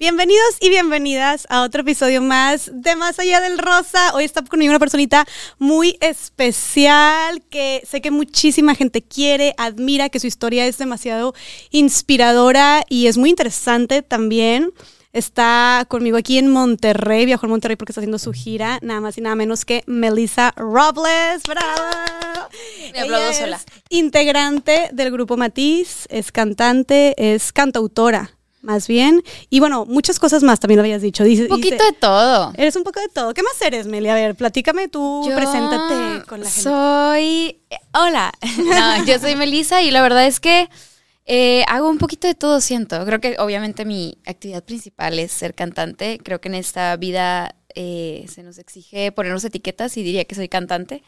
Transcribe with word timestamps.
Bienvenidos 0.00 0.58
y 0.60 0.68
bienvenidas 0.68 1.44
a 1.50 1.62
otro 1.62 1.80
episodio 1.80 2.22
más 2.22 2.70
de 2.72 2.94
Más 2.94 3.18
Allá 3.18 3.40
del 3.40 3.58
Rosa. 3.58 4.14
Hoy 4.14 4.22
está 4.22 4.44
conmigo 4.44 4.70
una 4.70 4.78
personita 4.78 5.26
muy 5.58 5.98
especial 6.00 7.42
que 7.50 7.82
sé 7.84 8.00
que 8.00 8.12
muchísima 8.12 8.76
gente 8.76 9.02
quiere, 9.02 9.54
admira, 9.58 10.08
que 10.08 10.20
su 10.20 10.28
historia 10.28 10.68
es 10.68 10.78
demasiado 10.78 11.34
inspiradora 11.72 12.84
y 12.88 13.08
es 13.08 13.18
muy 13.18 13.30
interesante 13.30 14.02
también. 14.02 14.70
Está 15.12 15.84
conmigo 15.88 16.16
aquí 16.16 16.38
en 16.38 16.46
Monterrey, 16.46 17.26
viajó 17.26 17.46
a 17.46 17.48
Monterrey 17.48 17.74
porque 17.74 17.90
está 17.90 18.00
haciendo 18.00 18.20
su 18.20 18.32
gira, 18.32 18.78
nada 18.82 19.00
más 19.00 19.18
y 19.18 19.20
nada 19.20 19.34
menos 19.34 19.64
que 19.64 19.82
Melissa 19.88 20.54
Robles. 20.56 21.42
¡Bravo! 21.44 21.82
Me 22.92 23.00
aplaudo 23.00 23.32
sola. 23.32 23.60
Integrante 23.88 24.90
del 24.92 25.10
grupo 25.10 25.36
Matiz, 25.36 26.06
es 26.08 26.30
cantante, 26.30 27.16
es 27.16 27.52
cantautora, 27.52 28.37
más 28.62 28.88
bien. 28.88 29.22
Y 29.50 29.60
bueno, 29.60 29.84
muchas 29.86 30.18
cosas 30.18 30.42
más 30.42 30.60
también 30.60 30.76
lo 30.78 30.82
habías 30.82 31.02
dicho. 31.02 31.24
Dice, 31.24 31.42
Un 31.44 31.48
poquito 31.48 31.74
dice- 31.76 31.84
de 31.86 31.92
todo. 31.92 32.52
Eres 32.56 32.74
un 32.76 32.84
poco 32.84 33.00
de 33.00 33.08
todo. 33.08 33.32
¿Qué 33.34 33.42
más 33.42 33.60
eres, 33.62 33.86
Meli? 33.86 34.08
A 34.08 34.14
ver, 34.14 34.34
platícame 34.34 34.88
tú, 34.88 35.24
Yo 35.28 35.34
preséntate 35.34 36.24
con 36.26 36.40
la 36.40 36.46
gente. 36.50 36.62
Soy. 36.62 37.60
eh, 37.70 37.76
Hola. 37.94 38.32
No, 38.58 39.04
yo 39.04 39.18
soy 39.18 39.36
Melissa 39.36 39.82
y 39.82 39.90
la 39.90 40.02
verdad 40.02 40.26
es 40.26 40.40
que 40.40 40.68
eh, 41.26 41.64
hago 41.68 41.90
un 41.90 41.98
poquito 41.98 42.26
de 42.26 42.34
todo, 42.34 42.60
siento. 42.60 43.04
Creo 43.04 43.20
que 43.20 43.36
obviamente 43.38 43.84
mi 43.84 44.16
actividad 44.26 44.64
principal 44.64 45.18
es 45.18 45.30
ser 45.32 45.54
cantante. 45.54 46.18
Creo 46.24 46.40
que 46.40 46.48
en 46.48 46.54
esta 46.54 46.96
vida 46.96 47.54
eh, 47.74 48.26
se 48.28 48.42
nos 48.42 48.58
exige 48.58 49.12
ponernos 49.12 49.44
etiquetas 49.44 49.96
y 49.96 50.02
diría 50.02 50.24
que 50.24 50.34
soy 50.34 50.48
cantante. 50.48 51.02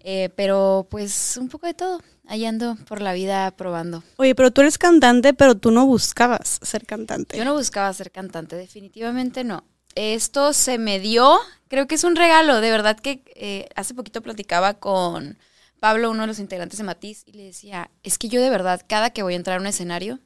Eh, 0.00 0.30
pero 0.36 0.86
pues 0.90 1.36
un 1.36 1.48
poco 1.48 1.66
de 1.66 1.74
todo. 1.74 2.00
Ahí 2.26 2.46
ando 2.46 2.76
por 2.88 3.02
la 3.02 3.12
vida 3.12 3.50
probando. 3.50 4.02
Oye, 4.16 4.34
pero 4.34 4.50
tú 4.50 4.62
eres 4.62 4.78
cantante, 4.78 5.34
pero 5.34 5.56
tú 5.56 5.70
no 5.70 5.86
buscabas 5.86 6.58
ser 6.62 6.86
cantante. 6.86 7.36
Yo 7.36 7.44
no 7.44 7.54
buscaba 7.54 7.92
ser 7.92 8.10
cantante, 8.10 8.56
definitivamente 8.56 9.44
no. 9.44 9.64
Esto 9.94 10.52
se 10.52 10.78
me 10.78 10.98
dio, 10.98 11.38
creo 11.68 11.86
que 11.86 11.94
es 11.94 12.04
un 12.04 12.16
regalo, 12.16 12.60
de 12.60 12.70
verdad 12.70 12.98
que 12.98 13.22
eh, 13.36 13.68
hace 13.76 13.94
poquito 13.94 14.22
platicaba 14.22 14.74
con 14.74 15.38
Pablo, 15.78 16.10
uno 16.10 16.22
de 16.22 16.26
los 16.26 16.38
integrantes 16.38 16.78
de 16.78 16.84
Matiz, 16.84 17.22
y 17.26 17.32
le 17.32 17.44
decía, 17.44 17.90
es 18.02 18.18
que 18.18 18.28
yo 18.28 18.40
de 18.40 18.50
verdad, 18.50 18.80
cada 18.88 19.10
que 19.10 19.22
voy 19.22 19.34
a 19.34 19.36
entrar 19.36 19.58
a 19.58 19.60
un 19.60 19.66
escenario, 19.66 20.18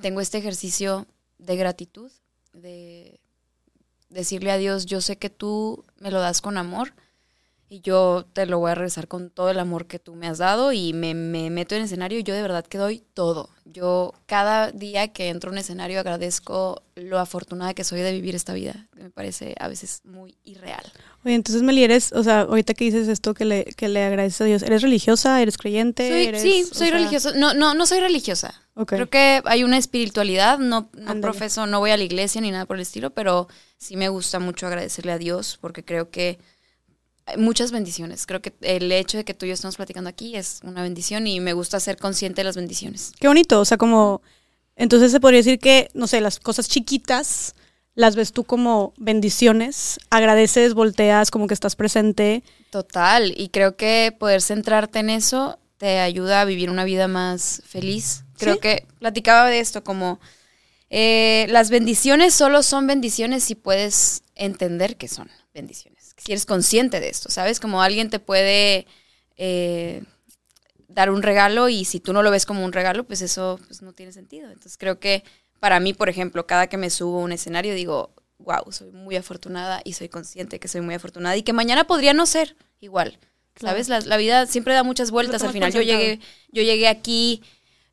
tengo 0.00 0.20
este 0.20 0.38
ejercicio 0.38 1.06
de 1.38 1.56
gratitud, 1.56 2.12
de 2.52 3.20
decirle 4.14 4.52
a 4.52 4.56
Dios, 4.56 4.86
yo 4.86 5.00
sé 5.00 5.16
que 5.16 5.28
tú 5.28 5.84
me 5.98 6.10
lo 6.10 6.20
das 6.20 6.40
con 6.40 6.56
amor 6.56 6.94
y 7.68 7.80
yo 7.80 8.24
te 8.32 8.46
lo 8.46 8.58
voy 8.58 8.70
a 8.70 8.74
regresar 8.74 9.08
con 9.08 9.30
todo 9.30 9.50
el 9.50 9.58
amor 9.58 9.86
que 9.86 9.98
tú 9.98 10.14
me 10.14 10.28
has 10.28 10.38
dado 10.38 10.72
y 10.72 10.92
me, 10.92 11.14
me 11.14 11.50
meto 11.50 11.74
en 11.74 11.82
escenario 11.82 12.18
y 12.18 12.22
yo 12.22 12.34
de 12.34 12.42
verdad 12.42 12.64
que 12.64 12.78
doy 12.78 13.02
todo. 13.14 13.50
Yo 13.64 14.14
cada 14.26 14.70
día 14.70 15.08
que 15.08 15.28
entro 15.28 15.50
a 15.50 15.52
un 15.52 15.58
escenario 15.58 15.98
agradezco 15.98 16.82
lo 16.94 17.18
afortunada 17.18 17.74
que 17.74 17.84
soy 17.84 18.00
de 18.00 18.12
vivir 18.12 18.34
esta 18.34 18.54
vida, 18.54 18.86
que 18.94 19.02
me 19.02 19.10
parece 19.10 19.54
a 19.58 19.68
veces 19.68 20.02
muy 20.04 20.36
irreal. 20.44 20.84
Oye, 21.24 21.34
entonces, 21.34 21.62
Meli, 21.62 21.82
eres, 21.84 22.12
o 22.12 22.22
sea, 22.22 22.42
ahorita 22.42 22.74
que 22.74 22.84
dices 22.84 23.08
esto 23.08 23.32
que 23.32 23.44
le, 23.46 23.64
que 23.64 23.88
le 23.88 24.02
agradeces 24.04 24.40
a 24.42 24.44
Dios, 24.44 24.62
¿eres 24.62 24.82
religiosa? 24.82 25.40
¿Eres 25.40 25.56
creyente? 25.56 26.06
Soy- 26.08 26.26
¿Eres- 26.26 26.42
sí, 26.42 26.64
soy 26.70 26.88
sea, 26.88 26.98
religiosa. 26.98 27.32
No, 27.34 27.54
no, 27.54 27.72
no 27.74 27.86
soy 27.86 28.00
religiosa. 28.00 28.54
Creo 28.86 29.08
que 29.08 29.40
hay 29.44 29.64
una 29.64 29.78
espiritualidad, 29.78 30.58
no, 30.58 30.90
no 30.92 31.20
profeso, 31.20 31.66
no 31.66 31.78
voy 31.78 31.92
a 31.92 31.96
la 31.96 32.02
iglesia 32.04 32.40
ni 32.40 32.50
nada 32.50 32.66
por 32.66 32.76
el 32.76 32.82
estilo, 32.82 33.10
pero 33.10 33.48
sí 33.78 33.96
me 33.96 34.08
gusta 34.08 34.38
mucho 34.40 34.66
agradecerle 34.66 35.12
a 35.12 35.18
Dios 35.18 35.58
porque 35.60 35.84
creo 35.84 36.10
que 36.10 36.38
hay 37.26 37.38
muchas 37.38 37.70
bendiciones. 37.72 38.26
Creo 38.26 38.42
que 38.42 38.52
el 38.60 38.90
hecho 38.92 39.16
de 39.16 39.24
que 39.24 39.32
tú 39.32 39.46
y 39.46 39.48
yo 39.50 39.54
estamos 39.54 39.76
platicando 39.76 40.10
aquí 40.10 40.36
es 40.36 40.58
una 40.64 40.82
bendición 40.82 41.26
y 41.26 41.40
me 41.40 41.52
gusta 41.54 41.78
ser 41.80 41.96
consciente 41.96 42.40
de 42.40 42.44
las 42.44 42.56
bendiciones. 42.56 43.12
Qué 43.18 43.28
bonito, 43.28 43.60
o 43.60 43.64
sea, 43.64 43.78
como, 43.78 44.20
entonces 44.76 45.10
se 45.12 45.20
podría 45.20 45.38
decir 45.38 45.58
que, 45.58 45.88
no 45.94 46.06
sé, 46.06 46.20
las 46.20 46.38
cosas 46.40 46.68
chiquitas 46.68 47.54
las 47.94 48.16
ves 48.16 48.32
tú 48.32 48.44
como 48.44 48.92
bendiciones, 48.96 49.98
agradeces, 50.10 50.74
volteas, 50.74 51.30
como 51.30 51.46
que 51.46 51.54
estás 51.54 51.76
presente. 51.76 52.42
Total, 52.70 53.32
y 53.36 53.50
creo 53.50 53.76
que 53.76 54.14
poder 54.18 54.42
centrarte 54.42 54.98
en 54.98 55.10
eso 55.10 55.58
te 55.78 56.00
ayuda 56.00 56.40
a 56.40 56.44
vivir 56.44 56.70
una 56.70 56.84
vida 56.84 57.08
más 57.08 57.62
feliz. 57.66 58.24
Creo 58.38 58.54
Sí. 58.54 58.60
que 58.60 58.86
platicaba 58.98 59.48
de 59.48 59.60
esto 59.60 59.84
como 59.84 60.18
eh, 60.90 61.46
las 61.50 61.70
bendiciones 61.70 62.34
solo 62.34 62.62
son 62.62 62.86
bendiciones 62.86 63.44
si 63.44 63.54
puedes 63.54 64.22
entender 64.34 64.96
que 64.96 65.08
son 65.08 65.30
bendiciones, 65.52 66.14
si 66.16 66.32
eres 66.32 66.46
consciente 66.46 67.00
de 67.00 67.08
esto, 67.08 67.30
¿sabes? 67.30 67.60
Como 67.60 67.80
alguien 67.82 68.10
te 68.10 68.18
puede 68.18 68.86
eh, 69.36 70.02
dar 70.88 71.10
un 71.10 71.22
regalo 71.22 71.68
y 71.68 71.84
si 71.84 72.00
tú 72.00 72.12
no 72.12 72.22
lo 72.22 72.30
ves 72.30 72.46
como 72.46 72.64
un 72.64 72.72
regalo, 72.72 73.04
pues 73.04 73.22
eso 73.22 73.58
pues, 73.66 73.82
no 73.82 73.92
tiene 73.92 74.12
sentido. 74.12 74.48
Entonces 74.48 74.76
creo 74.78 74.98
que 75.00 75.24
para 75.64 75.80
mí, 75.80 75.94
por 75.94 76.10
ejemplo, 76.10 76.46
cada 76.46 76.66
que 76.66 76.76
me 76.76 76.90
subo 76.90 77.20
a 77.20 77.22
un 77.22 77.32
escenario 77.32 77.72
digo, 77.72 78.12
wow, 78.36 78.70
soy 78.70 78.90
muy 78.90 79.16
afortunada 79.16 79.80
y 79.82 79.94
soy 79.94 80.10
consciente 80.10 80.60
que 80.60 80.68
soy 80.68 80.82
muy 80.82 80.94
afortunada 80.94 81.38
y 81.38 81.42
que 81.42 81.54
mañana 81.54 81.84
podría 81.84 82.12
no 82.12 82.26
ser 82.26 82.54
igual. 82.80 83.18
Claro. 83.54 83.72
¿Sabes? 83.72 83.88
La, 83.88 84.00
la 84.00 84.18
vida 84.18 84.44
siempre 84.44 84.74
da 84.74 84.82
muchas 84.82 85.10
vueltas. 85.10 85.42
Al 85.42 85.52
final 85.52 85.72
yo 85.72 85.80
llegué, 85.80 86.20
yo 86.52 86.62
llegué 86.62 86.86
aquí 86.86 87.42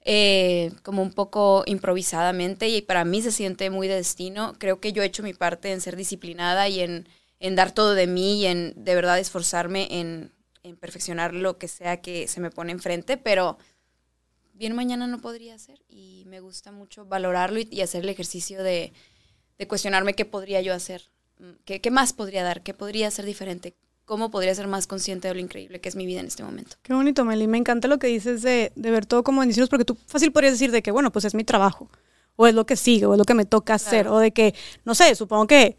eh, 0.04 0.74
como 0.84 1.02
un 1.02 1.14
poco 1.14 1.64
improvisadamente 1.66 2.68
y 2.68 2.82
para 2.82 3.06
mí 3.06 3.22
se 3.22 3.32
siente 3.32 3.70
muy 3.70 3.88
de 3.88 3.96
destino. 3.96 4.54
Creo 4.58 4.82
que 4.82 4.92
yo 4.92 5.02
he 5.02 5.06
hecho 5.06 5.24
mi 5.24 5.34
parte 5.34 5.72
en 5.72 5.80
ser 5.80 5.96
disciplinada 5.96 6.68
y 6.68 6.82
en, 6.82 7.08
en 7.40 7.56
dar 7.56 7.72
todo 7.72 7.94
de 7.94 8.06
mí 8.06 8.42
y 8.42 8.48
en 8.48 8.74
de 8.76 8.96
verdad 8.96 9.18
esforzarme 9.18 9.88
en, 9.92 10.34
en 10.64 10.76
perfeccionar 10.76 11.34
lo 11.34 11.58
que 11.58 11.70
sea 11.70 12.02
que 12.02 12.28
se 12.28 12.42
me 12.42 12.52
pone 12.52 12.74
enfrente, 12.74 13.16
pero 13.16 13.58
bien 14.62 14.76
mañana 14.76 15.08
no 15.08 15.20
podría 15.20 15.58
ser 15.58 15.82
y 15.90 16.24
me 16.28 16.40
gusta 16.40 16.72
mucho 16.72 17.06
valorarlo 17.06 17.60
y, 17.60 17.68
y 17.70 17.82
hacer 17.82 18.04
el 18.04 18.10
ejercicio 18.10 18.64
de, 18.64 18.94
de 19.58 19.68
cuestionarme 19.68 20.14
qué 20.14 20.26
podría 20.26 20.62
yo 20.62 20.74
hacer, 20.74 21.12
Mm, 21.42 21.54
qué, 21.66 21.82
qué 21.82 21.90
más 21.90 22.14
podría 22.14 22.44
dar, 22.44 22.62
qué 22.62 22.74
podría 22.76 23.10
ser 23.10 23.26
diferente, 23.26 23.74
cómo 24.06 24.30
podría 24.30 24.54
ser 24.54 24.68
más 24.68 24.86
consciente 24.86 25.28
de 25.28 25.34
lo 25.34 25.40
increíble 25.40 25.82
que 25.82 25.90
es 25.90 25.96
mi 25.96 26.06
vida 26.06 26.20
en 26.20 26.28
este 26.28 26.44
momento. 26.44 26.78
Qué 26.84 26.94
bonito, 26.94 27.26
Meli. 27.26 27.48
Me 27.48 27.58
encanta 27.58 27.88
lo 27.88 27.98
que 27.98 28.08
dices 28.08 28.44
de, 28.44 28.72
de 28.76 28.92
ver 28.92 29.08
todo 29.08 29.24
como 29.24 29.40
bendiciones, 29.40 29.70
porque 29.70 29.86
tú 29.86 29.98
fácil 30.06 30.32
podrías 30.32 30.54
decir 30.54 30.72
de 30.72 30.84
que, 30.84 30.92
bueno, 30.92 31.12
pues 31.12 31.26
es 31.26 31.34
mi 31.34 31.44
trabajo, 31.44 31.90
o 32.36 32.46
es 32.46 32.54
lo 32.54 32.68
que 32.68 32.76
sigue, 32.76 33.08
o 33.08 33.14
es 33.14 33.18
lo 33.18 33.26
que 33.26 33.34
me 33.34 33.46
toca 33.46 33.74
hacer, 33.74 34.08
o 34.08 34.20
de 34.20 34.32
que, 34.32 34.54
no 34.86 34.94
sé, 34.94 35.16
supongo 35.16 35.48
que 35.48 35.78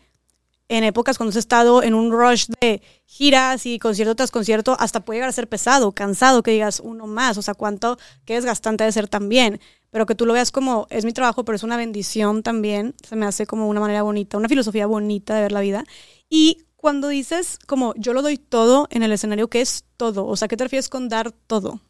en 0.72 0.84
épocas 0.84 1.18
cuando 1.18 1.30
has 1.30 1.36
estado 1.36 1.82
en 1.82 1.92
un 1.92 2.10
rush 2.10 2.46
de 2.60 2.80
giras 3.04 3.66
y 3.66 3.78
concierto 3.78 4.14
tras 4.14 4.30
concierto, 4.30 4.74
hasta 4.80 5.04
puede 5.04 5.18
llegar 5.18 5.28
a 5.28 5.32
ser 5.32 5.46
pesado, 5.46 5.92
cansado, 5.92 6.42
que 6.42 6.52
digas 6.52 6.80
uno 6.80 7.06
más, 7.06 7.36
o 7.36 7.42
sea, 7.42 7.52
cuánto, 7.52 7.98
qué 8.24 8.34
desgastante 8.34 8.82
de 8.82 8.90
ser 8.90 9.06
también, 9.06 9.60
pero 9.90 10.06
que 10.06 10.14
tú 10.14 10.24
lo 10.24 10.32
veas 10.32 10.50
como, 10.50 10.86
es 10.88 11.04
mi 11.04 11.12
trabajo, 11.12 11.44
pero 11.44 11.56
es 11.56 11.62
una 11.62 11.76
bendición 11.76 12.42
también, 12.42 12.94
se 13.06 13.16
me 13.16 13.26
hace 13.26 13.46
como 13.46 13.68
una 13.68 13.80
manera 13.80 14.02
bonita, 14.02 14.38
una 14.38 14.48
filosofía 14.48 14.86
bonita 14.86 15.34
de 15.34 15.42
ver 15.42 15.52
la 15.52 15.60
vida. 15.60 15.84
Y 16.30 16.64
cuando 16.76 17.08
dices 17.08 17.58
como, 17.66 17.92
yo 17.96 18.14
lo 18.14 18.22
doy 18.22 18.38
todo 18.38 18.88
en 18.90 19.02
el 19.02 19.12
escenario, 19.12 19.48
¿qué 19.48 19.60
es 19.60 19.84
todo? 19.98 20.26
O 20.26 20.36
sea, 20.36 20.48
¿qué 20.48 20.56
te 20.56 20.64
refieres 20.64 20.88
con 20.88 21.10
dar 21.10 21.32
todo? 21.32 21.80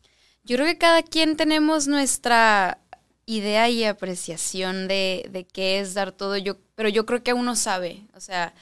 Yo 0.42 0.56
creo 0.56 0.66
que 0.66 0.78
cada 0.78 1.04
quien 1.04 1.36
tenemos 1.36 1.86
nuestra 1.86 2.78
idea 3.26 3.68
y 3.68 3.84
apreciación 3.84 4.88
de, 4.88 5.28
de 5.30 5.44
qué 5.44 5.78
es 5.78 5.94
dar 5.94 6.10
todo, 6.10 6.36
yo, 6.36 6.56
pero 6.74 6.88
yo 6.88 7.06
creo 7.06 7.22
que 7.22 7.32
uno 7.32 7.54
sabe, 7.54 8.08
o 8.16 8.20
sea, 8.20 8.52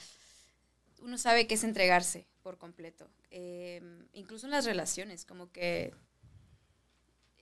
uno 1.01 1.17
sabe 1.17 1.47
qué 1.47 1.55
es 1.55 1.63
entregarse 1.63 2.27
por 2.41 2.57
completo. 2.57 3.09
Eh, 3.29 3.81
incluso 4.13 4.47
en 4.47 4.51
las 4.51 4.65
relaciones, 4.65 5.25
como 5.25 5.51
que 5.51 5.93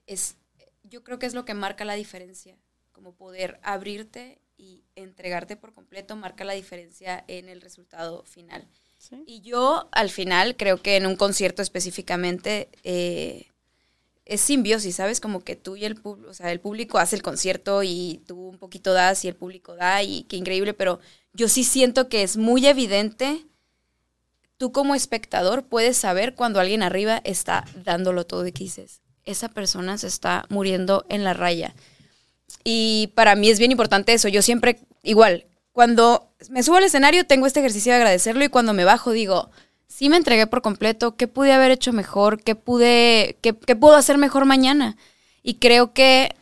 es, 0.06 0.36
yo 0.82 1.04
creo 1.04 1.18
que 1.18 1.26
es 1.26 1.34
lo 1.34 1.44
que 1.44 1.54
marca 1.54 1.84
la 1.84 1.94
diferencia, 1.94 2.56
como 2.92 3.14
poder 3.14 3.60
abrirte 3.62 4.40
y 4.56 4.84
entregarte 4.94 5.56
por 5.56 5.72
completo 5.72 6.16
marca 6.16 6.44
la 6.44 6.52
diferencia 6.52 7.24
en 7.28 7.48
el 7.48 7.60
resultado 7.60 8.24
final. 8.24 8.68
Y 9.24 9.40
yo 9.40 9.88
al 9.92 10.10
final 10.10 10.56
creo 10.56 10.82
que 10.82 10.96
en 10.96 11.06
un 11.06 11.16
concierto 11.16 11.62
específicamente 11.62 12.68
eh, 12.84 13.46
es 14.26 14.42
simbiosis, 14.42 14.96
¿sabes? 14.96 15.20
Como 15.20 15.42
que 15.42 15.56
tú 15.56 15.76
y 15.76 15.84
el 15.84 15.96
público, 15.96 16.30
o 16.30 16.34
sea, 16.34 16.52
el 16.52 16.60
público 16.60 16.98
hace 16.98 17.16
el 17.16 17.22
concierto 17.22 17.82
y 17.82 18.22
tú 18.26 18.48
un 18.48 18.58
poquito 18.58 18.92
das 18.92 19.24
y 19.24 19.28
el 19.28 19.36
público 19.36 19.74
da 19.74 20.02
y 20.02 20.24
qué 20.24 20.36
increíble, 20.36 20.74
pero 20.74 21.00
yo 21.32 21.48
sí 21.48 21.64
siento 21.64 22.08
que 22.08 22.22
es 22.22 22.36
muy 22.36 22.66
evidente, 22.66 23.46
tú 24.60 24.72
como 24.72 24.94
espectador 24.94 25.64
puedes 25.64 25.96
saber 25.96 26.34
cuando 26.34 26.60
alguien 26.60 26.82
arriba 26.82 27.22
está 27.24 27.64
dándolo 27.82 28.26
todo 28.26 28.46
y 28.46 28.52
que 28.52 28.64
dices, 28.64 29.00
esa 29.24 29.48
persona 29.48 29.96
se 29.96 30.06
está 30.06 30.44
muriendo 30.50 31.06
en 31.08 31.24
la 31.24 31.32
raya. 31.32 31.74
Y 32.62 33.10
para 33.14 33.36
mí 33.36 33.48
es 33.48 33.58
bien 33.58 33.70
importante 33.70 34.12
eso, 34.12 34.28
yo 34.28 34.42
siempre, 34.42 34.78
igual, 35.02 35.46
cuando 35.72 36.28
me 36.50 36.62
subo 36.62 36.76
al 36.76 36.84
escenario 36.84 37.24
tengo 37.24 37.46
este 37.46 37.60
ejercicio 37.60 37.90
de 37.90 37.96
agradecerlo 37.96 38.44
y 38.44 38.50
cuando 38.50 38.74
me 38.74 38.84
bajo 38.84 39.12
digo, 39.12 39.50
sí 39.88 40.10
me 40.10 40.18
entregué 40.18 40.46
por 40.46 40.60
completo, 40.60 41.16
qué 41.16 41.26
pude 41.26 41.54
haber 41.54 41.70
hecho 41.70 41.94
mejor, 41.94 42.42
qué 42.42 42.54
pude, 42.54 43.38
qué, 43.40 43.54
puedo 43.54 43.96
hacer 43.96 44.18
mejor 44.18 44.44
mañana. 44.44 44.98
Y 45.42 45.54
creo 45.54 45.94
que 45.94 46.34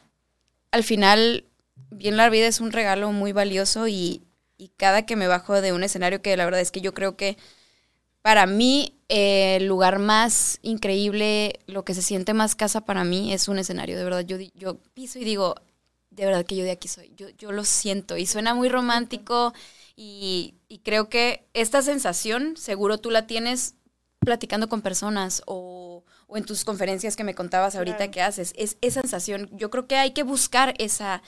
al 0.72 0.82
final, 0.82 1.44
bien 1.90 2.16
la 2.16 2.28
vida 2.30 2.48
es 2.48 2.60
un 2.60 2.72
regalo 2.72 3.12
muy 3.12 3.30
valioso 3.30 3.86
y, 3.86 4.22
y 4.56 4.72
cada 4.76 5.06
que 5.06 5.14
me 5.14 5.28
bajo 5.28 5.60
de 5.60 5.72
un 5.72 5.84
escenario 5.84 6.20
que 6.20 6.36
la 6.36 6.46
verdad 6.46 6.60
es 6.60 6.72
que 6.72 6.80
yo 6.80 6.94
creo 6.94 7.16
que 7.16 7.38
para 8.28 8.44
mí 8.44 8.92
eh, 9.08 9.56
el 9.56 9.64
lugar 9.68 9.98
más 9.98 10.58
increíble, 10.60 11.60
lo 11.66 11.82
que 11.82 11.94
se 11.94 12.02
siente 12.02 12.34
más 12.34 12.54
casa 12.54 12.82
para 12.82 13.02
mí 13.02 13.32
es 13.32 13.48
un 13.48 13.58
escenario, 13.58 13.96
de 13.96 14.04
verdad. 14.04 14.20
Yo, 14.20 14.36
yo 14.54 14.76
piso 14.92 15.18
y 15.18 15.24
digo, 15.24 15.54
de 16.10 16.26
verdad 16.26 16.44
que 16.44 16.54
yo 16.54 16.62
de 16.62 16.72
aquí 16.72 16.88
soy, 16.88 17.10
yo, 17.16 17.30
yo 17.38 17.52
lo 17.52 17.64
siento 17.64 18.18
y 18.18 18.26
suena 18.26 18.52
muy 18.54 18.68
romántico 18.68 19.54
y, 19.96 20.52
y 20.68 20.80
creo 20.80 21.08
que 21.08 21.46
esta 21.54 21.80
sensación 21.80 22.58
seguro 22.58 22.98
tú 22.98 23.10
la 23.10 23.26
tienes 23.26 23.76
platicando 24.20 24.68
con 24.68 24.82
personas 24.82 25.42
o, 25.46 26.04
o 26.26 26.36
en 26.36 26.44
tus 26.44 26.66
conferencias 26.66 27.16
que 27.16 27.24
me 27.24 27.34
contabas 27.34 27.76
ahorita 27.76 27.96
Claro. 27.96 28.10
que 28.12 28.20
haces, 28.20 28.52
es 28.58 28.76
esa 28.82 29.00
sensación, 29.00 29.48
yo 29.52 29.70
creo 29.70 29.86
que 29.86 29.96
hay 29.96 30.10
que 30.10 30.22
buscar 30.22 30.74
esa, 30.76 31.22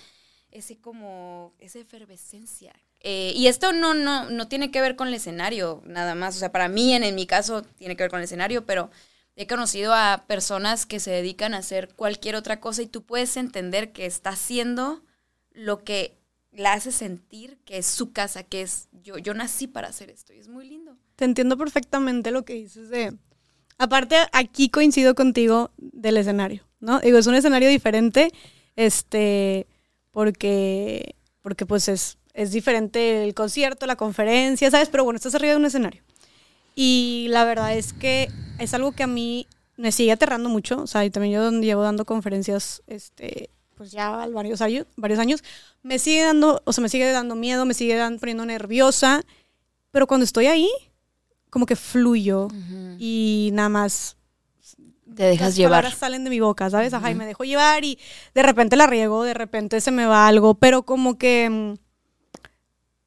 ese 0.51 0.79
como, 0.79 1.55
esa 1.59 1.79
efervescencia. 1.79 2.75
Eh, 3.01 3.33
y 3.35 3.47
esto 3.47 3.73
no, 3.73 3.95
no, 3.95 4.29
no 4.29 4.49
tiene 4.49 4.71
que 4.71 4.81
ver 4.81 4.97
con 4.97 5.09
el 5.09 5.15
escenario, 5.15 5.83
nada 5.87 6.15
más. 6.15 6.37
O 6.37 6.39
sea, 6.39 6.53
para 6.53 6.69
mí, 6.69 6.95
en, 6.95 7.03
en 7.03 7.15
mi 7.15 7.27
caso, 7.27 7.63
tiene 7.63 7.97
que 7.97 8.05
ver 8.05 8.11
con 8.11 8.21
el 8.21 8.25
escenario, 8.25 8.67
pero 8.67 8.91
he 9.37 9.47
conocido 9.47 9.95
a 9.95 10.25
personas 10.27 10.85
que 10.87 11.01
se 11.01 11.11
dedican 11.11 11.55
a 11.55 11.59
hacer 11.59 11.95
cualquier 11.95 12.37
otra 12.37 12.61
cosa 12.61 12.83
y 12.83 12.87
tú 12.87 13.03
puedes 13.03 13.37
entender 13.37 13.93
que 13.93 14.07
está 14.07 14.31
haciendo 14.31 15.03
lo 15.53 15.83
que 15.83 16.21
la 16.53 16.73
hace 16.73 16.93
sentir 16.93 17.59
que 17.65 17.79
es 17.79 17.87
su 17.87 18.13
casa, 18.13 18.43
que 18.43 18.63
es 18.63 18.89
yo, 18.93 19.19
yo 19.19 19.35
nací 19.35 19.67
para 19.67 19.89
hacer 19.89 20.11
esto 20.11 20.33
y 20.33 20.39
es 20.39 20.49
muy 20.49 20.69
lindo. 20.69 20.97
Te 21.17 21.25
entiendo 21.25 21.57
perfectamente 21.57 22.31
lo 22.31 22.45
que 22.45 22.55
dices 22.55 22.91
de... 22.91 23.17
Aparte, 23.79 24.17
aquí 24.33 24.69
coincido 24.69 25.15
contigo 25.15 25.71
del 25.79 26.19
escenario, 26.19 26.67
¿no? 26.81 27.01
Digo, 27.01 27.17
es 27.17 27.27
un 27.27 27.35
escenario 27.35 27.69
diferente, 27.71 28.31
este, 28.77 29.67
porque, 30.11 31.15
porque 31.43 31.67
pues 31.67 31.89
es, 31.89 32.19
es 32.35 32.53
diferente 32.53 33.25
el 33.25 33.35
concierto, 33.35 33.87
la 33.87 33.97
conferencia, 33.97 34.71
¿sabes? 34.71 34.89
Pero 34.89 35.05
bueno, 35.05 35.17
estás 35.17 35.35
arriba 35.35 35.53
de 35.53 35.59
un 35.59 35.67
escenario. 35.67 36.03
Y 36.75 37.27
la 37.31 37.45
verdad 37.45 37.77
es 37.77 37.93
que 37.93 38.29
es 38.59 38.75
algo 38.75 38.93
que 38.93 39.03
a 39.03 39.07
mí 39.07 39.47
me 39.77 39.93
sigue 39.93 40.13
aterrando 40.13 40.49
mucho, 40.49 40.83
o 40.83 40.87
sea, 40.87 41.05
y 41.05 41.11
también 41.11 41.35
yo 41.35 41.51
llevo 41.51 41.83
dando 41.83 42.05
conferencias, 42.05 42.83
este, 42.87 43.51
pues 43.77 43.91
ya 43.93 44.27
varios 44.29 44.61
años, 44.61 44.87
varios 44.97 45.19
años, 45.19 45.43
me 45.83 45.99
sigue 45.99 46.23
dando, 46.23 46.61
o 46.65 46.73
sea, 46.73 46.83
me 46.83 46.89
sigue 46.91 47.11
dando 47.11 47.35
miedo, 47.35 47.65
me 47.65 47.75
sigue 47.75 47.97
dando, 47.97 48.21
poniendo 48.21 48.45
nerviosa, 48.45 49.25
pero 49.91 50.07
cuando 50.07 50.25
estoy 50.25 50.47
ahí, 50.47 50.69
como 51.51 51.67
que 51.67 51.77
fluyo. 51.77 52.49
Y 52.99 53.51
nada 53.53 53.69
más 53.69 54.17
Te 55.21 55.27
dejas 55.27 55.49
las 55.49 55.57
llevar. 55.57 55.71
palabras 55.83 55.99
salen 55.99 56.25
de 56.25 56.31
mi 56.31 56.41
boca, 56.41 56.71
¿sabes? 56.71 56.95
Ajá, 56.95 57.11
y 57.11 57.15
me 57.15 57.27
dejo 57.27 57.45
llevar 57.45 57.85
y 57.85 57.99
de 58.35 58.43
repente 58.43 58.75
la 58.75 58.87
riego, 58.87 59.23
de 59.23 59.35
repente 59.35 59.83
se 59.83 59.91
me 59.91 60.07
va 60.07 60.27
algo, 60.27 60.55
pero 60.55 60.85
como 60.85 61.19
que, 61.19 61.51
mm, 61.51 61.75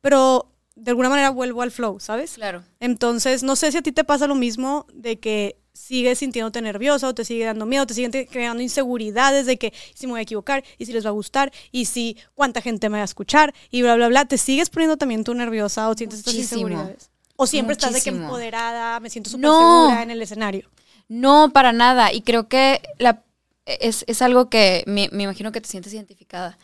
pero 0.02 0.52
de 0.76 0.92
alguna 0.92 1.10
manera 1.10 1.30
vuelvo 1.32 1.64
al 1.64 1.72
flow, 1.72 2.00
¿sabes? 2.00 2.34
Claro. 2.34 2.64
Entonces, 2.80 3.42
no 3.42 3.56
sé 3.56 3.72
si 3.72 3.78
a 3.78 3.82
ti 3.82 3.92
te 3.92 4.04
pasa 4.04 4.28
lo 4.28 4.36
mismo 4.36 4.86
de 4.94 5.20
que 5.20 5.58
sigues 5.74 6.20
sintiéndote 6.20 6.62
nerviosa 6.62 7.08
o 7.08 7.16
te 7.16 7.26
sigue 7.26 7.46
dando 7.46 7.66
miedo, 7.66 7.88
te 7.88 7.96
siguen 7.96 8.12
creando 8.30 8.62
inseguridades 8.62 9.48
de 9.48 9.58
que 9.58 9.74
si 9.96 10.06
me 10.06 10.12
voy 10.14 10.20
a 10.20 10.24
equivocar 10.24 10.64
y 10.78 10.86
si 10.86 10.94
les 10.94 11.04
va 11.06 11.10
a 11.10 11.14
gustar 11.14 11.52
y 11.72 11.86
si 11.86 12.16
cuánta 12.36 12.62
gente 12.62 12.90
me 12.90 12.98
va 12.98 13.02
a 13.02 13.06
escuchar 13.06 13.56
y 13.72 13.82
bla, 13.82 13.96
bla, 13.96 14.08
bla. 14.08 14.26
¿Te 14.26 14.38
sigues 14.38 14.70
poniendo 14.70 14.98
también 14.98 15.24
tú 15.24 15.34
nerviosa 15.34 15.90
o 15.90 15.96
sientes 15.96 16.20
estas 16.20 16.36
inseguridades? 16.36 17.10
O 17.38 17.48
siempre 17.48 17.74
estás 17.74 17.94
de 17.94 18.02
que 18.02 18.10
empoderada, 18.12 19.00
me 19.00 19.10
siento 19.10 19.32
súper 19.32 19.50
No. 19.50 19.86
segura 19.88 20.04
en 20.04 20.12
el 20.12 20.22
escenario. 20.22 20.70
No, 21.14 21.52
para 21.54 21.74
nada. 21.74 22.12
Y 22.12 22.22
creo 22.22 22.48
que 22.48 22.82
la, 22.98 23.24
es, 23.66 24.04
es 24.08 24.24
algo 24.24 24.50
que 24.50 24.84
me, 24.88 25.10
me 25.12 25.24
imagino 25.24 25.52
que 25.52 25.62
te 25.62 25.70
sientes 25.70 25.94
identificada. 25.94 26.58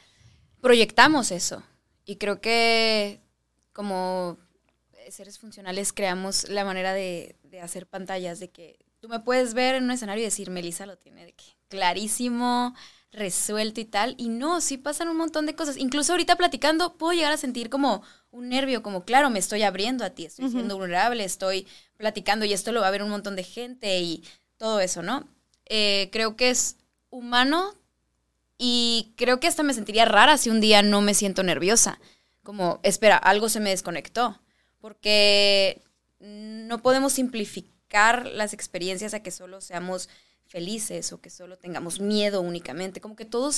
Proyectamos 0.60 1.32
eso. 1.32 1.62
Y 2.04 2.16
creo 2.16 2.42
que 2.42 3.22
como 3.74 4.40
seres 5.12 5.38
funcionales 5.38 5.94
creamos 5.94 6.50
la 6.50 6.66
manera 6.66 6.94
de, 6.94 7.36
de 7.44 7.62
hacer 7.62 7.86
pantallas, 7.86 8.40
de 8.40 8.50
que 8.50 8.80
tú 9.00 9.08
me 9.08 9.20
puedes 9.20 9.54
ver 9.54 9.76
en 9.76 9.84
un 9.84 9.92
escenario 9.92 10.24
y 10.24 10.26
decir, 10.26 10.50
Melissa 10.50 10.88
lo 10.88 10.98
tiene 10.98 11.26
de 11.26 11.34
que 11.34 11.46
clarísimo, 11.68 12.74
resuelto 13.12 13.80
y 13.82 13.86
tal. 13.86 14.16
Y 14.18 14.30
no, 14.30 14.62
sí 14.62 14.78
pasan 14.78 15.10
un 15.10 15.18
montón 15.18 15.46
de 15.46 15.56
cosas. 15.56 15.78
Incluso 15.78 16.14
ahorita 16.14 16.36
platicando 16.36 16.98
puedo 16.98 17.14
llegar 17.14 17.32
a 17.34 17.38
sentir 17.38 17.70
como 17.70 18.04
un 18.32 18.50
nervio, 18.50 18.84
como 18.84 19.06
claro, 19.06 19.30
me 19.30 19.40
estoy 19.40 19.64
abriendo 19.64 20.04
a 20.04 20.12
ti, 20.12 20.26
estoy 20.26 20.50
siendo 20.50 20.78
vulnerable, 20.78 21.24
estoy 21.24 21.68
platicando 21.98 22.46
y 22.46 22.54
esto 22.54 22.72
lo 22.72 22.82
va 22.82 22.88
a 22.88 22.92
ver 22.92 23.04
un 23.04 23.10
montón 23.10 23.36
de 23.36 23.44
gente 23.44 24.00
y 24.02 24.24
todo 24.60 24.80
eso, 24.82 25.02
¿no? 25.02 25.28
Eh, 25.66 26.10
creo 26.12 26.36
que 26.36 26.52
es 26.52 26.76
humano 27.10 27.74
y 28.60 29.14
creo 29.16 29.40
que 29.40 29.48
hasta 29.48 29.64
me 29.64 29.74
sentiría 29.74 30.06
rara 30.06 30.38
si 30.38 30.52
un 30.52 30.62
día 30.62 30.84
no 30.84 31.02
me 31.02 31.16
siento 31.16 31.42
nerviosa. 31.42 32.00
Como, 32.44 32.80
espera, 32.84 33.18
algo 33.18 33.50
se 33.50 33.60
me 33.60 33.72
desconectó. 33.72 34.40
Porque 34.80 35.82
no 36.20 36.82
podemos 36.82 37.14
simplificar 37.14 38.28
las 38.28 38.54
experiencias 38.54 39.14
a 39.14 39.22
que 39.22 39.32
solo 39.32 39.62
seamos 39.62 40.10
felices 40.46 41.14
o 41.14 41.22
que 41.22 41.30
solo 41.30 41.58
tengamos 41.58 42.00
miedo 42.00 42.42
únicamente. 42.42 43.02
Como 43.02 43.16
que 43.16 43.26
todo, 43.26 43.50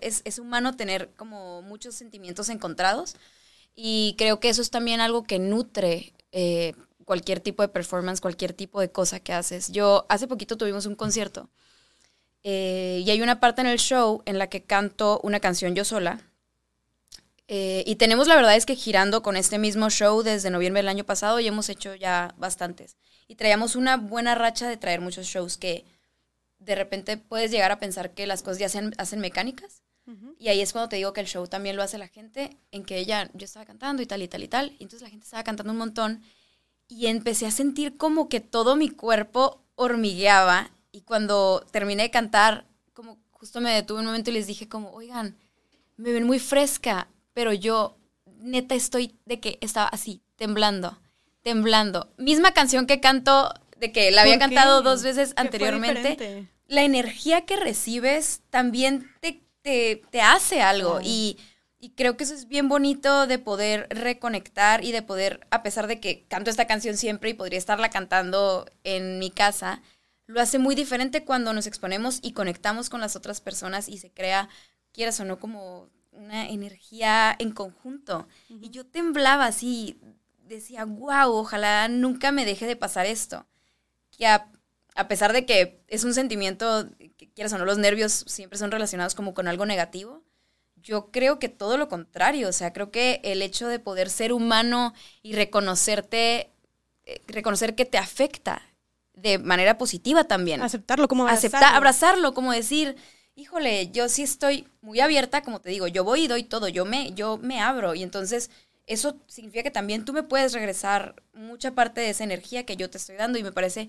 es 0.00 0.38
humano 0.38 0.76
tener 0.76 1.10
como 1.16 1.62
muchos 1.62 1.94
sentimientos 1.94 2.48
encontrados. 2.48 3.16
Y 3.74 4.14
creo 4.16 4.40
que 4.40 4.48
eso 4.48 4.62
es 4.62 4.70
también 4.70 5.00
algo 5.00 5.24
que 5.24 5.38
nutre 5.38 6.14
eh, 6.32 6.74
cualquier 7.12 7.40
tipo 7.40 7.62
de 7.62 7.68
performance, 7.68 8.22
cualquier 8.22 8.54
tipo 8.54 8.80
de 8.80 8.90
cosa 8.90 9.20
que 9.20 9.34
haces. 9.34 9.70
Yo 9.70 10.06
hace 10.08 10.26
poquito 10.26 10.56
tuvimos 10.56 10.86
un 10.86 10.94
concierto 10.94 11.50
eh, 12.42 13.02
y 13.04 13.10
hay 13.10 13.20
una 13.20 13.38
parte 13.38 13.60
en 13.60 13.66
el 13.66 13.78
show 13.78 14.22
en 14.24 14.38
la 14.38 14.46
que 14.46 14.62
canto 14.62 15.20
una 15.22 15.38
canción 15.38 15.74
yo 15.74 15.84
sola. 15.84 16.20
Eh, 17.48 17.84
y 17.86 17.96
tenemos 17.96 18.28
la 18.28 18.36
verdad 18.36 18.56
es 18.56 18.64
que 18.64 18.76
girando 18.76 19.22
con 19.22 19.36
este 19.36 19.58
mismo 19.58 19.90
show 19.90 20.22
desde 20.22 20.48
noviembre 20.48 20.78
del 20.80 20.88
año 20.88 21.04
pasado 21.04 21.38
y 21.38 21.46
hemos 21.46 21.68
hecho 21.68 21.94
ya 21.94 22.34
bastantes. 22.38 22.96
Y 23.28 23.34
traíamos 23.34 23.76
una 23.76 23.98
buena 23.98 24.34
racha 24.34 24.66
de 24.68 24.78
traer 24.78 25.02
muchos 25.02 25.26
shows 25.26 25.58
que 25.58 25.84
de 26.60 26.74
repente 26.74 27.18
puedes 27.18 27.50
llegar 27.50 27.72
a 27.72 27.78
pensar 27.78 28.12
que 28.14 28.26
las 28.26 28.42
cosas 28.42 28.58
ya 28.58 28.68
se 28.70 28.78
hacen- 28.78 28.94
hacen 28.96 29.20
mecánicas. 29.20 29.82
Y 30.38 30.48
ahí 30.48 30.60
es 30.60 30.72
cuando 30.72 30.88
te 30.88 30.96
digo 30.96 31.12
que 31.12 31.20
el 31.20 31.28
show 31.28 31.46
también 31.46 31.76
lo 31.76 31.82
hace 31.82 31.96
la 31.98 32.08
gente, 32.08 32.56
en 32.72 32.84
que 32.84 32.96
ella, 32.98 33.30
yo 33.34 33.44
estaba 33.44 33.64
cantando 33.66 34.02
y 34.02 34.06
tal 34.06 34.20
y 34.22 34.28
tal 34.28 34.42
y 34.42 34.48
tal, 34.48 34.66
y 34.78 34.82
entonces 34.84 35.02
la 35.02 35.10
gente 35.10 35.24
estaba 35.24 35.44
cantando 35.44 35.72
un 35.72 35.78
montón, 35.78 36.22
y 36.88 37.06
empecé 37.06 37.46
a 37.46 37.50
sentir 37.50 37.96
como 37.96 38.28
que 38.28 38.40
todo 38.40 38.76
mi 38.76 38.88
cuerpo 38.88 39.62
hormigueaba, 39.74 40.70
y 40.92 41.02
cuando 41.02 41.66
terminé 41.70 42.04
de 42.04 42.10
cantar, 42.10 42.66
como 42.92 43.18
justo 43.30 43.60
me 43.60 43.72
detuve 43.72 44.00
un 44.00 44.06
momento 44.06 44.30
y 44.30 44.34
les 44.34 44.46
dije 44.46 44.68
como, 44.68 44.90
oigan, 44.92 45.36
me 45.96 46.12
ven 46.12 46.24
muy 46.24 46.38
fresca, 46.38 47.08
pero 47.32 47.52
yo 47.52 47.96
neta 48.38 48.74
estoy 48.74 49.14
de 49.24 49.40
que 49.40 49.58
estaba 49.60 49.88
así, 49.88 50.20
temblando, 50.36 50.98
temblando. 51.42 52.12
Misma 52.18 52.52
canción 52.52 52.86
que 52.86 53.00
canto, 53.00 53.52
de 53.78 53.90
que 53.90 54.10
la 54.10 54.22
había 54.22 54.38
cantado 54.38 54.82
dos 54.82 55.02
veces 55.02 55.30
¿Qué 55.30 55.34
fue 55.34 55.42
anteriormente 55.42 56.48
la 56.72 56.82
energía 56.84 57.44
que 57.44 57.56
recibes 57.56 58.40
también 58.50 59.10
te, 59.20 59.42
te, 59.60 60.02
te 60.10 60.20
hace 60.22 60.62
algo. 60.62 61.00
Y, 61.02 61.36
y 61.82 61.90
creo 61.90 62.16
que 62.16 62.22
eso 62.22 62.34
es 62.34 62.46
bien 62.46 62.68
bonito 62.68 63.26
de 63.26 63.40
poder 63.40 63.88
reconectar 63.90 64.84
y 64.84 64.92
de 64.92 65.02
poder, 65.02 65.44
a 65.50 65.64
pesar 65.64 65.88
de 65.88 65.98
que 65.98 66.24
canto 66.28 66.48
esta 66.48 66.68
canción 66.68 66.96
siempre 66.96 67.30
y 67.30 67.34
podría 67.34 67.58
estarla 67.58 67.90
cantando 67.90 68.66
en 68.84 69.18
mi 69.18 69.32
casa, 69.32 69.82
lo 70.28 70.40
hace 70.40 70.60
muy 70.60 70.76
diferente 70.76 71.24
cuando 71.24 71.52
nos 71.52 71.66
exponemos 71.66 72.20
y 72.22 72.34
conectamos 72.34 72.88
con 72.88 73.00
las 73.00 73.16
otras 73.16 73.40
personas 73.40 73.88
y 73.88 73.98
se 73.98 74.12
crea, 74.12 74.48
quieras 74.92 75.18
o 75.18 75.24
no, 75.24 75.40
como 75.40 75.90
una 76.12 76.48
energía 76.48 77.34
en 77.36 77.50
conjunto. 77.50 78.28
Y 78.48 78.70
yo 78.70 78.86
temblaba 78.86 79.46
así, 79.46 79.98
decía, 80.46 80.84
wow, 80.84 81.32
ojalá 81.32 81.88
nunca 81.88 82.30
me 82.30 82.44
deje 82.44 82.66
de 82.66 82.76
pasar 82.76 83.06
esto. 83.06 83.44
Que 84.16 84.28
a, 84.28 84.48
a 84.94 85.08
pesar 85.08 85.32
de 85.32 85.46
que 85.46 85.82
es 85.88 86.04
un 86.04 86.14
sentimiento, 86.14 86.88
que 87.16 87.28
quieras 87.34 87.52
o 87.54 87.58
no, 87.58 87.64
los 87.64 87.78
nervios 87.78 88.12
siempre 88.28 88.56
son 88.56 88.70
relacionados 88.70 89.16
como 89.16 89.34
con 89.34 89.48
algo 89.48 89.66
negativo, 89.66 90.22
yo 90.82 91.10
creo 91.10 91.38
que 91.38 91.48
todo 91.48 91.76
lo 91.76 91.88
contrario, 91.88 92.48
o 92.48 92.52
sea, 92.52 92.72
creo 92.72 92.90
que 92.90 93.20
el 93.24 93.42
hecho 93.42 93.68
de 93.68 93.78
poder 93.78 94.10
ser 94.10 94.32
humano 94.32 94.94
y 95.22 95.34
reconocerte, 95.34 96.50
eh, 97.04 97.20
reconocer 97.26 97.74
que 97.74 97.84
te 97.84 97.98
afecta 97.98 98.62
de 99.14 99.38
manera 99.38 99.78
positiva 99.78 100.24
también. 100.24 100.62
Aceptarlo 100.62 101.08
como 101.08 101.26
Aceptar, 101.26 101.74
abrazarlo. 101.74 101.76
abrazarlo, 101.76 102.34
como 102.34 102.52
decir, 102.52 102.96
híjole, 103.34 103.90
yo 103.92 104.08
sí 104.08 104.22
estoy 104.22 104.66
muy 104.80 105.00
abierta, 105.00 105.42
como 105.42 105.60
te 105.60 105.70
digo, 105.70 105.86
yo 105.86 106.04
voy 106.04 106.22
y 106.24 106.28
doy 106.28 106.42
todo, 106.44 106.68
yo 106.68 106.84
me, 106.84 107.12
yo 107.12 107.38
me 107.38 107.60
abro 107.60 107.94
y 107.94 108.02
entonces 108.02 108.50
eso 108.86 109.16
significa 109.28 109.62
que 109.62 109.70
también 109.70 110.04
tú 110.04 110.12
me 110.12 110.22
puedes 110.24 110.52
regresar 110.52 111.14
mucha 111.34 111.72
parte 111.74 112.00
de 112.00 112.10
esa 112.10 112.24
energía 112.24 112.66
que 112.66 112.76
yo 112.76 112.90
te 112.90 112.98
estoy 112.98 113.16
dando 113.16 113.38
y 113.38 113.42
me 113.42 113.52
parece 113.52 113.88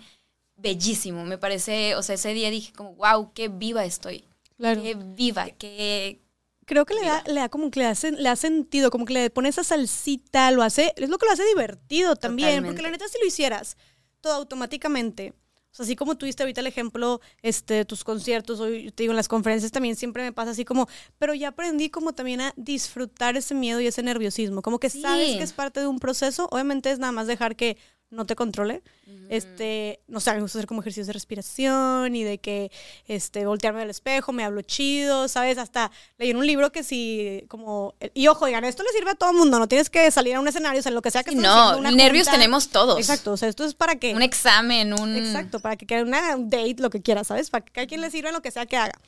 bellísimo, 0.55 1.25
me 1.25 1.37
parece, 1.37 1.95
o 1.95 2.03
sea, 2.03 2.15
ese 2.15 2.33
día 2.33 2.49
dije 2.51 2.73
como, 2.73 2.93
wow, 2.95 3.31
qué 3.33 3.47
viva 3.47 3.85
estoy, 3.85 4.23
Claro. 4.57 4.81
qué 4.81 4.95
viva, 4.95 5.47
qué... 5.57 6.19
Creo 6.65 6.85
que 6.85 6.93
le 6.93 7.01
da, 7.05 7.23
le 7.27 7.35
da 7.41 7.49
como 7.49 7.69
que 7.71 7.79
le 7.81 7.85
hace, 7.87 8.11
le 8.11 8.23
da 8.23 8.35
sentido, 8.35 8.89
como 8.91 9.05
que 9.05 9.13
le 9.13 9.29
pone 9.29 9.49
esa 9.49 9.63
salsita, 9.63 10.49
lo 10.51 10.63
hace, 10.63 10.93
es 10.95 11.09
lo 11.09 11.17
que 11.17 11.25
lo 11.25 11.31
hace 11.33 11.45
divertido 11.45 12.15
también, 12.15 12.49
Totalmente. 12.49 12.67
porque 12.73 12.81
la 12.83 12.91
neta 12.91 13.07
si 13.07 13.19
lo 13.19 13.25
hicieras 13.25 13.77
todo 14.21 14.33
automáticamente, 14.33 15.33
o 15.71 15.75
sea, 15.75 15.83
así 15.85 15.95
como 15.95 16.15
tuviste 16.17 16.43
ahorita 16.43 16.61
el 16.61 16.67
ejemplo, 16.67 17.19
este, 17.41 17.83
tus 17.83 18.03
conciertos, 18.03 18.59
o 18.59 18.69
yo 18.69 18.93
te 18.93 19.03
digo, 19.03 19.11
en 19.11 19.17
las 19.17 19.27
conferencias 19.27 19.71
también 19.71 19.95
siempre 19.95 20.21
me 20.23 20.31
pasa 20.31 20.51
así 20.51 20.63
como, 20.65 20.87
pero 21.17 21.33
ya 21.33 21.49
aprendí 21.49 21.89
como 21.89 22.13
también 22.13 22.41
a 22.41 22.53
disfrutar 22.55 23.35
ese 23.35 23.55
miedo 23.55 23.81
y 23.81 23.87
ese 23.87 24.03
nerviosismo, 24.03 24.61
como 24.61 24.79
que 24.79 24.89
Sí. 24.91 25.01
sabes 25.01 25.35
que 25.35 25.43
es 25.43 25.51
parte 25.51 25.79
de 25.79 25.87
un 25.87 25.99
proceso, 25.99 26.47
obviamente 26.51 26.91
es 26.91 26.99
nada 26.99 27.11
más 27.11 27.25
dejar 27.27 27.55
que 27.55 27.77
no 28.13 28.25
te 28.25 28.35
controle. 28.35 28.81
Este, 29.29 29.99
no 30.07 30.19
sé, 30.19 30.33
me 30.33 30.41
gusta 30.41 30.59
hacer 30.59 30.67
como 30.67 30.81
ejercicios 30.81 31.07
de 31.07 31.13
respiración 31.13 32.15
y 32.15 32.23
de 32.23 32.37
que, 32.37 32.71
este, 33.07 33.45
voltearme 33.45 33.81
al 33.81 33.89
espejo, 33.89 34.31
me 34.31 34.43
hablo 34.43 34.61
chido, 34.61 35.27
¿sabes? 35.27 35.57
Hasta 35.57 35.91
leí 36.17 36.29
en 36.29 36.37
un 36.37 36.45
libro 36.45 36.71
que 36.71 36.83
si, 36.83 37.43
como, 37.47 37.95
y 38.13 38.27
ojo, 38.27 38.45
digan, 38.45 38.63
esto 38.63 38.83
le 38.83 38.89
sirve 38.89 39.11
a 39.11 39.15
todo 39.15 39.31
el 39.31 39.37
mundo, 39.37 39.59
no 39.59 39.67
tienes 39.67 39.89
que 39.89 40.09
salir 40.11 40.35
a 40.35 40.39
un 40.39 40.47
escenario, 40.47 40.79
o 40.79 40.83
sea, 40.83 40.91
lo 40.91 41.01
que 41.01 41.11
sea 41.11 41.23
que 41.23 41.31
estés 41.31 41.43
No, 41.43 41.77
una 41.77 41.91
nervios 41.91 42.27
junta. 42.27 42.37
tenemos 42.39 42.69
todos. 42.69 42.99
Exacto, 42.99 43.33
o 43.33 43.37
sea, 43.37 43.49
esto 43.49 43.65
es 43.65 43.73
para 43.73 43.95
que... 43.95 44.13
Un 44.13 44.21
examen, 44.21 44.93
un... 44.93 45.15
Exacto, 45.15 45.59
para 45.59 45.75
que 45.75 45.85
quede 45.85 46.03
una 46.03 46.35
un 46.35 46.49
date, 46.49 46.75
lo 46.77 46.89
que 46.89 47.01
quiera, 47.01 47.23
¿sabes? 47.23 47.49
Para 47.49 47.65
que 47.65 47.71
cada 47.71 47.87
quien 47.87 48.01
le 48.01 48.11
sirva 48.11 48.31
lo 48.31 48.41
que 48.41 48.51
sea 48.51 48.65
que 48.65 48.77
haga. 48.77 48.99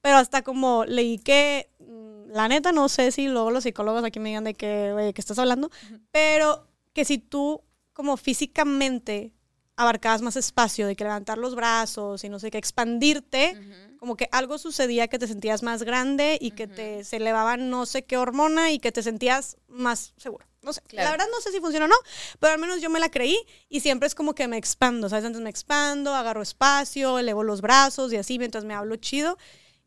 Pero 0.00 0.16
hasta 0.16 0.42
como 0.42 0.84
leí 0.84 1.18
que, 1.18 1.68
mm, 1.80 2.30
la 2.32 2.48
neta, 2.48 2.72
no 2.72 2.88
sé 2.88 3.12
si 3.12 3.28
luego 3.28 3.50
los 3.50 3.64
psicólogos 3.64 4.04
aquí 4.04 4.20
me 4.20 4.30
digan 4.30 4.44
de 4.44 4.54
que, 4.54 4.92
güey, 4.92 5.12
¿qué 5.12 5.20
estás 5.20 5.38
hablando? 5.38 5.70
Pero 6.12 6.66
que 6.92 7.04
si 7.04 7.18
tú, 7.18 7.62
como 7.96 8.18
físicamente, 8.18 9.32
abarcabas 9.74 10.20
más 10.20 10.36
espacio, 10.36 10.86
de 10.86 10.96
que 10.96 11.04
levantar 11.04 11.38
los 11.38 11.54
brazos 11.54 12.24
y 12.24 12.28
no 12.28 12.38
sé 12.38 12.50
qué, 12.50 12.58
expandirte, 12.58 13.58
como 13.98 14.16
que 14.16 14.28
algo 14.32 14.58
sucedía 14.58 15.08
que 15.08 15.18
te 15.18 15.26
sentías 15.26 15.62
más 15.62 15.82
grande 15.82 16.36
y 16.38 16.50
que 16.50 16.66
te 16.66 17.04
se 17.04 17.16
elevaba 17.16 17.56
no 17.56 17.86
sé 17.86 18.04
qué 18.04 18.18
hormona 18.18 18.70
y 18.70 18.78
que 18.80 18.92
te 18.92 19.02
sentías 19.02 19.56
más 19.66 20.12
seguro. 20.18 20.46
No 20.62 20.74
sé, 20.74 20.82
Claro. 20.82 21.06
la 21.06 21.10
verdad 21.12 21.26
no 21.32 21.40
sé 21.40 21.52
si 21.52 21.60
funciona 21.60 21.86
o 21.86 21.88
no, 21.88 21.94
pero 22.38 22.52
al 22.52 22.58
menos 22.60 22.82
yo 22.82 22.90
me 22.90 23.00
la 23.00 23.08
creí 23.10 23.38
y 23.70 23.80
siempre 23.80 24.06
es 24.06 24.14
como 24.14 24.34
que 24.34 24.46
me 24.46 24.58
expando, 24.58 25.08
¿sabes? 25.08 25.24
Antes 25.24 25.40
me 25.40 25.48
expando, 25.48 26.14
agarro 26.14 26.42
espacio, 26.42 27.18
elevo 27.18 27.44
los 27.44 27.62
brazos 27.62 28.12
y 28.12 28.16
así 28.18 28.38
mientras 28.38 28.64
me 28.64 28.74
hablo 28.74 28.96
chido 28.96 29.38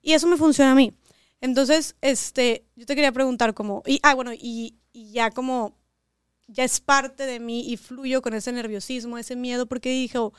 y 0.02 0.14
eso 0.14 0.26
me 0.26 0.38
funciona 0.38 0.72
a 0.72 0.76
mí. 0.76 0.94
Entonces, 1.42 1.96
este, 2.02 2.66
yo 2.76 2.88
te 2.88 2.96
quería 2.96 3.12
preguntar 3.12 3.54
como, 3.54 3.84
y, 3.86 4.00
ah, 4.04 4.16
bueno, 4.16 4.34
y, 4.34 4.78
y 4.92 5.12
ya 5.12 5.30
como, 5.32 5.78
ya 6.52 6.64
es 6.64 6.80
parte 6.80 7.26
de 7.26 7.40
mí 7.40 7.70
y 7.72 7.78
fluyo 7.78 8.22
con 8.22 8.34
ese 8.34 8.52
nerviosismo, 8.52 9.18
ese 9.18 9.36
miedo, 9.36 9.68
porque 9.68 9.90
dije, 9.90 10.18
oh, 10.18 10.34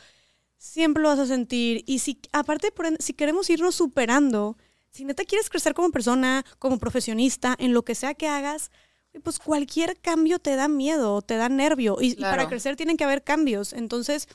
siempre 0.58 1.02
lo 1.02 1.08
vas 1.08 1.18
a 1.18 1.26
sentir. 1.26 1.84
Y 1.86 2.00
si, 2.00 2.18
aparte, 2.32 2.72
por 2.72 2.86
si 3.00 3.14
queremos 3.14 3.48
irnos 3.48 3.74
superando, 3.74 4.56
si 4.90 5.04
neta 5.04 5.24
quieres 5.24 5.48
crecer 5.48 5.74
como 5.74 5.90
persona, 5.90 6.44
como 6.58 6.78
profesionista, 6.78 7.54
en 7.58 7.72
lo 7.72 7.84
que 7.84 7.94
sea 7.94 8.14
que 8.14 8.28
hagas, 8.28 8.70
pues 9.22 9.38
cualquier 9.38 9.98
cambio 10.00 10.38
te 10.38 10.56
da 10.56 10.68
miedo, 10.68 11.22
te 11.22 11.36
da 11.36 11.48
nervio. 11.48 11.96
Y, 12.00 12.12
y 12.12 12.16
para 12.16 12.48
crecer 12.48 12.76
tienen 12.76 12.96
que 12.96 13.04
haber 13.04 13.22
cambios. 13.22 13.72
Entonces, 13.72 14.28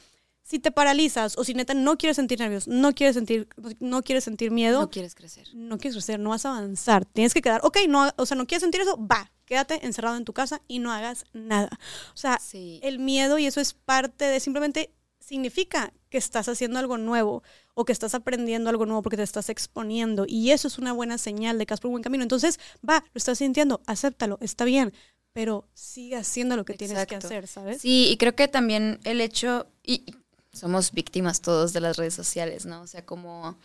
si 0.43 0.59
te 0.59 0.71
paralizas 0.71 1.37
o 1.37 1.43
si 1.43 1.53
neta 1.53 1.73
no 1.73 1.97
quieres 1.97 2.17
sentir 2.17 2.39
nervios, 2.39 2.67
no 2.67 2.93
quieres 2.93 3.15
sentir, 3.15 3.47
no 3.79 4.03
quieres 4.03 4.23
sentir 4.23 4.51
miedo, 4.51 4.81
No 4.81 4.89
quieres 4.89 5.15
crecer. 5.15 5.47
no 5.53 5.77
quieres 5.77 5.95
crecer, 5.95 6.19
no 6.19 6.29
vas 6.29 6.45
a 6.45 6.57
avanzar. 6.57 7.05
Tienes 7.05 7.33
que 7.33 7.41
quedar, 7.41 7.61
ok, 7.63 7.79
no, 7.89 8.09
o 8.15 8.25
sea, 8.25 8.37
no 8.37 8.45
quieres 8.45 8.61
sentir 8.61 8.81
eso, 8.81 8.97
va, 8.97 9.31
quédate 9.45 9.85
encerrado 9.85 10.17
en 10.17 10.25
tu 10.25 10.33
casa 10.33 10.61
y 10.67 10.79
no 10.79 10.91
hagas 10.91 11.25
nada. 11.33 11.69
O 12.13 12.17
sea, 12.17 12.39
Sí. 12.39 12.79
el 12.83 12.99
miedo 12.99 13.37
y 13.37 13.45
eso 13.45 13.61
es 13.61 13.73
parte 13.73 14.25
de 14.25 14.39
simplemente 14.39 14.91
significa 15.19 15.91
que 16.09 16.17
estás 16.17 16.47
haciendo 16.49 16.77
algo 16.79 16.97
nuevo 16.97 17.41
o 17.73 17.83
que 17.83 17.91
estás 17.91 18.13
aprendiendo 18.15 18.69
algo 18.69 18.85
nuevo 18.85 19.01
porque 19.01 19.17
te 19.17 19.23
estás 19.23 19.49
exponiendo 19.49 20.25
y 20.27 20.51
eso 20.51 20.67
es 20.67 20.77
una 20.77 20.93
buena 20.93 21.17
señal 21.17 21.57
de 21.57 21.65
que 21.65 21.73
vas 21.73 21.79
por 21.81 21.89
un 21.89 21.93
buen 21.93 22.03
camino. 22.03 22.23
Entonces, 22.23 22.59
va, 22.87 22.99
lo 23.13 23.17
estás 23.17 23.39
sintiendo, 23.39 23.81
acéptalo, 23.87 24.37
está 24.41 24.65
bien, 24.65 24.93
pero 25.33 25.67
sigue 25.73 26.15
haciendo 26.15 26.55
lo 26.55 26.63
que 26.63 26.75
tienes 26.75 27.05
que 27.07 27.15
hacer, 27.15 27.47
¿sabes? 27.47 27.81
Sí, 27.81 28.07
y 28.09 28.17
creo 28.17 28.35
que 28.35 28.47
también 28.47 28.99
el 29.03 29.19
hecho, 29.19 29.67
y 29.83 30.05
somos 30.53 30.91
víctimas 30.91 31.41
todos 31.41 31.73
de 31.73 31.81
las 31.81 31.97
redes 31.97 32.13
sociales, 32.13 32.65
¿no? 32.65 32.81
O 32.81 32.87
sea, 32.87 33.05
como 33.05 33.57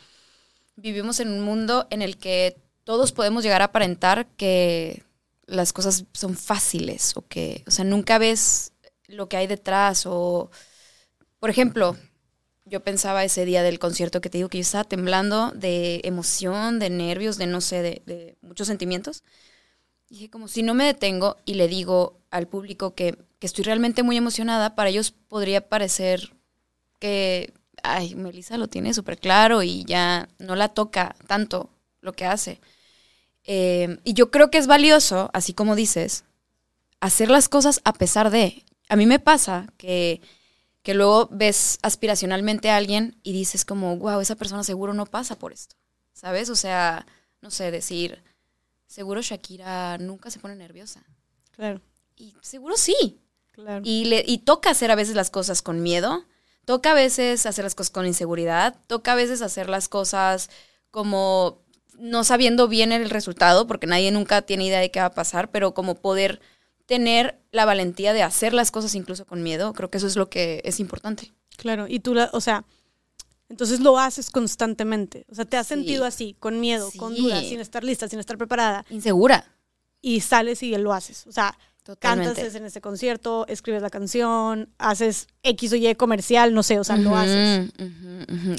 vivimos 0.76 1.20
en 1.20 1.28
un 1.28 1.42
mundo 1.42 1.86
en 1.90 2.02
el 2.02 2.16
que 2.16 2.56
todos 2.84 3.12
podemos 3.12 3.44
llegar 3.44 3.62
a 3.62 3.66
aparentar 3.66 4.26
que 4.36 5.04
las 5.50 5.72
cosas 5.72 6.04
son 6.12 6.36
fáciles 6.36 7.16
o 7.16 7.26
que, 7.26 7.64
o 7.66 7.70
sea, 7.70 7.84
nunca 7.84 8.18
ves 8.18 8.72
lo 9.08 9.28
que 9.28 9.36
hay 9.36 9.46
detrás 9.46 10.06
o, 10.06 10.50
por 11.38 11.50
ejemplo, 11.50 11.96
yo 12.64 12.80
pensaba 12.80 13.24
ese 13.24 13.44
día 13.44 13.62
del 13.62 13.80
concierto 13.80 14.20
que 14.20 14.30
te 14.30 14.38
digo 14.38 14.48
que 14.48 14.58
yo 14.58 14.62
estaba 14.62 14.84
temblando 14.84 15.50
de 15.50 16.00
emoción, 16.04 16.78
de 16.78 16.88
nervios, 16.88 17.36
de 17.36 17.46
no 17.46 17.60
sé, 17.60 17.82
de, 17.82 18.36
muchos 18.42 18.68
sentimientos. 18.68 19.24
Dije, 20.08 20.30
como 20.30 20.48
si 20.48 20.62
no 20.62 20.74
me 20.74 20.84
detengo 20.84 21.36
y 21.44 21.54
le 21.54 21.68
digo 21.68 22.20
al 22.30 22.46
público 22.46 22.94
que, 22.94 23.16
que 23.38 23.46
estoy 23.46 23.64
realmente 23.64 24.02
muy 24.02 24.16
emocionada, 24.16 24.76
para 24.76 24.90
ellos 24.90 25.10
podría 25.10 25.68
parecer 25.68 26.32
que, 27.00 27.52
ay, 27.82 28.14
Melissa 28.14 28.56
lo 28.56 28.68
tiene 28.68 28.94
súper 28.94 29.18
claro 29.18 29.62
y 29.62 29.84
ya 29.84 30.28
no 30.38 30.54
la 30.54 30.68
toca 30.68 31.16
tanto 31.26 31.70
lo 32.00 32.12
que 32.12 32.24
hace. 32.24 32.60
Eh, 33.44 33.98
y 34.04 34.14
yo 34.14 34.30
creo 34.30 34.50
que 34.50 34.58
es 34.58 34.66
valioso, 34.66 35.30
así 35.32 35.54
como 35.54 35.74
dices, 35.74 36.24
hacer 37.00 37.30
las 37.30 37.48
cosas 37.48 37.80
a 37.84 37.92
pesar 37.92 38.30
de. 38.30 38.64
A 38.88 38.96
mí 38.96 39.06
me 39.06 39.18
pasa 39.18 39.66
que, 39.76 40.20
que 40.82 40.94
luego 40.94 41.28
ves 41.30 41.78
aspiracionalmente 41.82 42.70
a 42.70 42.76
alguien 42.76 43.16
y 43.22 43.32
dices 43.32 43.64
como, 43.64 43.96
wow, 43.96 44.20
esa 44.20 44.34
persona 44.36 44.64
seguro 44.64 44.94
no 44.94 45.06
pasa 45.06 45.36
por 45.36 45.52
esto, 45.52 45.76
¿sabes? 46.12 46.50
O 46.50 46.56
sea, 46.56 47.06
no 47.40 47.50
sé, 47.50 47.70
decir, 47.70 48.22
seguro 48.86 49.22
Shakira 49.22 49.98
nunca 49.98 50.30
se 50.30 50.40
pone 50.40 50.56
nerviosa. 50.56 51.02
Claro, 51.52 51.80
Y 52.16 52.34
seguro 52.42 52.76
sí. 52.76 53.20
claro. 53.52 53.82
Y, 53.84 54.06
le, 54.06 54.24
y 54.26 54.38
toca 54.38 54.70
hacer 54.70 54.90
a 54.90 54.96
veces 54.96 55.14
las 55.14 55.30
cosas 55.30 55.62
con 55.62 55.82
miedo, 55.82 56.24
toca 56.64 56.92
a 56.92 56.94
veces 56.94 57.46
hacer 57.46 57.64
las 57.64 57.74
cosas 57.74 57.90
con 57.90 58.06
inseguridad, 58.06 58.76
toca 58.86 59.12
a 59.12 59.16
veces 59.16 59.42
hacer 59.42 59.68
las 59.68 59.88
cosas 59.88 60.50
como 60.90 61.62
no 62.00 62.24
sabiendo 62.24 62.66
bien 62.68 62.92
el 62.92 63.10
resultado, 63.10 63.66
porque 63.66 63.86
nadie 63.86 64.10
nunca 64.10 64.42
tiene 64.42 64.64
idea 64.66 64.80
de 64.80 64.90
qué 64.90 65.00
va 65.00 65.06
a 65.06 65.14
pasar, 65.14 65.50
pero 65.50 65.74
como 65.74 65.94
poder 65.96 66.40
tener 66.86 67.38
la 67.52 67.64
valentía 67.64 68.12
de 68.12 68.22
hacer 68.22 68.52
las 68.52 68.70
cosas 68.70 68.94
incluso 68.94 69.24
con 69.26 69.42
miedo, 69.42 69.72
creo 69.74 69.90
que 69.90 69.98
eso 69.98 70.06
es 70.06 70.16
lo 70.16 70.28
que 70.28 70.60
es 70.64 70.80
importante. 70.80 71.32
Claro, 71.56 71.86
y 71.88 72.00
tú, 72.00 72.14
la, 72.14 72.30
o 72.32 72.40
sea, 72.40 72.64
entonces 73.48 73.80
lo 73.80 73.98
haces 73.98 74.30
constantemente. 74.30 75.26
O 75.30 75.34
sea, 75.34 75.44
te 75.44 75.56
has 75.56 75.66
Sí. 75.66 75.74
sentido 75.74 76.04
así, 76.04 76.36
con 76.40 76.58
miedo, 76.60 76.90
con 76.96 77.14
dudas, 77.14 77.44
sin 77.46 77.60
estar 77.60 77.84
lista, 77.84 78.08
sin 78.08 78.18
estar 78.18 78.38
preparada, 78.38 78.84
Insegura. 78.90 79.44
y 80.00 80.20
sales 80.20 80.62
y 80.62 80.76
lo 80.78 80.92
haces. 80.92 81.26
O 81.26 81.32
sea, 81.32 81.56
Totalmente. 81.82 82.34
cantas 82.34 82.54
en 82.54 82.64
ese 82.66 82.80
concierto, 82.80 83.46
escribes 83.48 83.82
la 83.82 83.90
canción, 83.90 84.68
haces 84.78 85.28
X 85.42 85.72
o 85.72 85.76
Y 85.76 85.94
comercial, 85.94 86.52
no 86.52 86.62
sé, 86.62 86.78
o 86.78 86.84
sea, 86.84 86.96
lo 86.96 87.16
haces. 87.16 87.70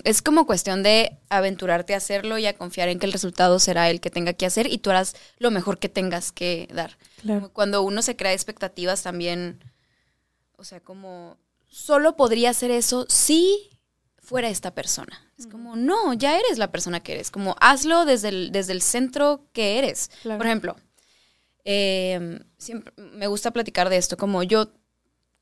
Es 0.04 0.22
como 0.22 0.46
cuestión 0.46 0.82
de 0.84 1.20
aventurarte 1.30 1.94
a 1.94 1.98
hacerlo 1.98 2.38
y 2.38 2.48
a 2.48 2.58
confiar 2.58 2.90
en 2.90 3.00
que 3.00 3.06
el 3.06 3.14
resultado 3.14 3.60
será 3.60 3.90
el 3.90 4.02
que 4.02 4.10
tenga 4.10 4.34
que 4.34 4.46
hacer 4.46 4.72
y 4.72 4.80
tú 4.80 4.90
harás 4.90 5.16
lo 5.38 5.52
mejor 5.52 5.78
que 5.78 5.88
tengas 5.88 6.32
que 6.32 6.68
dar. 6.74 6.98
Claro. 7.22 7.52
Cuando 7.54 7.84
uno 7.84 8.02
se 8.02 8.16
crea 8.16 8.34
expectativas 8.34 9.04
también, 9.04 9.64
o 10.58 10.64
sea, 10.64 10.80
como 10.80 11.38
solo 11.68 12.16
podría 12.16 12.50
hacer 12.50 12.72
eso 12.72 13.06
si 13.08 13.70
fuera 14.18 14.50
esta 14.50 14.74
persona. 14.74 15.32
Es 15.38 15.48
como, 15.48 15.76
no, 15.76 16.14
ya 16.14 16.40
eres 16.40 16.58
la 16.58 16.72
persona 16.72 17.02
que 17.02 17.14
eres. 17.14 17.32
Como 17.32 17.56
hazlo 17.60 18.06
desde 18.06 18.30
el, 18.30 18.52
desde 18.52 18.74
el 18.74 18.82
centro 18.82 19.46
que 19.54 19.80
eres. 19.80 20.12
Claro. 20.22 20.38
Por 20.38 20.48
ejemplo, 20.48 20.76
eh, 21.66 22.40
siempre 22.58 22.94
me 22.98 23.28
gusta 23.28 23.52
platicar 23.52 23.90
de 23.90 23.98
esto, 23.98 24.18
como 24.18 24.44
yo 24.44 24.72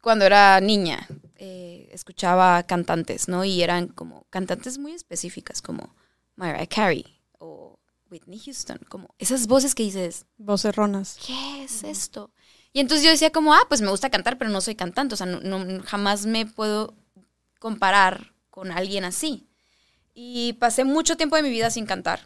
cuando 0.02 0.26
era 0.26 0.60
niña 0.62 1.08
eh, 1.36 1.90
escuchaba 1.92 2.64
cantantes, 2.64 3.28
¿no? 3.28 3.44
Y 3.46 3.62
eran 3.64 3.88
como 3.88 4.26
cantantes 4.30 4.78
muy 4.78 4.94
específicas, 4.94 5.62
como 5.62 5.96
Mariah 6.36 6.68
Carey 6.68 7.06
o 7.38 7.80
Whitney 8.10 8.40
Houston, 8.40 8.80
como 8.90 9.14
esas 9.20 9.48
voces 9.48 9.76
que 9.76 9.84
dices, 9.84 10.26
Vocerronas. 10.38 11.18
¿qué 11.26 11.64
es 11.64 11.84
esto? 11.84 12.32
Y 12.72 12.80
entonces 12.80 13.04
yo 13.04 13.12
decía 13.12 13.32
como, 13.32 13.54
ah, 13.54 13.62
pues 13.68 13.82
me 13.82 13.90
gusta 13.90 14.10
cantar, 14.10 14.38
pero 14.38 14.50
no 14.52 14.62
soy 14.62 14.76
cantante, 14.76 15.16
o 15.16 15.18
sea, 15.18 15.26
no, 15.28 15.40
no- 15.42 15.84
jamás 15.84 16.26
me 16.26 16.46
puedo 16.46 16.94
comparar 17.60 18.34
con 18.50 18.72
alguien 18.72 19.06
así. 19.06 19.48
Y 20.14 20.54
pasé 20.54 20.84
mucho 20.84 21.18
tiempo 21.18 21.36
de 21.36 21.44
mi 21.44 21.50
vida 21.50 21.70
sin 21.72 21.86
cantar. 21.86 22.22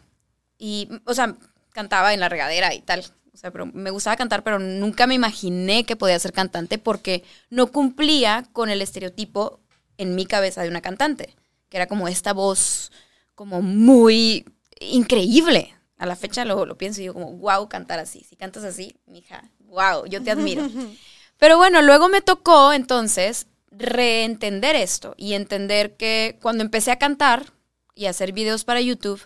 Y, 0.58 0.88
o 1.06 1.14
sea, 1.14 1.36
cantaba 1.72 2.12
en 2.14 2.20
la 2.20 2.28
regadera 2.28 2.74
y 2.74 2.80
tal. 2.80 3.04
O 3.34 3.36
sea, 3.36 3.50
pero 3.50 3.66
me 3.66 3.90
gustaba 3.90 4.16
cantar, 4.16 4.44
pero 4.44 4.60
nunca 4.60 5.08
me 5.08 5.14
imaginé 5.14 5.84
que 5.84 5.96
podía 5.96 6.18
ser 6.20 6.32
cantante 6.32 6.78
porque 6.78 7.24
no 7.50 7.66
cumplía 7.66 8.46
con 8.52 8.70
el 8.70 8.80
estereotipo 8.80 9.60
en 9.98 10.14
mi 10.14 10.24
cabeza 10.24 10.62
de 10.62 10.68
una 10.68 10.80
cantante, 10.80 11.34
que 11.68 11.76
era 11.76 11.88
como 11.88 12.06
esta 12.06 12.32
voz 12.32 12.92
como 13.34 13.60
muy 13.60 14.44
increíble. 14.80 15.74
A 15.98 16.06
la 16.06 16.14
fecha 16.14 16.44
lo, 16.44 16.64
lo 16.64 16.78
pienso 16.78 17.00
y 17.00 17.04
digo 17.04 17.14
como, 17.14 17.32
wow, 17.32 17.68
cantar 17.68 17.98
así. 17.98 18.24
Si 18.28 18.36
cantas 18.36 18.62
así, 18.62 18.96
mija, 19.06 19.50
wow, 19.66 20.06
yo 20.06 20.22
te 20.22 20.30
admiro. 20.30 20.68
Pero 21.38 21.56
bueno, 21.56 21.82
luego 21.82 22.08
me 22.08 22.20
tocó 22.20 22.72
entonces 22.72 23.48
reentender 23.72 24.76
esto 24.76 25.14
y 25.16 25.34
entender 25.34 25.96
que 25.96 26.38
cuando 26.40 26.62
empecé 26.62 26.92
a 26.92 26.98
cantar 26.98 27.52
y 27.96 28.06
a 28.06 28.10
hacer 28.10 28.32
videos 28.32 28.64
para 28.64 28.80
YouTube, 28.80 29.20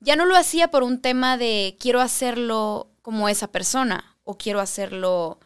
ya 0.00 0.16
no 0.16 0.24
lo 0.24 0.36
hacía 0.36 0.70
por 0.70 0.82
un 0.82 1.00
tema 1.00 1.36
de 1.36 1.76
quiero 1.78 2.00
hacerlo 2.00 2.91
como 3.02 3.28
esa 3.28 3.48
persona 3.48 4.16
o 4.24 4.38
quiero 4.38 4.60
hacerlo 4.60 5.38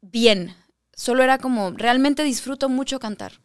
bien. 0.00 0.54
Solo 0.94 1.22
era 1.22 1.38
como, 1.38 1.72
realmente 1.72 2.22
disfruto 2.22 2.68
mucho 2.68 2.98
cantar. 3.00 3.40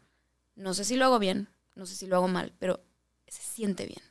No 0.55 0.73
sé 0.73 0.85
si 0.85 0.95
lo 0.95 1.05
hago 1.05 1.19
bien, 1.19 1.49
no 1.75 1.85
sé 1.85 1.95
si 1.95 2.07
lo 2.07 2.15
hago 2.15 2.27
mal, 2.27 2.53
pero 2.59 2.81
se 3.27 3.41
siente 3.41 3.85
bien. 3.85 4.01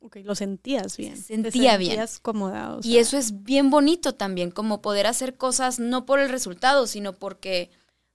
Ok, 0.00 0.16
lo 0.24 0.34
sentías 0.34 0.96
bien. 0.96 1.16
Se 1.16 1.22
sentía 1.34 1.72
Te 1.72 1.78
bien. 1.78 1.90
sentías 1.92 2.18
cómoda. 2.20 2.76
o 2.76 2.80
Y 2.82 2.98
eso 2.98 3.16
es 3.16 3.42
bien 3.44 3.70
bonito 3.70 4.14
también, 4.14 4.50
como 4.50 4.82
poder 4.82 5.06
hacer 5.06 5.36
cosas 5.36 5.78
no 5.78 6.04
por 6.04 6.20
el 6.20 6.28
resultado, 6.28 6.86
sino 6.86 7.14
porque 7.14 7.70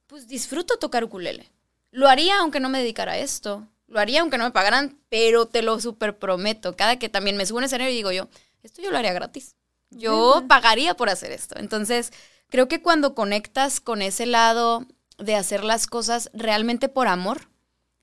pues 0.08 0.27
disfruto 0.27 0.77
tocar 0.77 1.03
ukulele. 1.03 1.50
Lo 1.91 2.08
haría 2.08 2.39
aunque 2.39 2.60
no 2.60 2.70
me 2.70 2.79
dedicara 2.79 3.13
a 3.13 3.17
esto. 3.17 3.67
Lo 3.88 4.00
haría 4.00 4.22
aunque 4.22 4.38
no 4.38 4.46
me 4.46 4.51
pagaran, 4.51 4.98
pero 5.10 5.48
te 5.48 5.62
lo 5.62 5.79
súper 5.79 6.17
prometo. 6.17 6.75
Cada 6.77 6.98
que 6.98 7.10
también 7.10 7.36
me 7.36 7.46
subo 7.46 7.58
un 7.58 7.65
escenario 7.65 7.91
y 7.91 7.96
digo 7.98 8.12
yo, 8.12 8.29
esto 8.63 8.81
yo 8.81 8.91
lo 8.91 8.98
haría 8.98 9.12
gratis. 9.13 9.55
Yo 9.91 10.43
pagaría 10.48 10.95
por 10.95 11.10
hacer 11.10 11.31
esto. 11.31 11.55
Entonces, 11.57 12.12
creo 12.50 12.67
que 12.67 12.81
cuando 12.81 13.13
conectas 13.13 13.79
con 13.79 14.01
ese 14.01 14.25
lado 14.25 14.88
de 15.17 15.36
hacer 15.36 15.63
las 15.63 15.86
cosas 15.86 16.29
realmente 16.33 16.89
por 16.89 17.07
amor 17.07 17.50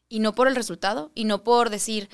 y 0.09 0.21
no 0.21 0.35
por 0.35 0.49
el 0.49 0.57
resultado 0.57 1.11
y 1.15 1.25
no 1.25 1.43
por 1.43 1.71
decir, 1.71 2.09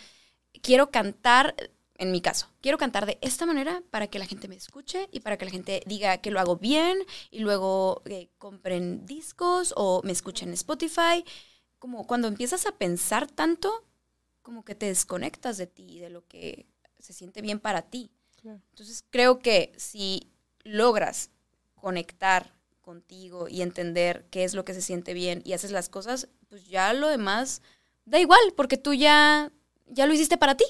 quiero 0.63 0.91
cantar, 0.91 1.55
en 1.97 2.11
mi 2.11 2.21
caso, 2.21 2.49
quiero 2.61 2.79
cantar 2.79 3.07
de 3.07 3.19
esta 3.21 3.47
manera 3.47 3.83
para 3.91 4.07
que 4.07 4.19
la 4.19 4.27
gente 4.27 4.49
me 4.49 4.57
escuche 4.57 5.09
y 5.13 5.21
para 5.21 5.37
que 5.37 5.45
la 5.45 5.51
gente 5.51 5.83
diga 5.87 6.19
que 6.19 6.31
lo 6.31 6.41
hago 6.41 6.57
bien 6.57 6.99
y 7.31 7.41
luego 7.41 8.03
eh, 8.07 8.31
compren 8.39 9.07
discos 9.07 9.75
o 9.77 10.01
me 10.05 10.13
escuchen 10.13 10.49
en 10.49 10.55
Spotify. 10.55 11.25
Como 11.79 12.07
cuando 12.07 12.29
empiezas 12.29 12.67
a 12.67 12.73
pensar 12.73 13.31
tanto, 13.31 13.85
como 14.43 14.65
que 14.65 14.75
te 14.75 14.87
desconectas 14.87 15.57
de 15.57 15.67
ti, 15.67 15.99
de 15.99 16.11
lo 16.11 16.27
que 16.27 16.67
se 16.99 17.13
siente 17.13 17.43
bien 17.43 17.61
para 17.61 17.83
ti. 17.83 18.11
Entonces 18.45 19.05
creo 19.11 19.39
que 19.39 19.73
si 19.77 20.31
logras 20.65 21.31
conectar 21.75 22.53
contigo 22.81 23.49
y 23.49 23.63
entender 23.63 24.27
qué 24.31 24.45
es 24.45 24.55
lo 24.55 24.65
que 24.65 24.75
se 24.75 24.83
siente 24.83 25.15
bien 25.15 25.43
y 25.45 25.55
haces 25.55 25.71
las 25.71 25.89
cosas, 25.89 26.29
pues 26.49 26.67
ya 26.69 26.93
lo 26.93 27.09
demás 27.09 27.63
da 28.05 28.21
igual, 28.21 28.41
porque 28.57 28.77
tú 28.77 28.93
ya, 28.93 29.51
ya 29.87 30.07
lo 30.07 30.15
hiciste 30.15 30.37
para 30.37 30.57
ti. 30.57 30.65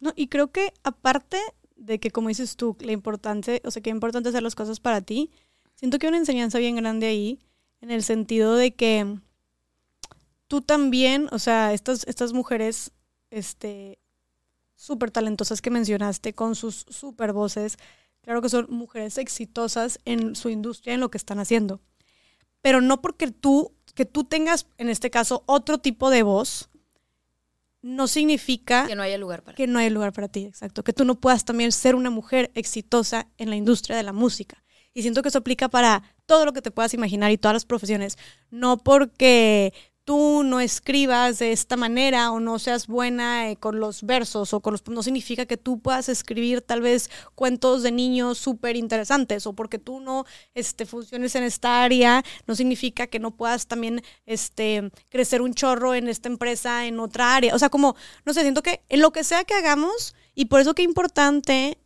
No, 0.00 0.12
y 0.16 0.28
creo 0.28 0.50
que 0.50 0.72
aparte 0.82 1.38
de 1.76 2.00
que, 2.00 2.10
como 2.10 2.28
dices 2.28 2.56
tú, 2.56 2.76
la 2.80 2.92
importante, 2.92 3.62
o 3.64 3.70
sea, 3.70 3.82
que 3.82 3.90
es 3.90 3.94
importante 3.94 4.28
hacer 4.28 4.42
las 4.42 4.54
cosas 4.54 4.80
para 4.80 5.00
ti, 5.00 5.30
siento 5.74 5.98
que 5.98 6.06
hay 6.06 6.10
una 6.10 6.18
enseñanza 6.18 6.58
bien 6.58 6.76
grande 6.76 7.06
ahí, 7.06 7.38
en 7.80 7.90
el 7.90 8.02
sentido 8.02 8.56
de 8.56 8.74
que 8.74 9.18
tú 10.48 10.60
también, 10.60 11.28
o 11.30 11.38
sea, 11.38 11.72
estas, 11.72 12.06
estas 12.06 12.32
mujeres, 12.32 12.92
este, 13.30 13.99
súper 14.80 15.10
talentosas 15.10 15.60
que 15.60 15.70
mencionaste, 15.70 16.32
con 16.32 16.54
sus 16.54 16.86
súper 16.88 17.34
voces, 17.34 17.76
claro 18.22 18.40
que 18.40 18.48
son 18.48 18.66
mujeres 18.70 19.18
exitosas 19.18 19.98
en 20.06 20.34
su 20.34 20.48
industria, 20.48 20.94
en 20.94 21.00
lo 21.00 21.10
que 21.10 21.18
están 21.18 21.38
haciendo. 21.38 21.82
Pero 22.62 22.80
no 22.80 23.02
porque 23.02 23.30
tú, 23.30 23.74
que 23.94 24.06
tú 24.06 24.24
tengas, 24.24 24.66
en 24.78 24.88
este 24.88 25.10
caso, 25.10 25.44
otro 25.44 25.78
tipo 25.78 26.08
de 26.08 26.22
voz, 26.22 26.70
no 27.82 28.08
significa 28.08 28.86
que 28.86 28.94
no 28.94 29.02
haya 29.02 29.18
lugar 29.18 29.42
para 29.42 29.54
que 29.54 29.66
no 29.66 29.78
haya 29.78 29.90
lugar 29.90 30.14
para 30.14 30.28
ti, 30.28 30.46
exacto, 30.46 30.82
que 30.82 30.94
tú 30.94 31.04
no 31.04 31.20
puedas 31.20 31.44
también 31.44 31.72
ser 31.72 31.94
una 31.94 32.08
mujer 32.08 32.50
exitosa 32.54 33.28
en 33.36 33.50
la 33.50 33.56
industria 33.56 33.96
de 33.96 34.02
la 34.02 34.14
música. 34.14 34.64
Y 34.94 35.02
siento 35.02 35.20
que 35.20 35.28
eso 35.28 35.38
aplica 35.38 35.68
para 35.68 36.02
todo 36.24 36.46
lo 36.46 36.54
que 36.54 36.62
te 36.62 36.70
puedas 36.70 36.94
imaginar 36.94 37.30
y 37.30 37.38
todas 37.38 37.54
las 37.54 37.64
profesiones, 37.66 38.16
no 38.50 38.78
porque 38.78 39.74
tú 40.10 40.42
no 40.42 40.58
escribas 40.58 41.38
de 41.38 41.52
esta 41.52 41.76
manera 41.76 42.32
o 42.32 42.40
no 42.40 42.58
seas 42.58 42.88
buena 42.88 43.48
eh, 43.48 43.54
con 43.54 43.78
los 43.78 44.02
versos 44.02 44.52
o 44.52 44.58
con 44.58 44.72
los... 44.72 44.84
No 44.88 45.04
significa 45.04 45.46
que 45.46 45.56
tú 45.56 45.78
puedas 45.78 46.08
escribir 46.08 46.62
tal 46.62 46.80
vez 46.80 47.08
cuentos 47.36 47.84
de 47.84 47.92
niños 47.92 48.36
súper 48.36 48.74
interesantes 48.74 49.46
o 49.46 49.52
porque 49.52 49.78
tú 49.78 50.00
no 50.00 50.24
este, 50.52 50.84
funciones 50.84 51.36
en 51.36 51.44
esta 51.44 51.84
área, 51.84 52.24
no 52.48 52.56
significa 52.56 53.06
que 53.06 53.20
no 53.20 53.30
puedas 53.30 53.68
también 53.68 54.02
este, 54.26 54.90
crecer 55.10 55.42
un 55.42 55.54
chorro 55.54 55.94
en 55.94 56.08
esta 56.08 56.28
empresa, 56.28 56.86
en 56.86 56.98
otra 56.98 57.36
área. 57.36 57.54
O 57.54 57.58
sea, 57.60 57.68
como, 57.68 57.94
no 58.24 58.34
sé, 58.34 58.40
siento 58.40 58.64
que 58.64 58.82
en 58.88 59.02
lo 59.02 59.12
que 59.12 59.22
sea 59.22 59.44
que 59.44 59.54
hagamos 59.54 60.16
y 60.34 60.46
por 60.46 60.60
eso 60.60 60.74
que 60.74 60.82
es 60.82 60.88
importante 60.88 61.78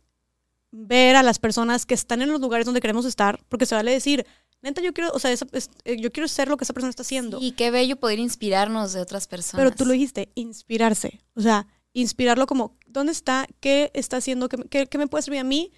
ver 0.71 1.15
a 1.15 1.21
las 1.21 1.37
personas 1.37 1.85
que 1.85 1.93
están 1.93 2.23
en 2.23 2.31
los 2.31 2.41
lugares 2.41 2.65
donde 2.65 2.81
queremos 2.81 3.05
estar, 3.05 3.39
porque 3.49 3.67
se 3.67 3.75
vale 3.75 3.91
decir, 3.91 4.25
neta, 4.65 4.81
yo 4.81 4.93
quiero, 4.93 5.11
o 5.13 5.19
sea, 5.19 5.31
eh, 5.31 5.97
yo 5.97 6.11
quiero 6.11 6.27
ser 6.27 6.47
lo 6.47 6.57
que 6.57 6.63
esa 6.63 6.73
persona 6.73 6.89
está 6.89 7.03
haciendo. 7.03 7.39
Y 7.41 7.51
qué 7.51 7.71
bello 7.71 7.95
poder 7.97 8.19
inspirarnos 8.19 8.93
de 8.93 9.01
otras 9.01 9.27
personas. 9.27 9.63
Pero 9.63 9.75
tú 9.75 9.85
lo 9.85 9.93
dijiste, 9.93 10.29
inspirarse. 10.35 11.21
O 11.35 11.41
sea, 11.41 11.67
inspirarlo 11.93 12.47
como, 12.47 12.77
¿dónde 12.87 13.11
está? 13.11 13.47
¿Qué 13.59 13.91
está 13.93 14.17
haciendo? 14.17 14.49
¿Qué, 14.49 14.87
qué, 14.87 14.97
me 14.97 15.07
puede 15.07 15.21
servir 15.21 15.39
a 15.39 15.43
mí? 15.43 15.71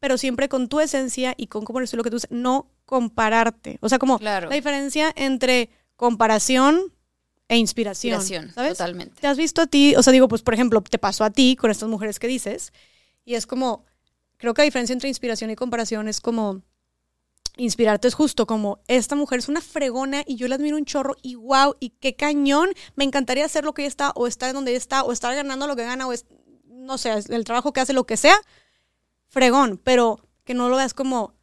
Pero 0.00 0.18
siempre 0.18 0.48
con 0.48 0.68
tu 0.68 0.80
esencia 0.80 1.34
y 1.36 1.46
con 1.46 1.64
cómo 1.64 1.78
eres 1.78 1.92
lo 1.94 2.02
que 2.02 2.10
tú 2.10 2.16
haces. 2.16 2.30
No 2.30 2.70
compararte. 2.86 3.78
O 3.80 3.88
sea, 3.88 3.98
como 3.98 4.18
la 4.20 4.48
diferencia 4.48 5.12
entre 5.14 5.70
comparación 5.96 6.92
e 7.48 7.56
inspiración. 7.56 8.14
Inspiración, 8.14 8.54
¿sabes? 8.54 8.78
Totalmente. 8.78 9.20
Te 9.20 9.26
has 9.26 9.36
visto 9.36 9.60
a 9.60 9.66
ti, 9.66 9.94
o 9.96 10.02
sea, 10.02 10.12
digo, 10.12 10.28
pues 10.28 10.42
por 10.42 10.54
ejemplo, 10.54 10.80
te 10.82 10.98
pasó 10.98 11.24
a 11.24 11.30
ti 11.30 11.56
con 11.56 11.70
estas 11.70 11.88
mujeres 11.88 12.18
que 12.18 12.26
dices, 12.26 12.72
y 13.24 13.34
es 13.34 13.46
como, 13.46 13.84
creo 14.38 14.54
que 14.54 14.62
la 14.62 14.64
diferencia 14.64 14.92
entre 14.92 15.08
inspiración 15.08 15.50
y 15.50 15.56
comparación 15.56 16.08
es 16.08 16.20
como 16.20 16.62
inspirarte 17.56 18.08
es 18.08 18.14
justo 18.14 18.46
como 18.46 18.80
esta 18.88 19.16
mujer 19.16 19.38
es 19.38 19.48
una 19.48 19.60
fregona 19.60 20.22
y 20.26 20.36
yo 20.36 20.48
la 20.48 20.54
admiro 20.54 20.76
un 20.76 20.84
chorro 20.84 21.16
y 21.22 21.34
wow, 21.34 21.76
y 21.80 21.90
qué 22.00 22.14
cañón, 22.14 22.70
me 22.96 23.04
encantaría 23.04 23.44
hacer 23.44 23.64
lo 23.64 23.74
que 23.74 23.82
ella 23.82 23.88
está 23.88 24.10
o 24.14 24.26
estar 24.26 24.48
en 24.48 24.54
donde 24.54 24.70
ella 24.70 24.78
está 24.78 25.02
o 25.02 25.12
estar 25.12 25.34
ganando 25.34 25.66
lo 25.66 25.76
que 25.76 25.84
gana 25.84 26.06
o 26.06 26.12
es, 26.12 26.26
no 26.66 26.98
sé, 26.98 27.12
el 27.28 27.44
trabajo 27.44 27.72
que 27.72 27.80
hace, 27.80 27.92
lo 27.92 28.04
que 28.04 28.16
sea, 28.16 28.36
fregón, 29.28 29.80
pero 29.82 30.20
que 30.44 30.54
no 30.54 30.68
lo 30.68 30.76
veas 30.76 30.94
como 30.94 31.34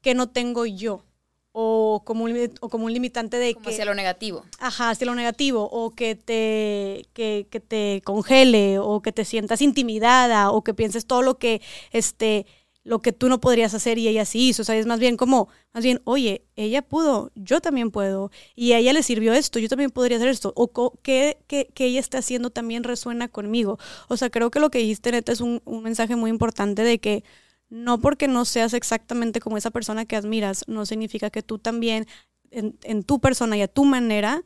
que 0.00 0.14
no 0.14 0.28
tengo 0.30 0.66
yo 0.66 1.04
o 1.52 2.02
como 2.04 2.24
un, 2.24 2.52
o 2.60 2.68
como 2.68 2.86
un 2.86 2.92
limitante 2.92 3.36
de 3.36 3.54
como 3.54 3.68
hacia 3.68 3.84
lo 3.84 3.94
negativo. 3.94 4.44
Ajá, 4.58 4.90
hacia 4.90 5.06
lo 5.06 5.14
negativo 5.14 5.68
o 5.70 5.90
que 5.90 6.14
te 6.14 7.06
que, 7.12 7.48
que 7.50 7.60
te 7.60 8.02
congele 8.04 8.78
o 8.78 9.02
que 9.02 9.12
te 9.12 9.24
sientas 9.24 9.60
intimidada 9.60 10.50
o 10.50 10.62
que 10.62 10.74
pienses 10.74 11.06
todo 11.06 11.22
lo 11.22 11.38
que 11.38 11.60
este 11.90 12.46
lo 12.82 13.00
que 13.00 13.12
tú 13.12 13.28
no 13.28 13.40
podrías 13.40 13.74
hacer 13.74 13.98
y 13.98 14.08
ella 14.08 14.24
sí 14.24 14.48
hizo. 14.48 14.62
O 14.62 14.64
sea, 14.64 14.76
es 14.76 14.86
más 14.86 14.98
bien 14.98 15.16
como, 15.16 15.48
más 15.72 15.84
bien, 15.84 16.00
oye, 16.04 16.44
ella 16.56 16.82
pudo, 16.82 17.30
yo 17.34 17.60
también 17.60 17.90
puedo. 17.90 18.30
Y 18.54 18.72
a 18.72 18.78
ella 18.78 18.92
le 18.92 19.02
sirvió 19.02 19.32
esto, 19.34 19.58
yo 19.58 19.68
también 19.68 19.90
podría 19.90 20.16
hacer 20.16 20.28
esto. 20.28 20.52
O 20.56 20.92
que, 21.02 21.38
que, 21.46 21.68
ella 21.76 22.00
está 22.00 22.18
haciendo 22.18 22.50
también 22.50 22.84
resuena 22.84 23.28
conmigo. 23.28 23.78
O 24.08 24.16
sea, 24.16 24.30
creo 24.30 24.50
que 24.50 24.60
lo 24.60 24.70
que 24.70 24.78
dijiste, 24.78 25.12
neta, 25.12 25.32
es 25.32 25.40
un, 25.40 25.62
mensaje 25.82 26.16
muy 26.16 26.30
importante 26.30 26.82
de 26.82 26.98
que 26.98 27.24
no 27.68 28.00
porque 28.00 28.28
no 28.28 28.44
seas 28.44 28.74
exactamente 28.74 29.40
como 29.40 29.56
esa 29.56 29.70
persona 29.70 30.04
que 30.04 30.16
admiras, 30.16 30.64
no 30.66 30.86
significa 30.86 31.30
que 31.30 31.42
tú 31.42 31.58
también, 31.58 32.06
en, 32.50 33.02
tu 33.04 33.20
persona 33.20 33.56
y 33.56 33.62
a 33.62 33.68
tu 33.68 33.84
manera, 33.84 34.42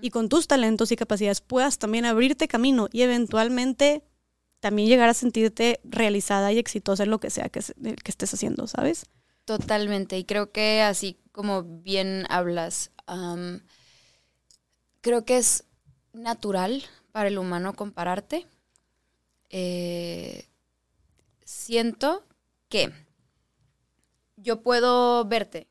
y 0.00 0.10
con 0.10 0.28
tus 0.28 0.46
talentos 0.48 0.90
y 0.90 0.96
capacidades, 0.96 1.40
puedas 1.40 1.78
también 1.78 2.04
abrirte 2.04 2.48
camino 2.48 2.88
y 2.92 3.02
eventualmente 3.02 4.02
también 4.64 4.88
llegar 4.88 5.10
a 5.10 5.12
sentirte 5.12 5.78
realizada 5.84 6.50
y 6.50 6.58
exitosa 6.58 7.02
en 7.02 7.10
lo 7.10 7.20
que 7.20 7.28
sea 7.28 7.50
que, 7.50 7.60
que 7.60 8.10
estés 8.10 8.32
haciendo, 8.32 8.66
¿sabes? 8.66 9.04
Totalmente. 9.44 10.16
Y 10.16 10.24
creo 10.24 10.52
que 10.52 10.80
así 10.80 11.20
como 11.32 11.64
bien 11.64 12.24
hablas, 12.30 12.90
creo 15.02 15.26
que 15.26 15.36
es 15.36 15.64
natural 16.14 16.82
para 17.12 17.28
el 17.28 17.36
humano 17.36 17.74
compararte. 17.74 18.46
Eh, 19.50 20.48
siento 21.44 22.24
que 22.70 22.90
yo 24.36 24.62
puedo 24.62 25.26
verte 25.26 25.68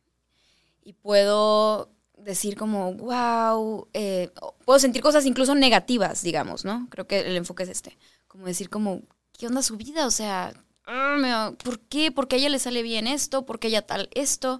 y 0.84 0.94
puedo 0.94 1.93
decir 2.24 2.56
como, 2.56 2.94
wow, 2.94 3.88
eh, 3.94 4.32
puedo 4.66 4.80
sentir 4.80 5.02
cosas 5.02 5.26
incluso 5.26 5.56
negativas, 5.56 6.24
digamos, 6.24 6.66
¿no? 6.66 6.88
Creo 6.90 7.08
que 7.08 7.20
el 7.20 7.36
enfoque 7.36 7.64
es 7.64 7.70
este 7.70 7.98
como 8.34 8.48
decir 8.48 8.72
como, 8.72 9.04
¿qué 9.38 9.46
onda 9.46 9.62
su 9.62 9.78
vida? 9.78 10.08
O 10.08 10.12
sea, 10.12 10.56
ah, 10.88 11.54
¿por 11.64 11.80
qué? 11.82 12.12
¿Por 12.12 12.28
qué 12.28 12.36
a 12.36 12.40
ella 12.40 12.50
le 12.50 12.58
sale 12.58 12.82
bien 12.82 13.06
esto? 13.06 13.46
¿Por 13.46 13.60
qué 13.60 13.68
ella 13.68 13.86
tal 13.86 14.10
esto? 14.16 14.60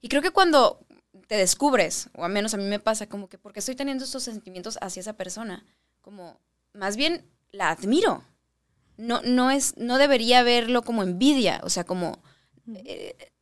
Y 0.00 0.08
creo 0.08 0.22
que 0.22 0.30
cuando 0.30 0.86
te 1.26 1.34
descubres, 1.36 2.08
o 2.14 2.24
al 2.24 2.32
menos 2.32 2.54
a 2.54 2.56
mí 2.56 2.64
me 2.64 2.80
pasa, 2.80 3.10
como 3.10 3.28
que 3.28 3.36
porque 3.36 3.58
estoy 3.58 3.74
teniendo 3.74 4.04
estos 4.04 4.22
sentimientos 4.22 4.78
hacia 4.80 5.00
esa 5.00 5.18
persona, 5.18 5.66
como 6.00 6.40
más 6.72 6.96
bien 6.96 7.30
la 7.52 7.68
admiro. 7.68 8.24
No, 8.96 9.20
no, 9.20 9.50
es, 9.50 9.76
no 9.76 9.98
debería 9.98 10.42
verlo 10.42 10.80
como 10.80 11.02
envidia, 11.02 11.60
o 11.62 11.68
sea, 11.68 11.84
como 11.84 12.22
eh, 12.74 13.32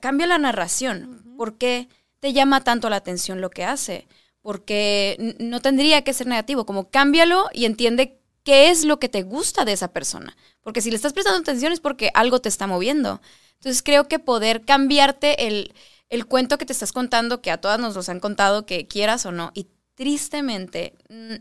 cambia 0.00 0.26
la 0.26 0.38
narración. 0.38 1.36
¿Por 1.36 1.58
qué 1.58 1.88
te 2.22 2.32
llama 2.32 2.62
tanto 2.62 2.88
la 2.88 2.94
atención 2.94 3.40
lo 3.40 3.50
que 3.50 3.64
hace? 3.64 4.06
Porque 4.42 5.34
no 5.40 5.60
tendría 5.60 6.04
que 6.04 6.14
ser 6.14 6.28
negativo, 6.28 6.64
como 6.64 6.88
cámbialo 6.88 7.48
y 7.52 7.64
entiende 7.64 8.20
qué 8.44 8.70
es 8.70 8.84
lo 8.84 9.00
que 9.00 9.08
te 9.08 9.24
gusta 9.24 9.64
de 9.64 9.72
esa 9.72 9.92
persona. 9.92 10.36
Porque 10.60 10.80
si 10.80 10.90
le 10.90 10.96
estás 10.96 11.14
prestando 11.14 11.40
atención 11.40 11.72
es 11.72 11.80
porque 11.80 12.12
algo 12.14 12.40
te 12.40 12.48
está 12.48 12.68
moviendo. 12.68 13.20
Entonces 13.54 13.82
creo 13.82 14.06
que 14.06 14.20
poder 14.20 14.64
cambiarte 14.64 15.48
el, 15.48 15.74
el 16.10 16.26
cuento 16.26 16.58
que 16.58 16.64
te 16.64 16.72
estás 16.72 16.92
contando, 16.92 17.42
que 17.42 17.50
a 17.50 17.60
todas 17.60 17.80
nos 17.80 17.96
los 17.96 18.08
han 18.08 18.20
contado, 18.20 18.66
que 18.66 18.86
quieras 18.86 19.26
o 19.26 19.32
no, 19.32 19.50
y 19.52 19.66
tristemente 19.96 20.94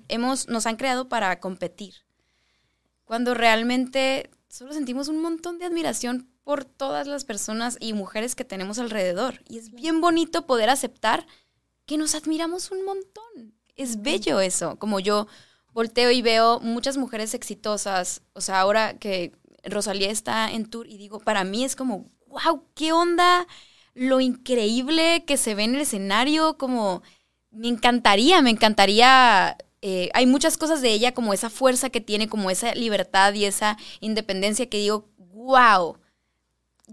hemos, 0.08 0.48
nos 0.48 0.66
han 0.66 0.78
creado 0.78 1.10
para 1.10 1.40
competir. 1.40 1.94
Cuando 3.06 3.36
realmente 3.36 4.32
solo 4.50 4.74
sentimos 4.74 5.10
un 5.10 5.22
montón 5.22 5.60
de 5.60 5.66
admiración 5.66 6.31
por 6.44 6.66
todas 6.66 7.08
las 7.08 7.26
personas 7.26 7.78
y 7.80 7.94
mujeres 7.94 8.36
que 8.36 8.46
tenemos 8.46 8.80
alrededor. 8.80 9.42
Y 9.48 9.58
es 9.58 9.72
bien 9.72 10.02
bonito 10.02 10.46
poder 10.46 10.70
aceptar 10.70 11.26
que 11.86 11.98
nos 11.98 12.16
admiramos 12.16 12.72
un 12.72 12.86
montón. 12.86 13.56
Es 13.76 14.02
bello 14.02 14.40
eso, 14.40 14.78
como 14.78 15.00
yo 15.00 15.28
volteo 15.74 16.12
y 16.12 16.22
veo 16.22 16.60
muchas 16.60 16.98
mujeres 16.98 17.34
exitosas. 17.34 18.22
O 18.34 18.42
sea, 18.42 18.60
ahora 18.60 18.98
que 18.98 19.34
Rosalía 19.64 20.10
está 20.10 20.52
en 20.52 20.66
tour 20.66 20.88
y 20.88 20.98
digo, 20.98 21.20
para 21.20 21.44
mí 21.44 21.64
es 21.64 21.76
como, 21.76 22.12
wow, 22.28 22.66
qué 22.76 22.92
onda, 22.94 23.48
lo 23.94 24.22
increíble 24.22 25.24
que 25.26 25.38
se 25.38 25.56
ve 25.56 25.64
en 25.64 25.76
el 25.76 25.82
escenario, 25.82 26.58
como 26.58 27.04
me 27.52 27.68
encantaría, 27.68 28.42
me 28.42 28.50
encantaría 28.50 29.58
eh, 29.82 30.10
hay 30.14 30.28
muchas 30.28 30.58
cosas 30.58 30.82
de 30.82 30.92
ella, 30.92 31.14
como 31.14 31.34
esa 31.34 31.50
fuerza 31.50 31.90
que 31.90 32.02
tiene, 32.02 32.30
como 32.30 32.52
esa 32.52 32.76
libertad 32.76 33.34
y 33.34 33.46
esa 33.46 33.78
independencia 34.00 34.70
que 34.70 34.78
digo, 34.78 35.10
wow, 35.18 35.98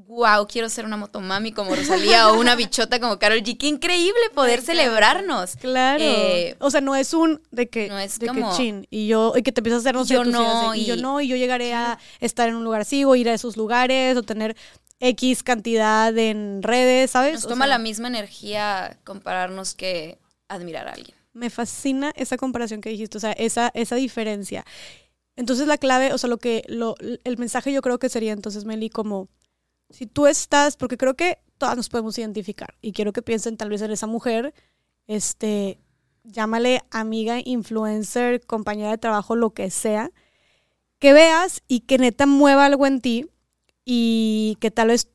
wow, 0.06 0.46
quiero 0.46 0.68
ser 0.68 0.84
una 0.84 0.96
motomami 0.96 1.52
como 1.52 1.74
Rosalía 1.74 2.28
o 2.28 2.38
una 2.38 2.54
bichota 2.54 3.00
como 3.00 3.18
Carol 3.18 3.42
G. 3.42 3.58
Qué 3.58 3.66
increíble 3.66 4.20
poder 4.34 4.62
celebrarnos. 4.62 5.56
Claro. 5.56 6.02
Eh, 6.02 6.56
o 6.60 6.70
sea, 6.70 6.80
no 6.80 6.94
es 6.94 7.14
un 7.14 7.40
de 7.50 7.68
que, 7.68 7.88
no 7.88 7.98
es 7.98 8.18
de 8.18 8.28
que 8.28 8.44
chin, 8.56 8.86
y 8.90 9.08
yo, 9.08 9.32
y 9.36 9.42
que 9.42 9.52
te 9.52 9.60
empiezas 9.60 9.78
a 9.78 9.80
hacer, 9.80 9.94
no 9.94 10.04
sé, 10.04 10.14
yo 10.14 10.24
no, 10.24 10.74
y, 10.74 10.84
yo 10.84 10.96
no, 10.96 11.20
y 11.20 11.28
yo 11.28 11.36
llegaré 11.36 11.74
a 11.74 11.98
estar 12.20 12.48
en 12.48 12.54
un 12.54 12.64
lugar 12.64 12.82
así, 12.82 13.04
o 13.04 13.14
ir 13.16 13.28
a 13.28 13.34
esos 13.34 13.56
lugares, 13.56 14.16
o 14.16 14.22
tener 14.22 14.56
X 15.00 15.42
cantidad 15.42 16.16
en 16.16 16.62
redes, 16.62 17.10
¿sabes? 17.10 17.34
Nos 17.34 17.48
toma 17.48 17.66
la 17.66 17.78
misma 17.78 18.08
energía 18.08 18.98
compararnos 19.04 19.74
que 19.74 20.18
admirar 20.48 20.88
a 20.88 20.92
alguien. 20.92 21.16
Me 21.32 21.50
fascina 21.50 22.12
esa 22.16 22.36
comparación 22.36 22.80
que 22.80 22.90
dijiste, 22.90 23.18
o 23.18 23.20
sea, 23.20 23.32
esa, 23.32 23.70
esa 23.74 23.96
diferencia. 23.96 24.64
Entonces 25.36 25.68
la 25.68 25.78
clave, 25.78 26.12
o 26.12 26.18
sea, 26.18 26.28
lo 26.28 26.38
que, 26.38 26.64
lo, 26.66 26.96
el 26.98 27.38
mensaje 27.38 27.72
yo 27.72 27.80
creo 27.80 27.98
que 27.98 28.08
sería 28.08 28.32
entonces, 28.32 28.64
Meli, 28.64 28.90
como 28.90 29.28
si 29.90 30.06
tú 30.06 30.26
estás, 30.26 30.76
porque 30.76 30.96
creo 30.96 31.14
que 31.14 31.38
todas 31.58 31.76
nos 31.76 31.88
podemos 31.88 32.16
identificar 32.18 32.74
y 32.80 32.92
quiero 32.92 33.12
que 33.12 33.22
piensen 33.22 33.56
tal 33.56 33.70
vez 33.70 33.82
en 33.82 33.90
esa 33.90 34.06
mujer, 34.06 34.54
este, 35.06 35.78
llámale 36.24 36.82
amiga, 36.90 37.38
influencer, 37.44 38.44
compañera 38.46 38.90
de 38.90 38.98
trabajo, 38.98 39.36
lo 39.36 39.50
que 39.50 39.70
sea, 39.70 40.10
que 40.98 41.12
veas 41.12 41.62
y 41.68 41.80
que 41.80 41.98
neta 41.98 42.26
mueva 42.26 42.66
algo 42.66 42.86
en 42.86 43.00
ti 43.00 43.26
y 43.84 44.56
que 44.60 44.70
tal 44.70 44.88
vez 44.88 45.08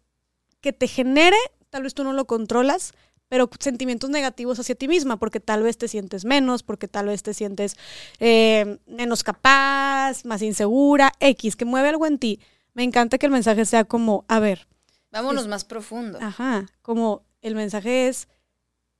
que 0.61 0.73
te 0.73 0.87
genere, 0.87 1.37
tal 1.69 1.83
vez 1.83 1.93
tú 1.93 2.03
no 2.03 2.13
lo 2.13 2.25
controlas, 2.25 2.93
pero 3.27 3.49
sentimientos 3.59 4.09
negativos 4.09 4.59
hacia 4.59 4.75
ti 4.75 4.87
misma, 4.87 5.17
porque 5.17 5.39
tal 5.39 5.63
vez 5.63 5.77
te 5.77 5.87
sientes 5.87 6.23
menos, 6.23 6.63
porque 6.63 6.87
tal 6.87 7.07
vez 7.07 7.23
te 7.23 7.33
sientes 7.33 7.75
eh, 8.19 8.77
menos 8.85 9.23
capaz, 9.23 10.23
más 10.25 10.41
insegura, 10.41 11.11
X, 11.19 11.55
que 11.55 11.65
mueve 11.65 11.89
algo 11.89 12.05
en 12.05 12.19
ti 12.19 12.39
me 12.73 12.83
encanta 12.83 13.17
que 13.17 13.25
el 13.25 13.31
mensaje 13.31 13.65
sea 13.65 13.85
como, 13.85 14.25
a 14.27 14.39
ver. 14.39 14.67
Vámonos 15.11 15.47
más 15.47 15.63
profundo. 15.63 16.17
Ajá, 16.21 16.65
como 16.81 17.23
el 17.41 17.55
mensaje 17.55 18.07
es, 18.07 18.27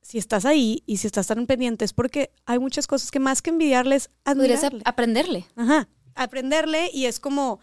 si 0.02 0.18
estás 0.18 0.46
ahí 0.46 0.84
y 0.86 0.98
si 0.98 1.08
estás 1.08 1.28
tan 1.28 1.48
pendiente 1.48 1.86
es 1.86 1.94
porque 1.94 2.32
hay 2.46 2.60
muchas 2.60 2.88
cosas 2.88 3.10
que 3.10 3.20
más 3.20 3.42
que 3.42 3.50
envidiarles, 3.50 4.10
admirarle. 4.26 4.82
aprenderle. 4.86 5.46
Ajá, 5.56 5.88
aprenderle 6.14 6.92
y 6.94 7.06
es 7.06 7.20
como 7.20 7.60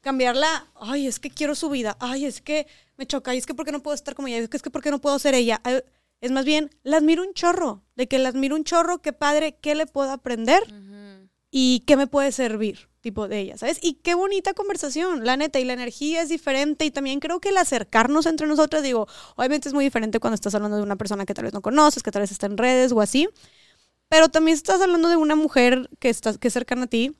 cambiarla, 0.00 0.66
ay, 0.74 1.06
es 1.06 1.18
que 1.18 1.30
quiero 1.30 1.54
su 1.54 1.70
vida, 1.70 1.96
ay, 2.00 2.26
es 2.26 2.40
que 2.40 2.66
me 2.96 3.06
choca, 3.06 3.34
y 3.34 3.38
es 3.38 3.46
que 3.46 3.54
porque 3.54 3.72
no 3.72 3.82
puedo 3.82 3.94
estar 3.94 4.14
como 4.14 4.28
ella, 4.28 4.38
es 4.38 4.48
que 4.48 4.56
es 4.56 4.62
que 4.62 4.70
porque 4.70 4.90
no 4.90 5.00
puedo 5.00 5.18
ser 5.18 5.34
ella. 5.34 5.60
Es 6.20 6.30
más 6.30 6.44
bien, 6.44 6.70
la 6.82 6.98
admiro 6.98 7.22
un 7.22 7.34
chorro, 7.34 7.82
de 7.94 8.06
que 8.06 8.18
la 8.18 8.28
admiro 8.28 8.56
un 8.56 8.64
chorro, 8.64 9.02
qué 9.02 9.12
padre, 9.12 9.56
qué 9.60 9.74
le 9.74 9.86
puedo 9.86 10.10
aprender 10.10 10.62
y 11.50 11.80
qué 11.86 11.96
me 11.96 12.06
puede 12.06 12.32
servir 12.32 12.88
tipo 13.06 13.28
de 13.28 13.38
ella, 13.38 13.56
¿sabes? 13.56 13.78
Y 13.80 14.00
qué 14.02 14.14
bonita 14.14 14.52
conversación, 14.52 15.24
la 15.24 15.36
neta, 15.36 15.60
y 15.60 15.64
la 15.64 15.74
energía 15.74 16.22
es 16.22 16.28
diferente 16.28 16.84
y 16.84 16.90
también 16.90 17.20
creo 17.20 17.38
que 17.38 17.50
el 17.50 17.56
acercarnos 17.56 18.26
entre 18.26 18.48
nosotros, 18.48 18.82
digo, 18.82 19.06
obviamente 19.36 19.68
es 19.68 19.74
muy 19.74 19.84
diferente 19.84 20.18
cuando 20.18 20.34
estás 20.34 20.56
hablando 20.56 20.76
de 20.76 20.82
una 20.82 20.96
persona 20.96 21.24
que 21.24 21.32
tal 21.32 21.44
vez 21.44 21.54
no 21.54 21.62
conoces, 21.62 22.02
que 22.02 22.10
tal 22.10 22.22
vez 22.22 22.32
está 22.32 22.46
en 22.46 22.58
redes 22.58 22.90
o 22.90 23.00
así, 23.00 23.28
pero 24.08 24.28
también 24.28 24.56
estás 24.56 24.80
hablando 24.80 25.08
de 25.08 25.14
una 25.14 25.36
mujer 25.36 25.88
que, 26.00 26.08
está, 26.08 26.36
que 26.36 26.48
es 26.48 26.52
cercana 26.52 26.82
a 26.82 26.86
ti, 26.88 27.16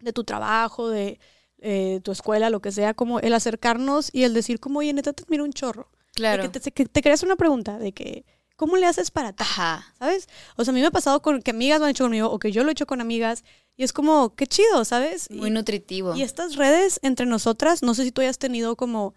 de 0.00 0.14
tu 0.14 0.24
trabajo, 0.24 0.88
de 0.88 1.20
eh, 1.58 2.00
tu 2.02 2.10
escuela, 2.10 2.48
lo 2.48 2.60
que 2.60 2.72
sea, 2.72 2.94
como 2.94 3.20
el 3.20 3.34
acercarnos 3.34 4.08
y 4.10 4.22
el 4.22 4.32
decir 4.32 4.58
como, 4.58 4.78
oye, 4.78 4.94
neta, 4.94 5.12
te 5.12 5.24
admiro 5.24 5.44
un 5.44 5.52
chorro. 5.52 5.90
Claro. 6.14 6.50
que 6.50 6.60
te, 6.60 6.72
que 6.72 6.86
te 6.86 7.02
creas 7.02 7.24
una 7.24 7.36
pregunta 7.36 7.78
de 7.78 7.92
que 7.92 8.24
¿Cómo 8.56 8.76
le 8.76 8.86
haces 8.86 9.10
para 9.10 9.34
Ajá. 9.36 9.92
¿Sabes? 9.98 10.28
O 10.56 10.64
sea, 10.64 10.72
a 10.72 10.74
mí 10.74 10.80
me 10.80 10.86
ha 10.86 10.90
pasado 10.90 11.20
con 11.22 11.42
que 11.42 11.50
amigas 11.50 11.80
lo 11.80 11.86
han 11.86 11.90
hecho 11.90 12.04
conmigo 12.04 12.30
o 12.30 12.38
que 12.38 12.52
yo 12.52 12.62
lo 12.62 12.70
he 12.70 12.72
hecho 12.72 12.86
con 12.86 13.00
amigas 13.00 13.44
y 13.76 13.82
es 13.82 13.92
como, 13.92 14.34
qué 14.34 14.46
chido, 14.46 14.84
¿sabes? 14.84 15.30
Muy 15.30 15.50
nutritivo. 15.50 16.14
Y 16.14 16.22
estas 16.22 16.56
redes 16.56 17.00
entre 17.02 17.26
nosotras, 17.26 17.82
no 17.82 17.94
sé 17.94 18.04
si 18.04 18.12
tú 18.12 18.20
hayas 18.20 18.38
tenido 18.38 18.76
como 18.76 19.14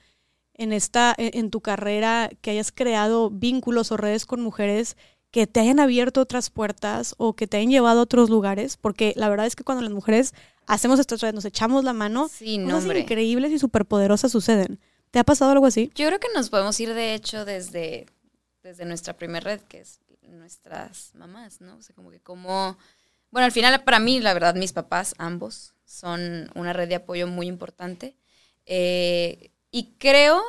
en 0.56 0.73
esta, 0.73 1.13
e, 1.17 1.32
en, 1.36 1.52
tu 1.52 1.62
carrera, 1.62 2.30
que 2.41 2.52
hayas 2.52 2.71
creado 2.71 3.30
vínculos 3.30 3.91
o 3.91 3.97
redes 3.97 4.26
con 4.26 4.41
mujeres 4.41 4.97
que 5.30 5.45
te 5.45 5.60
hayan 5.60 5.80
abierto 5.80 6.21
otras 6.21 6.50
puertas 6.50 7.13
o 7.17 7.36
que 7.36 7.45
te 7.47 7.58
hayan 7.58 7.69
llevado 7.69 8.00
a 8.00 8.04
otros 8.04 8.30
lugares, 8.30 8.78
porque 8.78 9.13
la 9.15 9.30
verdad 9.30 9.45
es 9.45 9.56
que 9.56 9.63
cuando 9.63 9.84
las 9.84 9.91
mujeres 9.91 10.34
hacemos 10.65 11.00
estas 11.00 11.21
redes, 11.21 11.36
nos 11.36 11.45
echamos 11.45 11.84
la 11.84 11.93
mano, 11.93 12.28
sí, 12.28 12.60
cosas 12.63 12.86
increíbles 12.95 13.52
y 13.52 13.60
superpoderosas 13.60 14.32
suceden. 14.32 14.80
¿Te 15.12 15.19
ha 15.19 15.23
pasado 15.23 15.52
algo 15.52 15.67
así? 15.67 15.91
Yo 15.95 16.08
creo 16.08 16.19
que 16.19 16.28
nos 16.34 16.50
podemos 16.50 16.80
ir, 16.80 16.93
de 16.93 17.13
hecho, 17.13 17.45
desde 17.45 18.08
desde 18.67 18.84
nuestra 18.84 19.13
primera 19.15 19.39
red, 19.39 19.62
que 19.62 19.80
es 19.80 20.01
nuestras 20.23 21.15
mamás, 21.15 21.62
¿no? 21.62 21.77
O 21.77 21.82
sea, 21.82 21.95
como 21.95 22.12
que 22.12 22.19
como... 22.19 22.77
Bueno, 23.32 23.45
al 23.45 23.51
final 23.53 23.82
para 23.84 23.99
mí, 23.99 24.19
la 24.19 24.34
verdad, 24.34 24.56
mis 24.56 24.73
papás, 24.73 25.15
ambos, 25.17 25.73
son 25.86 26.51
una 26.53 26.73
red 26.73 26.89
de 26.89 26.95
apoyo 26.95 27.27
muy 27.27 27.47
importante. 27.47 28.15
Eh, 28.65 29.51
y 29.71 29.93
creo 29.99 30.41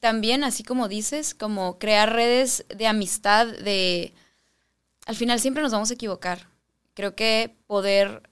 también, 0.00 0.44
así 0.44 0.64
como 0.64 0.88
dices, 0.88 1.34
como 1.34 1.78
crear 1.78 2.12
redes 2.12 2.66
de 2.68 2.86
amistad, 2.86 3.46
de... 3.46 4.12
Al 5.06 5.16
final 5.16 5.40
siempre 5.40 5.62
nos 5.62 5.72
vamos 5.72 5.90
a 5.90 5.94
equivocar. 5.94 6.48
Creo 6.92 7.14
que 7.14 7.56
poder 7.66 8.28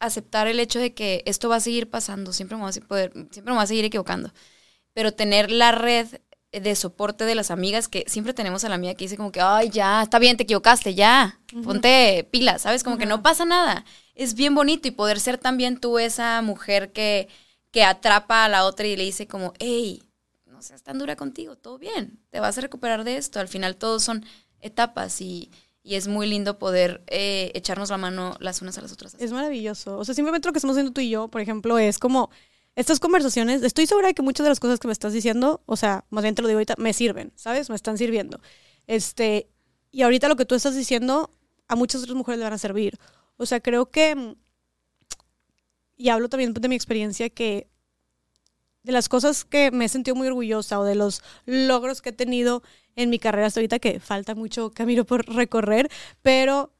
aceptar 0.00 0.48
el 0.48 0.60
hecho 0.60 0.80
de 0.80 0.92
que 0.92 1.22
esto 1.24 1.48
va 1.48 1.56
a 1.56 1.60
seguir 1.60 1.88
pasando, 1.88 2.32
siempre 2.34 2.58
me, 2.58 2.64
a 2.64 2.70
poder, 2.86 3.12
siempre 3.30 3.54
me 3.54 3.60
a 3.60 3.66
seguir 3.66 3.84
equivocando, 3.84 4.32
pero 4.92 5.12
tener 5.12 5.50
la 5.50 5.72
red 5.72 6.06
de 6.52 6.74
soporte 6.74 7.24
de 7.24 7.34
las 7.34 7.50
amigas 7.50 7.88
que 7.88 8.04
siempre 8.08 8.34
tenemos 8.34 8.64
a 8.64 8.68
la 8.68 8.74
amiga 8.74 8.94
que 8.94 9.04
dice 9.04 9.16
como 9.16 9.30
que, 9.30 9.40
ay, 9.40 9.70
ya, 9.70 10.02
está 10.02 10.18
bien, 10.18 10.36
te 10.36 10.42
equivocaste, 10.42 10.94
ya, 10.94 11.38
ponte 11.64 12.28
pila, 12.30 12.58
¿sabes? 12.58 12.82
Como 12.82 12.98
que 12.98 13.06
no 13.06 13.22
pasa 13.22 13.44
nada. 13.44 13.84
Es 14.14 14.34
bien 14.34 14.54
bonito 14.54 14.88
y 14.88 14.90
poder 14.90 15.20
ser 15.20 15.38
también 15.38 15.78
tú 15.78 15.98
esa 15.98 16.42
mujer 16.42 16.92
que, 16.92 17.28
que 17.70 17.84
atrapa 17.84 18.44
a 18.44 18.48
la 18.48 18.64
otra 18.64 18.86
y 18.86 18.96
le 18.96 19.04
dice 19.04 19.28
como, 19.28 19.52
hey, 19.60 20.02
no 20.46 20.60
seas 20.60 20.82
tan 20.82 20.98
dura 20.98 21.14
contigo, 21.14 21.56
todo 21.56 21.78
bien, 21.78 22.18
te 22.30 22.40
vas 22.40 22.58
a 22.58 22.62
recuperar 22.62 23.04
de 23.04 23.16
esto. 23.16 23.38
Al 23.38 23.48
final 23.48 23.76
todos 23.76 24.02
son 24.02 24.24
etapas 24.60 25.20
y, 25.20 25.52
y 25.84 25.94
es 25.94 26.08
muy 26.08 26.26
lindo 26.26 26.58
poder 26.58 27.02
eh, 27.06 27.52
echarnos 27.54 27.90
la 27.90 27.96
mano 27.96 28.36
las 28.40 28.60
unas 28.60 28.76
a 28.76 28.82
las 28.82 28.92
otras. 28.92 29.14
Es 29.20 29.30
maravilloso. 29.30 29.98
O 29.98 30.04
sea, 30.04 30.16
simplemente 30.16 30.48
lo 30.48 30.52
que 30.52 30.58
estamos 30.58 30.74
haciendo 30.74 30.92
tú 30.92 31.00
y 31.00 31.10
yo, 31.10 31.28
por 31.28 31.40
ejemplo, 31.40 31.78
es 31.78 31.98
como 31.98 32.30
estas 32.76 33.00
conversaciones, 33.00 33.62
estoy 33.62 33.86
segura 33.86 34.08
de 34.08 34.14
que 34.14 34.22
muchas 34.22 34.44
de 34.44 34.50
las 34.50 34.60
cosas 34.60 34.78
que 34.78 34.88
me 34.88 34.92
estás 34.92 35.12
diciendo, 35.12 35.62
o 35.66 35.76
sea, 35.76 36.04
más 36.10 36.22
bien 36.22 36.34
te 36.34 36.42
lo 36.42 36.48
digo 36.48 36.58
ahorita, 36.58 36.74
me 36.78 36.92
sirven, 36.92 37.32
¿sabes? 37.36 37.68
Me 37.68 37.76
están 37.76 37.98
sirviendo. 37.98 38.40
Este, 38.86 39.50
y 39.90 40.02
ahorita 40.02 40.28
lo 40.28 40.36
que 40.36 40.44
tú 40.44 40.54
estás 40.54 40.76
diciendo, 40.76 41.34
a 41.68 41.76
muchas 41.76 42.02
otras 42.02 42.16
mujeres 42.16 42.38
le 42.38 42.44
van 42.44 42.52
a 42.52 42.58
servir. 42.58 42.98
O 43.36 43.46
sea, 43.46 43.60
creo 43.60 43.90
que, 43.90 44.36
y 45.96 46.08
hablo 46.08 46.28
también 46.28 46.54
de 46.54 46.68
mi 46.68 46.76
experiencia, 46.76 47.28
que 47.28 47.68
de 48.82 48.92
las 48.92 49.08
cosas 49.08 49.44
que 49.44 49.70
me 49.70 49.84
he 49.84 49.88
sentido 49.88 50.14
muy 50.14 50.28
orgullosa 50.28 50.80
o 50.80 50.84
de 50.84 50.94
los 50.94 51.22
logros 51.44 52.00
que 52.00 52.10
he 52.10 52.12
tenido 52.12 52.62
en 52.96 53.10
mi 53.10 53.18
carrera 53.18 53.46
hasta 53.46 53.60
ahorita, 53.60 53.78
que 53.78 54.00
falta 54.00 54.34
mucho 54.34 54.70
camino 54.70 55.04
por 55.04 55.26
recorrer, 55.26 55.90
pero 56.22 56.72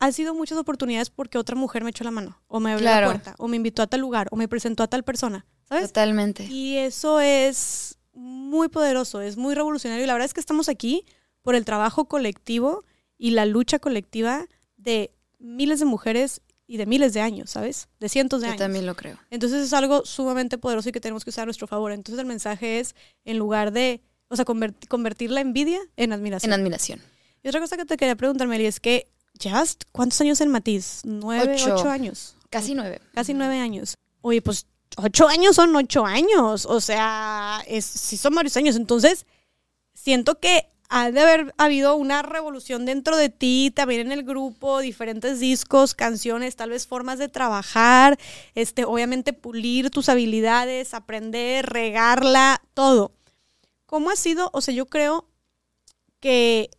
han 0.00 0.12
sido 0.12 0.34
muchas 0.34 0.58
oportunidades 0.58 1.10
porque 1.10 1.38
otra 1.38 1.54
mujer 1.54 1.84
me 1.84 1.90
echó 1.90 2.02
la 2.04 2.10
mano, 2.10 2.42
o 2.48 2.58
me 2.58 2.72
abrió 2.72 2.90
la 2.90 3.04
puerta, 3.04 3.34
o 3.38 3.46
me 3.46 3.56
invitó 3.56 3.82
a 3.82 3.86
tal 3.86 4.00
lugar, 4.00 4.28
o 4.30 4.36
me 4.36 4.48
presentó 4.48 4.82
a 4.82 4.88
tal 4.88 5.04
persona, 5.04 5.46
¿sabes? 5.68 5.88
Totalmente. 5.88 6.44
Y 6.46 6.78
eso 6.78 7.20
es 7.20 7.98
muy 8.12 8.68
poderoso, 8.68 9.20
es 9.20 9.36
muy 9.36 9.54
revolucionario. 9.54 10.02
Y 10.02 10.06
la 10.06 10.14
verdad 10.14 10.26
es 10.26 10.34
que 10.34 10.40
estamos 10.40 10.68
aquí 10.68 11.04
por 11.42 11.54
el 11.54 11.64
trabajo 11.64 12.06
colectivo 12.06 12.84
y 13.16 13.30
la 13.30 13.46
lucha 13.46 13.78
colectiva 13.78 14.46
de 14.76 15.12
miles 15.38 15.78
de 15.78 15.84
mujeres 15.84 16.40
y 16.66 16.76
de 16.76 16.86
miles 16.86 17.12
de 17.12 17.20
años, 17.20 17.50
¿sabes? 17.50 17.88
De 17.98 18.08
cientos 18.08 18.40
de 18.40 18.46
años. 18.46 18.58
Yo 18.58 18.64
también 18.64 18.86
lo 18.86 18.96
creo. 18.96 19.18
Entonces 19.30 19.62
es 19.62 19.72
algo 19.72 20.06
sumamente 20.06 20.56
poderoso 20.56 20.88
y 20.88 20.92
que 20.92 21.00
tenemos 21.00 21.24
que 21.24 21.30
usar 21.30 21.42
a 21.42 21.46
nuestro 21.46 21.66
favor. 21.66 21.92
Entonces 21.92 22.20
el 22.20 22.26
mensaje 22.26 22.80
es, 22.80 22.94
en 23.24 23.38
lugar 23.38 23.72
de, 23.72 24.02
o 24.28 24.36
sea, 24.36 24.44
convertir 24.44 25.30
la 25.30 25.40
envidia 25.40 25.80
en 25.96 26.12
admiración. 26.12 26.52
En 26.52 26.60
admiración. 26.60 27.00
Y 27.42 27.48
otra 27.48 27.60
cosa 27.60 27.76
que 27.76 27.84
te 27.84 27.96
quería 27.96 28.16
preguntar, 28.16 28.48
Mary, 28.48 28.66
es 28.66 28.80
que 28.80 29.10
Just, 29.42 29.84
¿cuántos 29.92 30.20
años 30.20 30.40
en 30.40 30.48
Matiz? 30.48 31.00
¿Nueve, 31.04 31.56
ocho, 31.72 31.88
años? 31.88 32.36
Casi 32.50 32.74
nueve. 32.74 33.00
Casi 33.14 33.34
nueve 33.34 33.58
años. 33.58 33.96
Oye, 34.20 34.42
pues 34.42 34.66
ocho 34.96 35.28
años 35.28 35.56
son 35.56 35.74
ocho 35.76 36.04
años. 36.04 36.66
O 36.66 36.80
sea, 36.80 37.62
es, 37.66 37.84
sí 37.84 38.16
son 38.16 38.34
varios 38.34 38.56
años. 38.56 38.76
Entonces, 38.76 39.26
siento 39.94 40.38
que 40.38 40.66
ha 40.90 41.12
de 41.12 41.20
haber 41.20 41.54
habido 41.56 41.94
una 41.94 42.22
revolución 42.22 42.84
dentro 42.84 43.16
de 43.16 43.28
ti, 43.28 43.72
también 43.74 44.00
en 44.00 44.12
el 44.12 44.24
grupo, 44.24 44.80
diferentes 44.80 45.38
discos, 45.38 45.94
canciones, 45.94 46.56
tal 46.56 46.70
vez 46.70 46.88
formas 46.88 47.20
de 47.20 47.28
trabajar, 47.28 48.18
este, 48.56 48.84
obviamente 48.84 49.32
pulir 49.32 49.90
tus 49.90 50.08
habilidades, 50.08 50.92
aprender, 50.92 51.66
regarla, 51.66 52.60
todo. 52.74 53.12
¿Cómo 53.86 54.10
ha 54.10 54.16
sido? 54.16 54.50
O 54.52 54.60
sea, 54.60 54.74
yo 54.74 54.86
creo 54.86 55.28
que 56.18 56.70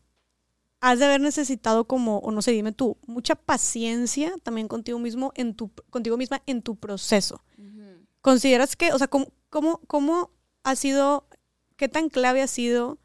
has 0.82 0.98
de 0.98 1.06
haber 1.06 1.22
necesitado 1.22 1.86
como, 1.86 2.17
o 2.17 2.32
no 2.32 2.41
sé, 2.41 2.52
dime 2.52 2.72
tú, 2.72 2.98
mucha 3.06 3.36
paciencia 3.36 4.34
también 4.44 4.67
contigo 4.67 4.98
mismo 4.98 5.32
en 5.36 5.54
tu, 5.54 5.72
contigo 5.91 6.17
misma 6.17 6.41
en 6.48 6.63
tu 6.63 6.76
proceso. 6.76 7.44
¿Consideras 8.22 8.76
que, 8.76 8.91
o 8.91 8.98
sea, 8.98 9.08
cómo, 9.08 9.28
cómo, 9.50 9.80
cómo 9.88 10.32
ha 10.63 10.76
sido, 10.76 11.28
qué 11.76 11.88
tan 11.88 12.10
clave 12.10 12.41
ha 12.41 12.48
sido 12.48 12.98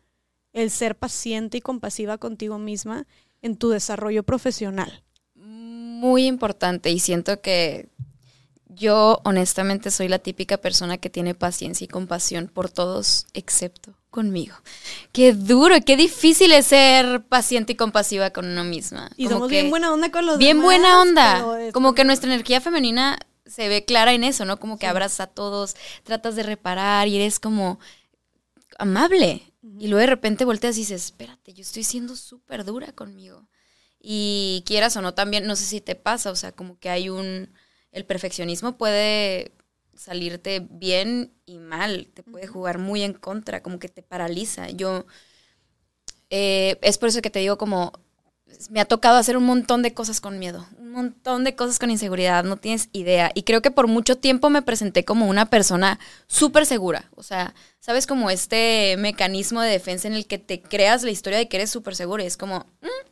el 0.53 0.71
ser 0.71 0.97
paciente 0.97 1.59
y 1.59 1.61
compasiva 1.61 2.19
contigo 2.19 2.59
misma 2.59 3.07
en 3.43 3.57
tu 3.57 3.69
desarrollo 3.69 4.23
profesional? 4.23 5.05
Muy 5.35 6.27
importante 6.27 6.91
y 6.91 6.99
siento 6.99 7.41
que 7.43 7.91
yo 8.69 9.21
honestamente 9.25 9.91
soy 9.91 10.09
la 10.09 10.19
típica 10.19 10.57
persona 10.59 10.99
que 10.99 11.11
tiene 11.11 11.35
paciencia 11.35 11.85
y 11.85 11.89
compasión 11.89 12.49
por 12.49 12.71
todos 12.71 13.27
excepto 13.35 13.95
conmigo. 14.17 14.57
Qué 15.13 15.35
duro, 15.35 15.77
qué 15.85 15.95
difícil 15.95 16.51
es 16.53 16.69
ser 16.69 17.23
paciente 17.27 17.75
y 17.75 17.77
compasiva 17.77 18.31
con 18.31 18.47
uno 18.47 18.65
misma. 18.65 19.11
Y 19.19 19.29
somos 19.29 19.51
bien 19.51 19.69
buena 19.69 19.93
onda 19.93 20.11
con 20.11 20.25
los 20.25 20.39
Bien 20.39 20.57
demás, 20.57 20.65
buena 20.65 21.03
onda. 21.03 21.71
Como 21.75 21.95
que 21.95 22.05
nuestra 22.05 22.33
energía 22.33 22.63
femenina 22.63 23.19
se 23.45 23.69
ve 23.69 23.85
clara 23.85 24.15
en 24.15 24.25
eso, 24.25 24.47
¿no? 24.47 24.59
Como 24.59 24.79
que 24.79 24.87
abrazas 24.87 25.21
a 25.21 25.27
todos, 25.27 25.77
tratas 26.03 26.35
de 26.35 26.45
reparar 26.45 27.09
y 27.09 27.17
eres 27.17 27.39
como 27.39 27.79
amable. 28.79 29.53
Y 29.79 29.89
luego 29.89 30.01
de 30.01 30.07
repente 30.07 30.47
volteas 30.47 30.79
y 30.79 30.81
dices, 30.81 31.05
espérate, 31.05 31.53
yo 31.53 31.61
estoy 31.61 31.85
siendo 31.85 32.17
súper 32.17 32.65
dura 32.65 32.93
conmigo. 32.93 33.47
Y 34.01 34.65
quieras 34.65 34.97
o 34.97 35.03
no, 35.03 35.13
también, 35.13 35.47
no 35.47 35.57
sé 35.57 35.67
si 35.67 35.83
te 35.83 35.95
pasa, 35.95 36.31
o 36.31 36.37
sea, 36.37 36.53
como 36.53 36.79
que 36.79 36.89
hay 36.89 37.11
un, 37.11 37.53
el 37.93 38.07
perfeccionismo 38.07 38.79
puede 38.79 39.53
salirte 39.97 40.67
bien 40.71 41.33
y 41.47 41.59
mal, 41.59 42.09
te 42.15 42.23
puede 42.23 42.47
jugar 42.47 42.79
muy 42.79 43.03
en 43.03 43.13
contra, 43.15 43.63
como 43.63 43.79
que 43.79 43.89
te 43.89 44.03
paraliza. 44.03 44.71
Yo, 44.71 45.07
eh, 46.31 46.79
es 46.83 46.99
por 46.99 47.09
eso 47.09 47.23
que 47.23 47.31
te 47.31 47.39
digo 47.39 47.59
como, 47.59 47.93
me 48.71 48.81
ha 48.81 48.85
tocado 48.85 49.17
hacer 49.19 49.37
un 49.37 49.45
montón 49.45 49.83
de 49.83 49.93
cosas 49.93 50.21
con 50.21 50.39
miedo, 50.39 50.67
un 50.79 50.93
montón 50.93 51.45
de 51.45 51.55
cosas 51.57 51.79
con 51.79 51.91
inseguridad, 51.91 52.45
no 52.45 52.57
tienes 52.57 52.89
idea. 52.93 53.31
Y 53.35 53.43
creo 53.43 53.61
que 53.61 53.71
por 53.71 53.87
mucho 53.87 54.17
tiempo 54.19 54.51
me 54.51 54.63
presenté 54.63 55.05
como 55.05 55.29
una 55.29 55.47
persona 55.51 55.99
súper 56.27 56.65
segura. 56.67 57.11
O 57.17 57.23
sea, 57.23 57.55
¿sabes? 57.81 58.07
Como 58.07 58.31
este 58.31 58.97
mecanismo 58.99 59.61
de 59.61 59.71
defensa 59.71 60.09
en 60.09 60.15
el 60.15 60.27
que 60.27 60.39
te 60.39 60.63
creas 60.63 61.03
la 61.03 61.11
historia 61.11 61.39
de 61.39 61.49
que 61.49 61.57
eres 61.59 61.71
súper 61.71 61.95
segura. 61.97 62.23
Y 62.23 62.27
es 62.27 62.37
como, 62.37 62.61
"Mm, 62.81 63.09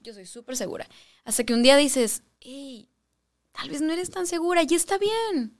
yo 0.00 0.14
soy 0.14 0.26
súper 0.26 0.56
segura. 0.56 0.86
Hasta 1.24 1.44
que 1.44 1.54
un 1.54 1.62
día 1.62 1.76
dices, 1.76 2.22
hey, 2.40 2.88
tal 3.52 3.70
vez 3.70 3.80
no 3.80 3.92
eres 3.92 4.10
tan 4.10 4.26
segura 4.26 4.62
y 4.68 4.74
está 4.74 4.98
bien. 4.98 5.58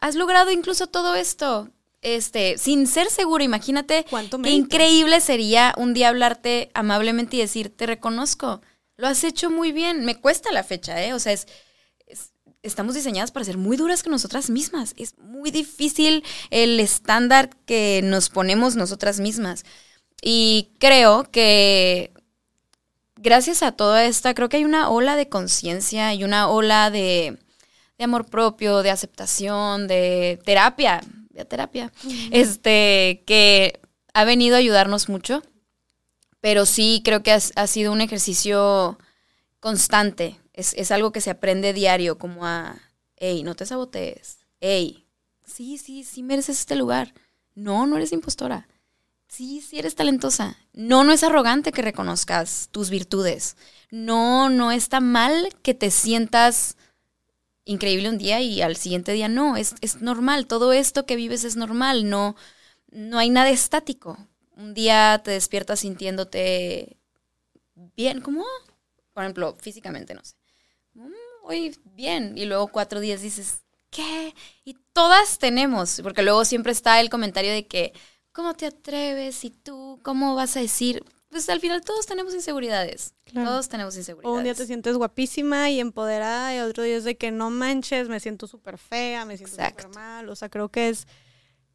Has 0.00 0.14
logrado 0.14 0.50
incluso 0.50 0.86
todo 0.86 1.14
esto. 1.14 1.68
Este, 2.00 2.58
sin 2.58 2.86
ser 2.86 3.10
segura, 3.10 3.42
imagínate 3.42 4.06
¿Cuánto 4.08 4.38
qué 4.40 4.50
increíble 4.50 5.20
sería 5.20 5.74
un 5.76 5.94
día 5.94 6.08
hablarte 6.10 6.70
amablemente 6.72 7.36
y 7.36 7.40
decir, 7.40 7.76
te 7.76 7.86
reconozco, 7.86 8.60
lo 8.96 9.08
has 9.08 9.24
hecho 9.24 9.50
muy 9.50 9.72
bien. 9.72 10.04
Me 10.04 10.14
cuesta 10.20 10.52
la 10.52 10.62
fecha, 10.62 11.04
¿eh? 11.04 11.12
O 11.12 11.18
sea, 11.18 11.32
es, 11.32 11.48
es- 12.06 12.30
estamos 12.62 12.94
diseñadas 12.94 13.32
para 13.32 13.44
ser 13.44 13.58
muy 13.58 13.76
duras 13.76 14.04
con 14.04 14.12
nosotras 14.12 14.48
mismas. 14.48 14.94
Es 14.96 15.18
muy 15.18 15.50
difícil 15.50 16.22
el 16.50 16.78
estándar 16.78 17.50
que 17.66 18.00
nos 18.04 18.28
ponemos 18.30 18.76
nosotras 18.76 19.18
mismas. 19.18 19.64
Y 20.22 20.70
creo 20.78 21.28
que 21.32 22.12
gracias 23.16 23.62
a 23.64 23.72
toda 23.72 24.04
esta, 24.04 24.34
creo 24.34 24.48
que 24.48 24.58
hay 24.58 24.64
una 24.64 24.88
ola 24.88 25.16
de 25.16 25.28
conciencia 25.28 26.14
y 26.14 26.22
una 26.24 26.48
ola 26.48 26.90
de, 26.90 27.38
de 27.98 28.04
amor 28.04 28.26
propio, 28.26 28.82
de 28.82 28.90
aceptación, 28.90 29.88
de 29.88 30.40
terapia, 30.44 31.00
de 31.30 31.44
terapia, 31.44 31.92
este, 32.30 33.24
que 33.26 33.80
ha 34.14 34.24
venido 34.24 34.54
a 34.54 34.60
ayudarnos 34.60 35.08
mucho, 35.08 35.42
pero 36.40 36.64
sí 36.64 37.02
creo 37.04 37.22
que 37.22 37.32
ha, 37.32 37.38
ha 37.56 37.66
sido 37.66 37.92
un 37.92 38.00
ejercicio 38.00 38.98
constante, 39.60 40.38
es, 40.52 40.74
es 40.74 40.92
algo 40.92 41.12
que 41.12 41.20
se 41.20 41.30
aprende 41.30 41.72
diario, 41.72 42.18
como 42.18 42.46
a, 42.46 42.76
hey, 43.16 43.42
no 43.42 43.56
te 43.56 43.66
sabotees, 43.66 44.38
hey, 44.60 45.06
sí, 45.44 45.76
sí, 45.78 46.04
sí 46.04 46.22
mereces 46.22 46.60
este 46.60 46.76
lugar, 46.76 47.12
no, 47.54 47.86
no 47.86 47.96
eres 47.96 48.12
impostora. 48.12 48.68
Sí, 49.26 49.60
sí 49.60 49.78
eres 49.78 49.94
talentosa. 49.94 50.56
No, 50.72 51.04
no 51.04 51.12
es 51.12 51.22
arrogante 51.22 51.70
que 51.70 51.82
reconozcas 51.82 52.70
tus 52.72 52.88
virtudes. 52.88 53.58
No, 53.90 54.48
no 54.48 54.72
está 54.72 55.00
mal 55.00 55.54
que 55.62 55.74
te 55.74 55.90
sientas 55.90 56.78
increíble 57.68 58.08
un 58.08 58.18
día 58.18 58.40
y 58.40 58.62
al 58.62 58.76
siguiente 58.76 59.12
día 59.12 59.28
no. 59.28 59.56
Es, 59.56 59.74
es 59.80 60.00
normal. 60.02 60.46
Todo 60.46 60.72
esto 60.72 61.06
que 61.06 61.16
vives 61.16 61.44
es 61.44 61.56
normal. 61.56 62.08
No, 62.08 62.36
no 62.90 63.18
hay 63.18 63.30
nada 63.30 63.50
estático. 63.50 64.18
Un 64.56 64.74
día 64.74 65.20
te 65.24 65.32
despiertas 65.32 65.80
sintiéndote 65.80 66.96
bien, 67.96 68.20
como, 68.20 68.44
por 69.12 69.24
ejemplo, 69.24 69.56
físicamente, 69.60 70.14
no 70.14 70.24
sé. 70.24 70.34
Mm, 70.94 71.12
Hoy 71.44 71.76
bien. 71.84 72.36
Y 72.38 72.46
luego 72.46 72.68
cuatro 72.68 73.00
días 73.00 73.22
dices, 73.22 73.62
¿qué? 73.90 74.34
Y 74.64 74.76
todas 74.92 75.38
tenemos, 75.38 76.00
porque 76.02 76.22
luego 76.22 76.44
siempre 76.44 76.72
está 76.72 77.00
el 77.00 77.10
comentario 77.10 77.52
de 77.52 77.66
que, 77.66 77.92
¿cómo 78.32 78.54
te 78.54 78.66
atreves? 78.66 79.44
¿Y 79.44 79.50
tú 79.50 80.00
cómo 80.02 80.34
vas 80.34 80.56
a 80.56 80.60
decir? 80.60 81.04
Pues 81.30 81.48
al 81.50 81.60
final 81.60 81.82
todos 81.82 82.06
tenemos 82.06 82.32
inseguridades. 82.34 83.14
Claro. 83.24 83.50
Todos 83.50 83.68
tenemos 83.68 83.94
O 83.94 83.98
inseguridades. 83.98 84.38
un 84.38 84.44
día 84.44 84.54
te 84.54 84.66
sientes 84.66 84.96
guapísima 84.96 85.68
y 85.70 85.78
empoderada 85.80 86.54
y 86.56 86.60
otro 86.60 86.82
día 86.84 86.96
es 86.96 87.04
de 87.04 87.16
que 87.16 87.30
no 87.30 87.50
manches, 87.50 88.08
me 88.08 88.18
siento 88.20 88.46
súper 88.46 88.78
fea, 88.78 89.24
me 89.26 89.36
siento 89.36 89.56
súper 89.56 89.88
mal. 89.94 90.28
O 90.30 90.36
sea, 90.36 90.48
creo 90.48 90.70
que 90.70 90.88
es, 90.88 91.06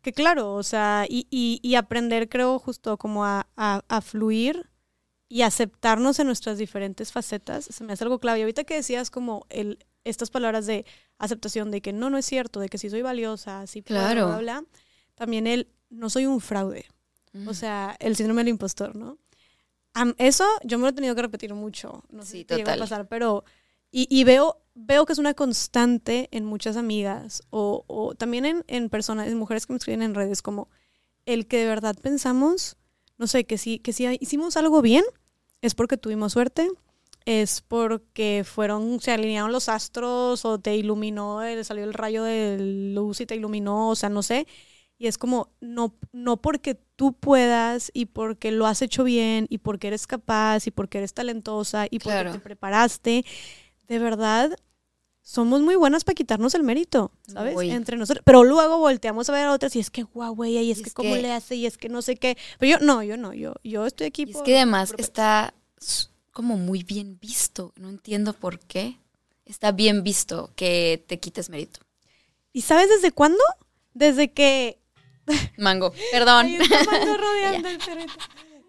que 0.01 0.11
claro, 0.11 0.53
o 0.55 0.63
sea, 0.63 1.05
y, 1.07 1.27
y, 1.29 1.59
y 1.61 1.75
aprender 1.75 2.29
creo 2.29 2.57
justo 2.59 2.97
como 2.97 3.25
a, 3.25 3.47
a, 3.55 3.83
a 3.87 4.01
fluir 4.01 4.69
y 5.29 5.43
aceptarnos 5.43 6.19
en 6.19 6.27
nuestras 6.27 6.57
diferentes 6.57 7.11
facetas, 7.11 7.65
se 7.65 7.83
me 7.83 7.93
hace 7.93 8.03
algo 8.03 8.19
clave. 8.19 8.39
Y 8.39 8.41
ahorita 8.43 8.63
que 8.65 8.75
decías 8.75 9.09
como 9.11 9.45
el, 9.49 9.79
estas 10.03 10.29
palabras 10.31 10.65
de 10.65 10.85
aceptación, 11.19 11.71
de 11.71 11.81
que 11.81 11.93
no, 11.93 12.09
no 12.09 12.17
es 12.17 12.25
cierto, 12.25 12.59
de 12.59 12.69
que 12.69 12.77
sí 12.77 12.89
soy 12.89 13.01
valiosa, 13.03 13.65
sí 13.67 13.81
Claro. 13.83 14.27
bla, 14.27 14.37
bla, 14.39 14.59
bla, 14.61 14.65
también 15.15 15.47
el 15.47 15.69
no 15.89 16.09
soy 16.09 16.25
un 16.25 16.41
fraude. 16.41 16.85
Mm. 17.33 17.47
O 17.47 17.53
sea, 17.53 17.95
el 17.99 18.15
síndrome 18.15 18.41
del 18.41 18.49
impostor, 18.49 18.95
¿no? 18.95 19.17
Eso 20.17 20.45
yo 20.63 20.77
me 20.77 20.83
lo 20.83 20.89
he 20.89 20.93
tenido 20.93 21.15
que 21.15 21.21
repetir 21.21 21.53
mucho. 21.53 22.03
No 22.09 22.25
sé 22.25 22.31
Sí, 22.31 22.37
si 22.39 22.45
te 22.45 22.55
llega 22.55 22.73
a 22.73 22.75
total. 22.75 22.79
pasar, 22.79 23.07
pero. 23.07 23.43
Y, 23.91 24.07
y 24.09 24.23
veo, 24.23 24.59
veo 24.73 25.05
que 25.05 25.13
es 25.13 25.19
una 25.19 25.35
constante 25.35 26.27
en 26.31 26.45
muchas 26.45 26.77
amigas 26.77 27.43
o, 27.51 27.85
o 27.87 28.15
también 28.15 28.45
en, 28.45 28.63
en 28.67 28.89
personas, 28.89 29.27
en 29.27 29.37
mujeres 29.37 29.67
que 29.67 29.73
me 29.73 29.77
escriben 29.77 30.01
en 30.01 30.15
redes, 30.15 30.41
como 30.41 30.69
el 31.25 31.47
que 31.47 31.57
de 31.59 31.67
verdad 31.67 31.95
pensamos, 32.01 32.77
no 33.17 33.27
sé, 33.27 33.45
que 33.45 33.57
si, 33.57 33.79
que 33.79 33.93
si 33.93 34.05
hicimos 34.21 34.57
algo 34.57 34.81
bien, 34.81 35.03
es 35.61 35.75
porque 35.75 35.97
tuvimos 35.97 36.33
suerte, 36.33 36.69
es 37.25 37.61
porque 37.61 38.43
fueron, 38.45 38.99
se 39.01 39.11
alinearon 39.11 39.51
los 39.51 39.69
astros 39.69 40.45
o 40.45 40.59
te 40.59 40.75
iluminó, 40.75 41.43
eh, 41.43 41.63
salió 41.63 41.83
el 41.85 41.93
rayo 41.93 42.23
de 42.23 42.57
luz 42.59 43.21
y 43.21 43.25
te 43.25 43.35
iluminó, 43.35 43.89
o 43.89 43.95
sea, 43.95 44.09
no 44.09 44.23
sé. 44.23 44.47
Y 45.03 45.07
es 45.07 45.17
como, 45.17 45.49
no, 45.59 45.93
no 46.13 46.37
porque 46.37 46.75
tú 46.95 47.11
puedas 47.11 47.91
y 47.93 48.05
porque 48.05 48.51
lo 48.53 48.65
has 48.67 48.81
hecho 48.81 49.03
bien 49.03 49.47
y 49.49 49.57
porque 49.57 49.87
eres 49.87 50.07
capaz 50.07 50.65
y 50.65 50.71
porque 50.71 50.99
eres 50.99 51.13
talentosa 51.13 51.87
y 51.91 51.99
porque 51.99 52.13
Claro. 52.21 52.31
te 52.31 52.39
preparaste, 52.39 53.25
de 53.89 53.99
verdad, 53.99 54.55
somos 55.21 55.59
muy 55.61 55.75
buenas 55.75 56.05
para 56.05 56.15
quitarnos 56.15 56.55
el 56.55 56.63
mérito, 56.63 57.11
¿sabes? 57.27 57.57
Entre 57.63 57.97
nosotros. 57.97 58.23
Pero 58.25 58.45
luego 58.45 58.77
volteamos 58.77 59.27
a 59.27 59.33
ver 59.33 59.45
a 59.47 59.51
otras 59.51 59.75
y 59.75 59.79
es 59.79 59.89
que 59.91 60.03
guau, 60.03 60.35
güey, 60.35 60.57
y 60.57 60.71
es 60.71 60.79
Y 60.79 60.83
que 60.83 60.87
es 60.87 60.93
cómo 60.93 61.15
que- 61.15 61.21
le 61.21 61.33
hace 61.33 61.55
y 61.55 61.65
es 61.65 61.77
que 61.77 61.89
no 61.89 62.01
sé 62.01 62.15
qué. 62.15 62.37
Pero 62.57 62.79
yo, 62.79 62.85
no, 62.85 63.03
yo 63.03 63.17
no, 63.17 63.33
yo, 63.33 63.55
yo 63.61 63.85
estoy 63.85 64.07
aquí 64.07 64.23
Y 64.25 64.29
es 64.29 64.37
por- 64.37 64.45
que 64.45 64.55
además 64.55 64.91
por- 64.91 65.01
está 65.01 65.53
como 66.31 66.55
muy 66.55 66.83
bien 66.83 67.19
visto. 67.19 67.73
No 67.75 67.89
entiendo 67.89 68.31
por 68.31 68.57
qué. 68.61 68.99
Está 69.43 69.73
bien 69.73 70.01
visto 70.01 70.51
que 70.55 71.03
te 71.07 71.19
quites 71.19 71.49
mérito. 71.49 71.81
¿Y 72.53 72.61
sabes 72.61 72.87
desde 72.87 73.11
cuándo? 73.11 73.43
Desde 73.93 74.31
que... 74.31 74.79
Mango, 75.57 75.93
perdón. 76.11 76.45
Ahí 76.47 76.55
está 76.55 76.83
Mango 76.83 77.17
rodeando 77.17 77.69
el 77.69 77.77
perrito. 77.77 78.13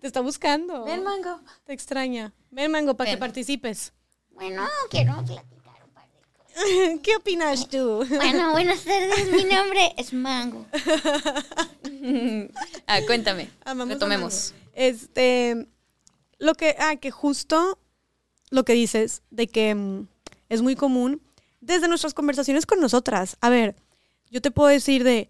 Te 0.01 0.07
está 0.07 0.21
buscando. 0.21 0.85
Ven, 0.85 1.03
Mango. 1.03 1.41
Te 1.65 1.73
extraña. 1.73 2.33
Ven, 2.51 2.71
Mango, 2.71 2.95
para 2.95 3.11
que 3.11 3.17
participes. 3.17 3.93
Bueno, 4.31 4.69
quiero 4.91 5.15
platicar 5.25 5.85
un 5.85 5.93
par 5.93 6.09
de 6.11 6.21
cosas. 6.21 7.01
¿Qué 7.03 7.17
opinas 7.17 7.69
tú? 7.69 8.05
Bueno, 8.09 8.51
buenas 8.53 8.85
tardes, 8.85 9.31
mi 9.31 9.45
nombre 9.45 9.95
es 9.97 10.13
Mango. 10.13 10.67
Ah, 12.87 13.01
cuéntame. 13.07 13.51
Amamos 13.65 13.95
Retomemos. 13.95 14.53
Mango. 14.53 14.71
Este, 14.75 15.69
lo 16.39 16.55
que, 16.55 16.77
ah, 16.79 16.97
que 16.97 17.11
justo 17.11 17.79
lo 18.51 18.65
que 18.65 18.75
dices 18.75 19.23
de 19.31 19.47
que 19.47 19.75
mm, 19.75 20.07
es 20.49 20.63
muy 20.63 20.77
común 20.77 21.23
desde 21.61 21.89
nuestras 21.89 22.15
conversaciones 22.15 22.67
con 22.67 22.81
nosotras. 22.81 23.37
A 23.41 23.49
ver, 23.49 23.77
yo 24.31 24.43
te 24.43 24.51
puedo 24.51 24.69
decir 24.69 25.03
de, 25.05 25.29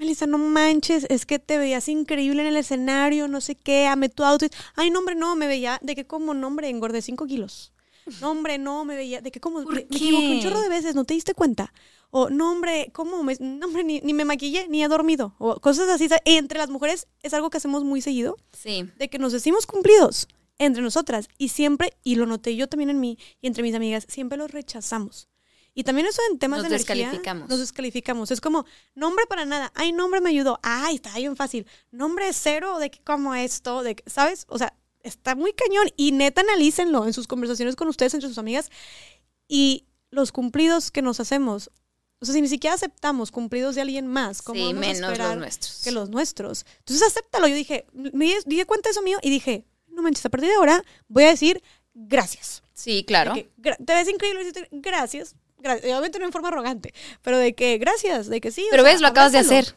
Melissa, 0.00 0.26
no 0.26 0.38
manches, 0.38 1.06
es 1.10 1.26
que 1.26 1.38
te 1.38 1.58
veías 1.58 1.86
increíble 1.88 2.40
en 2.40 2.48
el 2.48 2.56
escenario, 2.56 3.28
no 3.28 3.42
sé 3.42 3.54
qué, 3.54 3.86
ame 3.86 4.08
tu 4.08 4.24
outfit. 4.24 4.50
Ay, 4.74 4.90
no, 4.90 4.98
hombre, 5.00 5.14
no, 5.14 5.36
me 5.36 5.46
veía, 5.46 5.78
de 5.82 5.94
que 5.94 6.06
como, 6.06 6.32
no, 6.32 6.46
hombre, 6.46 6.70
engordé 6.70 7.02
5 7.02 7.26
kilos. 7.26 7.72
No, 8.22 8.30
hombre, 8.30 8.56
no, 8.56 8.86
me 8.86 8.96
veía, 8.96 9.20
de 9.20 9.30
que 9.30 9.40
como, 9.40 9.62
¿Por 9.62 9.74
me, 9.74 9.80
me 9.82 9.86
qué? 9.88 9.96
equivoqué 9.96 10.28
un 10.30 10.40
chorro 10.40 10.60
de 10.62 10.70
veces, 10.70 10.94
¿no 10.94 11.04
te 11.04 11.12
diste 11.14 11.34
cuenta? 11.34 11.72
O, 12.10 12.30
no, 12.30 12.50
hombre, 12.50 12.90
¿cómo? 12.94 13.22
Me- 13.22 13.36
no, 13.40 13.66
hombre, 13.66 13.84
ni, 13.84 14.00
ni 14.00 14.14
me 14.14 14.24
maquillé, 14.24 14.66
ni 14.68 14.82
he 14.82 14.88
dormido. 14.88 15.34
O 15.38 15.60
cosas 15.60 15.88
así. 15.90 16.08
Entre 16.24 16.58
las 16.58 16.70
mujeres 16.70 17.06
es 17.22 17.34
algo 17.34 17.50
que 17.50 17.58
hacemos 17.58 17.84
muy 17.84 18.00
seguido, 18.00 18.36
Sí. 18.52 18.88
de 18.98 19.08
que 19.10 19.18
nos 19.18 19.32
decimos 19.32 19.66
cumplidos 19.66 20.26
entre 20.58 20.82
nosotras. 20.82 21.28
Y 21.38 21.48
siempre, 21.50 21.92
y 22.02 22.16
lo 22.16 22.24
noté 22.26 22.56
yo 22.56 22.68
también 22.68 22.90
en 22.90 23.00
mí 23.00 23.16
y 23.42 23.46
entre 23.46 23.62
mis 23.62 23.74
amigas, 23.74 24.06
siempre 24.08 24.38
los 24.38 24.50
rechazamos. 24.50 25.28
Y 25.74 25.84
también 25.84 26.06
eso 26.06 26.20
en 26.30 26.38
temas 26.38 26.58
Nos 26.58 26.68
de 26.68 26.74
energía. 26.76 26.94
descalificamos. 26.96 27.48
Nos 27.48 27.58
descalificamos. 27.60 28.30
Es 28.30 28.40
como, 28.40 28.66
nombre 28.94 29.26
para 29.26 29.44
nada. 29.44 29.72
Ay, 29.74 29.92
nombre 29.92 30.20
me 30.20 30.30
ayudó. 30.30 30.58
Ay, 30.62 30.96
está 30.96 31.14
bien 31.16 31.36
fácil. 31.36 31.66
Nombre 31.90 32.32
cero 32.32 32.78
de 32.78 32.90
que 32.90 33.00
como 33.02 33.34
esto, 33.34 33.82
de 33.82 33.96
¿sabes? 34.06 34.46
O 34.48 34.58
sea, 34.58 34.74
está 35.02 35.34
muy 35.34 35.52
cañón. 35.52 35.88
Y 35.96 36.12
neta, 36.12 36.40
analícenlo 36.40 37.06
en 37.06 37.12
sus 37.12 37.26
conversaciones 37.28 37.76
con 37.76 37.88
ustedes, 37.88 38.14
entre 38.14 38.28
sus 38.28 38.38
amigas. 38.38 38.68
Y 39.48 39.86
los 40.10 40.32
cumplidos 40.32 40.90
que 40.90 41.02
nos 41.02 41.20
hacemos. 41.20 41.70
O 42.22 42.26
sea, 42.26 42.34
si 42.34 42.42
ni 42.42 42.48
siquiera 42.48 42.74
aceptamos 42.74 43.30
cumplidos 43.30 43.74
de 43.76 43.80
alguien 43.80 44.06
más, 44.06 44.42
como 44.42 44.60
Sí, 44.68 44.74
menos 44.74 45.16
los 45.18 45.36
nuestros. 45.36 45.80
que 45.82 45.90
los 45.92 46.10
nuestros. 46.10 46.66
Entonces, 46.80 47.06
acéptalo. 47.06 47.46
Yo 47.48 47.54
dije, 47.54 47.86
me 47.94 48.34
di- 48.44 48.64
cuenta 48.64 48.88
de 48.88 48.92
eso 48.92 49.02
mío 49.02 49.18
y 49.22 49.30
dije, 49.30 49.64
no 49.86 50.02
manches, 50.02 50.26
a 50.26 50.28
partir 50.28 50.50
de 50.50 50.56
ahora 50.56 50.84
voy 51.08 51.24
a 51.24 51.28
decir 51.28 51.62
gracias. 51.94 52.62
Sí, 52.74 53.04
claro. 53.06 53.34
Que, 53.34 53.50
te 53.62 53.94
ves 53.94 54.08
increíble, 54.08 54.52
gracias. 54.72 55.34
Y 55.62 55.66
Obviamente 55.68 56.18
no 56.18 56.24
en 56.26 56.32
forma 56.32 56.48
arrogante, 56.48 56.94
pero 57.22 57.38
de 57.38 57.54
que 57.54 57.78
gracias, 57.78 58.28
de 58.28 58.40
que 58.40 58.50
sí. 58.50 58.66
Pero 58.70 58.82
sea, 58.82 58.92
ves, 58.92 59.00
lo 59.00 59.08
acabas 59.08 59.32
de 59.32 59.38
hacer. 59.38 59.74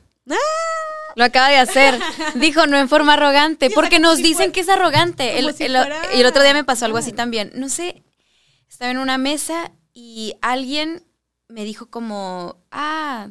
Lo 1.16 1.24
acaba 1.24 1.50
de 1.50 1.58
hacer. 1.58 2.00
Dijo 2.36 2.66
no 2.68 2.78
en 2.78 2.90
forma 2.90 3.14
arrogante. 3.14 3.68
Sí, 3.70 3.74
porque 3.76 4.00
nos 4.00 4.18
si 4.18 4.24
dicen 4.24 4.38
fuera- 4.38 4.52
que 4.54 4.60
es 4.62 4.70
arrogante. 4.70 5.40
El, 5.40 5.54
si 5.54 5.66
el- 5.66 6.26
otro 6.26 6.42
día 6.44 6.54
me 6.54 6.64
pasó 6.64 6.86
algo 6.86 6.98
así 6.98 7.12
Ah. 7.12 7.16
también. 7.16 7.52
No 7.56 7.70
sé, 7.70 8.04
estaba 8.70 8.90
en 8.92 8.98
una 8.98 9.18
mesa 9.18 9.72
y 9.94 10.36
alguien 10.42 11.06
me 11.50 11.66
dijo 11.66 11.88
como, 11.92 12.64
ah, 12.72 13.30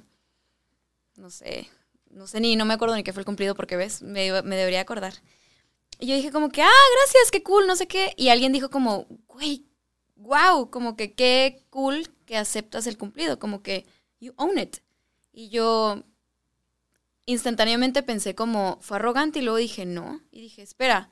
no 1.17 1.31
sé, 1.31 1.69
no 2.11 2.27
sé 2.29 2.41
ni, 2.41 2.55
no 2.57 2.65
me 2.65 2.75
acuerdo 2.75 2.95
ni 2.95 3.03
qué 3.03 3.13
fue 3.13 3.21
el 3.23 3.27
cumplido 3.27 3.55
porque 3.57 3.77
ves, 3.77 4.03
me, 4.03 4.43
me 4.43 4.57
debería 4.57 4.81
acordar. 4.81 5.15
Y 5.99 6.07
yo 6.07 6.15
dije 6.15 6.31
como 6.31 6.51
que, 6.51 6.63
ah, 6.63 6.69
gracias, 6.99 7.31
qué 7.33 7.43
cool, 7.43 7.67
no 7.67 7.75
sé 7.77 7.87
qué. 7.89 8.13
Y 8.17 8.29
alguien 8.29 8.53
dijo 8.53 8.71
como, 8.71 9.07
güey, 9.27 9.67
wow, 10.23 10.71
como 10.71 10.97
que 10.97 11.13
qué 11.15 11.65
cool 11.71 12.09
que 12.27 12.37
aceptas 12.37 12.87
el 12.87 12.97
cumplido, 12.99 13.39
como 13.39 13.63
que 13.63 13.87
you 14.21 14.33
own 14.37 14.59
it. 14.59 14.79
Y 15.33 15.49
yo 15.49 16.03
instantáneamente 17.27 18.03
pensé 18.03 18.35
como, 18.35 18.79
fue 18.81 18.97
arrogante 18.97 19.39
y 19.39 19.43
luego 19.43 19.59
dije, 19.59 19.87
no. 19.87 20.21
Y 20.31 20.41
dije, 20.43 20.63
espera, 20.63 21.11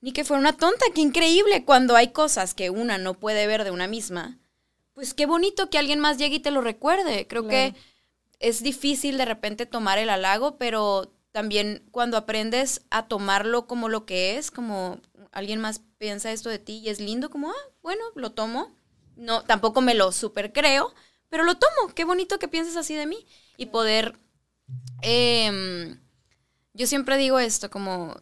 ni 0.00 0.12
que 0.12 0.24
fuera 0.24 0.40
una 0.40 0.56
tonta, 0.56 0.84
qué 0.94 1.00
increíble 1.00 1.64
cuando 1.64 1.96
hay 1.96 2.08
cosas 2.12 2.54
que 2.54 2.70
una 2.70 2.98
no 2.98 3.14
puede 3.14 3.46
ver 3.46 3.64
de 3.64 3.70
una 3.70 3.86
misma. 3.86 4.38
Pues 4.94 5.14
qué 5.14 5.26
bonito 5.26 5.70
que 5.70 5.78
alguien 5.78 6.00
más 6.00 6.18
llegue 6.18 6.36
y 6.36 6.40
te 6.40 6.50
lo 6.50 6.60
recuerde. 6.60 7.26
Creo 7.26 7.46
Claro. 7.46 7.74
que 7.74 7.80
es 8.40 8.62
difícil 8.62 9.18
de 9.18 9.24
repente 9.24 9.66
tomar 9.66 9.98
el 9.98 10.10
halago, 10.10 10.58
pero 10.58 11.12
también 11.30 11.82
cuando 11.90 12.16
aprendes 12.16 12.82
a 12.90 13.06
tomarlo 13.06 13.66
como 13.66 13.88
lo 13.88 14.04
que 14.04 14.36
es, 14.36 14.50
como 14.50 15.00
alguien 15.30 15.60
más 15.60 15.80
piensa 16.02 16.32
esto 16.32 16.50
de 16.50 16.58
ti 16.58 16.80
y 16.84 16.88
es 16.88 16.98
lindo, 16.98 17.30
como, 17.30 17.52
ah, 17.52 17.68
bueno, 17.80 18.02
lo 18.16 18.32
tomo. 18.32 18.74
No, 19.14 19.44
tampoco 19.44 19.82
me 19.82 19.94
lo 19.94 20.10
super 20.10 20.52
creo, 20.52 20.92
pero 21.28 21.44
lo 21.44 21.54
tomo. 21.54 21.94
Qué 21.94 22.04
bonito 22.04 22.40
que 22.40 22.48
pienses 22.48 22.76
así 22.76 22.96
de 22.96 23.06
mí. 23.06 23.24
Y 23.56 23.66
poder. 23.66 24.18
em, 25.02 26.00
yo 26.74 26.88
siempre 26.88 27.16
digo 27.18 27.38
esto, 27.38 27.70
como 27.70 28.20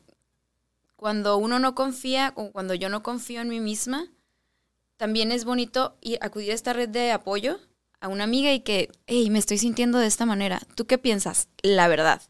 cuando 0.95 1.39
uno 1.39 1.59
no 1.59 1.75
confía, 1.75 2.35
o 2.37 2.53
cuando 2.53 2.75
yo 2.75 2.91
no 2.91 3.03
confío 3.03 3.41
en 3.41 3.49
mí 3.49 3.61
misma, 3.61 4.13
también 4.99 5.33
es 5.33 5.47
bonito 5.47 5.97
ir, 6.03 6.19
acudir 6.21 6.51
a 6.51 6.57
esta 6.57 6.75
red 6.75 6.91
de 6.91 7.13
apoyo 7.13 7.61
a 7.99 8.09
una 8.09 8.25
amiga 8.25 8.53
y 8.53 8.61
que, 8.61 8.91
hey, 9.07 9.31
me 9.31 9.39
estoy 9.39 9.57
sintiendo 9.57 9.99
de 9.99 10.07
esta 10.07 10.27
manera. 10.27 10.61
¿Tú 10.75 10.87
qué 10.87 10.99
piensas? 10.99 11.49
La 11.63 11.89
verdad. 11.89 12.21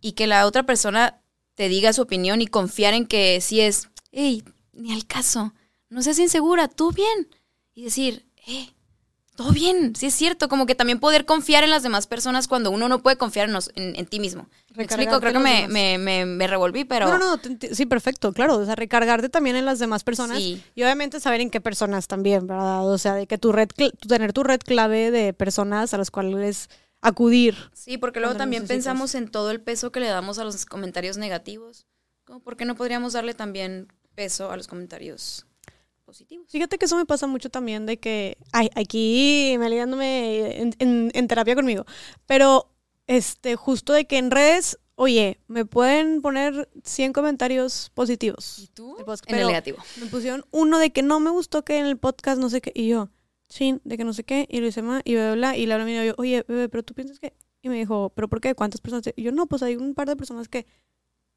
Y 0.00 0.12
que 0.12 0.28
la 0.28 0.46
otra 0.46 0.62
persona 0.62 1.20
te 1.54 1.68
diga 1.68 1.92
su 1.92 2.02
opinión 2.02 2.40
y 2.40 2.46
confiar 2.46 2.94
en 2.94 3.08
que 3.08 3.40
si 3.40 3.60
es, 3.60 3.88
hey, 4.12 4.44
ni 4.76 4.92
al 4.92 5.06
caso, 5.06 5.54
no 5.88 6.02
seas 6.02 6.18
insegura, 6.18 6.68
tú 6.68 6.92
bien. 6.92 7.28
Y 7.74 7.84
decir, 7.84 8.26
eh, 8.46 8.68
todo 9.36 9.50
bien, 9.50 9.96
sí 9.96 10.06
es 10.06 10.14
cierto, 10.14 10.48
como 10.48 10.64
que 10.66 10.74
también 10.76 11.00
poder 11.00 11.24
confiar 11.24 11.64
en 11.64 11.70
las 11.70 11.82
demás 11.82 12.06
personas 12.06 12.46
cuando 12.46 12.70
uno 12.70 12.88
no 12.88 13.02
puede 13.02 13.16
confiar 13.16 13.46
en, 13.48 13.52
nos- 13.52 13.70
en- 13.74 13.96
en 13.96 14.06
ti 14.06 14.20
mismo. 14.20 14.48
Me 14.76 14.84
explico, 14.84 15.18
creo 15.20 15.32
que 15.32 15.38
me, 15.40 15.66
me, 15.68 15.98
me, 15.98 16.24
me 16.26 16.46
revolví, 16.46 16.84
pero... 16.84 17.06
No, 17.08 17.18
no, 17.18 17.36
no, 17.36 17.42
sí, 17.72 17.86
perfecto, 17.86 18.32
claro. 18.32 18.56
O 18.58 18.64
sea, 18.64 18.74
recargarte 18.76 19.28
también 19.28 19.56
en 19.56 19.64
las 19.64 19.78
demás 19.80 20.04
personas. 20.04 20.38
Sí. 20.38 20.62
Y 20.76 20.82
obviamente 20.84 21.18
saber 21.20 21.40
en 21.40 21.50
qué 21.50 21.60
personas 21.60 22.06
también, 22.08 22.46
¿verdad? 22.46 22.88
O 22.88 22.98
sea, 22.98 23.14
de 23.14 23.26
que 23.26 23.38
tu 23.38 23.50
red, 23.52 23.68
tener 24.08 24.32
tu 24.32 24.42
red 24.44 24.60
clave 24.60 25.10
de 25.10 25.32
personas 25.32 25.94
a 25.94 25.98
las 25.98 26.10
cuales 26.12 26.68
acudir. 27.00 27.56
Sí, 27.72 27.98
porque 27.98 28.18
luego 28.20 28.34
también 28.36 28.62
necesitas. 28.62 28.84
pensamos 28.84 29.14
en 29.14 29.28
todo 29.28 29.50
el 29.50 29.60
peso 29.60 29.92
que 29.92 30.00
le 30.00 30.06
damos 30.08 30.38
a 30.38 30.44
los 30.44 30.64
comentarios 30.66 31.16
negativos. 31.18 31.86
Como, 32.24 32.40
¿Por 32.40 32.56
qué 32.56 32.64
no 32.64 32.74
podríamos 32.76 33.12
darle 33.12 33.34
también 33.34 33.88
peso 34.14 34.50
a 34.50 34.56
los 34.56 34.66
comentarios 34.68 35.46
positivos? 36.04 36.46
Fíjate 36.50 36.78
que 36.78 36.86
eso 36.86 36.96
me 36.96 37.06
pasa 37.06 37.26
mucho 37.26 37.50
también 37.50 37.86
de 37.86 37.98
que, 37.98 38.36
ay, 38.52 38.70
aquí 38.74 39.56
me 39.58 39.68
ligándome 39.70 40.60
en, 40.60 40.74
en- 40.78 41.10
en 41.14 41.28
terapia 41.28 41.54
conmigo, 41.54 41.84
pero 42.26 42.70
este, 43.06 43.56
justo 43.56 43.92
de 43.92 44.06
que 44.06 44.18
en 44.18 44.30
redes, 44.30 44.78
oye, 44.94 45.40
me 45.48 45.64
pueden 45.64 46.22
poner 46.22 46.68
100 46.84 47.12
comentarios 47.12 47.90
positivos. 47.94 48.58
¿Y 48.60 48.66
tú? 48.68 48.94
del 48.96 49.04
podcast, 49.04 49.30
En 49.30 49.38
el 49.38 49.46
negativo. 49.48 49.78
Me 50.00 50.06
pusieron 50.06 50.44
uno 50.52 50.78
de 50.78 50.90
que 50.90 51.02
no 51.02 51.20
me 51.20 51.30
gustó 51.30 51.64
que 51.64 51.78
en 51.78 51.86
el 51.86 51.98
podcast 51.98 52.38
no 52.40 52.48
sé 52.48 52.60
qué, 52.60 52.72
y 52.74 52.88
yo, 52.88 53.10
chin, 53.48 53.80
de 53.84 53.96
que 53.98 54.04
no 54.04 54.12
sé 54.14 54.24
qué, 54.24 54.46
y 54.48 54.60
lo 54.60 54.66
hice 54.66 54.82
más, 54.82 55.02
y 55.04 55.14
bla, 55.14 55.26
bla, 55.28 55.34
bla, 55.34 55.56
y 55.56 55.66
le 55.66 55.74
hablé 55.74 55.82
a 55.82 55.86
mi 55.86 55.94
novio, 55.96 56.14
oye, 56.18 56.44
bebé, 56.48 56.68
pero 56.68 56.82
tú 56.82 56.94
piensas 56.94 57.18
que, 57.18 57.34
y 57.62 57.68
me 57.68 57.76
dijo, 57.76 58.10
pero 58.14 58.28
¿por 58.28 58.40
qué? 58.40 58.54
¿Cuántas 58.54 58.80
personas? 58.80 59.04
te-?" 59.04 59.14
Y 59.16 59.22
yo, 59.22 59.32
no, 59.32 59.46
pues 59.46 59.62
hay 59.62 59.76
un 59.76 59.94
par 59.94 60.08
de 60.08 60.16
personas 60.16 60.48
que, 60.48 60.66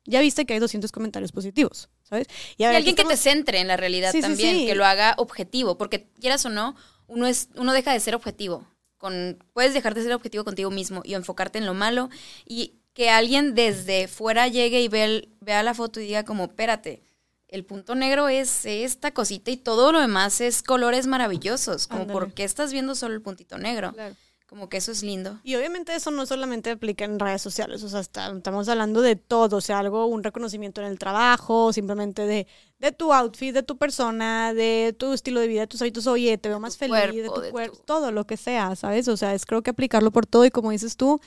ya 0.07 0.19
viste 0.21 0.45
que 0.45 0.53
hay 0.55 0.59
200 0.59 0.91
comentarios 0.91 1.31
positivos, 1.31 1.89
¿sabes? 2.01 2.25
Y 2.57 2.63
a 2.63 2.69
ver, 2.69 2.77
alguien 2.77 2.95
aquí 2.95 3.03
que 3.03 3.07
te 3.09 3.17
centre 3.17 3.59
en 3.59 3.67
la 3.67 3.77
realidad 3.77 4.11
Sí, 4.11 4.21
también, 4.21 4.55
sí. 4.57 4.65
que 4.65 4.73
lo 4.73 4.83
haga 4.85 5.13
objetivo, 5.17 5.77
porque 5.77 6.07
quieras 6.19 6.43
o 6.45 6.49
no, 6.49 6.75
uno 7.05 7.27
es 7.27 7.49
uno 7.55 7.71
deja 7.73 7.93
de 7.93 7.99
ser 7.99 8.15
objetivo. 8.15 8.65
Con 8.97 9.37
puedes 9.53 9.75
dejar 9.75 9.93
de 9.93 10.01
ser 10.01 10.13
objetivo 10.13 10.43
contigo 10.43 10.71
mismo 10.71 11.01
y 11.05 11.13
enfocarte 11.13 11.59
en 11.59 11.67
lo 11.67 11.75
malo 11.75 12.09
y 12.45 12.73
que 12.93 13.11
alguien 13.11 13.53
desde 13.53 14.07
fuera 14.07 14.47
llegue 14.47 14.81
y 14.81 14.87
vea, 14.87 15.05
el- 15.05 15.29
vea 15.39 15.61
la 15.61 15.75
foto 15.75 15.99
y 15.99 16.05
diga 16.07 16.25
como, 16.25 16.45
"Espérate, 16.45 17.03
el 17.47 17.63
punto 17.63 17.93
negro 17.93 18.27
es 18.27 18.65
esta 18.65 19.13
cosita 19.13 19.51
y 19.51 19.57
todo 19.57 19.91
lo 19.91 20.01
demás 20.01 20.41
es 20.41 20.63
colores 20.63 21.05
maravillosos, 21.05 21.85
como 21.87 22.07
por 22.07 22.33
qué 22.33 22.43
estás 22.43 22.71
viendo 22.73 22.95
solo 22.95 23.13
el 23.13 23.21
puntito 23.21 23.57
negro." 23.59 23.93
Claro. 23.93 24.15
Como 24.47 24.69
que 24.69 24.77
eso 24.77 24.93
es 24.93 25.03
lindo. 25.03 25.39
Y 25.43 25.55
obviamente 25.55 25.93
eso 25.93 26.09
no 26.09 26.25
solamente 26.25 26.71
aplica 26.71 27.03
en 27.03 27.19
redes 27.19 27.41
sociales, 27.41 27.83
o 27.83 27.89
sea, 27.89 27.99
está- 27.99 28.31
estamos 28.31 28.69
hablando 28.69 29.01
de 29.01 29.17
todo, 29.17 29.57
o 29.57 29.61
sea, 29.61 29.79
algo, 29.79 30.05
un 30.05 30.23
reconocimiento 30.23 30.79
en 30.81 30.87
el 30.87 30.97
trabajo, 30.97 31.73
simplemente 31.73 32.25
de, 32.25 32.47
de 32.79 32.91
tu 32.93 33.11
outfit, 33.13 33.53
de 33.53 33.63
tu 33.63 33.77
persona, 33.77 34.53
de 34.53 34.95
tu 34.97 35.11
estilo 35.11 35.41
de 35.41 35.47
vida, 35.49 35.61
de 35.61 35.67
tus 35.67 35.81
hábitos, 35.81 36.07
oye, 36.07 36.37
te 36.37 36.47
veo 36.47 36.61
más 36.61 36.77
feliz, 36.77 36.95
de 37.23 37.27
tu 37.27 37.41
cuerpo, 37.51 37.75
tu- 37.77 37.83
todo 37.83 38.11
lo 38.13 38.25
que 38.25 38.37
sea, 38.37 38.73
¿sabes? 38.77 39.09
O 39.09 39.17
sea, 39.17 39.33
es 39.33 39.45
creo 39.45 39.61
que 39.63 39.71
aplicarlo 39.71 40.11
por 40.11 40.25
todo 40.25 40.45
y 40.45 40.49
como 40.51 40.71
dices 40.71 40.95
tú, 40.95 41.19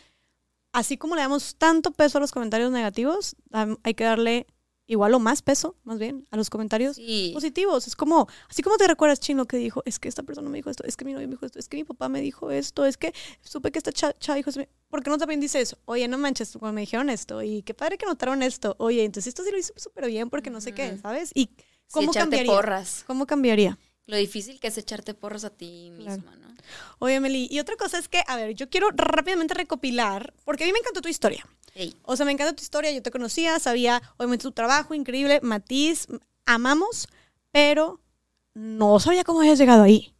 así 0.73 0.97
como 0.97 1.15
le 1.15 1.21
damos 1.21 1.57
tanto 1.57 1.91
peso 1.93 2.17
a 2.17 2.21
los 2.23 2.33
comentarios 2.33 2.71
negativos, 2.71 3.37
hay 3.83 3.95
que 3.95 4.05
darle 4.05 4.47
igual 4.91 5.15
o 5.15 5.21
más 5.21 5.41
peso, 5.41 5.77
más 5.85 5.99
bien, 5.99 6.27
a 6.31 6.37
los 6.37 6.51
comentarios 6.51 6.97
Sí. 6.97 7.31
positivos. 7.33 7.87
Es 7.87 7.95
como, 7.95 8.27
así 8.49 8.61
como 8.63 8.77
te 8.77 8.89
recuerdas, 8.89 9.21
Chino, 9.21 9.47
que 9.47 9.57
dijo, 9.57 9.83
es 9.87 9.99
que 10.01 10.09
esta 10.09 10.23
persona 10.25 10.49
me 10.51 10.59
dijo 10.59 10.69
esto, 10.69 10.83
es 10.85 10.97
que 10.97 11.05
mi 11.05 11.13
novio 11.13 11.29
me 11.29 11.35
dijo 11.35 11.47
esto, 11.47 11.59
es 11.59 11.69
que 11.69 11.77
mi 11.77 11.85
papá 11.85 12.09
me 12.09 12.21
dijo 12.21 12.51
esto, 12.51 12.85
es 12.85 12.97
que 12.97 13.15
supe 13.41 13.71
que 13.71 13.79
esta 13.79 13.93
cha- 13.93 14.13
chava 14.19 14.37
dijo 14.37 14.51
esto. 14.51 14.63
¿Por 14.89 15.03
qué 15.03 15.11
no 15.11 15.17
también 15.19 15.39
dices, 15.41 15.77
oye, 15.85 16.09
no 16.09 16.19
manches, 16.19 16.57
cuando 16.59 16.75
me 16.75 16.81
dijeron 16.81 17.09
esto, 17.09 17.41
y 17.43 17.63
qué 17.63 17.73
padre 17.75 17.97
que 17.99 18.07
notaron 18.07 18.43
esto, 18.43 18.75
oye, 18.79 19.05
entonces 19.05 19.29
esto 19.29 19.45
sí 19.45 19.51
lo 19.53 19.59
hice 19.59 19.73
súper 19.77 20.07
bien 20.09 20.29
porque 20.29 20.51
no 20.51 20.61
sé 20.61 20.75
qué. 20.75 20.99
¿sabes? 20.99 21.31
¿Y 21.35 21.47
Sí, 21.47 21.55
cómo 21.93 22.11
echarte 22.11 22.21
cambiaría? 22.21 22.53
porras. 22.53 23.05
¿Cómo 23.07 23.27
cambiaría? 23.27 23.79
Lo 24.07 24.17
difícil 24.17 24.59
que 24.59 24.67
es 24.69 24.77
echarte 24.79 25.15
porras 25.15 25.45
a 25.45 25.51
ti 25.51 25.93
Claro. 25.97 26.17
misma, 26.23 26.35
¿no? 26.37 26.49
Oye, 26.99 27.21
Meli, 27.21 27.47
y 27.51 27.61
otra 27.61 27.77
cosa 27.77 27.97
es 27.99 28.09
que, 28.09 28.23
a 28.27 28.37
ver, 28.37 28.55
yo 28.55 28.69
quiero 28.69 28.89
rápidamente 28.93 29.55
recopilar, 29.55 30.35
porque 30.45 30.65
a 30.65 30.67
mí 30.67 30.73
me 30.73 30.81
encantó 30.81 31.01
tu 31.01 31.09
historia. 31.09 31.47
Ey. 31.75 31.97
O 32.03 32.17
sea, 32.17 32.27
me 32.27 32.33
encanta 32.33 32.55
tu 32.55 32.63
historia, 32.63 32.91
yo 32.91 33.03
te 33.03 33.11
conocía, 33.11 33.59
sabía 33.59 34.03
obviamente 34.17 34.43
tu 34.43 34.53
trabajo 34.53 34.95
increíble, 34.95 35.41
Matiz, 35.43 36.07
amamos, 36.47 37.09
pero 37.53 38.01
no 38.55 38.99
sabía 39.01 39.25
cómo 39.25 39.41
habías 39.41 39.59
llegado 39.59 39.83
ahí. 39.83 40.13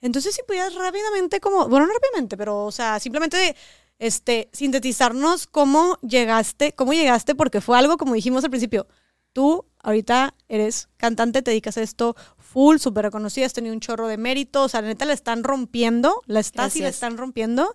Entonces, 0.00 0.34
si 0.34 0.42
pudieras 0.42 0.74
rápidamente, 0.74 1.40
como, 1.40 1.68
bueno, 1.68 1.86
no 1.86 1.92
rápidamente, 1.92 2.36
pero, 2.36 2.64
o 2.64 2.72
sea, 2.72 3.00
simplemente 3.00 3.54
este, 3.98 4.48
sintetizarnos 4.52 5.46
cómo 5.46 5.98
llegaste, 6.00 6.72
cómo 6.72 6.92
llegaste, 6.92 7.34
porque 7.34 7.60
fue 7.60 7.78
algo, 7.78 7.98
como 7.98 8.14
dijimos 8.14 8.44
al 8.44 8.50
principio, 8.50 8.86
tú 9.32 9.66
ahorita 9.82 10.34
eres 10.48 10.88
cantante, 10.96 11.42
te 11.42 11.50
dedicas 11.50 11.76
a 11.76 11.82
esto 11.82 12.16
full, 12.38 12.78
súper 12.78 13.04
reconocida, 13.04 13.46
has 13.46 13.52
tenido 13.52 13.74
un 13.74 13.80
chorro 13.80 14.08
de 14.08 14.16
mérito, 14.16 14.62
o 14.64 14.68
sea, 14.68 14.80
la 14.80 14.88
neta 14.88 15.04
la 15.04 15.12
están 15.12 15.44
rompiendo, 15.44 16.22
la 16.26 16.40
estás 16.40 16.76
y 16.76 16.80
la 16.80 16.86
Gracias. 16.86 16.96
están 16.96 17.16
rompiendo. 17.18 17.74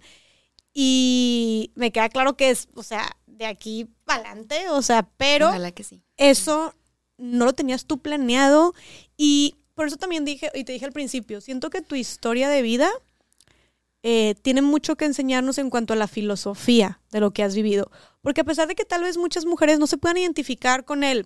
Y 0.78 1.72
me 1.76 1.92
queda 1.92 2.10
claro 2.10 2.36
que 2.36 2.50
es, 2.50 2.68
o 2.76 2.84
sea, 2.84 3.16
de 3.26 3.46
aquí 3.46 3.88
para 4.04 4.30
adelante, 4.30 4.70
o 4.70 4.82
sea, 4.82 5.08
pero 5.16 5.48
Ojalá 5.48 5.72
que 5.72 5.86
sí. 5.86 6.04
eso 6.18 6.76
no 7.18 7.46
lo 7.46 7.54
tenías 7.54 7.86
tú 7.86 8.00
planeado 8.00 8.74
y 9.16 9.56
por 9.74 9.88
eso 9.88 9.96
también 9.96 10.26
dije, 10.26 10.52
y 10.54 10.66
te 10.66 10.74
dije 10.74 10.84
al 10.84 10.92
principio, 10.92 11.40
siento 11.40 11.70
que 11.70 11.82
tu 11.82 11.96
historia 11.96 12.50
de 12.50 12.62
vida 12.62 12.90
eh, 14.04 14.36
tiene 14.42 14.62
mucho 14.62 14.98
que 14.98 15.06
enseñarnos 15.06 15.58
en 15.60 15.70
cuanto 15.70 15.94
a 15.94 15.96
la 15.96 16.08
filosofía 16.08 17.00
de 17.10 17.22
lo 17.22 17.32
que 17.32 17.44
has 17.44 17.56
vivido. 17.56 17.90
Porque 18.22 18.42
a 18.42 18.46
pesar 18.46 18.68
de 18.68 18.76
que 18.76 18.84
tal 18.84 19.04
vez 19.04 19.18
muchas 19.18 19.46
mujeres 19.46 19.80
no 19.80 19.88
se 19.88 19.98
puedan 19.98 20.18
identificar 20.18 20.84
con 20.84 21.04
el 21.06 21.26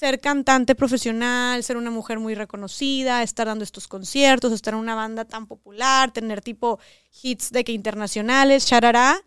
ser 0.00 0.18
cantante 0.18 0.74
profesional, 0.74 1.62
ser 1.62 1.76
una 1.76 1.90
mujer 1.90 2.18
muy 2.18 2.34
reconocida, 2.34 3.22
estar 3.22 3.46
dando 3.46 3.64
estos 3.64 3.86
conciertos, 3.86 4.50
estar 4.50 4.72
en 4.72 4.80
una 4.80 4.94
banda 4.94 5.26
tan 5.26 5.46
popular, 5.46 6.10
tener 6.10 6.40
tipo 6.40 6.78
hits 7.22 7.50
de 7.50 7.64
que 7.64 7.72
internacionales, 7.72 8.64
charará, 8.64 9.22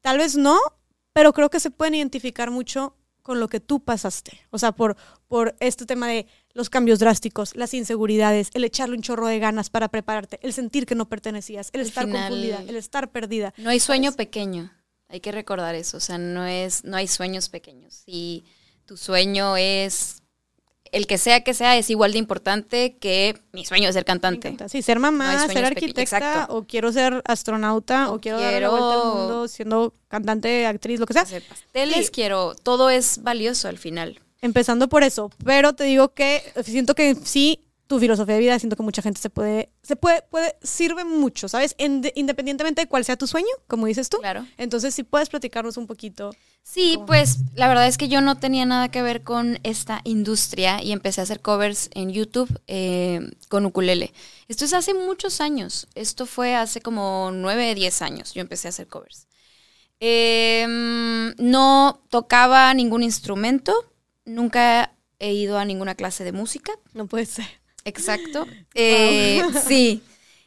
tal 0.00 0.16
vez 0.16 0.34
no, 0.34 0.58
pero 1.12 1.34
creo 1.34 1.50
que 1.50 1.60
se 1.60 1.70
pueden 1.70 1.94
identificar 1.94 2.50
mucho 2.50 2.96
con 3.20 3.38
lo 3.38 3.48
que 3.48 3.60
tú 3.60 3.80
pasaste. 3.80 4.40
O 4.48 4.56
sea, 4.58 4.72
por, 4.72 4.96
por 5.26 5.54
este 5.60 5.84
tema 5.84 6.08
de 6.08 6.26
los 6.54 6.70
cambios 6.70 7.00
drásticos, 7.00 7.54
las 7.54 7.74
inseguridades, 7.74 8.48
el 8.54 8.64
echarle 8.64 8.96
un 8.96 9.02
chorro 9.02 9.26
de 9.26 9.38
ganas 9.38 9.68
para 9.68 9.88
prepararte, 9.88 10.40
el 10.42 10.54
sentir 10.54 10.86
que 10.86 10.94
no 10.94 11.06
pertenecías, 11.10 11.68
el 11.74 11.82
estar 11.82 12.06
final- 12.06 12.30
confundida, 12.30 12.62
el 12.66 12.76
estar 12.76 13.10
perdida. 13.10 13.52
No 13.58 13.68
hay 13.68 13.78
sueño 13.78 14.12
¿sabes? 14.12 14.16
pequeño. 14.16 14.72
Hay 15.10 15.20
que 15.20 15.32
recordar 15.32 15.74
eso. 15.74 15.98
O 15.98 16.00
sea, 16.00 16.16
no 16.16 16.46
es, 16.46 16.84
no 16.84 16.96
hay 16.96 17.08
sueños 17.08 17.50
pequeños. 17.50 17.92
Si 18.06 18.44
tu 18.88 18.96
sueño 18.96 19.56
es 19.58 20.22
el 20.90 21.06
que 21.06 21.18
sea 21.18 21.44
que 21.44 21.52
sea, 21.52 21.76
es 21.76 21.90
igual 21.90 22.12
de 22.12 22.18
importante 22.18 22.96
que 22.98 23.38
mi 23.52 23.66
sueño 23.66 23.86
de 23.88 23.92
ser 23.92 24.06
cantante. 24.06 24.56
Sí, 24.70 24.80
ser 24.80 24.96
No 24.96 25.02
mamá, 25.02 25.42
hay 25.42 25.48
ser 25.50 25.66
arquitecta, 25.66 26.00
exacto. 26.16 26.56
o 26.56 26.64
quiero 26.64 26.90
ser 26.90 27.22
astronauta, 27.26 28.10
o, 28.10 28.14
O 28.14 28.20
quiero, 28.22 28.40
dar 28.40 28.62
la 28.62 28.70
vuelta 28.70 28.94
al 28.94 29.00
quiero- 29.02 29.14
mundo 29.14 29.48
siendo 29.48 29.94
cantante, 30.08 30.66
actriz, 30.66 30.98
lo 30.98 31.04
que 31.04 31.12
sea. 31.12 31.22
Hacer 31.22 31.42
pasteles, 31.46 32.06
Sí. 32.06 32.12
quiero. 32.12 32.54
Todo 32.54 32.88
es 32.88 33.22
valioso 33.22 33.68
al 33.68 33.76
final. 33.76 34.20
Empezando 34.40 34.88
por 34.88 35.02
eso, 35.02 35.30
pero 35.44 35.74
te 35.74 35.84
digo 35.84 36.14
que 36.14 36.42
siento 36.64 36.94
que 36.94 37.14
sí 37.16 37.60
tu 37.88 37.98
filosofía 37.98 38.34
de 38.34 38.40
vida, 38.40 38.58
siento 38.58 38.76
que 38.76 38.82
mucha 38.84 39.02
gente 39.02 39.20
se 39.20 39.30
puede, 39.30 39.70
se 39.82 39.96
puede, 39.96 40.22
puede, 40.30 40.54
sirve 40.62 41.04
mucho, 41.04 41.48
¿sabes? 41.48 41.74
Inde- 41.78 42.12
independientemente 42.14 42.82
de 42.82 42.86
cuál 42.86 43.04
sea 43.04 43.16
tu 43.16 43.26
sueño, 43.26 43.48
como 43.66 43.86
dices 43.86 44.08
tú. 44.10 44.18
Claro. 44.18 44.46
Entonces, 44.58 44.94
si 44.94 45.02
puedes 45.02 45.30
platicarnos 45.30 45.76
un 45.78 45.86
poquito. 45.86 46.30
Sí, 46.62 46.92
¿Cómo? 46.96 47.06
pues 47.06 47.38
la 47.54 47.66
verdad 47.66 47.86
es 47.86 47.96
que 47.96 48.08
yo 48.08 48.20
no 48.20 48.38
tenía 48.38 48.66
nada 48.66 48.90
que 48.90 49.00
ver 49.00 49.22
con 49.24 49.58
esta 49.62 50.02
industria 50.04 50.82
y 50.82 50.92
empecé 50.92 51.22
a 51.22 51.24
hacer 51.24 51.40
covers 51.40 51.88
en 51.94 52.10
YouTube 52.12 52.60
eh, 52.66 53.20
con 53.48 53.64
ukulele. 53.64 54.12
Esto 54.48 54.66
es 54.66 54.74
hace 54.74 54.92
muchos 54.92 55.40
años. 55.40 55.88
Esto 55.94 56.26
fue 56.26 56.54
hace 56.54 56.82
como 56.82 57.30
9, 57.32 57.74
10 57.74 58.02
años. 58.02 58.34
Yo 58.34 58.42
empecé 58.42 58.68
a 58.68 58.70
hacer 58.70 58.86
covers. 58.86 59.26
Eh, 60.00 60.66
no 61.38 62.02
tocaba 62.10 62.72
ningún 62.74 63.02
instrumento. 63.02 63.72
Nunca 64.24 64.92
he 65.18 65.32
ido 65.32 65.58
a 65.58 65.64
ninguna 65.64 65.94
clase 65.94 66.22
de 66.22 66.32
música. 66.32 66.72
No 66.92 67.06
puede 67.06 67.26
ser. 67.26 67.46
Exacto. 67.84 68.46
Eh, 68.74 69.42
sí. 69.66 70.02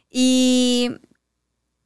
Y 0.08 0.90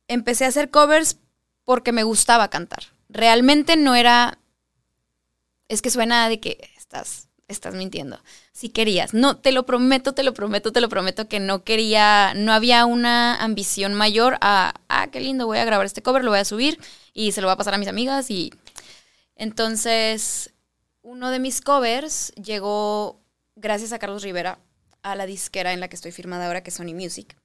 empecé 0.06 0.44
a 0.44 0.48
hacer 0.48 0.70
covers 0.70 1.18
porque 1.64 1.92
me 1.92 2.04
gustaba 2.04 2.48
cantar. 2.48 2.84
Realmente 3.08 3.76
no 3.76 3.94
era. 3.94 4.38
Es 5.68 5.82
que 5.82 5.90
suena 5.90 6.28
de 6.28 6.38
que 6.38 6.70
estás, 6.76 7.28
estás 7.48 7.74
mintiendo. 7.74 8.20
Si 8.52 8.68
querías. 8.68 9.12
No, 9.12 9.38
te 9.38 9.50
lo 9.50 9.66
prometo, 9.66 10.12
te 10.14 10.22
lo 10.22 10.34
prometo, 10.34 10.72
te 10.72 10.80
lo 10.80 10.88
prometo 10.88 11.28
que 11.28 11.40
no 11.40 11.64
quería. 11.64 12.32
No 12.34 12.52
había 12.52 12.86
una 12.86 13.36
ambición 13.36 13.94
mayor 13.94 14.38
a. 14.40 14.74
Ah, 14.88 15.08
qué 15.08 15.20
lindo, 15.20 15.46
voy 15.46 15.58
a 15.58 15.64
grabar 15.64 15.86
este 15.86 16.02
cover, 16.02 16.22
lo 16.22 16.30
voy 16.30 16.40
a 16.40 16.44
subir 16.44 16.78
y 17.12 17.32
se 17.32 17.40
lo 17.40 17.48
voy 17.48 17.54
a 17.54 17.58
pasar 17.58 17.74
a 17.74 17.78
mis 17.78 17.88
amigas. 17.88 18.30
Y. 18.30 18.52
Entonces, 19.34 20.54
uno 21.02 21.30
de 21.30 21.38
mis 21.38 21.60
covers 21.60 22.32
llegó, 22.32 23.20
gracias 23.54 23.92
a 23.92 23.98
Carlos 23.98 24.22
Rivera, 24.22 24.58
a 25.06 25.14
la 25.14 25.26
disquera 25.26 25.72
en 25.72 25.80
la 25.80 25.88
que 25.88 25.96
estoy 25.96 26.10
firmada 26.10 26.46
ahora, 26.46 26.62
que 26.62 26.70
es 26.70 26.76
Sony 26.76 26.92
Music. 26.94 27.36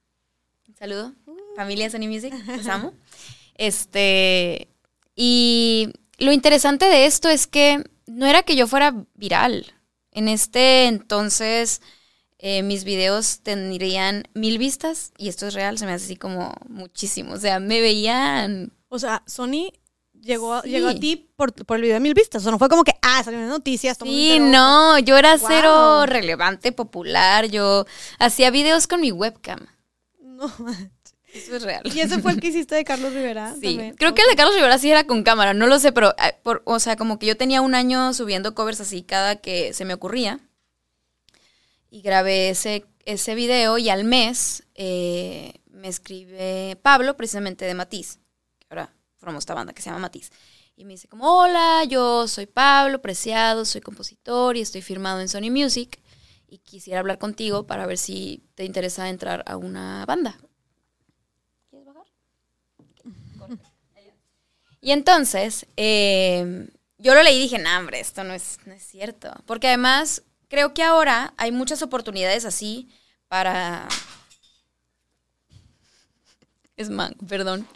Un 0.68 0.74
saludo, 0.74 1.14
familia 1.54 1.88
Sony 1.90 2.08
Music, 2.08 2.34
los 2.46 2.66
amo. 2.66 2.92
Este, 3.54 4.68
y 5.14 5.92
lo 6.16 6.32
interesante 6.32 6.86
de 6.86 7.04
esto 7.04 7.28
es 7.28 7.46
que 7.46 7.84
no 8.06 8.26
era 8.26 8.42
que 8.42 8.56
yo 8.56 8.66
fuera 8.66 9.04
viral. 9.14 9.74
En 10.10 10.26
este 10.26 10.86
entonces, 10.86 11.82
eh, 12.38 12.62
mis 12.62 12.84
videos 12.84 13.40
tendrían 13.40 14.24
mil 14.32 14.56
vistas, 14.56 15.12
y 15.18 15.28
esto 15.28 15.46
es 15.46 15.54
real, 15.54 15.76
se 15.76 15.84
me 15.84 15.92
hace 15.92 16.06
así 16.06 16.16
como 16.16 16.54
muchísimo. 16.66 17.34
O 17.34 17.38
sea, 17.38 17.60
me 17.60 17.82
veían 17.82 18.72
O 18.88 18.98
sea, 18.98 19.22
Sony 19.26 19.72
llegó, 20.22 20.62
Sí. 20.62 20.70
llegó 20.70 20.88
a 20.88 20.94
ti 20.94 21.28
por, 21.36 21.52
por 21.66 21.76
el 21.76 21.82
video 21.82 21.94
de 21.94 22.00
mil 22.00 22.14
vistas. 22.14 22.40
O 22.40 22.44
sea, 22.44 22.52
no 22.52 22.58
fue 22.58 22.68
como 22.68 22.84
que, 22.84 22.94
ah, 23.02 23.22
las 23.26 23.48
noticias. 23.48 23.98
todo 23.98 24.08
Sí, 24.08 24.38
no, 24.40 24.98
yo 24.98 25.16
era 25.18 25.36
cero 25.38 26.06
relevante, 26.06 26.72
popular. 26.72 27.46
Yo 27.46 27.84
hacía 28.18 28.50
videos 28.50 28.86
con 28.86 29.00
mi 29.00 29.12
webcam. 29.12 29.60
No. 30.20 30.46
Eso 31.34 31.56
es 31.56 31.62
real. 31.62 31.80
Y 31.84 31.98
ese 32.00 32.18
fue 32.20 32.32
el 32.32 32.40
que 32.40 32.48
hiciste 32.48 32.74
de 32.74 32.84
Carlos 32.84 33.14
Rivera. 33.14 33.54
Sí, 33.54 33.60
también. 33.62 33.94
creo 33.96 34.14
que 34.14 34.20
el 34.20 34.28
de 34.28 34.36
Carlos 34.36 34.54
Rivera 34.54 34.76
sí 34.78 34.90
era 34.90 35.06
con 35.06 35.22
cámara, 35.22 35.54
no 35.54 35.66
lo 35.66 35.78
sé, 35.78 35.90
pero, 35.90 36.10
eh, 36.18 36.36
por- 36.42 36.60
o 36.66 36.78
sea, 36.78 36.96
como 36.96 37.18
que 37.18 37.24
yo 37.24 37.38
tenía 37.38 37.62
un 37.62 37.74
año 37.74 38.12
subiendo 38.12 38.54
covers 38.54 38.82
así 38.82 39.02
cada 39.02 39.36
que 39.36 39.72
se 39.72 39.86
me 39.86 39.94
ocurría. 39.94 40.40
Y 41.90 42.02
grabé 42.02 42.50
ese, 42.50 42.84
ese 43.06 43.34
video 43.34 43.78
y 43.78 43.88
al 43.88 44.04
mes 44.04 44.64
eh, 44.74 45.54
me 45.70 45.88
escribe 45.88 46.76
Pablo, 46.82 47.16
precisamente 47.16 47.64
de 47.64 47.74
Matiz, 47.74 48.18
formó 49.22 49.38
esta 49.38 49.54
banda 49.54 49.72
que 49.72 49.80
se 49.82 49.88
llama 49.88 50.00
Matiz. 50.00 50.32
Y 50.74 50.84
me 50.84 50.94
dice 50.94 51.06
como, 51.06 51.42
hola, 51.42 51.84
yo 51.84 52.26
soy 52.26 52.46
Pablo 52.46 53.00
Preciado, 53.00 53.64
soy 53.64 53.80
compositor 53.80 54.56
y 54.56 54.62
estoy 54.62 54.82
firmado 54.82 55.20
en 55.20 55.28
Sony 55.28 55.50
Music. 55.50 56.00
Y 56.48 56.58
quisiera 56.58 56.98
hablar 56.98 57.18
contigo 57.18 57.66
para 57.66 57.86
ver 57.86 57.98
si 57.98 58.42
te 58.56 58.64
interesa 58.64 59.08
entrar 59.08 59.44
a 59.46 59.56
una 59.56 60.04
banda. 60.06 60.36
¿Quieres 61.70 61.86
bajar? 61.86 62.06
Y 64.80 64.90
entonces, 64.90 65.66
eh, 65.76 66.68
yo 66.98 67.14
lo 67.14 67.22
leí 67.22 67.36
y 67.36 67.42
dije, 67.42 67.58
no, 67.58 67.78
hombre, 67.78 68.00
esto 68.00 68.24
no 68.24 68.34
es, 68.34 68.58
no 68.66 68.72
es 68.74 68.82
cierto. 68.82 69.32
Porque 69.46 69.68
además, 69.68 70.24
creo 70.48 70.74
que 70.74 70.82
ahora 70.82 71.32
hay 71.36 71.52
muchas 71.52 71.80
oportunidades 71.82 72.44
así 72.44 72.88
para... 73.28 73.86
Es 76.76 76.88
man, 76.88 77.14
perdón. 77.28 77.66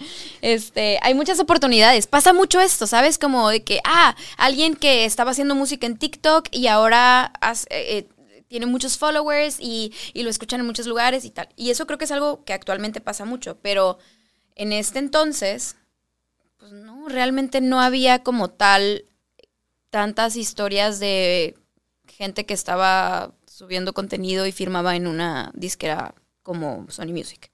Este, 0.41 0.99
hay 1.03 1.15
muchas 1.15 1.39
oportunidades. 1.39 2.07
Pasa 2.07 2.33
mucho 2.33 2.61
esto, 2.61 2.87
¿sabes? 2.87 3.19
Como 3.19 3.51
de 3.51 3.63
que, 3.63 3.81
ah, 3.85 4.17
alguien 4.39 4.75
que 4.75 5.05
estaba 5.05 5.33
haciendo 5.33 5.55
música 5.55 5.87
en 5.87 5.99
TikTok 5.99 6.49
y 6.51 6.67
ahora 6.69 7.33
eh, 7.71 8.09
eh, 8.09 8.09
tiene 8.49 8.67
muchos 8.67 8.97
followers 8.97 9.59
y, 9.61 9.93
y 10.15 10.23
lo 10.23 10.31
escuchan 10.31 10.61
en 10.61 10.67
muchos 10.67 10.87
lugares 10.87 11.25
y 11.27 11.31
tal. 11.31 11.49
Y 11.57 11.71
eso 11.71 11.87
creo 11.87 11.99
que 11.99 12.07
es 12.07 12.11
algo 12.11 12.45
que 12.45 12.55
actualmente 12.55 13.03
pasa 13.03 13.27
mucho. 13.27 13.59
Pero 13.61 13.99
en 14.55 14.73
este 14.73 14.99
entonces, 14.99 15.77
pues 16.57 16.73
no, 16.73 17.09
realmente 17.09 17.61
no 17.61 17.81
había 17.81 18.23
como 18.23 18.49
tal 18.49 19.05
tantas 19.91 20.37
historias 20.37 20.99
de 20.99 21.55
gente 22.09 22.47
que 22.47 22.55
estaba 22.55 23.35
subiendo 23.47 23.93
contenido 23.93 24.47
y 24.47 24.53
firmaba 24.53 24.97
en 24.97 25.07
una 25.07 25.51
disquera 25.55 26.15
como 26.43 26.87
Sony 26.89 27.13
Music. 27.13 27.51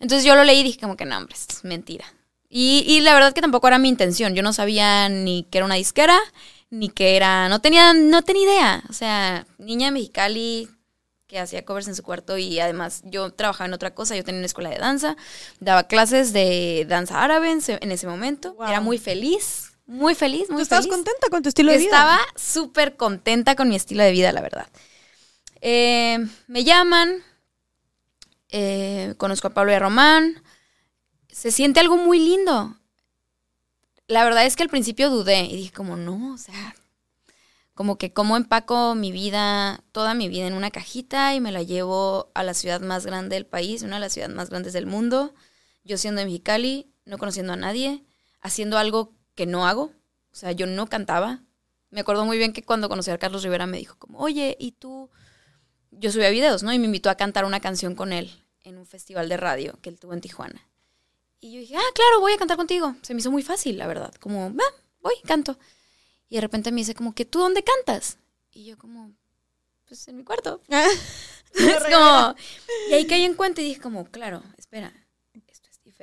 Entonces 0.00 0.24
yo 0.24 0.34
lo 0.34 0.44
leí 0.44 0.60
y 0.60 0.64
dije 0.64 0.80
como 0.80 0.96
que 0.96 1.04
no, 1.04 1.16
hombre, 1.16 1.34
es 1.34 1.64
mentira. 1.64 2.04
Y, 2.48 2.84
y 2.86 3.00
la 3.00 3.14
verdad 3.14 3.32
que 3.32 3.40
tampoco 3.40 3.66
era 3.68 3.78
mi 3.78 3.88
intención. 3.88 4.34
Yo 4.34 4.42
no 4.42 4.52
sabía 4.52 5.08
ni 5.08 5.44
que 5.44 5.58
era 5.58 5.64
una 5.64 5.74
disquera, 5.74 6.18
ni 6.70 6.88
que 6.88 7.16
era... 7.16 7.48
No 7.48 7.60
tenía, 7.60 7.94
no 7.94 8.22
tenía 8.22 8.44
idea. 8.44 8.82
O 8.88 8.92
sea, 8.92 9.46
niña 9.58 9.86
de 9.86 9.92
Mexicali 9.92 10.68
que 11.26 11.38
hacía 11.40 11.64
covers 11.64 11.88
en 11.88 11.96
su 11.96 12.02
cuarto 12.02 12.38
y 12.38 12.60
además 12.60 13.00
yo 13.04 13.32
trabajaba 13.32 13.66
en 13.66 13.74
otra 13.74 13.94
cosa. 13.94 14.14
Yo 14.14 14.22
tenía 14.24 14.38
una 14.38 14.46
escuela 14.46 14.70
de 14.70 14.78
danza, 14.78 15.16
daba 15.58 15.84
clases 15.84 16.32
de 16.32 16.86
danza 16.88 17.22
árabe 17.24 17.50
en 17.50 17.58
ese, 17.58 17.78
en 17.80 17.90
ese 17.90 18.06
momento. 18.06 18.54
Wow. 18.54 18.68
Era 18.68 18.80
muy 18.80 18.98
feliz, 18.98 19.72
muy 19.86 20.14
feliz, 20.14 20.48
muy 20.48 20.58
¿Tú 20.58 20.62
estabas 20.62 20.84
feliz. 20.84 20.96
contenta 20.96 21.28
con 21.30 21.42
tu 21.42 21.48
estilo 21.48 21.72
de 21.72 21.78
vida? 21.78 21.86
Estaba 21.86 22.20
súper 22.36 22.96
contenta 22.96 23.56
con 23.56 23.68
mi 23.68 23.74
estilo 23.74 24.02
de 24.04 24.12
vida, 24.12 24.30
la 24.32 24.42
verdad. 24.42 24.68
Eh, 25.60 26.18
me 26.46 26.62
llaman, 26.62 27.22
eh, 28.56 29.14
conozco 29.16 29.48
a 29.48 29.50
Pablo 29.50 29.72
y 29.72 29.74
a 29.74 29.80
Román. 29.80 30.40
Se 31.28 31.50
siente 31.50 31.80
algo 31.80 31.96
muy 31.96 32.20
lindo. 32.20 32.78
La 34.06 34.22
verdad 34.22 34.46
es 34.46 34.54
que 34.54 34.62
al 34.62 34.68
principio 34.68 35.10
dudé 35.10 35.42
y 35.46 35.56
dije 35.56 35.72
como, 35.72 35.96
no, 35.96 36.34
o 36.34 36.38
sea, 36.38 36.76
como 37.74 37.98
que 37.98 38.12
cómo 38.12 38.36
empaco 38.36 38.94
mi 38.94 39.10
vida, 39.10 39.82
toda 39.90 40.14
mi 40.14 40.28
vida 40.28 40.46
en 40.46 40.54
una 40.54 40.70
cajita 40.70 41.34
y 41.34 41.40
me 41.40 41.50
la 41.50 41.64
llevo 41.64 42.30
a 42.34 42.44
la 42.44 42.54
ciudad 42.54 42.80
más 42.80 43.04
grande 43.04 43.34
del 43.34 43.44
país, 43.44 43.82
una 43.82 43.96
de 43.96 44.00
las 44.02 44.12
ciudades 44.12 44.36
más 44.36 44.50
grandes 44.50 44.72
del 44.72 44.86
mundo, 44.86 45.34
yo 45.82 45.98
siendo 45.98 46.20
de 46.20 46.26
Mexicali, 46.26 46.92
no 47.06 47.18
conociendo 47.18 47.54
a 47.54 47.56
nadie, 47.56 48.04
haciendo 48.40 48.78
algo 48.78 49.16
que 49.34 49.46
no 49.46 49.66
hago, 49.66 49.86
o 50.30 50.36
sea, 50.36 50.52
yo 50.52 50.68
no 50.68 50.86
cantaba. 50.86 51.42
Me 51.90 52.02
acuerdo 52.02 52.24
muy 52.24 52.38
bien 52.38 52.52
que 52.52 52.62
cuando 52.62 52.88
conocí 52.88 53.10
a 53.10 53.18
Carlos 53.18 53.42
Rivera 53.42 53.66
me 53.66 53.78
dijo 53.78 53.96
como, 53.98 54.20
oye, 54.20 54.56
¿y 54.60 54.72
tú? 54.72 55.10
Yo 55.90 56.12
subía 56.12 56.30
videos, 56.30 56.62
¿no? 56.62 56.72
Y 56.72 56.78
me 56.78 56.86
invitó 56.86 57.10
a 57.10 57.16
cantar 57.16 57.44
una 57.46 57.58
canción 57.58 57.96
con 57.96 58.12
él 58.12 58.43
en 58.64 58.78
un 58.78 58.86
festival 58.86 59.28
de 59.28 59.36
radio 59.36 59.78
que 59.80 59.90
él 59.90 59.98
tuvo 59.98 60.12
en 60.12 60.20
Tijuana. 60.20 60.66
Y 61.40 61.52
yo 61.52 61.60
dije, 61.60 61.76
ah, 61.76 61.92
claro, 61.94 62.20
voy 62.20 62.32
a 62.32 62.38
cantar 62.38 62.56
contigo. 62.56 62.96
Se 63.02 63.14
me 63.14 63.20
hizo 63.20 63.30
muy 63.30 63.42
fácil, 63.42 63.78
la 63.78 63.86
verdad. 63.86 64.14
Como, 64.18 64.52
va, 64.54 64.64
voy, 65.00 65.14
canto. 65.26 65.58
Y 66.28 66.36
de 66.36 66.40
repente 66.40 66.72
me 66.72 66.80
dice 66.80 66.94
como 66.94 67.14
que, 67.14 67.24
¿tú 67.24 67.38
dónde 67.38 67.62
cantas? 67.62 68.16
Y 68.50 68.64
yo 68.64 68.78
como, 68.78 69.12
pues 69.86 70.08
en 70.08 70.16
mi 70.16 70.24
cuarto. 70.24 70.60
es 71.54 71.84
como, 71.84 72.34
y 72.90 72.94
ahí 72.94 73.06
caí 73.06 73.22
en 73.22 73.34
cuenta 73.34 73.60
y 73.60 73.64
dije 73.64 73.80
como, 73.80 74.06
claro, 74.06 74.42
espera, 74.56 74.92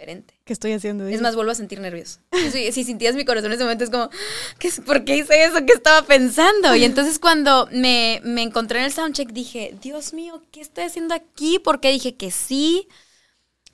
diferente. 0.02 0.34
¿Qué 0.46 0.54
estoy 0.54 0.74
haciendo? 0.74 1.06
Es 1.06 1.22
más, 1.22 1.36
vuelvo 1.36 1.52
a 1.52 1.56
sentir 1.56 1.80
nervioso. 1.80 2.20
Si, 2.52 2.72
si 2.72 2.84
sintías 2.84 3.16
mi 3.16 3.26
corazón 3.26 3.52
en 3.52 3.56
ese 3.56 3.64
momento 3.64 3.84
es 3.84 3.90
como, 3.90 4.10
¿qué, 4.58 4.72
¿por 4.86 5.06
qué 5.06 5.18
hice 5.18 5.44
eso? 5.44 5.66
¿Qué 5.66 5.74
estaba 5.74 6.06
pensando? 6.06 6.76
Y 6.76 6.84
entonces 6.84 7.20
cuando 7.20 7.68
me, 7.72 8.20
me 8.24 8.42
encontré 8.42 8.80
en 8.80 8.86
el 8.86 8.92
soundcheck 8.92 9.32
dije, 9.32 9.76
Dios 9.82 10.14
mío, 10.14 10.42
¿qué 10.52 10.62
estoy 10.62 10.86
haciendo 10.86 11.14
aquí? 11.14 11.60
¿Por 11.60 11.80
qué 11.80 11.92
dije 11.92 12.16
que 12.16 12.32
sí? 12.32 12.88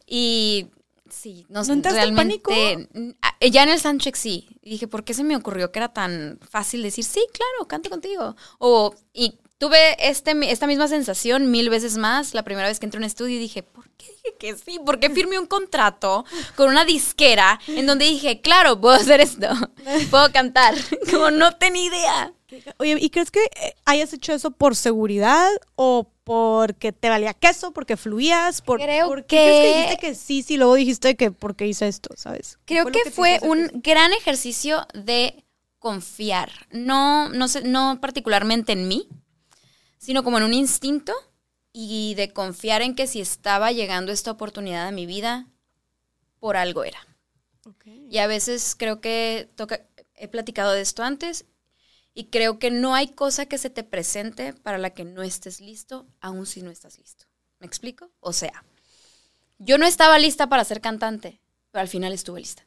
Y 0.06 0.68
sí, 1.10 1.46
no, 1.50 1.64
¿No 1.64 1.74
en 1.74 1.84
realmente... 1.84 2.90
Ya 3.40 3.64
en 3.64 3.70
el 3.70 3.80
soundcheck 3.80 4.16
sí. 4.16 4.48
Y 4.62 4.72
dije, 4.72 4.88
¿por 4.88 5.04
qué 5.04 5.14
se 5.14 5.24
me 5.24 5.36
ocurrió 5.36 5.72
que 5.72 5.80
era 5.80 5.94
tan 5.94 6.40
fácil 6.50 6.82
decir, 6.82 7.04
sí, 7.04 7.24
claro, 7.32 7.68
canto 7.68 7.90
contigo? 7.90 8.36
O, 8.58 8.96
y 9.14 9.38
tuve 9.58 9.96
este, 10.10 10.34
esta 10.52 10.68
misma 10.68 10.88
sensación 10.88 11.50
mil 11.52 11.70
veces 11.70 11.98
más 11.98 12.34
la 12.34 12.44
primera 12.44 12.68
vez 12.68 12.80
que 12.80 12.86
entré 12.86 12.98
a 12.98 13.02
un 13.02 13.06
estudio 13.06 13.36
y 13.38 13.40
dije, 13.40 13.64
¿por 13.64 13.90
qué 13.92 14.06
dije 14.08 14.36
que 14.40 14.56
sí? 14.56 14.80
¿Por 14.86 15.00
qué 15.00 15.10
firmé 15.10 15.40
un 15.40 15.48
contrato 15.48 16.26
con 16.56 16.70
una 16.70 16.86
disquera 16.86 17.60
en 17.68 17.86
donde 17.88 18.06
dije, 18.06 18.42
claro, 18.42 18.80
puedo 18.80 18.96
hacer 18.96 19.20
esto, 19.22 19.48
puedo 20.12 20.32
cantar? 20.32 20.76
Como 21.12 21.32
no 21.32 21.56
tenía 21.58 21.86
idea. 21.86 22.34
Oye, 22.78 22.96
¿y 23.02 23.10
crees 23.10 23.30
que 23.30 23.44
eh, 23.44 23.74
hayas 23.84 24.14
hecho 24.14 24.32
eso 24.32 24.52
por 24.52 24.76
seguridad 24.76 25.50
o 25.76 26.10
porque 26.24 26.94
te 26.94 27.10
valía 27.10 27.34
queso, 27.34 27.72
porque 27.72 27.98
fluías? 27.98 28.62
Por, 28.62 28.80
Creo 28.80 29.08
¿por 29.08 29.26
qué 29.26 29.36
que- 29.36 29.44
crees 29.44 29.62
que 29.62 29.78
dijiste 29.82 29.98
que 30.08 30.16
sí, 30.16 30.44
sí, 30.44 30.56
luego 30.58 30.76
dijiste 30.76 31.16
que 31.16 31.32
por 31.32 31.56
qué 31.58 31.68
hice 31.68 31.88
esto, 31.88 32.10
¿sabes? 32.16 32.58
¿Qué 32.66 32.76
Creo 32.76 32.86
que 32.86 33.02
te 33.04 33.12
fue 33.12 33.40
un 33.42 33.68
que 33.82 33.92
gran 33.92 34.14
ejercicio 34.14 34.88
de 34.94 35.44
confiar. 35.80 36.52
No, 36.72 37.30
no 37.30 37.48
sé, 37.48 37.62
no 37.64 38.00
particularmente 38.02 38.72
en 38.74 38.88
mí, 38.88 39.08
sino 39.98 40.24
como 40.24 40.38
en 40.38 40.44
un 40.44 40.54
instinto 40.54 41.14
y 41.72 42.16
de 42.16 42.34
confiar 42.34 42.82
en 42.82 42.96
que 42.96 43.08
si 43.08 43.22
estaba 43.22 43.72
llegando 43.72 44.12
esta 44.12 44.32
oportunidad 44.32 44.88
a 44.88 44.92
mi 44.92 45.06
vida, 45.06 45.48
por 46.40 46.58
algo 46.58 46.84
era. 46.84 47.00
Y 47.86 48.20
a 48.20 48.28
veces 48.28 48.76
creo 48.78 49.02
que 49.02 49.50
toca, 49.56 49.86
he 50.16 50.28
platicado 50.28 50.72
de 50.72 50.82
esto 50.82 51.04
antes 51.04 51.46
y 52.14 52.26
creo 52.26 52.58
que 52.58 52.72
no 52.72 52.96
hay 52.96 53.10
cosa 53.10 53.46
que 53.46 53.58
se 53.58 53.70
te 53.70 53.84
presente 53.84 54.54
para 54.54 54.78
la 54.78 54.92
que 54.92 55.04
no 55.04 55.22
estés 55.22 55.62
listo, 55.62 56.08
aun 56.20 56.46
si 56.46 56.62
no 56.62 56.72
estás 56.72 56.98
listo. 56.98 57.26
¿Me 57.60 57.68
explico? 57.68 58.10
O 58.20 58.34
sea, 58.34 58.64
yo 59.60 59.78
no 59.78 59.86
estaba 59.86 60.18
lista 60.18 60.50
para 60.50 60.64
ser 60.64 60.82
cantante, 60.82 61.42
pero 61.72 61.82
al 61.82 61.88
final 61.88 62.14
estuve 62.14 62.40
lista, 62.40 62.66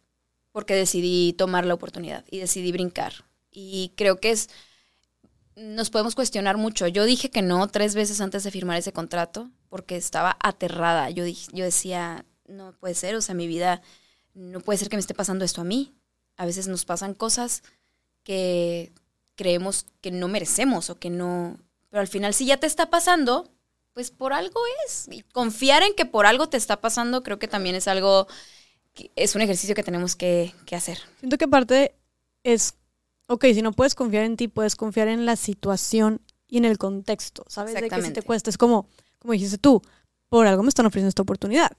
porque 0.53 0.74
decidí 0.74 1.33
tomar 1.33 1.66
la 1.66 1.74
oportunidad 1.74 2.24
y 2.31 2.39
decidí 2.39 2.70
brincar. 2.72 3.12
Y 3.51 3.93
creo 3.97 4.20
que 4.20 4.31
es, 4.31 4.51
nos 5.61 5.91
podemos 5.91 6.15
cuestionar 6.15 6.57
mucho. 6.57 6.87
Yo 6.87 7.05
dije 7.05 7.31
que 7.31 7.43
no 7.43 7.69
tres 7.69 7.95
veces 7.95 8.21
antes 8.21 8.43
de 8.45 8.51
firmar 8.51 8.79
ese 8.79 8.93
contrato, 8.93 9.51
porque 9.69 9.97
estaba 9.97 10.37
aterrada. 10.41 11.11
Yo, 11.11 11.25
dije, 11.25 11.49
yo 11.53 11.65
decía, 11.65 12.25
no 12.47 12.73
puede 12.73 12.95
ser, 12.95 13.15
o 13.15 13.21
sea, 13.21 13.35
mi 13.35 13.47
vida, 13.47 13.83
no 14.35 14.61
puede 14.61 14.79
ser 14.79 14.89
que 14.89 14.97
me 14.97 15.01
esté 15.01 15.15
pasando 15.15 15.45
esto 15.45 15.61
a 15.61 15.65
mí. 15.65 15.95
A 16.37 16.47
veces 16.47 16.67
nos 16.67 16.85
pasan 16.85 17.15
cosas 17.15 17.63
que 18.23 18.93
creemos 19.35 19.87
que 20.01 20.11
no 20.11 20.29
merecemos 20.29 20.91
o 20.91 20.99
que 20.99 21.11
no... 21.11 21.59
Pero 21.91 22.01
al 22.01 22.09
final, 22.09 22.33
si 22.35 22.47
ya 22.47 22.57
te 22.57 22.67
está 22.67 22.89
pasando, 22.89 23.51
pues 23.93 24.11
por 24.11 24.33
algo 24.33 24.61
es. 24.87 25.09
Y 25.11 25.23
confiar 25.23 25.83
en 25.83 25.95
que 25.95 26.07
por 26.07 26.25
algo 26.25 26.49
te 26.49 26.57
está 26.57 26.81
pasando, 26.81 27.23
creo 27.23 27.39
que 27.39 27.49
también 27.49 27.75
es 27.75 27.89
algo, 27.89 28.29
es 29.17 29.35
un 29.35 29.43
ejercicio 29.43 29.75
que 29.75 29.83
tenemos 29.83 30.17
que, 30.17 30.55
que 30.65 30.77
hacer. 30.77 30.99
Siento 31.19 31.37
que 31.37 31.49
parte 31.49 31.95
es, 32.45 32.75
ok, 33.31 33.45
si 33.55 33.62
no 33.62 33.72
puedes 33.72 33.95
confiar 33.95 34.24
en 34.24 34.37
ti, 34.37 34.49
puedes 34.49 34.74
confiar 34.74 35.09
en 35.09 35.24
la 35.24 35.37
situación 35.37 36.20
y 36.49 36.59
en 36.59 36.64
el 36.64 36.78
contexto, 36.78 37.45
¿sabes? 37.49 37.74
De 37.74 37.89
que 37.89 38.03
si 38.03 38.12
te 38.12 38.22
cuesta, 38.22 38.51
es 38.51 38.59
como, 38.59 38.89
como 39.20 39.33
dijiste 39.33 39.57
tú, 39.57 39.81
por 40.28 40.47
algo 40.49 40.64
me 40.64 40.68
están 40.68 40.87
ofreciendo 40.87 41.09
esta 41.09 41.22
oportunidad. 41.22 41.70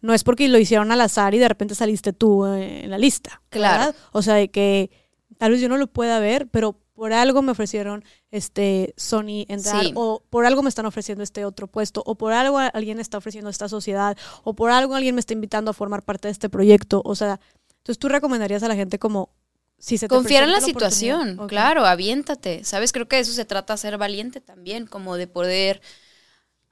No 0.00 0.14
es 0.14 0.24
porque 0.24 0.48
lo 0.48 0.58
hicieron 0.58 0.90
al 0.92 1.00
azar 1.02 1.34
y 1.34 1.38
de 1.38 1.48
repente 1.48 1.74
saliste 1.74 2.14
tú 2.14 2.46
eh, 2.46 2.84
en 2.84 2.90
la 2.90 2.96
lista. 2.96 3.42
Claro. 3.50 3.78
¿verdad? 3.86 3.96
O 4.12 4.22
sea, 4.22 4.34
de 4.34 4.50
que 4.50 4.90
tal 5.36 5.52
vez 5.52 5.60
yo 5.60 5.68
no 5.68 5.76
lo 5.76 5.88
pueda 5.88 6.18
ver, 6.20 6.48
pero 6.48 6.80
por 6.94 7.12
algo 7.12 7.42
me 7.42 7.52
ofrecieron 7.52 8.02
este 8.30 8.94
Sony 8.96 9.44
entrar 9.48 9.84
Sí. 9.84 9.92
o 9.94 10.22
por 10.30 10.46
algo 10.46 10.62
me 10.62 10.70
están 10.70 10.86
ofreciendo 10.86 11.22
este 11.22 11.44
otro 11.44 11.66
puesto 11.66 12.02
o 12.06 12.14
por 12.14 12.32
algo 12.32 12.58
alguien 12.58 12.98
está 12.98 13.18
ofreciendo 13.18 13.50
esta 13.50 13.68
sociedad 13.68 14.16
o 14.42 14.54
por 14.54 14.70
algo 14.70 14.94
alguien 14.94 15.16
me 15.16 15.20
está 15.20 15.34
invitando 15.34 15.70
a 15.70 15.74
formar 15.74 16.02
parte 16.02 16.28
de 16.28 16.32
este 16.32 16.48
proyecto. 16.48 17.02
O 17.04 17.14
sea, 17.14 17.40
entonces 17.78 17.98
tú 17.98 18.08
recomendarías 18.08 18.62
a 18.62 18.68
la 18.68 18.76
gente 18.76 18.98
como 18.98 19.34
si 19.78 19.98
se 19.98 20.08
te 20.08 20.14
Confiar 20.14 20.44
en 20.44 20.52
la 20.52 20.60
situación, 20.60 21.46
claro, 21.48 21.84
aviéntate. 21.84 22.64
¿Sabes? 22.64 22.92
Creo 22.92 23.08
que 23.08 23.16
de 23.16 23.22
eso 23.22 23.32
se 23.32 23.44
trata, 23.44 23.76
ser 23.76 23.98
valiente 23.98 24.40
también, 24.40 24.86
como 24.86 25.16
de 25.16 25.26
poder 25.26 25.82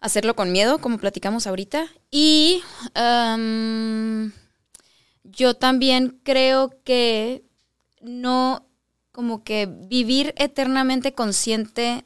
hacerlo 0.00 0.34
con 0.34 0.52
miedo, 0.52 0.78
como 0.78 0.98
platicamos 0.98 1.46
ahorita. 1.46 1.86
Y 2.10 2.62
yo 5.24 5.54
también 5.54 6.20
creo 6.22 6.82
que 6.84 7.44
no, 8.00 8.66
como 9.12 9.44
que 9.44 9.66
vivir 9.66 10.34
eternamente 10.36 11.14
consciente 11.14 12.04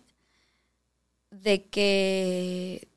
de 1.30 1.64
que 1.64 2.88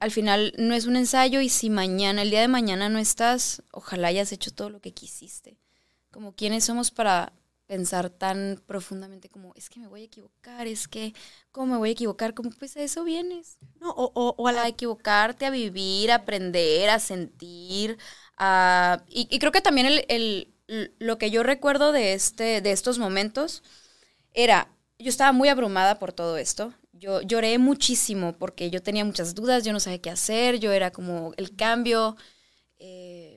al 0.00 0.10
final 0.10 0.52
no 0.58 0.74
es 0.74 0.86
un 0.86 0.96
ensayo 0.96 1.40
y 1.40 1.48
si 1.48 1.70
mañana, 1.70 2.22
el 2.22 2.30
día 2.30 2.40
de 2.40 2.48
mañana 2.48 2.88
no 2.88 2.98
estás, 2.98 3.62
ojalá 3.70 4.08
hayas 4.08 4.32
hecho 4.32 4.50
todo 4.50 4.68
lo 4.68 4.80
que 4.80 4.92
quisiste. 4.92 5.61
Como 6.12 6.34
quiénes 6.34 6.64
somos 6.64 6.90
para 6.90 7.32
pensar 7.66 8.10
tan 8.10 8.62
profundamente 8.66 9.30
como, 9.30 9.52
es 9.56 9.70
que 9.70 9.80
me 9.80 9.86
voy 9.88 10.02
a 10.02 10.04
equivocar, 10.04 10.66
es 10.66 10.88
que, 10.88 11.14
¿cómo 11.52 11.72
me 11.74 11.78
voy 11.78 11.90
a 11.90 11.92
equivocar? 11.92 12.34
Como, 12.34 12.50
pues 12.50 12.76
a 12.76 12.82
eso 12.82 13.04
vienes. 13.04 13.58
No, 13.80 13.90
o, 13.90 14.12
o- 14.14 14.34
o 14.36 14.48
a 14.48 14.52
la 14.52 14.64
A 14.64 14.68
equivocarte, 14.68 15.46
a 15.46 15.50
vivir, 15.50 16.10
a 16.12 16.16
aprender, 16.16 16.90
a 16.90 16.98
sentir. 17.00 17.98
a- 18.36 19.02
y, 19.08 19.26
y 19.30 19.38
creo 19.38 19.52
que 19.52 19.60
también 19.62 19.86
el, 19.86 20.04
el- 20.08 20.54
lo 20.98 21.18
que 21.18 21.30
yo 21.30 21.42
recuerdo 21.42 21.92
de, 21.92 22.14
este, 22.14 22.60
de 22.60 22.72
estos 22.72 22.98
momentos 22.98 23.62
era, 24.34 24.68
yo 24.98 25.08
estaba 25.08 25.32
muy 25.32 25.48
abrumada 25.48 25.98
por 25.98 26.12
todo 26.12 26.36
esto. 26.36 26.72
Yo 26.92 27.20
lloré 27.22 27.58
muchísimo 27.58 28.34
porque 28.38 28.70
yo 28.70 28.82
tenía 28.82 29.04
muchas 29.04 29.34
dudas, 29.34 29.64
yo 29.64 29.72
no 29.72 29.80
sabía 29.80 30.00
qué 30.00 30.10
hacer, 30.10 30.58
yo 30.60 30.72
era 30.72 30.90
como 30.92 31.32
el 31.36 31.56
cambio. 31.56 32.16
eh, 32.78 33.31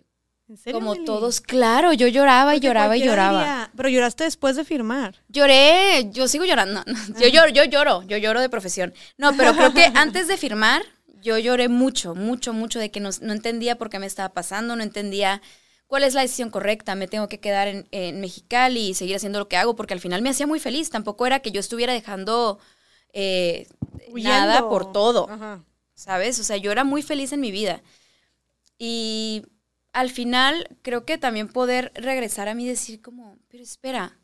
¿En 0.48 0.58
serio, 0.58 0.80
como 0.80 0.96
todos, 1.04 1.42
claro, 1.42 1.92
yo 1.94 2.08
lloraba 2.08 2.54
y 2.54 2.58
Porque 2.58 2.68
lloraba 2.68 2.98
y 2.98 3.04
lloraba. 3.04 3.72
pero 3.76 3.90
lloraste 3.90 4.26
después 4.26 4.56
de 4.56 4.64
firmar. 4.64 5.16
Lloré, 5.28 6.10
yo 6.12 6.28
sigo 6.28 6.46
llorando. 6.46 6.84
no, 6.86 6.94
no, 6.94 7.20
Yo 7.20 7.28
lloro, 7.28 7.50
yo 7.50 7.64
lloro, 7.64 8.04
yo 8.04 8.18
lloro 8.18 8.42
de 8.42 8.50
profesión. 8.50 8.94
No, 9.18 9.36
pero 9.36 9.54
creo 9.56 9.74
que 9.74 9.86
antes 9.96 10.28
de 10.28 10.38
firmar, 10.38 10.84
yo 11.22 11.38
lloré 11.40 11.68
mucho, 11.68 12.14
mucho, 12.14 12.54
mucho 12.54 12.80
de 12.80 12.92
que 12.92 13.00
no, 13.00 13.10
no 13.22 13.34
entendía 13.34 13.78
por 13.78 13.90
qué 13.90 13.98
me 13.98 14.06
estaba 14.06 14.34
pasando, 14.34 14.76
no 14.76 14.84
entendía 14.84 15.42
cuál 15.88 16.04
es 16.04 16.14
la 16.14 16.22
decisión 16.22 16.52
correcta, 16.52 16.94
me 16.96 17.08
tengo 17.08 17.28
que 17.28 17.40
quedar 17.40 17.68
en, 17.68 17.88
en 17.92 18.22
Mexicali 18.22 18.90
y 18.90 18.94
seguir 18.94 19.16
haciendo 19.16 19.40
lo 19.40 19.48
que 19.48 19.58
hago, 19.58 19.76
porque 19.76 19.94
al 19.96 20.00
final 20.00 20.22
me 20.22 20.30
hacía 20.30 20.46
muy 20.46 20.60
feliz. 20.60 20.92
Tampoco 20.92 21.26
era 21.26 21.40
que 21.40 21.52
yo 21.52 21.60
estuviera 21.60 21.94
dejando 21.94 22.60
eh, 23.14 23.68
nada 24.14 24.70
por 24.70 24.92
todo. 24.92 25.28
Ajá. 25.30 25.64
¿sabes? 25.96 26.40
O 26.40 26.44
sea, 26.44 26.58
yo 26.58 26.72
era 26.72 26.84
muy 26.84 27.02
feliz 27.02 27.32
en 27.32 27.40
mi 27.40 27.52
vida. 27.52 27.82
Y 28.78 29.44
al 29.96 30.10
final 30.10 30.78
creo 30.82 31.06
que 31.06 31.18
también 31.18 31.48
poder 31.48 31.94
regresar 31.96 32.50
a 32.50 32.54
mí 32.54 32.66
y 32.66 32.68
decir 32.68 33.02
como, 33.02 33.40
pero 33.48 33.64
espera, 33.64 34.20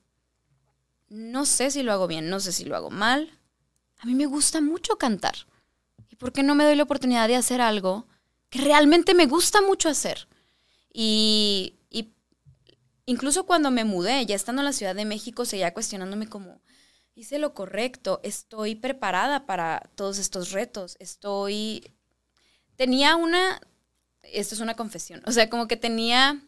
no 1.07 1.45
sé 1.45 1.72
si 1.72 1.82
lo 1.82 1.93
hago 1.93 2.07
bien, 2.07 2.30
no 2.30 2.41
sé 2.41 2.51
si 2.51 2.65
lo 2.65 2.76
hago 2.76 2.89
mal. 2.89 3.39
A 3.97 4.05
mí 4.05 4.13
me 4.13 4.26
gusta 4.26 4.59
mucho 4.59 4.97
cantar. 4.97 5.47
¿Y 6.09 6.17
por 6.17 6.34
qué 6.34 6.43
no 6.43 6.55
me 6.55 6.65
doy 6.65 6.76
la 6.76 6.84
oportunidad 6.84 7.30
de 7.30 7.38
hacer 7.38 7.61
algo 7.61 8.05
que 8.49 8.59
realmente 8.59 9.13
me 9.13 9.28
gusta 9.28 9.61
mucho 9.61 9.88
hacer? 9.88 10.28
Y, 10.91 11.76
y 11.89 12.13
incluso 13.05 13.45
cuando 13.45 13.72
me 13.72 13.86
mudé, 13.86 14.26
ya 14.26 14.36
estando 14.36 14.61
en 14.61 14.65
la 14.65 14.74
Ciudad 14.74 14.93
de 14.93 15.05
México, 15.05 15.45
seguía 15.45 15.74
cuestionándome 15.74 16.28
como, 16.28 16.61
hice 17.15 17.39
lo 17.39 17.53
correcto, 17.53 18.19
estoy 18.24 18.76
preparada 18.76 19.45
para 19.45 19.89
todos 19.95 20.17
estos 20.17 20.51
retos, 20.51 20.97
estoy... 20.99 21.93
Tenía 22.76 23.15
una... 23.15 23.61
Esto 24.24 24.55
es 24.55 24.61
una 24.61 24.76
confesión, 24.76 25.22
o 25.26 25.32
sea, 25.32 25.49
como 25.49 25.67
que 25.67 25.78
tenía... 25.78 26.41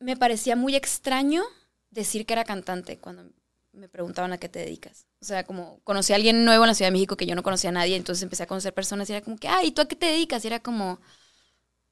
Me, 0.00 0.16
parecía 0.16 0.56
muy 0.56 0.74
extraño 0.74 1.42
decir 1.90 2.26
que 2.26 2.32
era 2.32 2.44
cantante 2.44 2.98
cuando 2.98 3.24
me 3.72 3.88
preguntaban 3.88 4.32
a 4.32 4.38
qué 4.38 4.48
te 4.48 4.58
dedicas. 4.58 5.06
O 5.20 5.24
sea, 5.24 5.44
como 5.44 5.78
conocí 5.84 6.12
a 6.12 6.16
alguien 6.16 6.44
nuevo 6.44 6.64
en 6.64 6.68
la 6.68 6.74
Ciudad 6.74 6.88
de 6.88 6.92
México 6.92 7.16
que 7.16 7.26
yo 7.26 7.36
no 7.36 7.44
conocía 7.44 7.70
a 7.70 7.72
nadie, 7.74 7.94
entonces 7.96 8.22
empecé 8.24 8.42
a 8.42 8.46
conocer 8.48 8.74
personas 8.74 9.08
y 9.08 9.12
era 9.12 9.22
como 9.24 9.36
que, 9.36 9.46
ay, 9.46 9.68
¿y 9.68 9.72
tú 9.72 9.82
a 9.82 9.86
qué 9.88 9.94
te 9.94 10.06
dedicas? 10.06 10.44
Y 10.44 10.48
era 10.48 10.58
como, 10.60 11.00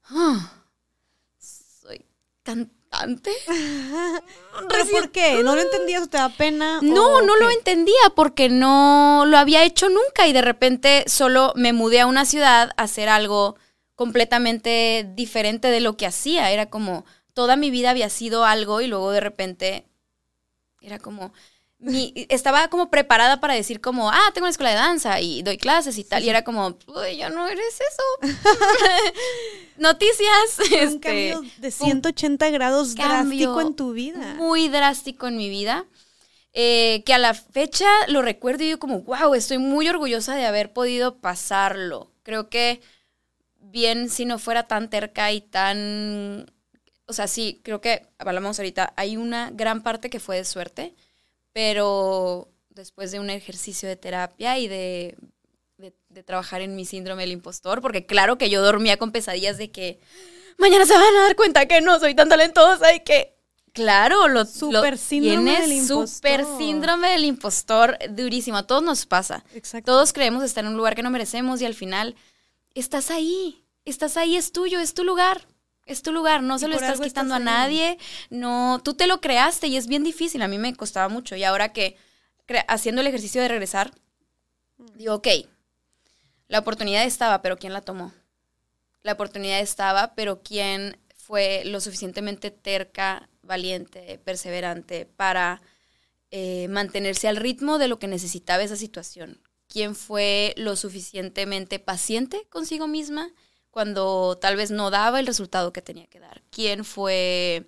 "Ah, 0.04 0.64
soy 1.38 2.04
cantante. 2.44 2.77
¿Pero 4.68 4.86
por 4.90 5.10
qué? 5.10 5.42
¿No 5.42 5.54
lo 5.54 5.60
entendías 5.62 6.02
o 6.02 6.06
te 6.06 6.16
da 6.18 6.28
pena? 6.30 6.80
No, 6.82 7.20
no 7.22 7.34
qué? 7.34 7.40
lo 7.40 7.50
entendía 7.50 8.10
porque 8.14 8.48
no 8.48 9.24
lo 9.26 9.38
había 9.38 9.64
hecho 9.64 9.88
nunca 9.88 10.26
y 10.26 10.32
de 10.32 10.42
repente 10.42 11.04
solo 11.06 11.52
me 11.54 11.72
mudé 11.72 12.00
a 12.00 12.06
una 12.06 12.24
ciudad 12.24 12.70
a 12.76 12.82
hacer 12.82 13.08
algo 13.08 13.56
completamente 13.94 15.06
diferente 15.14 15.68
de 15.68 15.80
lo 15.80 15.96
que 15.96 16.06
hacía. 16.06 16.50
Era 16.50 16.70
como 16.70 17.04
toda 17.34 17.56
mi 17.56 17.70
vida 17.70 17.90
había 17.90 18.08
sido 18.10 18.44
algo 18.44 18.80
y 18.80 18.86
luego 18.86 19.10
de 19.12 19.20
repente 19.20 19.86
era 20.80 20.98
como 20.98 21.32
mi- 21.78 22.12
estaba 22.28 22.68
como 22.68 22.90
preparada 22.90 23.38
para 23.40 23.54
decir 23.54 23.80
como, 23.80 24.10
ah, 24.10 24.30
tengo 24.34 24.46
una 24.46 24.50
escuela 24.50 24.70
de 24.70 24.76
danza 24.76 25.20
y 25.20 25.42
doy 25.42 25.58
clases 25.58 25.98
y 25.98 26.04
tal. 26.04 26.24
Y 26.24 26.30
era 26.30 26.42
como, 26.42 26.76
uy, 26.86 27.16
ya 27.16 27.28
no 27.28 27.46
eres 27.46 27.74
eso. 27.80 28.32
Noticias. 29.78 30.58
Un 30.58 30.78
este, 30.78 31.00
cambio 31.00 31.42
de 31.58 31.70
fue 31.70 31.86
un 31.86 32.02
180 32.02 32.50
grados 32.50 32.94
drástico 32.94 33.60
en 33.60 33.74
tu 33.74 33.92
vida. 33.92 34.34
muy 34.34 34.68
drástico 34.68 35.28
en 35.28 35.36
mi 35.36 35.48
vida. 35.48 35.86
eh, 36.52 37.02
que 37.04 37.14
a 37.14 37.18
la 37.18 37.34
fecha 37.34 37.86
lo 38.08 38.22
recuerdo 38.22 38.62
y 38.62 38.66
digo 38.66 38.78
como, 38.78 39.02
wow, 39.02 39.34
estoy 39.34 39.58
muy 39.58 39.88
orgullosa 39.88 40.34
de 40.34 40.46
haber 40.46 40.72
podido 40.72 41.18
pasarlo. 41.18 42.10
Creo 42.22 42.48
que 42.48 42.80
bien 43.60 44.08
si 44.10 44.24
no 44.24 44.38
fuera 44.38 44.66
tan 44.66 44.90
terca 44.90 45.30
y 45.32 45.40
tan... 45.40 46.50
O 47.06 47.12
sea, 47.12 47.26
sí, 47.26 47.60
creo 47.64 47.80
que 47.80 48.06
hablamos 48.18 48.58
ahorita, 48.58 48.92
hay 48.96 49.16
una 49.16 49.50
gran 49.52 49.82
parte 49.82 50.10
que 50.10 50.20
fue 50.20 50.36
de 50.36 50.44
suerte, 50.44 50.94
pero 51.52 52.50
después 52.70 53.12
de 53.12 53.20
un 53.20 53.30
ejercicio 53.30 53.88
de 53.88 53.96
terapia 53.96 54.58
y 54.58 54.68
de, 54.68 55.16
de, 55.78 55.94
de 56.08 56.22
trabajar 56.22 56.60
en 56.60 56.76
mi 56.76 56.84
síndrome 56.84 57.22
del 57.22 57.32
impostor, 57.32 57.80
porque 57.80 58.04
claro 58.04 58.36
que 58.36 58.50
yo 58.50 58.62
dormía 58.62 58.96
con 58.98 59.12
pesadillas 59.12 59.56
de 59.58 59.70
que 59.70 60.00
mañana 60.58 60.84
se 60.86 60.92
van 60.94 61.14
a 61.16 61.22
dar 61.22 61.36
cuenta 61.36 61.66
que 61.66 61.80
no 61.80 61.98
soy 62.00 62.14
tan 62.14 62.28
talentosa 62.28 62.94
y 62.94 63.00
que 63.00 63.34
Claro, 63.74 64.26
lo 64.26 64.44
Súper 64.44 64.92
lo- 64.92 64.96
síndrome 64.98 65.36
tienes 65.52 65.60
del 65.68 65.72
impostor. 65.78 66.58
síndrome 66.58 67.10
del 67.10 67.24
impostor 67.26 67.96
durísimo. 68.10 68.56
A 68.56 68.66
todos 68.66 68.82
nos 68.82 69.06
pasa. 69.06 69.44
Exacto. 69.54 69.92
Todos 69.92 70.12
creemos 70.12 70.42
estar 70.42 70.64
en 70.64 70.70
un 70.72 70.76
lugar 70.76 70.96
que 70.96 71.02
no 71.04 71.10
merecemos 71.10 71.60
y 71.60 71.66
al 71.66 71.74
final 71.74 72.16
estás 72.74 73.12
ahí. 73.12 73.62
Estás 73.84 74.16
ahí, 74.16 74.36
es 74.36 74.50
tuyo, 74.50 74.80
es 74.80 74.94
tu 74.94 75.04
lugar. 75.04 75.46
Es 75.86 76.02
tu 76.02 76.10
lugar, 76.12 76.42
no 76.42 76.56
Y 76.56 76.58
se 76.58 76.66
lo 76.66 76.74
estás 76.74 76.98
quitando 77.00 77.36
estás 77.36 77.40
a 77.48 77.52
nadie. 77.52 77.98
No, 78.30 78.80
tú 78.82 78.94
te 78.94 79.06
lo 79.06 79.20
creaste 79.20 79.68
y 79.68 79.76
es 79.76 79.86
bien 79.86 80.02
difícil. 80.02 80.42
A 80.42 80.48
mí 80.48 80.58
me 80.58 80.74
costaba 80.74 81.08
mucho. 81.08 81.36
Y 81.36 81.44
ahora 81.44 81.72
que 81.72 81.96
haciendo 82.66 83.00
el 83.02 83.06
ejercicio 83.06 83.40
de 83.42 83.48
regresar, 83.48 83.92
digo, 84.96 85.14
ok, 85.14 85.28
la 86.48 86.58
oportunidad 86.58 87.04
estaba, 87.04 87.42
pero 87.42 87.58
¿quién 87.58 87.72
la 87.72 87.82
tomó? 87.82 88.12
La 89.02 89.12
oportunidad 89.12 89.60
estaba, 89.60 90.14
pero 90.14 90.42
¿quién 90.42 90.98
fue 91.14 91.62
lo 91.64 91.80
suficientemente 91.80 92.50
terca, 92.50 93.28
valiente, 93.42 94.18
perseverante 94.24 95.04
para 95.04 95.60
eh, 96.30 96.68
mantenerse 96.68 97.28
al 97.28 97.36
ritmo 97.36 97.78
de 97.78 97.88
lo 97.88 97.98
que 97.98 98.08
necesitaba 98.08 98.62
esa 98.62 98.76
situación? 98.76 99.40
¿Quién 99.68 99.94
fue 99.94 100.54
lo 100.56 100.74
suficientemente 100.76 101.78
paciente 101.78 102.46
consigo 102.48 102.88
misma 102.88 103.30
cuando 103.70 104.38
tal 104.40 104.56
vez 104.56 104.70
no 104.70 104.90
daba 104.90 105.20
el 105.20 105.26
resultado 105.26 105.72
que 105.72 105.82
tenía 105.82 106.06
que 106.06 106.20
dar? 106.20 106.42
¿Quién 106.50 106.84
fue... 106.84 107.66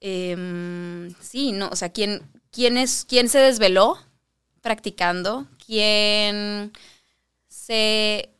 em, 0.00 1.14
sí, 1.20 1.52
no, 1.52 1.68
o 1.68 1.76
sea, 1.76 1.90
¿quién, 1.92 2.22
quién, 2.50 2.78
es, 2.78 3.04
quién 3.06 3.28
se 3.28 3.38
desveló 3.38 3.98
practicando? 4.62 5.46
¿Quién 5.66 6.72
se 7.70 8.34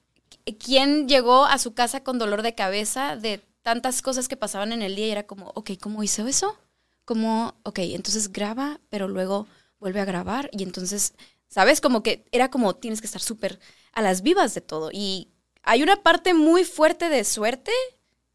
quién 0.59 1.07
llegó 1.07 1.45
a 1.45 1.59
su 1.59 1.73
casa 1.73 2.03
con 2.03 2.19
dolor 2.19 2.43
de 2.43 2.57
cabeza 2.57 3.15
de 3.15 3.41
tantas 3.63 4.03
cosas 4.03 4.27
que 4.27 4.37
pasaban 4.37 4.73
en 4.73 4.83
el 4.83 4.97
día 4.97 5.07
y 5.07 5.11
era 5.13 5.29
como, 5.29 5.53
ok, 5.55 5.71
¿cómo 5.81 6.03
hizo 6.03 6.27
eso? 6.27 6.59
Como, 7.05 7.55
ok, 7.63 7.79
entonces 7.79 8.33
graba, 8.33 8.81
pero 8.89 9.07
luego 9.07 9.47
vuelve 9.79 10.01
a 10.01 10.05
grabar 10.05 10.51
y 10.53 10.65
entonces, 10.65 11.15
¿sabes? 11.47 11.81
Como 11.81 12.03
que 12.03 12.25
era 12.33 12.51
como 12.51 12.75
tienes 12.75 13.01
que 13.01 13.07
estar 13.07 13.23
súper 13.23 13.61
a 13.93 14.03
las 14.03 14.23
vivas 14.23 14.53
de 14.53 14.63
todo 14.63 14.91
y 14.93 15.29
hay 15.63 15.85
una 15.85 16.03
parte 16.03 16.35
muy 16.35 16.65
fuerte 16.65 17.09
de 17.09 17.23
suerte 17.23 17.71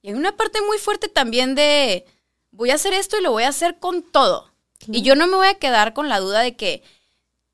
y 0.02 0.08
hay 0.08 0.14
una 0.14 0.38
parte 0.38 0.62
muy 0.62 0.78
fuerte 0.78 1.10
también 1.10 1.56
de 1.56 2.06
voy 2.52 2.70
a 2.70 2.76
hacer 2.76 2.94
esto 2.94 3.18
y 3.18 3.22
lo 3.22 3.32
voy 3.32 3.44
a 3.44 3.50
hacer 3.50 3.80
con 3.80 4.02
todo. 4.02 4.50
Y 4.88 5.02
yo 5.02 5.16
no 5.16 5.28
me 5.28 5.36
voy 5.36 5.48
a 5.48 5.60
quedar 5.60 5.94
con 5.94 6.08
la 6.08 6.22
duda 6.22 6.40
de 6.40 6.56
que 6.56 6.84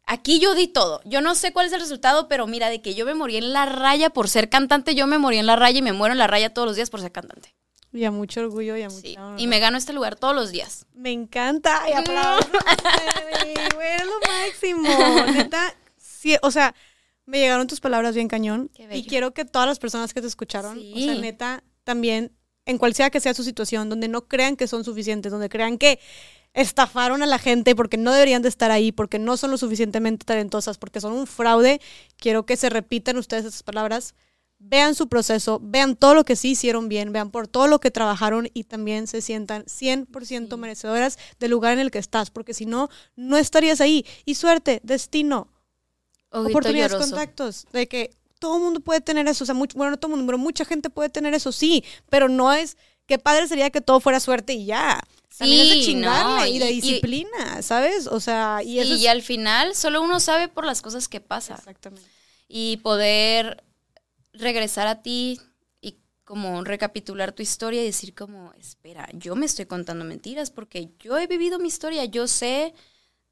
aquí 0.06 0.40
yo 0.40 0.56
di 0.56 0.68
todo. 0.68 1.02
Yo 1.06 1.22
no 1.22 1.36
sé 1.36 1.54
cuál 1.54 1.68
es 1.68 1.74
el 1.74 1.80
resultado, 1.80 2.28
pero 2.28 2.48
mira, 2.48 2.70
de 2.70 2.82
que 2.82 2.94
yo 2.96 3.06
me 3.06 3.14
morí 3.14 3.38
en 3.38 3.54
la 3.54 3.66
raya 3.66 4.10
por 4.10 4.28
ser 4.30 4.50
cantante, 4.50 4.96
yo 4.96 5.08
me 5.08 5.18
morí 5.18 5.38
en 5.38 5.46
la 5.46 5.56
raya 5.56 5.80
y 5.80 5.82
me 5.82 5.94
muero 5.94 6.12
en 6.14 6.18
la 6.20 6.28
raya 6.28 6.54
todos 6.54 6.68
los 6.68 6.76
días 6.76 6.90
por 6.90 7.02
ser 7.02 7.12
cantante. 7.12 7.54
Y 7.94 8.06
a 8.06 8.12
mucho 8.12 8.40
orgullo 8.40 8.78
y 8.78 8.84
a 8.84 8.90
mucho 8.90 9.02
Sí. 9.02 9.16
honor. 9.18 9.40
Y 9.40 9.48
me 9.48 9.60
gano 9.60 9.78
este 9.78 9.92
lugar 9.92 10.16
todos 10.16 10.34
los 10.34 10.52
días. 10.52 10.86
Me 10.94 11.12
encanta. 11.12 11.82
Y 11.90 11.94
aplausos. 11.94 12.50
Güey, 13.76 13.98
lo 14.06 14.20
máximo. 14.88 15.26
Neta, 15.34 15.76
sí, 15.98 16.38
o 16.42 16.52
sea, 16.52 16.74
me 17.26 17.40
llegaron 17.40 17.68
tus 17.68 17.80
palabras 17.82 18.16
bien 18.16 18.28
cañón. 18.28 18.70
Qué 18.74 18.88
Y 18.98 19.06
quiero 19.06 19.34
que 19.34 19.46
todas 19.46 19.68
las 19.68 19.80
personas 19.80 20.14
que 20.14 20.22
te 20.22 20.28
escucharon, 20.28 20.78
o 20.80 21.00
sea, 21.00 21.16
neta, 21.16 21.64
también, 21.84 22.32
en 22.66 22.78
cual 22.78 22.94
sea 22.94 23.10
que 23.10 23.20
sea 23.20 23.34
su 23.34 23.44
situación, 23.44 23.90
donde 23.90 24.08
no 24.08 24.28
crean 24.28 24.56
que 24.56 24.68
son 24.68 24.84
suficientes, 24.86 25.32
donde 25.32 25.50
crean 25.50 25.78
que 25.78 26.00
estafaron 26.54 27.24
a 27.24 27.26
la 27.26 27.40
gente 27.40 27.76
porque 27.76 27.98
no 27.98 28.12
deberían 28.12 28.42
de 28.42 28.50
estar 28.50 28.72
ahí, 28.72 28.92
porque 28.92 29.20
no 29.20 29.38
son 29.38 29.52
lo 29.52 29.58
suficientemente 29.58 30.26
talentosas, 30.26 30.78
porque 30.78 31.02
son 31.02 31.14
un 31.14 31.28
fraude, 31.28 31.82
quiero 32.18 32.46
que 32.46 32.58
se 32.58 32.70
repitan 32.70 33.18
ustedes 33.18 33.46
esas 33.46 33.64
palabras. 33.64 34.16
Vean 34.64 34.94
su 34.94 35.10
proceso, 35.10 35.60
vean 35.64 35.96
todo 35.96 36.14
lo 36.14 36.24
que 36.24 36.36
sí 36.36 36.52
hicieron 36.52 36.88
bien, 36.88 37.12
vean 37.12 37.32
por 37.32 37.48
todo 37.48 37.68
lo 37.68 37.80
que 37.80 37.90
trabajaron 37.90 38.48
y 38.54 38.66
también 38.66 39.08
se 39.08 39.22
sientan 39.22 39.64
100% 39.64 40.56
merecedoras 40.58 41.18
del 41.40 41.50
lugar 41.50 41.74
en 41.74 41.80
el 41.80 41.90
que 41.90 41.98
estás, 41.98 42.30
porque 42.30 42.54
si 42.54 42.68
no, 42.68 42.90
no 43.16 43.38
estarías 43.38 43.82
ahí. 43.82 44.06
Y 44.24 44.36
suerte, 44.36 44.80
destino, 44.84 45.48
Ojito 46.30 46.50
oportunidades, 46.50 46.92
lloroso. 46.92 47.10
contactos, 47.10 47.66
de 47.74 47.88
que 47.88 48.12
todo 48.38 48.58
el 48.58 48.64
mundo 48.64 48.82
puede 48.82 49.02
tener 49.02 49.28
eso, 49.28 49.46
o 49.46 49.48
sea, 49.48 49.56
mucho, 49.56 49.76
bueno, 49.78 49.92
no 49.92 49.98
todo 49.98 50.12
el 50.12 50.18
mundo, 50.18 50.30
pero 50.30 50.38
mucha 50.38 50.64
gente 50.64 50.92
puede 50.92 51.10
tener 51.10 51.34
eso, 51.34 51.52
sí, 51.52 51.84
pero 52.12 52.30
no 52.30 52.54
es, 52.54 52.78
qué 53.08 53.18
padre 53.18 53.48
sería 53.48 53.72
que 53.72 53.82
todo 53.82 54.00
fuera 54.00 54.20
suerte 54.20 54.54
y 54.54 54.66
ya. 54.66 55.02
También 55.38 55.62
es 55.62 55.70
de 55.70 55.80
chingarle 55.80 56.34
no, 56.42 56.46
y 56.48 56.60
de 56.60 56.72
y- 56.72 56.78
y- 56.82 56.82
disciplina, 56.82 57.62
¿sabes? 57.62 58.08
O 58.08 58.20
sea, 58.20 58.62
y 58.64 58.80
eso 58.80 58.96
y, 58.96 59.04
es... 59.04 59.08
al 59.08 59.22
final 59.22 59.76
solo 59.76 60.02
uno 60.02 60.20
sabe 60.20 60.48
por 60.48 60.66
las 60.66 60.82
cosas 60.82 61.08
que 61.08 61.20
pasan. 61.22 61.58
Exactamente. 61.58 62.10
y 62.48 62.78
poder 62.78 63.64
regresar 64.34 64.88
a 64.88 65.02
ti 65.02 65.40
y 65.82 65.98
como 66.26 66.64
recapitular 66.64 67.34
tu 67.34 67.44
historia 67.44 67.82
y 67.82 67.86
decir 67.86 68.16
como, 68.16 68.54
espera, 68.60 69.10
yo 69.14 69.36
me 69.36 69.46
estoy 69.46 69.66
contando 69.68 70.06
mentiras 70.06 70.52
porque 70.52 70.92
yo 71.00 71.18
he 71.20 71.28
vivido 71.28 71.60
mi 71.60 71.70
historia, 71.70 72.06
yo 72.06 72.28
sé 72.28 72.74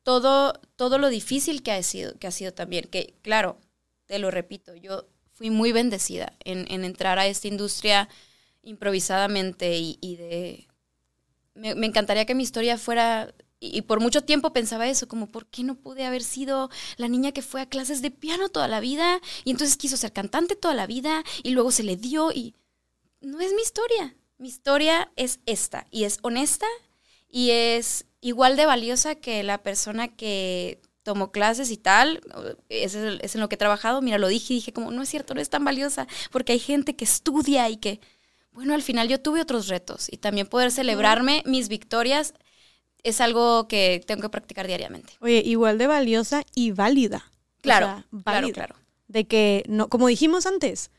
todo, 0.03 0.53
todo 0.77 0.97
lo 0.99 1.09
difícil 1.09 1.63
que 1.63 1.73
ha 1.73 1.83
sido, 1.83 2.17
que 2.19 2.27
ha 2.27 2.31
sido 2.31 2.53
también, 2.53 2.85
que 2.89 3.15
claro, 3.23 3.59
te 4.07 4.19
lo 4.19 4.31
repito, 4.31 4.75
yo 4.75 5.07
fui 5.33 5.51
muy 5.51 5.73
bendecida 5.73 6.33
en, 6.45 6.71
en 6.71 6.85
entrar 6.85 7.19
a 7.19 7.27
esta 7.27 7.47
industria 7.49 8.09
improvisadamente 8.63 9.77
y, 9.79 9.99
y 10.01 10.17
de... 10.17 10.68
Me, 11.55 11.71
encantaría 11.85 12.25
que 12.25 12.35
mi 12.35 12.43
historia 12.43 12.77
fuera... 12.77 13.33
Y, 13.61 13.81
por 13.81 13.99
mucho 13.99 14.23
tiempo 14.23 14.53
pensaba 14.53 14.87
eso, 14.87 15.09
como, 15.09 15.27
¿por 15.27 15.45
qué 15.45 15.63
no 15.63 15.75
pude 15.75 16.05
haber 16.05 16.23
sido 16.23 16.69
la 16.95 17.09
niña 17.09 17.33
que 17.33 17.41
fue 17.41 17.59
a 17.59 17.65
clases 17.65 18.01
de 18.01 18.09
piano 18.09 18.47
toda 18.47 18.69
la 18.69 18.79
vida 18.79 19.19
y 19.43 19.51
entonces 19.51 19.75
quiso 19.75 19.97
ser 19.97 20.13
cantante 20.13 20.55
toda 20.55 20.73
la 20.73 20.87
vida 20.87 21.25
y 21.43 21.49
luego 21.49 21.71
se 21.71 21.83
le 21.83 21.97
dio 21.97 22.31
y 22.31 22.55
no 23.19 23.41
es 23.41 23.51
mi 23.51 23.61
historia. 23.61 24.15
Mi 24.37 24.47
historia 24.47 25.11
es 25.17 25.41
esta 25.45 25.87
y 25.91 26.05
es 26.05 26.19
honesta 26.21 26.67
y 27.27 27.51
es 27.51 28.05
igual 28.21 28.55
de 28.55 28.65
valiosa 28.65 29.15
que 29.15 29.43
la 29.43 29.57
persona 29.57 30.07
que 30.07 30.79
tomó 31.03 31.31
clases 31.31 31.71
y 31.71 31.77
tal. 31.77 32.21
Es 32.69 32.95
en 32.95 33.41
lo 33.41 33.49
que 33.49 33.55
he 33.55 33.57
trabajado. 33.57 34.01
Mira, 34.01 34.17
lo 34.17 34.27
dije 34.27 34.53
y 34.53 34.57
dije 34.57 34.73
como, 34.73 34.91
no 34.91 35.01
es 35.01 35.09
cierto, 35.09 35.33
no 35.33 35.41
es 35.41 35.49
tan 35.49 35.65
valiosa 35.65 36.07
porque 36.31 36.53
hay 36.53 36.59
gente 36.59 36.95
que 36.95 37.05
estudia 37.05 37.69
y 37.69 37.77
que, 37.77 37.99
bueno, 38.59 38.73
al 38.73 38.81
final 38.83 39.07
yo 39.07 39.21
tuve 39.21 39.39
otros 39.41 39.67
retos 39.69 40.07
y 40.11 40.17
también 40.17 40.45
poder 40.47 40.69
celebrarme 40.71 41.43
mis 41.45 41.69
victorias 41.69 42.33
es 43.03 43.21
algo 43.21 43.67
que 43.69 44.03
tengo 44.05 44.21
que 44.23 44.29
practicar 44.29 44.67
diariamente. 44.67 45.13
Oye, 45.21 45.41
igual 45.45 45.77
de 45.77 45.87
valiosa 45.87 46.43
y 46.53 46.71
válida. 46.71 47.23
O 47.29 47.61
Claro, 47.61 47.85
sea, 47.85 48.05
claro, 48.09 48.23
válida. 48.41 48.53
claro. 48.53 48.75
De 49.07 49.25
que, 49.27 49.63
no, 49.69 49.87
como 49.87 50.07
dijimos 50.07 50.45
antes, 50.45 50.91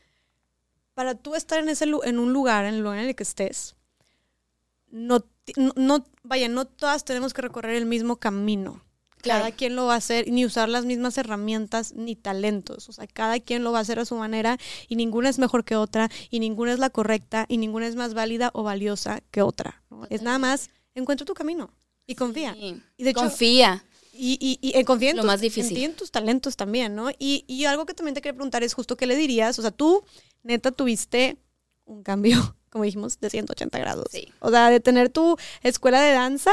para 0.95 1.13
tú 1.13 1.35
estar 1.35 1.59
en, 1.59 1.69
ese, 1.69 1.85
en 2.03 2.17
un 2.17 2.33
lugar, 2.33 2.65
en 2.65 2.73
el 2.73 2.81
lugar 2.81 2.97
en 2.99 3.09
el 3.09 3.15
que 3.15 3.23
estés, 3.23 3.75
no, 4.89 5.23
no- 5.75 6.03
vaya, 6.23 6.47
no 6.49 6.65
todas 6.65 7.05
tenemos 7.05 7.33
que 7.33 7.41
recorrer 7.43 7.75
el 7.75 7.85
mismo 7.85 8.17
camino. 8.17 8.81
Claro. 9.21 9.41
Cada 9.45 9.55
quien 9.55 9.75
lo 9.75 9.85
va 9.85 9.93
a 9.93 9.97
hacer, 9.97 10.29
ni 10.31 10.45
usar 10.45 10.69
las 10.69 10.85
mismas 10.85 11.17
herramientas 11.17 11.93
ni 11.93 12.15
talentos. 12.15 12.89
O 12.89 12.93
sea, 12.93 13.07
cada 13.07 13.39
quien 13.39 13.63
lo 13.63 13.71
va 13.71 13.79
a 13.79 13.81
hacer 13.81 13.99
a 13.99 14.05
su 14.05 14.15
manera 14.15 14.57
y 14.87 14.95
ninguna 14.95 15.29
es 15.29 15.39
mejor 15.39 15.63
que 15.63 15.75
otra 15.75 16.09
y 16.29 16.39
ninguna 16.39 16.73
es 16.73 16.79
la 16.79 16.89
correcta 16.89 17.45
y 17.47 17.57
ninguna 17.57 17.87
es 17.87 17.95
más 17.95 18.13
válida 18.13 18.51
o 18.53 18.63
valiosa 18.63 19.21
que 19.31 19.41
otra. 19.41 19.83
¿no? 19.89 20.05
Es 20.09 20.21
nada 20.21 20.39
más, 20.39 20.69
encuentra 20.95 21.25
tu 21.25 21.33
camino 21.33 21.73
y 22.07 22.15
confía. 22.15 22.53
Sí. 22.55 22.81
Y 22.97 23.03
de 23.03 23.09
hecho- 23.11 23.21
Confía. 23.21 23.85
Y, 24.13 24.37
y, 24.41 24.59
y 24.61 24.77
eh, 24.77 24.83
confía 24.83 25.11
en 25.11 25.15
Lo 25.15 25.21
tus, 25.23 25.27
más 25.27 25.39
difícil. 25.41 25.77
en 25.83 25.95
tus 25.95 26.11
talentos 26.11 26.57
también, 26.57 26.95
¿no? 26.95 27.09
Y, 27.17 27.45
y 27.47 27.63
algo 27.65 27.85
que 27.85 27.93
también 27.93 28.13
te 28.13 28.21
quería 28.21 28.33
preguntar 28.35 28.61
es 28.61 28.73
justo 28.73 28.97
qué 28.97 29.05
le 29.07 29.15
dirías. 29.15 29.57
O 29.57 29.61
sea, 29.61 29.71
tú, 29.71 30.03
neta, 30.43 30.71
tuviste 30.71 31.37
un 31.85 32.03
cambio, 32.03 32.55
como 32.69 32.83
dijimos, 32.83 33.19
de 33.21 33.29
180 33.29 33.79
grados. 33.79 34.07
Sí. 34.11 34.27
O 34.41 34.49
sea, 34.51 34.69
de 34.69 34.81
tener 34.81 35.09
tu 35.09 35.37
escuela 35.63 36.01
de 36.01 36.11
danza. 36.11 36.51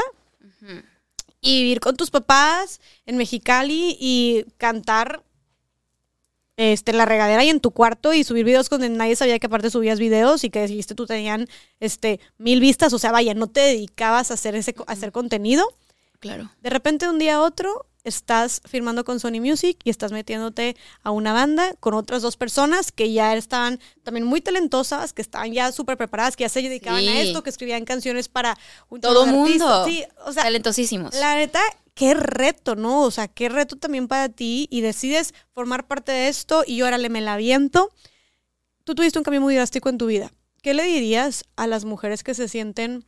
Y 1.41 1.63
vivir 1.63 1.79
con 1.79 1.95
tus 1.95 2.11
papás 2.11 2.81
en 3.05 3.17
Mexicali 3.17 3.97
y 3.99 4.45
cantar 4.57 5.23
este, 6.57 6.91
en 6.91 6.97
la 6.97 7.05
regadera 7.05 7.41
y 7.45 7.49
en 7.49 7.61
tu 7.61 7.71
cuarto 7.71 8.13
y 8.13 8.25
subir 8.25 8.43
videos 8.43 8.69
donde 8.69 8.89
nadie 8.89 9.15
sabía 9.15 9.39
que 9.39 9.47
aparte 9.47 9.69
subías 9.69 9.97
videos 9.97 10.43
y 10.43 10.49
que 10.49 10.67
dijiste 10.67 10.93
tú 10.93 11.05
tenían 11.05 11.47
este, 11.79 12.19
mil 12.37 12.59
vistas. 12.59 12.91
O 12.91 12.99
sea, 12.99 13.13
vaya, 13.13 13.33
no 13.33 13.47
te 13.47 13.61
dedicabas 13.61 14.29
a 14.29 14.33
hacer, 14.33 14.55
ese, 14.55 14.75
a 14.85 14.91
hacer 14.91 15.13
contenido. 15.13 15.65
Claro. 16.19 16.51
De 16.61 16.69
repente, 16.69 17.05
de 17.05 17.11
un 17.11 17.19
día 17.19 17.35
a 17.35 17.41
otro, 17.41 17.85
estás 18.03 18.61
firmando 18.65 19.03
con 19.03 19.19
Sony 19.19 19.41
Music 19.41 19.77
y 19.83 19.89
estás 19.89 20.11
metiéndote 20.11 20.75
a 21.03 21.11
una 21.11 21.33
banda 21.33 21.73
con 21.79 21.93
otras 21.93 22.21
dos 22.21 22.37
personas 22.37 22.91
que 22.91 23.11
ya 23.11 23.35
estaban 23.35 23.79
también 24.03 24.25
muy 24.25 24.41
talentosas, 24.41 25.13
que 25.13 25.21
estaban 25.21 25.51
ya 25.53 25.71
súper 25.71 25.97
preparadas, 25.97 26.35
que 26.35 26.43
ya 26.43 26.49
se 26.49 26.61
dedicaban 26.61 27.07
a 27.07 27.21
esto, 27.21 27.43
que 27.43 27.49
escribían 27.49 27.85
canciones 27.85 28.29
para 28.29 28.57
un 28.89 29.01
Todo 29.01 29.25
mundo. 29.25 29.67
artistas. 29.67 29.85
Sí, 29.85 30.03
o 30.25 30.31
sea, 30.33 30.43
Talentosísimos. 30.43 31.13
la 31.15 31.35
neta, 31.35 31.61
qué 31.93 32.13
reto, 32.13 32.75
¿no? 32.75 33.03
O 33.03 33.11
sea, 33.11 33.27
qué 33.27 33.49
reto 33.49 33.75
también 33.75 34.07
para 34.07 34.29
ti 34.29 34.67
y 34.71 34.81
decides 34.81 35.33
formar 35.53 35.85
parte 35.87 36.11
de 36.11 36.29
esto 36.29 36.63
y 36.65 36.81
órale, 36.81 37.09
me 37.09 37.21
la 37.21 37.33
aviento. 37.33 37.91
Tú 38.85 38.95
tuviste 38.95 39.19
un 39.19 39.23
cambio 39.23 39.41
muy 39.41 39.55
drástico 39.55 39.89
en 39.89 39.97
tu 39.97 40.05
vida. 40.07 40.31
¿Qué 40.61 40.73
le 40.73 40.83
dirías 40.83 41.43
a 41.57 41.67
las 41.67 41.85
mujeres 41.85 42.23
que 42.23 42.33
se 42.33 42.47
sienten 42.47 43.05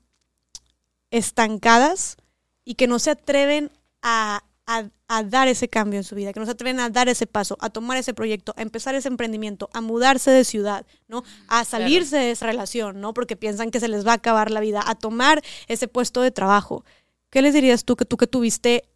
estancadas 1.10 2.18
y 2.64 2.76
que 2.76 2.88
no 2.88 3.00
se 3.00 3.12
atreven 3.12 3.72
a, 4.02 4.44
a, 4.78 4.90
a 5.08 5.24
dar 5.24 5.48
ese 5.48 5.68
cambio 5.68 6.00
en 6.00 6.04
su 6.04 6.16
vida, 6.16 6.32
que 6.32 6.40
no 6.40 6.46
se 6.46 6.54
atreven 6.54 6.80
a 6.80 6.90
dar 6.90 7.10
ese 7.10 7.28
paso, 7.28 7.58
a 7.60 7.70
tomar 7.70 7.98
ese 7.98 8.14
proyecto, 8.14 8.54
a 8.56 8.62
empezar 8.62 8.96
ese 8.96 9.10
emprendimiento, 9.10 9.70
a 9.74 9.82
mudarse 9.82 10.32
de 10.32 10.46
ciudad, 10.46 10.86
¿no? 11.08 11.24
A 11.48 11.66
salirse 11.66 12.18
de 12.18 12.32
esa 12.32 12.46
relación, 12.46 13.02
¿no? 13.02 13.14
Porque 13.14 13.36
piensan 13.36 13.72
que 13.72 13.80
se 13.80 13.88
les 13.88 14.08
va 14.08 14.12
a 14.12 14.16
acabar 14.16 14.52
la 14.52 14.62
vida, 14.62 14.82
a 14.86 14.96
tomar 14.96 15.42
ese 15.68 15.88
puesto 15.88 16.22
de 16.22 16.32
trabajo. 16.32 16.86
¿Qué 17.30 17.42
les 17.42 17.54
dirías 17.54 17.84
tú 17.84 17.96
que 17.96 18.06
tú 18.06 18.18
que 18.18 18.28
tuviste, 18.28 18.90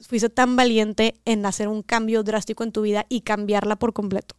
fuiste 0.00 0.28
tan 0.28 0.56
valiente 0.56 1.14
en 1.24 1.46
hacer 1.46 1.68
un 1.68 1.82
cambio 1.82 2.22
drástico 2.22 2.64
en 2.64 2.72
tu 2.72 2.82
vida 2.82 3.06
y 3.08 3.22
cambiarla 3.22 3.76
por 3.76 3.92
completo? 3.92 4.36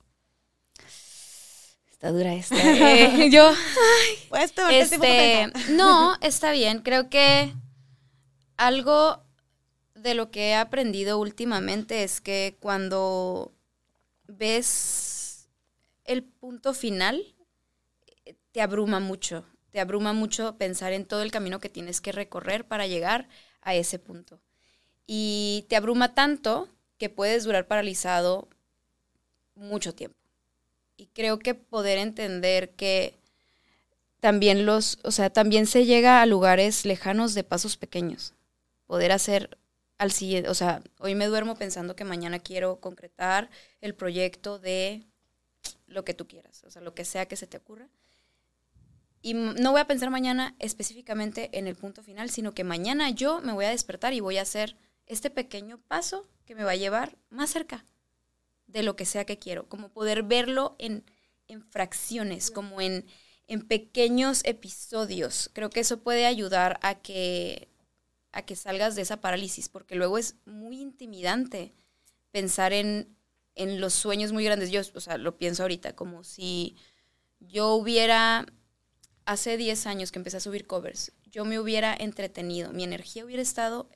Está 1.91 2.11
dura 2.11 2.33
esta. 2.33 2.55
eh. 2.61 3.29
yo, 3.31 3.51
Pues 4.29 4.53
este, 4.69 5.51
no, 5.71 6.15
está 6.21 6.51
bien. 6.51 6.81
Creo 6.81 7.09
que 7.09 7.53
algo 8.57 9.22
de 10.03 10.13
lo 10.13 10.31
que 10.31 10.49
he 10.49 10.55
aprendido 10.55 11.17
últimamente 11.17 12.03
es 12.03 12.19
que 12.19 12.57
cuando 12.59 13.53
ves 14.27 15.47
el 16.03 16.23
punto 16.23 16.73
final, 16.73 17.33
te 18.51 18.61
abruma 18.61 18.99
mucho. 18.99 19.45
Te 19.71 19.79
abruma 19.79 20.11
mucho 20.13 20.57
pensar 20.57 20.91
en 20.91 21.05
todo 21.05 21.23
el 21.23 21.31
camino 21.31 21.59
que 21.59 21.69
tienes 21.69 22.01
que 22.01 22.11
recorrer 22.11 22.67
para 22.67 22.85
llegar 22.85 23.29
a 23.61 23.75
ese 23.75 23.97
punto. 23.97 24.41
Y 25.07 25.65
te 25.69 25.77
abruma 25.77 26.13
tanto 26.13 26.67
que 26.97 27.09
puedes 27.09 27.45
durar 27.45 27.67
paralizado 27.67 28.49
mucho 29.55 29.95
tiempo. 29.95 30.17
Y 30.97 31.07
creo 31.07 31.39
que 31.39 31.55
poder 31.55 31.97
entender 31.97 32.71
que 32.71 33.17
también 34.19 34.65
los, 34.65 34.99
o 35.03 35.11
sea, 35.11 35.29
también 35.29 35.65
se 35.65 35.85
llega 35.85 36.21
a 36.21 36.25
lugares 36.25 36.85
lejanos 36.85 37.33
de 37.33 37.43
pasos 37.43 37.77
pequeños. 37.77 38.33
Poder 38.85 39.11
hacer 39.11 39.57
o 40.47 40.53
sea, 40.53 40.81
hoy 40.99 41.15
me 41.15 41.27
duermo 41.27 41.55
pensando 41.55 41.95
que 41.95 42.03
mañana 42.03 42.39
quiero 42.39 42.79
concretar 42.79 43.49
el 43.81 43.95
proyecto 43.95 44.59
de 44.59 45.05
lo 45.87 46.03
que 46.03 46.13
tú 46.13 46.27
quieras, 46.27 46.63
o 46.63 46.71
sea, 46.71 46.81
lo 46.81 46.93
que 46.93 47.05
sea 47.05 47.27
que 47.27 47.35
se 47.35 47.47
te 47.47 47.57
ocurra. 47.57 47.89
Y 49.21 49.33
no 49.33 49.71
voy 49.71 49.79
a 49.79 49.87
pensar 49.87 50.09
mañana 50.09 50.55
específicamente 50.59 51.49
en 51.57 51.67
el 51.67 51.75
punto 51.75 52.03
final, 52.03 52.29
sino 52.29 52.53
que 52.53 52.65
mañana 52.65 53.09
yo 53.09 53.39
me 53.41 53.53
voy 53.53 53.65
a 53.65 53.69
despertar 53.69 54.13
y 54.13 54.19
voy 54.19 54.37
a 54.37 54.41
hacer 54.41 54.75
este 55.05 55.29
pequeño 55.29 55.79
paso 55.87 56.27
que 56.45 56.55
me 56.55 56.63
va 56.63 56.71
a 56.71 56.75
llevar 56.75 57.17
más 57.29 57.49
cerca 57.49 57.85
de 58.67 58.83
lo 58.83 58.95
que 58.95 59.05
sea 59.05 59.25
que 59.25 59.39
quiero, 59.39 59.69
como 59.69 59.89
poder 59.89 60.23
verlo 60.23 60.75
en, 60.79 61.05
en 61.47 61.63
fracciones, 61.63 62.51
como 62.51 62.81
en, 62.81 63.05
en 63.47 63.61
pequeños 63.61 64.41
episodios. 64.43 65.49
Creo 65.53 65.69
que 65.69 65.81
eso 65.81 66.01
puede 66.01 66.25
ayudar 66.25 66.79
a 66.81 66.95
que, 66.95 67.69
a 68.33 68.43
que 68.43 68.55
salgas 68.57 68.95
de 68.95 69.03
esa 69.03 69.21
parálisis, 69.21 69.69
porque 69.69 69.95
luego 69.95 70.17
es 70.17 70.35
muy 70.45 70.81
intimidante 70.81 71.73
pensar 72.31 72.73
en, 72.73 73.15
en 73.55 73.79
los 73.81 73.93
sueños 73.93 74.33
muy 74.33 74.43
grandes. 74.45 74.71
Yo, 74.71 74.81
o 74.95 75.01
sea, 75.01 75.17
lo 75.17 75.37
pienso 75.37 75.63
ahorita, 75.63 75.95
como 75.95 76.23
si 76.23 76.75
yo 77.39 77.75
hubiera, 77.75 78.45
hace 79.25 79.57
10 79.57 79.85
años 79.87 80.11
que 80.11 80.19
empecé 80.19 80.37
a 80.37 80.41
subir 80.41 80.67
covers, 80.67 81.11
yo 81.31 81.45
me 81.45 81.59
hubiera 81.59 81.95
entretenido, 81.95 82.71
mi 82.73 82.83
energía 82.83 83.25
hubiera 83.25 83.41
estado 83.41 83.89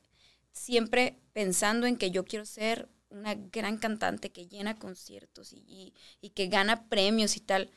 siempre 0.52 1.18
pensando 1.32 1.86
en 1.86 1.96
que 1.96 2.10
yo 2.10 2.24
quiero 2.24 2.44
ser 2.44 2.88
una 3.10 3.34
gran 3.34 3.78
cantante 3.78 4.30
que 4.30 4.46
llena 4.48 4.76
conciertos 4.76 5.52
y, 5.52 5.64
y- 5.66 5.94
y 6.20 6.30
que 6.30 6.48
gana 6.48 6.88
premios 6.88 7.36
y 7.36 7.40
tal. 7.40 7.70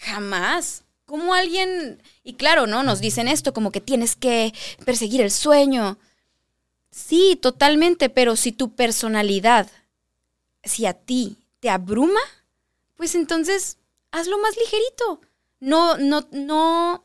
Jamás. 0.00 0.84
Como 1.04 1.34
alguien, 1.34 2.02
y 2.22 2.34
claro, 2.34 2.66
¿no? 2.66 2.82
Nos 2.82 3.00
dicen 3.00 3.28
esto, 3.28 3.52
como 3.54 3.72
que 3.72 3.80
tienes 3.80 4.14
que 4.16 4.52
perseguir 4.84 5.20
el 5.22 5.30
sueño. 5.30 5.98
Sí, 6.90 7.38
totalmente, 7.40 8.08
pero 8.08 8.36
si 8.36 8.52
tu 8.52 8.74
personalidad, 8.74 9.70
si 10.64 10.86
a 10.86 10.94
ti 10.94 11.36
te 11.60 11.70
abruma, 11.70 12.20
pues 12.96 13.14
entonces 13.14 13.78
hazlo 14.10 14.38
más 14.38 14.56
ligerito. 14.56 15.20
No, 15.60 15.96
no, 15.98 16.26
no, 16.32 17.04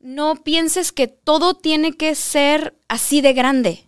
no 0.00 0.36
pienses 0.42 0.92
que 0.92 1.08
todo 1.08 1.54
tiene 1.54 1.92
que 1.96 2.14
ser 2.14 2.76
así 2.88 3.20
de 3.20 3.32
grande. 3.32 3.84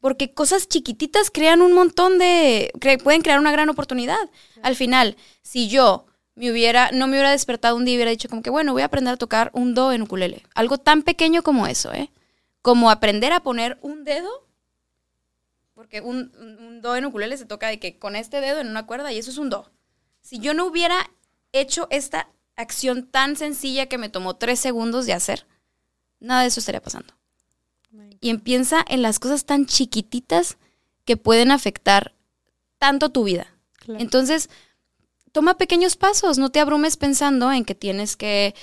Porque 0.00 0.32
cosas 0.32 0.66
chiquititas 0.68 1.30
crean 1.30 1.60
un 1.60 1.74
montón 1.74 2.18
de. 2.18 2.70
cre- 2.78 3.02
pueden 3.02 3.20
crear 3.20 3.38
una 3.38 3.52
gran 3.52 3.68
oportunidad. 3.68 4.30
Al 4.62 4.74
final, 4.74 5.16
si 5.42 5.68
yo 5.68 6.06
me 6.34 6.50
hubiera, 6.50 6.90
no 6.92 7.06
me 7.06 7.12
hubiera 7.14 7.32
despertado 7.32 7.76
un 7.76 7.84
día 7.84 7.94
y 7.94 7.96
hubiera 7.98 8.10
dicho 8.10 8.28
como 8.30 8.40
que, 8.42 8.48
bueno, 8.48 8.72
voy 8.72 8.80
a 8.80 8.86
aprender 8.86 9.12
a 9.14 9.18
tocar 9.18 9.50
un 9.52 9.74
do 9.74 9.92
en 9.92 10.00
ukulele. 10.02 10.42
Algo 10.54 10.78
tan 10.78 11.02
pequeño 11.02 11.42
como 11.42 11.66
eso, 11.66 11.92
¿eh? 11.92 12.10
Como 12.62 12.90
aprender 12.90 13.32
a 13.32 13.40
poner 13.40 13.78
un 13.82 14.04
dedo. 14.04 14.46
Porque 15.74 16.00
un, 16.00 16.80
do 16.82 16.96
en 16.96 17.06
ukulele 17.06 17.36
se 17.36 17.46
toca 17.46 17.68
de 17.68 17.78
que 17.78 17.98
con 17.98 18.16
este 18.16 18.40
dedo 18.40 18.60
en 18.60 18.68
una 18.68 18.86
cuerda 18.86 19.12
y 19.12 19.18
eso 19.18 19.30
es 19.30 19.38
un 19.38 19.50
do. 19.50 19.70
Si 20.20 20.38
yo 20.38 20.52
no 20.52 20.66
hubiera 20.66 21.10
hecho 21.52 21.86
esta 21.90 22.28
acción 22.56 23.06
tan 23.06 23.36
sencilla 23.36 23.86
que 23.86 23.96
me 23.96 24.10
tomó 24.10 24.36
tres 24.36 24.60
segundos 24.60 25.06
de 25.06 25.14
hacer, 25.14 25.46
nada 26.18 26.42
de 26.42 26.48
eso 26.48 26.60
estaría 26.60 26.82
pasando 26.82 27.14
y 28.20 28.36
piensa 28.38 28.84
en 28.86 29.02
las 29.02 29.18
cosas 29.18 29.44
tan 29.44 29.66
chiquititas 29.66 30.58
que 31.04 31.16
pueden 31.16 31.50
afectar 31.50 32.14
tanto 32.78 33.10
tu 33.10 33.24
vida. 33.24 33.46
Claro. 33.78 34.00
Entonces, 34.00 34.50
toma 35.32 35.56
pequeños 35.56 35.96
pasos, 35.96 36.38
no 36.38 36.50
te 36.50 36.60
abrumes 36.60 36.96
pensando 36.96 37.50
en 37.50 37.64
que 37.64 37.74
tienes 37.74 38.16
que 38.16 38.54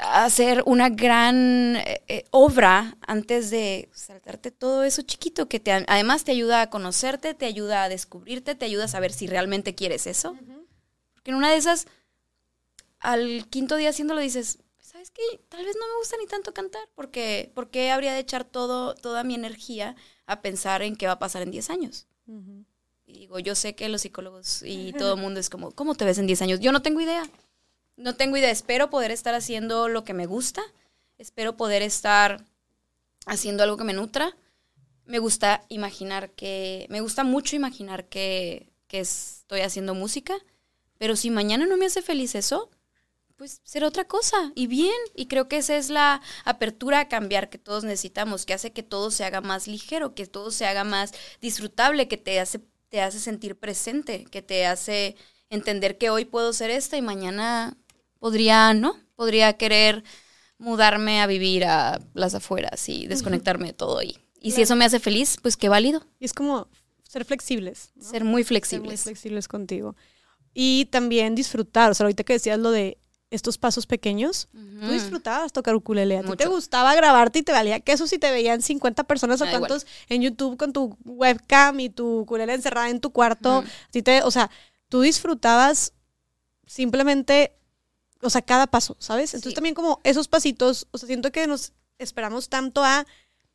hacer 0.00 0.62
una 0.66 0.88
gran 0.88 1.76
eh, 1.76 2.02
eh, 2.08 2.24
obra 2.30 2.96
antes 3.06 3.50
de 3.50 3.88
saltarte 3.92 4.50
todo 4.50 4.84
eso 4.84 5.02
chiquito 5.02 5.48
que 5.48 5.60
te, 5.60 5.72
además 5.72 6.24
te 6.24 6.32
ayuda 6.32 6.62
a 6.62 6.70
conocerte, 6.70 7.34
te 7.34 7.46
ayuda 7.46 7.84
a 7.84 7.88
descubrirte, 7.88 8.54
te 8.54 8.64
ayuda 8.64 8.84
a 8.84 8.88
saber 8.88 9.12
si 9.12 9.26
realmente 9.26 9.74
quieres 9.74 10.06
eso. 10.06 10.36
Porque 11.14 11.30
en 11.30 11.36
una 11.36 11.50
de 11.50 11.56
esas, 11.56 11.86
al 12.98 13.46
quinto 13.48 13.76
día 13.76 13.90
haciéndolo 13.90 14.20
dices, 14.20 14.58
¿sabes 14.78 15.10
qué? 15.10 15.22
Tal 15.48 15.64
vez 15.64 15.76
no 15.76 15.86
me 15.86 15.98
gusta 15.98 16.16
ni 16.18 16.26
tanto 16.26 16.54
cantar, 16.54 16.88
porque 16.94 17.52
¿por 17.54 17.70
qué 17.70 17.90
habría 17.90 18.14
de 18.14 18.20
echar 18.20 18.44
todo, 18.44 18.94
toda 18.94 19.22
mi 19.22 19.34
energía 19.34 19.96
a 20.26 20.40
pensar 20.40 20.82
en 20.82 20.96
qué 20.96 21.06
va 21.06 21.12
a 21.12 21.18
pasar 21.18 21.42
en 21.42 21.50
10 21.50 21.70
años? 21.70 22.06
Y 23.06 23.18
digo, 23.18 23.38
yo 23.38 23.54
sé 23.54 23.74
que 23.74 23.88
los 23.88 24.02
psicólogos 24.02 24.62
y 24.62 24.92
todo 24.98 25.14
el 25.14 25.20
mundo 25.20 25.40
es 25.40 25.50
como, 25.50 25.72
¿cómo 25.72 25.94
te 25.94 26.04
ves 26.04 26.18
en 26.18 26.26
10 26.26 26.42
años? 26.42 26.60
Yo 26.60 26.72
no 26.72 26.80
tengo 26.80 27.00
idea. 27.00 27.28
No 28.00 28.16
tengo 28.16 28.36
idea. 28.36 28.50
Espero 28.50 28.88
poder 28.88 29.10
estar 29.10 29.34
haciendo 29.34 29.88
lo 29.88 30.04
que 30.04 30.14
me 30.14 30.26
gusta. 30.26 30.62
Espero 31.18 31.56
poder 31.56 31.82
estar 31.82 32.44
haciendo 33.26 33.62
algo 33.62 33.76
que 33.76 33.84
me 33.84 33.92
nutra. 33.92 34.36
Me 35.04 35.18
gusta 35.18 35.64
imaginar 35.68 36.30
que, 36.30 36.86
me 36.88 37.02
gusta 37.02 37.24
mucho 37.24 37.56
imaginar 37.56 38.08
que, 38.08 38.70
que 38.86 39.00
estoy 39.00 39.60
haciendo 39.60 39.94
música, 39.94 40.34
pero 40.98 41.14
si 41.16 41.30
mañana 41.30 41.66
no 41.66 41.76
me 41.76 41.86
hace 41.86 42.00
feliz 42.00 42.34
eso, 42.34 42.70
pues 43.36 43.60
será 43.64 43.86
otra 43.86 44.04
cosa 44.06 44.52
y 44.54 44.66
bien. 44.66 44.96
Y 45.14 45.26
creo 45.26 45.48
que 45.48 45.58
esa 45.58 45.76
es 45.76 45.90
la 45.90 46.22
apertura 46.44 47.00
a 47.00 47.08
cambiar 47.08 47.50
que 47.50 47.58
todos 47.58 47.84
necesitamos, 47.84 48.46
que 48.46 48.54
hace 48.54 48.72
que 48.72 48.82
todo 48.82 49.10
se 49.10 49.24
haga 49.24 49.40
más 49.42 49.66
ligero, 49.66 50.14
que 50.14 50.26
todo 50.26 50.50
se 50.50 50.64
haga 50.64 50.84
más 50.84 51.12
disfrutable, 51.40 52.08
que 52.08 52.16
te 52.16 52.40
hace, 52.40 52.60
te 52.88 53.02
hace 53.02 53.20
sentir 53.20 53.58
presente, 53.58 54.24
que 54.24 54.42
te 54.42 54.64
hace 54.64 55.16
entender 55.50 55.98
que 55.98 56.10
hoy 56.10 56.24
puedo 56.24 56.52
ser 56.52 56.70
esta 56.70 56.96
y 56.96 57.02
mañana 57.02 57.76
podría, 58.20 58.72
¿no? 58.74 58.94
Podría 59.16 59.54
querer 59.54 60.04
mudarme 60.58 61.20
a 61.20 61.26
vivir 61.26 61.64
a 61.64 61.98
las 62.14 62.34
afueras 62.34 62.88
y 62.88 63.06
desconectarme 63.08 63.66
de 63.68 63.72
todo. 63.72 64.00
Y, 64.02 64.18
y 64.40 64.52
si 64.52 64.62
eso 64.62 64.76
me 64.76 64.84
hace 64.84 65.00
feliz, 65.00 65.36
pues 65.42 65.56
qué 65.56 65.68
válido. 65.68 66.04
Y 66.20 66.26
es 66.26 66.32
como 66.32 66.68
ser 67.02 67.24
flexibles. 67.24 67.90
¿no? 67.96 68.02
Ser 68.04 68.10
muy 68.12 68.12
Ser 68.12 68.24
muy 68.24 68.44
flexibles. 68.44 69.02
flexibles 69.02 69.48
contigo. 69.48 69.96
Y 70.54 70.84
también 70.92 71.34
disfrutar. 71.34 71.90
O 71.90 71.94
sea, 71.94 72.04
ahorita 72.04 72.22
que 72.24 72.34
decías 72.34 72.58
lo 72.58 72.70
de 72.70 72.98
estos 73.30 73.58
pasos 73.58 73.86
pequeños, 73.86 74.48
tú 74.52 74.90
disfrutabas 74.90 75.52
tocar 75.52 75.74
ukulele. 75.76 76.18
A 76.18 76.22
ti 76.22 76.32
te 76.36 76.46
gustaba 76.48 76.94
grabarte 76.96 77.38
y 77.38 77.42
te 77.42 77.52
valía 77.52 77.78
que 77.80 77.92
eso 77.92 78.06
si 78.08 78.18
te 78.18 78.30
veían 78.32 78.60
50 78.60 79.04
personas 79.04 79.40
o 79.40 79.44
Me 79.44 79.50
da 79.52 79.56
igual. 79.58 79.68
cuantos 79.70 79.86
en 80.08 80.22
YouTube 80.22 80.56
con 80.56 80.72
tu 80.72 80.96
webcam 81.04 81.78
y 81.78 81.90
tu 81.90 82.20
ukulele 82.22 82.54
encerrada 82.54 82.90
en 82.90 83.00
tu 83.00 83.12
cuarto. 83.12 83.58
A 83.58 83.64
ti 83.92 84.02
te, 84.02 84.22
o 84.24 84.30
sea, 84.32 84.50
tú 84.88 85.00
disfrutabas 85.02 85.92
simplemente, 86.66 87.56
o 88.22 88.30
sea, 88.30 88.42
cada 88.42 88.66
paso, 88.66 88.96
¿sabes? 88.98 89.32
Entonces 89.34 89.50
Sí. 89.52 89.54
también 89.54 89.74
como 89.74 90.00
esos 90.04 90.28
pasitos, 90.28 90.86
o 90.90 90.98
sea, 90.98 91.06
siento 91.06 91.30
que 91.32 91.46
nos 91.46 91.72
esperamos 91.98 92.48
tanto 92.48 92.84
a 92.84 93.06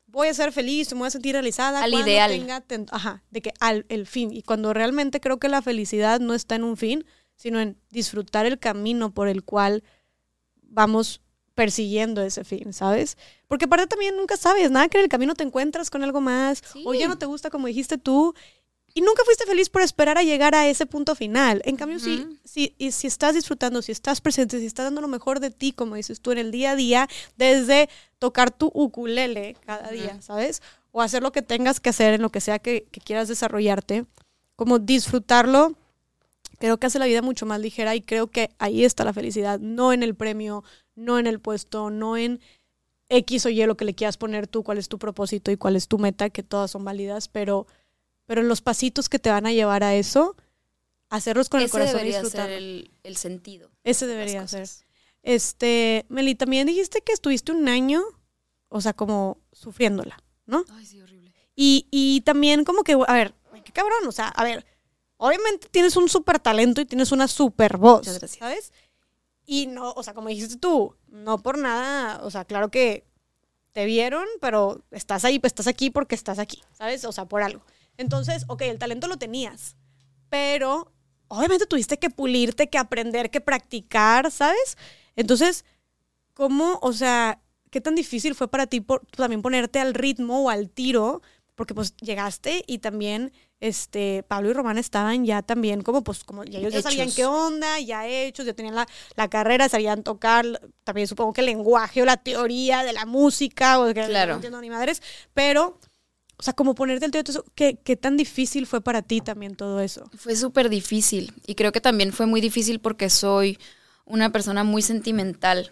voy 0.07 0.27
a 0.29 0.33
ser 0.33 0.51
feliz, 0.51 0.91
me 0.93 0.99
voy 0.99 1.07
a 1.07 1.11
sentir 1.11 1.33
realizada. 1.33 1.83
Al 1.83 1.91
cuando 1.91 2.07
ideal. 2.09 2.31
tenga 2.31 2.61
ten- 2.61 2.85
ajá, 2.91 3.23
de 3.31 3.41
que 3.41 3.53
al 3.59 3.85
el 3.89 4.07
fin. 4.07 4.31
Y 4.31 4.43
cuando 4.43 4.73
realmente 4.73 5.19
creo 5.19 5.39
que 5.39 5.49
la 5.49 5.61
felicidad 5.61 6.19
no 6.19 6.33
está 6.33 6.55
en 6.55 6.63
un 6.63 6.77
fin, 6.77 7.05
sino 7.35 7.59
en 7.59 7.77
disfrutar 7.89 8.45
el 8.45 8.57
camino 8.59 9.13
por 9.13 9.27
el 9.27 9.43
cual 9.43 9.83
vamos 10.61 11.21
persiguiendo 11.53 12.21
ese 12.21 12.43
fin, 12.43 12.73
¿sabes? 12.73 13.17
Porque 13.47 13.65
aparte 13.65 13.87
también 13.87 14.15
nunca 14.17 14.35
sabes, 14.37 14.71
nada 14.71 14.89
que 14.89 14.97
en 14.97 15.03
el 15.05 15.09
camino 15.09 15.35
te 15.35 15.43
encuentras 15.43 15.89
con 15.89 16.03
algo 16.03 16.19
más, 16.21 16.61
o 16.85 16.93
ya 16.93 17.07
no 17.07 17.17
te 17.17 17.25
gusta 17.25 17.49
como 17.49 17.67
dijiste 17.67 17.97
tú, 17.97 18.33
y 18.95 19.01
nunca 19.01 19.23
fuiste 19.25 19.45
feliz 19.45 19.69
por 19.69 19.83
esperar 19.83 20.17
a 20.17 20.23
llegar 20.23 20.55
a 20.55 20.67
ese 20.67 20.87
punto 20.87 21.13
final. 21.13 21.61
En 21.65 21.75
cambio, 21.75 21.99
si, 21.99 22.21
Ujú. 22.21 22.37
si, 22.43 22.73
y 22.79 22.91
si 22.91 23.05
estás 23.05 23.35
disfrutando, 23.35 23.83
si 23.83 23.91
estás 23.91 24.21
presente, 24.21 24.59
si 24.59 24.65
estás 24.65 24.85
dando 24.85 25.01
lo 25.01 25.07
mejor 25.07 25.39
de 25.39 25.51
ti, 25.51 25.71
como 25.73 25.95
dices 25.95 26.21
tú, 26.21 26.31
en 26.31 26.39
el 26.39 26.49
día 26.49 26.71
a 26.71 26.75
día, 26.75 27.09
desde 27.37 27.89
tocar 28.17 28.49
tu 28.49 28.71
ukulele 28.73 29.55
cada 29.65 29.91
día. 29.91 30.19
¿sabes? 30.21 30.63
o 30.97 31.01
hacer 31.01 31.21
lo 31.21 31.33
que 31.33 31.41
tengas 31.41 31.81
que 31.81 31.89
hacer 31.89 32.13
en 32.13 32.21
lo 32.21 32.29
que 32.29 32.39
sea 32.39 32.57
que, 32.57 32.87
que 32.89 33.01
quieras 33.01 33.27
desarrollarte, 33.27 34.05
como 34.55 34.79
disfrutarlo, 34.79 35.73
creo 36.57 36.77
que 36.77 36.87
hace 36.87 36.99
la 36.99 37.05
vida 37.05 37.21
mucho 37.21 37.45
más 37.45 37.59
ligera 37.59 37.95
y 37.95 38.01
creo 38.01 38.27
que 38.27 38.49
ahí 38.59 38.85
está 38.85 39.03
la 39.03 39.11
felicidad, 39.11 39.59
no 39.59 39.91
en 39.91 40.03
el 40.03 40.15
premio, 40.15 40.63
no 40.95 41.19
en 41.19 41.27
el 41.27 41.41
puesto, 41.41 41.89
no 41.89 42.15
en 42.15 42.39
X 43.09 43.45
o 43.45 43.49
Y 43.49 43.65
lo 43.65 43.75
que 43.75 43.83
le 43.83 43.93
quieras 43.93 44.15
poner 44.15 44.47
tú, 44.47 44.63
cuál 44.63 44.77
es 44.77 44.87
tu 44.87 44.97
propósito 44.97 45.51
y 45.51 45.57
cuál 45.57 45.75
es 45.75 45.89
tu 45.89 45.99
meta, 45.99 46.29
que 46.29 46.43
todas 46.43 46.71
son 46.71 46.85
válidas, 46.85 47.27
pero, 47.27 47.67
pero 48.25 48.43
los 48.43 48.61
pasitos 48.61 49.09
que 49.09 49.19
te 49.19 49.29
van 49.29 49.45
a 49.45 49.51
llevar 49.51 49.83
a 49.83 49.95
eso, 49.95 50.35
hacerlos 51.09 51.49
con 51.49 51.61
el 51.61 51.69
corazón 51.69 51.95
y 51.95 51.97
debería 51.97 52.13
ser 52.13 52.23
disfrutarlo. 52.23 52.55
el, 52.55 52.91
el 53.03 53.17
sentido. 53.17 53.71
Ese 53.83 54.07
debería 54.07 54.47
ser. 54.47 54.67
Este, 55.23 56.05
Meli, 56.09 56.35
también 56.35 56.67
dijiste 56.67 57.01
que 57.01 57.11
estuviste 57.13 57.51
un 57.51 57.67
año, 57.67 58.03
o 58.69 58.81
sea, 58.81 58.93
como 58.93 59.39
sufriéndola, 59.51 60.17
¿no? 60.45 60.65
Ay, 60.71 60.85
sí, 60.85 61.01
horrible. 61.01 61.33
Y, 61.55 61.87
y 61.89 62.21
también 62.21 62.63
como 62.63 62.83
que, 62.83 62.93
a 62.93 63.13
ver, 63.13 63.33
qué 63.63 63.71
cabrón, 63.71 64.05
o 64.07 64.11
sea, 64.11 64.27
a 64.27 64.43
ver, 64.43 64.65
obviamente 65.17 65.67
tienes 65.69 65.95
un 65.95 66.09
súper 66.09 66.39
talento 66.39 66.81
y 66.81 66.85
tienes 66.85 67.11
una 67.11 67.27
súper 67.27 67.77
voz. 67.77 68.05
¿sabes? 68.27 68.71
Y 69.45 69.67
no, 69.67 69.91
o 69.93 70.03
sea, 70.03 70.13
como 70.13 70.29
dijiste 70.29 70.57
tú, 70.57 70.95
no 71.07 71.37
por 71.39 71.57
nada, 71.57 72.23
o 72.23 72.31
sea, 72.31 72.45
claro 72.45 72.69
que 72.69 73.05
te 73.71 73.85
vieron, 73.85 74.25
pero 74.41 74.81
estás 74.91 75.25
ahí, 75.25 75.39
pues 75.39 75.51
estás 75.51 75.67
aquí 75.67 75.89
porque 75.89 76.15
estás 76.15 76.39
aquí, 76.39 76.63
¿sabes? 76.73 77.03
O 77.05 77.11
sea, 77.11 77.25
por 77.25 77.41
algo. 77.41 77.63
Entonces, 77.97 78.43
ok, 78.47 78.61
el 78.63 78.79
talento 78.79 79.07
lo 79.07 79.17
tenías, 79.17 79.75
pero 80.29 80.91
obviamente 81.27 81.65
tuviste 81.65 81.97
que 81.97 82.09
pulirte, 82.09 82.69
que 82.69 82.77
aprender, 82.77 83.29
que 83.31 83.41
practicar, 83.41 84.31
¿sabes? 84.31 84.77
Entonces, 85.15 85.65
¿cómo, 86.33 86.79
o 86.81 86.93
sea, 86.93 87.41
qué 87.71 87.81
tan 87.81 87.95
difícil 87.95 88.35
fue 88.35 88.47
para 88.49 88.67
ti 88.67 88.81
por- 88.81 89.05
también 89.07 89.41
ponerte 89.41 89.79
al 89.79 89.93
ritmo 89.93 90.43
o 90.45 90.49
al 90.49 90.69
tiro? 90.69 91.21
Porque 91.55 91.73
pues 91.73 91.95
llegaste 91.97 92.65
y 92.67 92.79
también 92.79 93.31
este 93.61 94.23
Pablo 94.27 94.49
y 94.49 94.53
Román 94.53 94.77
estaban 94.77 95.23
ya 95.25 95.41
también 95.41 95.81
como 95.81 96.03
pues 96.03 96.25
como 96.25 96.43
ya 96.43 96.59
ellos 96.59 96.73
ya 96.73 96.81
sabían 96.81 97.09
qué 97.13 97.25
onda, 97.25 97.79
ya 97.79 98.05
hechos, 98.05 98.45
ya 98.45 98.53
tenían 98.53 98.75
la, 98.75 98.85
la 99.15 99.29
carrera, 99.29 99.69
sabían 99.69 100.03
tocar, 100.03 100.45
también 100.83 101.07
supongo 101.07 101.31
que 101.31 101.39
el 101.39 101.45
lenguaje 101.47 102.01
o 102.01 102.05
la 102.05 102.17
teoría 102.17 102.83
de 102.83 102.91
la 102.91 103.05
música 103.05 103.79
o 103.79 103.85
que 103.87 103.93
Claro. 104.05 104.31
no 104.33 104.35
entiendo 104.35 104.59
ni 104.59 104.69
madres, 104.69 105.01
pero 105.33 105.79
o 106.37 106.43
sea, 106.43 106.53
como 106.53 106.75
ponerte 106.75 107.05
el 107.05 107.15
eso, 107.15 107.45
¿qué, 107.55 107.77
qué 107.83 107.95
tan 107.95 108.17
difícil 108.17 108.67
fue 108.67 108.81
para 108.81 109.01
ti 109.01 109.21
también 109.21 109.55
todo 109.55 109.79
eso? 109.79 110.09
Fue 110.17 110.35
súper 110.35 110.69
difícil 110.69 111.33
y 111.45 111.55
creo 111.55 111.71
que 111.71 111.81
también 111.81 112.11
fue 112.13 112.25
muy 112.25 112.41
difícil 112.41 112.79
porque 112.79 113.09
soy 113.09 113.57
una 114.05 114.31
persona 114.31 114.63
muy 114.63 114.81
sentimental 114.81 115.71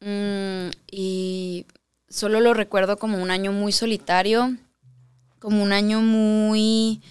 Mm, 0.00 0.70
y 0.90 1.66
solo 2.08 2.40
lo 2.40 2.54
recuerdo 2.54 2.98
como 2.98 3.22
un 3.22 3.30
año 3.30 3.52
muy 3.52 3.72
solitario, 3.72 4.56
como 5.38 5.62
un 5.62 5.72
año 5.72 6.00
muy... 6.00 7.02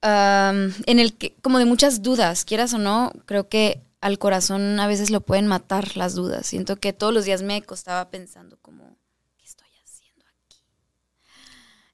am, 0.00 0.72
en 0.86 0.98
el 0.98 1.16
que, 1.16 1.34
como 1.42 1.58
de 1.58 1.64
muchas 1.64 2.02
dudas, 2.02 2.44
quieras 2.44 2.74
o 2.74 2.78
no, 2.78 3.12
creo 3.26 3.48
que 3.48 3.82
al 4.00 4.18
corazón 4.18 4.80
a 4.80 4.86
veces 4.86 5.10
lo 5.10 5.20
pueden 5.20 5.46
matar 5.46 5.96
las 5.96 6.14
dudas. 6.14 6.46
Siento 6.46 6.76
que 6.76 6.92
todos 6.92 7.14
los 7.14 7.24
días 7.24 7.42
me 7.42 7.62
costaba 7.62 8.10
pensando 8.10 8.58
como, 8.60 8.96
¿qué 9.38 9.44
estoy 9.44 9.68
haciendo 9.84 10.24
aquí? 10.26 10.58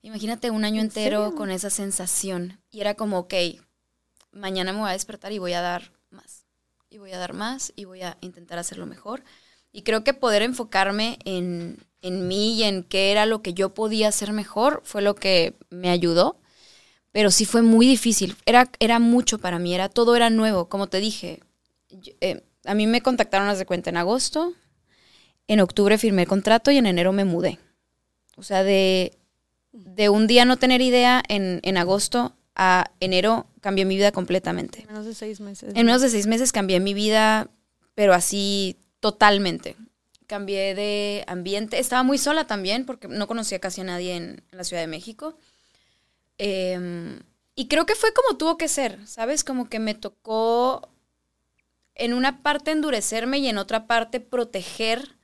Imagínate 0.09 0.51
un 0.51 0.65
año 0.65 0.81
¿En 0.81 0.87
entero 0.87 1.23
serio? 1.25 1.37
con 1.37 1.51
esa 1.51 1.69
sensación. 1.71 2.59
Y 2.71 2.81
era 2.81 2.95
como, 2.95 3.19
ok, 3.19 3.35
mañana 4.33 4.73
me 4.73 4.81
voy 4.81 4.89
a 4.89 4.93
despertar 4.93 5.33
y 5.33 5.39
voy 5.39 5.53
a 5.53 5.61
dar 5.61 5.93
más. 6.11 6.47
Y 6.89 6.97
voy 6.97 7.13
a 7.13 7.19
dar 7.19 7.35
más 7.35 7.73
y 7.77 7.85
voy 7.85 8.01
a 8.03 8.17
intentar 8.23 8.59
hacerlo 8.59 8.87
mejor. 8.87 9.23
Y 9.71 9.83
creo 9.83 10.05
que 10.05 10.15
poder 10.15 10.41
enfocarme 10.41 11.19
en, 11.27 11.77
en 12.01 12.27
mí 12.27 12.55
y 12.55 12.63
en 12.63 12.85
qué 12.85 13.13
era 13.13 13.27
lo 13.27 13.43
que 13.43 13.53
yo 13.53 13.75
podía 13.75 14.09
hacer 14.09 14.33
mejor 14.33 14.81
fue 14.85 15.03
lo 15.03 15.15
que 15.15 15.55
me 15.69 15.91
ayudó. 15.91 16.41
Pero 17.13 17.31
sí 17.31 17.45
fue 17.45 17.61
muy 17.63 17.87
difícil. 17.87 18.37
Era, 18.47 18.71
era 18.81 18.99
mucho 18.99 19.39
para 19.39 19.59
mí, 19.59 19.75
era, 19.75 19.91
todo 19.91 20.17
era 20.17 20.31
nuevo. 20.31 20.69
Como 20.71 20.87
te 20.89 21.01
dije, 21.01 21.41
yo- 21.91 22.13
eh, 22.23 22.43
a 22.65 22.75
mí 22.75 22.87
me 22.87 23.03
contactaron 23.03 23.47
las 23.47 23.59
de 23.59 23.67
cuenta 23.67 23.91
en 23.91 23.99
agosto, 23.99 24.55
en 25.49 25.61
octubre 25.61 25.99
firmé 25.99 26.23
el 26.23 26.29
contrato 26.29 26.71
y 26.71 26.79
en 26.79 26.87
enero 26.87 27.13
me 27.13 27.25
mudé. 27.25 27.59
O 28.37 28.43
sea, 28.43 28.63
de, 28.63 29.18
de 29.85 30.09
un 30.09 30.27
día 30.27 30.45
no 30.45 30.57
tener 30.57 30.81
idea 30.81 31.23
en, 31.29 31.61
en 31.63 31.77
agosto 31.77 32.35
a 32.55 32.91
enero 33.01 33.47
cambió 33.61 33.87
mi 33.87 33.97
vida 33.97 34.13
completamente. 34.13 34.81
En 34.81 34.87
menos 34.89 35.07
de 35.07 35.15
seis 35.15 35.41
meses. 35.41 35.73
En 35.75 35.87
menos 35.87 36.03
de 36.03 36.11
seis 36.11 36.27
meses 36.27 36.53
cambié 36.53 36.81
mi 36.81 36.95
vida, 36.95 37.49
pero 37.95 38.15
así 38.15 38.77
totalmente. 39.01 39.77
Cambié 40.27 40.75
de 40.75 41.25
ambiente. 41.27 41.79
Estaba 41.79 42.03
muy 42.03 42.19
sola 42.19 42.47
también 42.47 42.85
porque 42.85 43.09
no 43.09 43.27
conocía 43.27 43.61
casi 43.61 43.81
a 43.81 43.85
nadie 43.85 44.17
en, 44.17 44.43
en 44.51 44.59
la 44.59 44.65
Ciudad 44.65 44.83
de 44.83 44.89
México. 44.89 45.39
Em, 46.39 47.21
y 47.55 47.67
creo 47.67 47.87
que 47.87 47.95
fue 47.95 48.13
como 48.13 48.39
tuvo 48.39 48.57
que 48.57 48.69
ser, 48.69 49.05
¿sabes? 49.07 49.43
Como 49.43 49.69
que 49.69 49.79
me 49.79 49.95
tocó 49.95 50.89
en 51.95 52.15
una 52.15 52.43
parte 52.43 52.71
endurecerme 52.71 53.39
y 53.39 53.49
en 53.49 53.59
otra 53.59 53.87
parte 53.87 54.21
proteger 54.21 55.17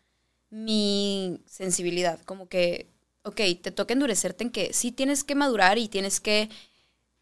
mi 0.51 1.41
sensibilidad. 1.47 2.21
Como 2.25 2.49
que, 2.49 2.91
ok, 3.25 3.41
te 3.61 3.71
toca 3.71 3.95
endurecerte 3.95 4.45
en 4.45 4.51
que 4.51 4.73
sí 4.73 4.93
tienes 4.93 5.25
que 5.25 5.35
madurar 5.35 5.79
y 5.79 5.89
tienes 5.89 6.21
que 6.21 6.49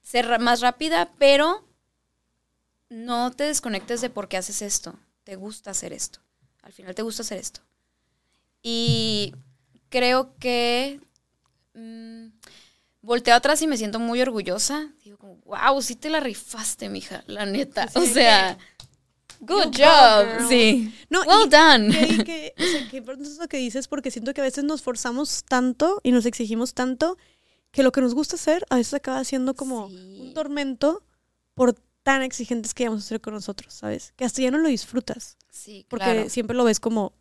ser 0.03 0.39
más 0.41 0.61
rápida, 0.61 1.13
pero 1.19 1.65
no 2.91 3.31
te 3.31 3.45
desconectes 3.45 4.01
de 4.01 4.11
por 4.11 4.29
qué 4.29 4.37
haces 4.37 4.63
esto. 4.63 4.99
Te 5.25 5.37
gusta 5.37 5.71
hacer 5.71 5.93
esto. 5.93 6.21
Al 6.63 6.73
final 6.73 6.95
te 6.95 7.03
gusta 7.03 7.23
hacer 7.23 7.39
esto. 7.39 7.61
Y 8.63 9.35
creo 9.89 10.37
que 10.39 11.01
mm, 11.75 12.27
volteo 13.01 13.35
atrás 13.35 13.63
y 13.63 13.67
me 13.67 13.77
siento 13.77 13.99
muy 13.99 14.21
orgullosa. 14.21 14.91
Digo 15.05 15.19
como, 15.19 15.37
wow, 15.45 15.81
sí 15.81 15.95
te 15.97 16.11
la 16.11 16.21
rifaste, 16.21 16.89
mija, 16.89 17.23
la 17.27 17.47
neta. 17.47 17.89
O 17.95 18.03
sea, 18.03 18.59
good 19.43 19.73
You 19.73 19.85
job. 19.85 20.49
Sí. 20.49 20.95
No, 21.11 21.21
well 21.23 21.47
y- 21.47 21.51
done. 21.51 21.91
que, 21.91 22.25
que, 22.25 22.55
o 22.59 22.63
sea, 22.63 22.89
que 22.91 22.97
importante 22.99 23.29
es 23.29 23.39
lo 23.39 23.49
que 23.49 23.59
dices 23.59 23.89
porque 23.89 24.11
siento 24.11 24.33
que 24.35 24.41
a 24.41 24.45
veces 24.45 24.65
nos 24.65 24.83
forzamos 24.83 25.45
tanto 25.45 26.01
y 26.03 26.13
nos 26.13 26.25
exigimos 26.27 26.75
tanto 26.75 27.17
que 27.71 27.83
lo 27.83 27.93
que 27.93 28.01
nos 28.01 28.15
gusta 28.15 28.37
hacer 28.37 28.65
a 28.71 28.77
veces 28.77 28.95
acaba 28.95 29.23
siendo 29.25 29.55
como 29.55 29.89
Sí. 29.89 30.19
un 30.21 30.35
tormento 30.35 31.03
por 31.55 31.75
tan 32.03 32.23
exigentes 32.23 32.75
que 32.75 32.89
vamos 32.89 33.05
a 33.05 33.09
ser 33.09 33.21
con 33.21 33.35
nosotros, 33.35 33.73
¿sabes? 33.75 34.13
Que 34.17 34.25
hasta 34.25 34.43
ya 34.43 34.51
no 34.51 34.59
lo 34.59 34.69
disfrutas 34.69 35.37
Sí, 35.51 35.87
porque 35.89 36.05
claro. 36.05 36.29
siempre 36.31 36.57
lo 36.57 36.65
ves 36.65 36.81
como 36.81 37.13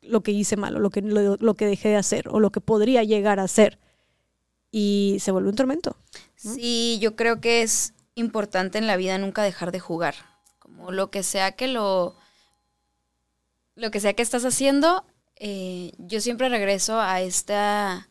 lo 0.00 0.22
que 0.22 0.30
hice 0.32 0.56
mal 0.56 0.74
o 0.76 0.78
lo 0.80 0.90
que, 0.90 1.02
lo, 1.02 1.36
lo 1.36 1.54
que 1.54 1.66
dejé 1.66 1.90
de 1.90 1.96
hacer 1.96 2.28
o 2.28 2.40
lo 2.40 2.50
que 2.50 2.60
podría 2.60 3.04
llegar 3.04 3.38
a 3.40 3.46
ser 3.48 3.78
y 4.70 5.18
se 5.20 5.30
vuelve 5.30 5.50
un 5.50 5.56
tormento. 5.56 5.96
¿no? 6.44 6.54
Sí, 6.54 6.98
yo 7.00 7.14
creo 7.14 7.40
que 7.40 7.62
es 7.62 7.92
importante 8.14 8.78
en 8.78 8.86
la 8.86 8.96
vida 8.96 9.18
nunca 9.18 9.42
dejar 9.42 9.70
de 9.72 9.80
jugar. 9.80 10.14
Como 10.76 10.92
lo 10.92 11.10
que 11.10 11.22
sea 11.22 11.52
que 11.52 11.68
lo. 11.68 12.16
Lo 13.74 13.90
que 13.90 14.00
sea 14.00 14.12
que 14.12 14.22
estás 14.22 14.44
haciendo, 14.44 15.06
eh, 15.36 15.92
yo 15.96 16.20
siempre 16.20 16.48
regreso 16.50 17.00
a 17.00 17.22
esta 17.22 18.08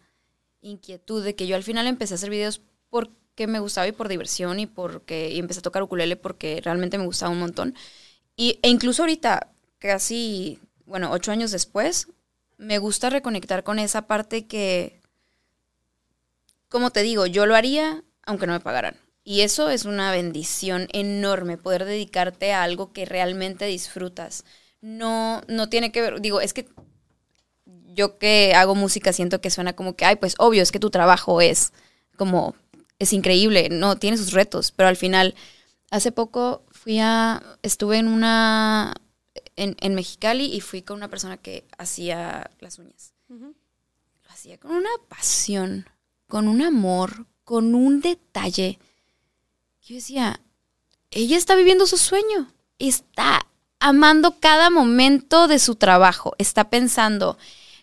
inquietud 0.62 1.24
de 1.24 1.36
que 1.36 1.46
yo 1.46 1.56
al 1.56 1.64
final 1.64 1.86
empecé 1.86 2.14
a 2.14 2.16
hacer 2.16 2.32
videos 2.32 2.62
porque 2.90 3.46
me 3.46 3.60
gustaba 3.60 3.88
y 3.88 3.92
por 3.92 4.08
diversión 4.08 4.60
y 4.60 4.66
porque 4.66 5.30
y 5.30 5.40
empecé 5.40 5.60
a 5.60 5.64
tocar 5.64 5.84
ukulele 5.84 6.16
porque 6.16 6.62
realmente 6.64 6.98
me 6.98 7.06
gustaba 7.06 7.32
un 7.32 7.40
montón. 7.40 7.76
Y, 8.36 8.60
e 8.64 8.70
incluso 8.70 9.04
ahorita, 9.04 9.52
casi, 9.78 10.60
bueno, 10.86 11.12
ocho 11.12 11.32
años 11.32 11.52
después, 11.52 12.08
me 12.58 12.80
gusta 12.80 13.10
reconectar 13.10 13.64
con 13.64 13.78
esa 13.78 14.08
parte 14.08 14.48
que, 14.48 15.00
como 16.70 16.90
te 16.92 17.04
digo, 17.04 17.28
yo 17.28 17.46
lo 17.46 17.56
haría 17.56 18.04
aunque 18.24 18.48
no 18.48 18.54
me 18.54 18.60
pagaran. 18.60 18.96
Y 19.24 19.42
eso 19.42 19.70
es 19.70 19.86
una 19.86 20.12
bendición 20.12 20.88
enorme, 20.94 21.58
poder 21.58 21.86
dedicarte 21.86 22.54
a 22.54 22.64
algo 22.64 22.92
que 22.92 23.06
realmente 23.06 23.66
disfrutas. 23.66 24.46
No, 24.82 25.42
no 25.48 25.70
tiene 25.70 25.92
que 25.92 26.02
ver, 26.02 26.22
digo, 26.22 26.42
es 26.42 26.54
que 26.54 26.68
yo 27.94 28.18
que 28.18 28.54
hago 28.56 28.74
música 28.74 29.14
siento 29.14 29.42
que 29.42 29.52
suena 29.52 29.74
como 29.74 29.96
que, 29.96 30.06
ay, 30.06 30.16
pues 30.16 30.36
obvio, 30.40 30.64
es 30.64 30.72
que 30.72 30.80
tu 30.80 30.90
trabajo 30.90 31.42
es 31.42 31.74
como, 32.18 32.56
es 33.00 33.14
increíble, 33.14 33.70
no, 33.70 33.98
tiene 33.98 34.18
sus 34.18 34.32
retos, 34.32 34.72
pero 34.72 34.90
al 34.90 34.98
final, 34.98 35.36
hace 35.92 36.12
poco 36.12 36.64
fui 36.72 37.00
a, 37.00 37.44
estuve 37.62 37.98
en 37.98 38.08
una, 38.08 38.96
en, 39.56 39.76
en 39.80 39.96
Mexicali 39.96 40.46
y 40.46 40.62
fui 40.62 40.82
con 40.82 40.98
una 40.98 41.10
persona 41.10 41.38
que 41.38 41.66
hacía 41.78 42.50
las 42.60 42.80
uñas 42.80 43.14
lo 43.40 44.30
hacía 44.30 44.58
con 44.58 44.72
una 44.72 44.90
pasión, 45.08 45.86
con 46.28 46.48
un 46.48 46.62
amor, 46.62 47.28
con 47.44 47.76
un 47.76 48.02
detalle. 48.02 48.80
Yo 49.84 49.96
decía, 49.96 50.40
ella 51.10 51.38
está 51.38 51.56
viviendo 51.56 51.88
su 51.88 51.98
sueño, 51.98 52.54
está 52.78 53.48
amando 53.80 54.40
cada 54.40 54.70
momento 54.70 55.48
de 55.48 55.58
su 55.58 55.76
trabajo, 55.76 56.36
está 56.38 56.70
pensando, 56.70 57.38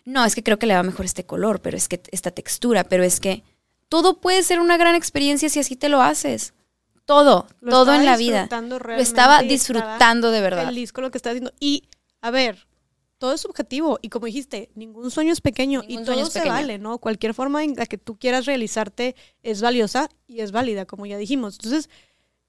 no, 0.05 0.23
es 0.23 0.33
que 0.33 0.43
creo 0.43 0.57
que 0.57 0.65
le 0.65 0.75
va 0.75 0.83
mejor 0.83 1.05
este 1.05 1.25
color, 1.25 1.61
pero 1.61 1.75
es 1.75 1.89
que 1.89 2.01
esta 2.11 2.31
textura, 2.31 2.85
pero 2.85 3.03
es 3.03 3.19
que 3.19 3.43
todo 3.89 4.21
puede 4.21 4.43
ser 4.43 4.61
una 4.61 4.77
gran 4.77 4.95
experiencia 4.95 5.49
si 5.49 5.59
así 5.59 5.75
te 5.75 5.89
lo 5.89 6.01
haces. 6.01 6.53
Todo, 7.03 7.47
Lo 7.59 7.71
todo 7.71 7.93
en 7.93 8.05
la 8.05 8.17
vida. 8.17 8.41
Lo 8.41 8.43
estaba 8.43 8.77
realmente 8.79 9.01
y 9.01 9.03
estaba 9.03 9.41
disfrutando 9.41 10.31
de 10.31 10.41
verdad. 10.41 10.67
Feliz 10.67 10.93
con 10.93 11.03
lo 11.03 11.11
que 11.11 11.17
está 11.17 11.31
haciendo. 11.31 11.51
Y, 11.59 11.89
a 12.21 12.29
ver, 12.29 12.67
todo 13.19 13.33
es 13.33 13.41
subjetivo 13.41 13.99
y 14.01 14.09
como 14.09 14.25
dijiste, 14.25 14.71
ningún 14.73 15.11
sueño 15.11 15.31
es 15.33 15.41
pequeño 15.41 15.81
Ningún 15.87 16.01
y 16.01 16.05
todo 16.05 16.25
se 16.25 16.39
pequeño. 16.39 16.53
vale, 16.55 16.79
¿no? 16.79 16.97
Cualquier 16.97 17.33
forma 17.35 17.63
en 17.63 17.75
la 17.75 17.85
que 17.85 17.97
tú 17.99 18.17
quieras 18.17 18.45
realizarte 18.47 19.15
es 19.43 19.61
valiosa 19.61 20.09
y 20.27 20.39
es 20.39 20.51
válida, 20.51 20.85
como 20.85 21.05
ya 21.05 21.17
dijimos. 21.17 21.55
Entonces, 21.55 21.89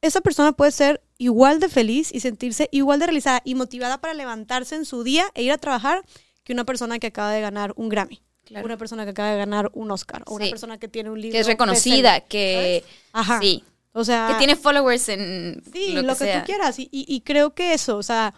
esa 0.01 0.23
persona 0.23 0.53
puede 0.53 0.71
ser 0.71 1.03
igual 1.18 1.61
de 1.61 1.68
feliz 1.68 2.11
y 2.14 2.21
sentirse 2.21 2.68
igual 2.73 3.01
de 3.01 3.07
realizada 3.07 3.43
y 3.45 3.55
motivada 3.55 4.01
para 4.01 4.14
levantarse 4.14 4.75
en 4.77 4.87
su 4.87 5.03
día 5.05 5.27
e 5.35 5.43
ir 5.43 5.53
a 5.53 5.59
trabajar 5.59 6.05
que 6.45 6.55
una 6.55 6.64
persona 6.64 6.99
que 6.99 7.09
acaba 7.09 7.31
de 7.33 7.41
ganar 7.43 7.75
un 7.77 7.89
Grammy, 7.91 8.23
Claro. 8.47 8.64
una 8.64 8.79
persona 8.79 9.05
que 9.05 9.11
acaba 9.11 9.31
de 9.31 9.37
ganar 9.37 9.71
un 9.75 9.91
Oscar 9.91 10.23
o 10.27 10.35
una 10.37 10.49
persona 10.49 10.79
que 10.79 10.89
tiene 10.89 11.11
un 11.11 11.21
libro 11.21 11.35
que 11.35 11.41
es 11.41 11.47
reconocida, 11.47 12.21
que 12.23 12.83
Ajá. 13.12 13.41
sí, 13.41 13.62
O 13.93 14.05
sea, 14.05 14.29
que 14.31 14.39
tiene 14.39 14.57
followers 14.57 15.09
en 15.11 15.62
Sí, 15.73 15.93
lo 15.93 16.03
lo 16.03 16.16
que, 16.16 16.33
tú 16.39 16.45
quieras. 16.47 16.79
Y, 16.79 16.85
y- 16.93 17.05
y 17.09 17.21
creo 17.21 17.55
que 17.55 17.75
eso, 17.75 17.97
o 17.99 18.03
sea, 18.03 18.33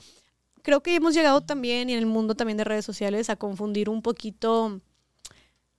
creo 0.62 0.82
que 0.82 0.94
hemos 0.94 1.14
llegado 1.14 1.40
también, 1.42 1.90
y 1.90 1.92
en 1.92 1.98
el 1.98 2.06
mundo 2.06 2.34
también 2.34 2.56
de 2.56 2.64
redes 2.64 2.84
sociales, 2.84 3.30
a 3.30 3.36
confundir 3.36 3.88
un 3.88 4.02
poquito 4.02 4.80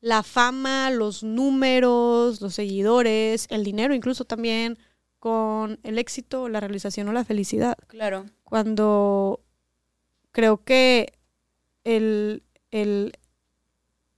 la 0.01 0.21
fama, 0.21 0.89
los 0.91 1.23
números, 1.23 2.41
los 2.41 2.53
seguidores, 2.53 3.47
el 3.49 3.63
dinero 3.63 3.93
incluso 3.93 4.25
también, 4.25 4.77
con 5.19 5.79
el 5.84 5.97
éxito, 5.97 6.49
la 6.49 6.59
realización 6.59 7.07
o 7.07 7.13
la 7.13 7.23
felicidad. 7.23 7.77
Claro. 7.88 8.25
Cuando 8.43 9.39
creo 10.34 10.61
que 10.63 11.13
el, 11.86 12.43
el, 12.71 13.13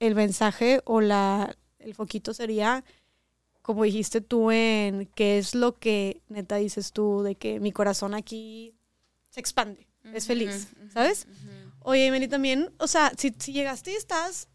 el 0.00 0.14
mensaje 0.16 0.80
o 0.84 1.00
la, 1.00 1.56
el 1.78 1.94
foquito 1.94 2.34
sería, 2.34 2.84
como 3.62 3.84
dijiste 3.84 4.20
tú, 4.20 4.50
en 4.50 5.06
qué 5.14 5.38
es 5.38 5.54
lo 5.54 5.78
que 5.78 6.20
neta 6.28 6.56
dices 6.56 6.92
tú, 6.92 7.22
de 7.22 7.36
que 7.36 7.60
mi 7.60 7.70
corazón 7.70 8.14
aquí 8.14 8.74
se 9.30 9.38
expande, 9.38 9.85
es 10.12 10.26
feliz, 10.26 10.68
Ujú, 10.72 10.82
ujú, 10.84 10.92
¿sabes? 10.92 11.26
Oye, 11.80 12.10
Meli, 12.10 12.26
también, 12.28 12.72
o 12.78 12.86
sea, 12.88 13.12
si, 13.16 13.34
si 13.38 13.52
llegaste 13.52 13.92
y 13.92 13.94
estás, 13.94 14.48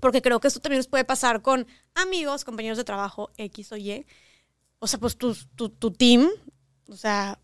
porque 0.00 0.22
creo 0.22 0.38
que 0.40 0.48
esto 0.48 0.60
también 0.60 0.78
nos 0.78 0.86
puede 0.88 1.04
pasar 1.04 1.42
con 1.42 1.66
amigos, 1.94 2.44
compañeros 2.44 2.78
de 2.78 2.84
trabajo, 2.84 3.30
X 3.36 3.72
o 3.72 3.76
Y, 3.76 4.06
o 4.78 4.86
sea, 4.86 5.00
pues 5.00 5.16
tu, 5.16 5.34
tu, 5.56 5.70
tu 5.70 5.90
team, 5.90 6.28
o 6.88 6.96
sea, 6.96 7.40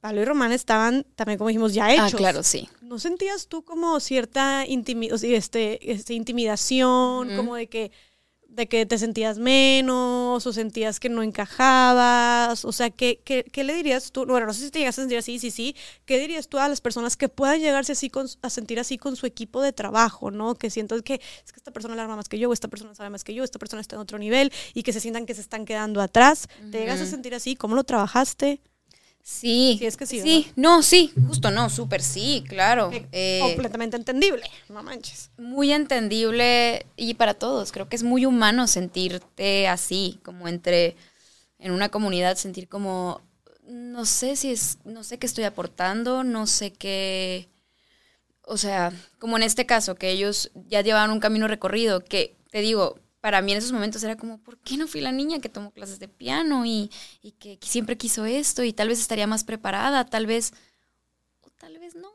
Pablo 0.00 0.22
y 0.22 0.24
Román 0.24 0.52
estaban 0.52 1.04
también, 1.14 1.36
como 1.36 1.48
dijimos, 1.48 1.74
ya 1.74 1.92
hechos. 1.92 2.14
Ah, 2.14 2.16
claro, 2.16 2.42
sí. 2.42 2.66
¿No 2.80 2.98
sentías 2.98 3.48
tú 3.48 3.62
como 3.64 4.00
cierta 4.00 4.64
intimi- 4.66 5.10
este, 5.12 5.92
este, 5.92 6.14
intimidación, 6.14 7.36
como 7.36 7.54
de 7.56 7.68
que, 7.68 7.92
de 8.50 8.68
que 8.68 8.84
te 8.84 8.98
sentías 8.98 9.38
menos 9.38 10.46
o 10.46 10.52
sentías 10.52 11.00
que 11.00 11.08
no 11.08 11.22
encajabas? 11.22 12.64
O 12.64 12.72
sea, 12.72 12.90
¿qué, 12.90 13.20
qué, 13.24 13.44
qué 13.44 13.64
le 13.64 13.74
dirías 13.74 14.12
tú? 14.12 14.26
Bueno, 14.26 14.46
no 14.46 14.52
sé 14.52 14.64
si 14.64 14.70
te 14.70 14.80
llegas 14.80 14.98
a 14.98 15.02
sentir 15.02 15.18
así, 15.18 15.38
sí, 15.38 15.50
sí. 15.50 15.76
¿Qué 16.04 16.18
dirías 16.18 16.48
tú 16.48 16.58
a 16.58 16.68
las 16.68 16.80
personas 16.80 17.16
que 17.16 17.28
puedan 17.28 17.60
llegarse 17.60 17.92
así 17.92 18.10
con, 18.10 18.26
a 18.42 18.50
sentir 18.50 18.80
así 18.80 18.98
con 18.98 19.16
su 19.16 19.26
equipo 19.26 19.62
de 19.62 19.72
trabajo, 19.72 20.30
¿no? 20.30 20.54
Que 20.54 20.70
sientas 20.70 21.02
que 21.02 21.14
es 21.14 21.52
que 21.52 21.58
esta 21.58 21.70
persona 21.70 21.94
le 21.94 22.02
arma 22.02 22.16
más 22.16 22.28
que 22.28 22.38
yo, 22.38 22.50
o 22.50 22.52
esta 22.52 22.68
persona 22.68 22.94
sabe 22.94 23.10
más 23.10 23.24
que 23.24 23.34
yo, 23.34 23.44
esta 23.44 23.58
persona 23.58 23.80
está 23.80 23.96
en 23.96 24.02
otro 24.02 24.18
nivel 24.18 24.52
y 24.74 24.82
que 24.82 24.92
se 24.92 25.00
sientan 25.00 25.26
que 25.26 25.34
se 25.34 25.40
están 25.40 25.64
quedando 25.64 26.00
atrás. 26.00 26.48
¿Te 26.70 26.80
llegas 26.80 27.00
a 27.00 27.06
sentir 27.06 27.34
así? 27.34 27.56
¿Cómo 27.56 27.74
lo 27.74 27.84
trabajaste? 27.84 28.60
Sí. 29.22 29.76
Sí, 29.78 29.86
es 29.86 29.96
que 29.96 30.06
sí, 30.06 30.20
Sí, 30.20 30.50
no, 30.56 30.82
sí, 30.82 31.12
justo 31.28 31.50
no, 31.50 31.70
súper 31.70 32.02
sí, 32.02 32.44
claro. 32.48 32.90
Eh, 33.12 33.40
Completamente 33.42 33.96
entendible, 33.96 34.42
no 34.68 34.82
manches. 34.82 35.30
muy 35.38 35.72
entendible 35.72 36.86
y 36.96 37.14
para 37.14 37.34
todos. 37.34 37.70
Creo 37.72 37.88
que 37.88 37.96
es 37.96 38.02
muy 38.02 38.26
humano 38.26 38.66
sentirte 38.66 39.68
así, 39.68 40.18
como 40.24 40.48
entre 40.48 40.96
en 41.58 41.72
una 41.72 41.90
comunidad, 41.90 42.36
sentir 42.36 42.68
como 42.68 43.20
no 43.66 44.04
sé 44.04 44.34
si 44.34 44.50
es, 44.50 44.78
no 44.84 45.04
sé 45.04 45.18
qué 45.18 45.26
estoy 45.26 45.44
aportando, 45.44 46.24
no 46.24 46.46
sé 46.48 46.72
qué, 46.72 47.48
o 48.42 48.56
sea, 48.56 48.92
como 49.20 49.36
en 49.36 49.44
este 49.44 49.64
caso, 49.66 49.94
que 49.94 50.10
ellos 50.10 50.50
ya 50.68 50.80
llevaban 50.80 51.12
un 51.12 51.20
camino 51.20 51.46
recorrido, 51.46 52.04
que 52.04 52.34
te 52.50 52.62
digo, 52.62 52.98
para 53.20 53.42
mí 53.42 53.52
en 53.52 53.58
esos 53.58 53.72
momentos 53.72 54.02
era 54.02 54.16
como, 54.16 54.38
¿por 54.38 54.58
qué 54.58 54.76
no 54.76 54.86
fui 54.86 55.00
la 55.00 55.12
niña 55.12 55.40
que 55.40 55.48
tomó 55.48 55.72
clases 55.72 55.98
de 55.98 56.08
piano 56.08 56.64
y, 56.64 56.90
y 57.22 57.32
que 57.32 57.58
siempre 57.62 57.96
quiso 57.96 58.24
esto 58.24 58.64
y 58.64 58.72
tal 58.72 58.88
vez 58.88 59.00
estaría 59.00 59.26
más 59.26 59.44
preparada, 59.44 60.06
tal 60.06 60.26
vez, 60.26 60.52
o 61.42 61.50
tal 61.50 61.78
vez 61.78 61.94
no? 61.94 62.10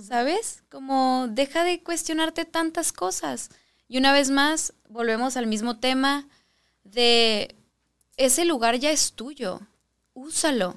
¿Sabes? 0.00 0.64
Como 0.68 1.28
deja 1.30 1.64
de 1.64 1.82
cuestionarte 1.82 2.44
tantas 2.44 2.92
cosas. 2.92 3.50
Y 3.88 3.98
una 3.98 4.12
vez 4.12 4.30
más, 4.30 4.74
volvemos 4.88 5.36
al 5.36 5.46
mismo 5.46 5.78
tema 5.78 6.28
de 6.82 7.54
ese 8.16 8.44
lugar 8.44 8.76
ya 8.76 8.90
es 8.90 9.12
tuyo. 9.12 9.60
Úsalo. 10.14 10.76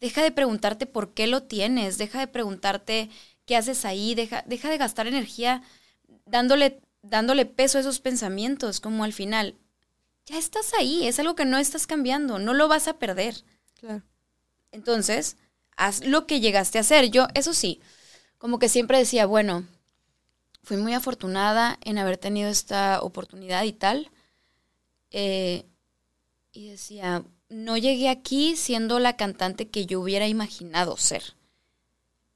Deja 0.00 0.22
de 0.22 0.32
preguntarte 0.32 0.86
por 0.86 1.14
qué 1.14 1.26
lo 1.26 1.44
tienes. 1.44 1.96
Deja 1.96 2.18
de 2.20 2.26
preguntarte 2.26 3.08
qué 3.46 3.56
haces 3.56 3.84
ahí. 3.84 4.14
Deja, 4.14 4.42
deja 4.46 4.68
de 4.68 4.78
gastar 4.78 5.06
energía 5.06 5.62
dándole, 6.26 6.80
dándole 7.02 7.46
peso 7.46 7.78
a 7.78 7.80
esos 7.80 8.00
pensamientos. 8.00 8.80
Como 8.80 9.04
al 9.04 9.12
final, 9.12 9.56
ya 10.26 10.38
estás 10.38 10.72
ahí. 10.74 11.06
Es 11.06 11.18
algo 11.18 11.34
que 11.34 11.44
no 11.44 11.58
estás 11.58 11.86
cambiando. 11.86 12.38
No 12.38 12.54
lo 12.54 12.68
vas 12.68 12.88
a 12.88 12.98
perder. 12.98 13.44
Claro. 13.74 14.02
Entonces, 14.70 15.36
haz 15.76 16.04
lo 16.04 16.26
que 16.26 16.40
llegaste 16.40 16.78
a 16.78 16.82
hacer. 16.82 17.10
Yo, 17.10 17.26
eso 17.34 17.52
sí, 17.52 17.80
como 18.38 18.58
que 18.58 18.68
siempre 18.68 18.98
decía, 18.98 19.26
bueno, 19.26 19.66
fui 20.62 20.76
muy 20.76 20.94
afortunada 20.94 21.78
en 21.82 21.98
haber 21.98 22.16
tenido 22.16 22.48
esta 22.48 23.02
oportunidad 23.02 23.64
y 23.64 23.72
tal. 23.72 24.10
Eh, 25.10 25.66
y 26.52 26.70
decía, 26.70 27.24
no 27.48 27.76
llegué 27.76 28.08
aquí 28.08 28.56
siendo 28.56 28.98
la 28.98 29.16
cantante 29.16 29.68
que 29.68 29.86
yo 29.86 30.00
hubiera 30.00 30.28
imaginado 30.28 30.96
ser. 30.96 31.34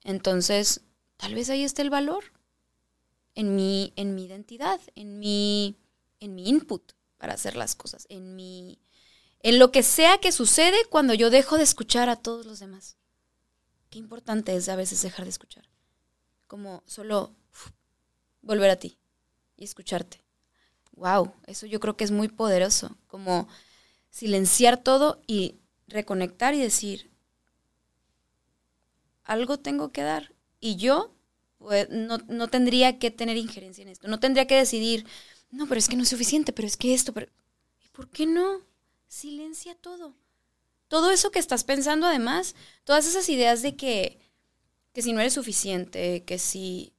Entonces, 0.04 0.82
tal 1.16 1.34
vez 1.34 1.50
ahí 1.50 1.64
está 1.64 1.82
el 1.82 1.90
valor 1.90 2.35
en 3.36 3.54
mi, 3.54 3.92
en 3.94 4.14
mi 4.16 4.24
identidad, 4.24 4.80
en 4.96 5.20
mi, 5.20 5.76
en 6.18 6.34
mi 6.34 6.48
input 6.48 6.92
para 7.18 7.34
hacer 7.34 7.54
las 7.54 7.76
cosas, 7.76 8.06
en 8.08 8.34
mi, 8.34 8.80
en 9.40 9.58
lo 9.58 9.70
que 9.70 9.82
sea 9.82 10.18
que 10.18 10.32
sucede 10.32 10.76
cuando 10.90 11.14
yo 11.14 11.30
dejo 11.30 11.56
de 11.56 11.62
escuchar 11.62 12.08
a 12.08 12.16
todos 12.16 12.46
los 12.46 12.58
demás. 12.58 12.96
Qué 13.90 13.98
importante 13.98 14.56
es 14.56 14.68
a 14.68 14.76
veces 14.76 15.02
dejar 15.02 15.26
de 15.26 15.30
escuchar. 15.30 15.68
Como 16.46 16.82
solo 16.86 17.36
volver 18.40 18.70
a 18.70 18.76
ti 18.76 18.98
y 19.56 19.64
escucharte. 19.64 20.24
Wow, 20.92 21.32
eso 21.46 21.66
yo 21.66 21.78
creo 21.78 21.96
que 21.96 22.04
es 22.04 22.10
muy 22.10 22.28
poderoso. 22.28 22.96
Como 23.06 23.48
silenciar 24.10 24.82
todo 24.82 25.20
y 25.26 25.56
reconectar 25.88 26.54
y 26.54 26.60
decir, 26.60 27.10
algo 29.24 29.58
tengo 29.58 29.92
que 29.92 30.02
dar. 30.02 30.32
Y 30.58 30.76
yo 30.76 31.15
pues, 31.66 31.90
no, 31.90 32.18
no 32.28 32.46
tendría 32.46 33.00
que 33.00 33.10
tener 33.10 33.36
injerencia 33.36 33.82
en 33.82 33.88
esto. 33.88 34.06
No 34.06 34.20
tendría 34.20 34.46
que 34.46 34.54
decidir, 34.54 35.04
no, 35.50 35.66
pero 35.66 35.80
es 35.80 35.88
que 35.88 35.96
no 35.96 36.04
es 36.04 36.08
suficiente, 36.08 36.52
pero 36.52 36.68
es 36.68 36.76
que 36.76 36.94
esto, 36.94 37.12
pero... 37.12 37.26
¿Y 37.84 37.88
por 37.88 38.08
qué 38.08 38.24
no? 38.24 38.60
Silencia 39.08 39.74
todo. 39.74 40.14
Todo 40.86 41.10
eso 41.10 41.32
que 41.32 41.40
estás 41.40 41.64
pensando, 41.64 42.06
además, 42.06 42.54
todas 42.84 43.08
esas 43.08 43.28
ideas 43.28 43.62
de 43.62 43.74
que, 43.74 44.20
que 44.92 45.02
si 45.02 45.12
no 45.12 45.18
eres 45.18 45.32
suficiente, 45.32 46.22
que 46.22 46.38
si... 46.38 46.92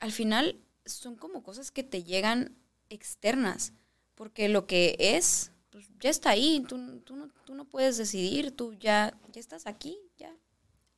Al 0.00 0.10
final 0.10 0.58
son 0.86 1.14
como 1.14 1.44
cosas 1.44 1.70
que 1.70 1.84
te 1.84 2.02
llegan 2.02 2.56
externas, 2.88 3.74
porque 4.16 4.48
lo 4.48 4.66
que 4.66 4.96
es, 4.98 5.52
pues 5.70 5.86
ya 6.00 6.10
está 6.10 6.30
ahí, 6.30 6.64
tú, 6.66 6.98
tú, 7.04 7.14
no, 7.14 7.28
tú 7.44 7.54
no 7.54 7.64
puedes 7.64 7.96
decidir, 7.96 8.50
tú 8.56 8.74
ya, 8.74 9.16
ya 9.32 9.38
estás 9.38 9.68
aquí, 9.68 9.96
ya. 10.18 10.34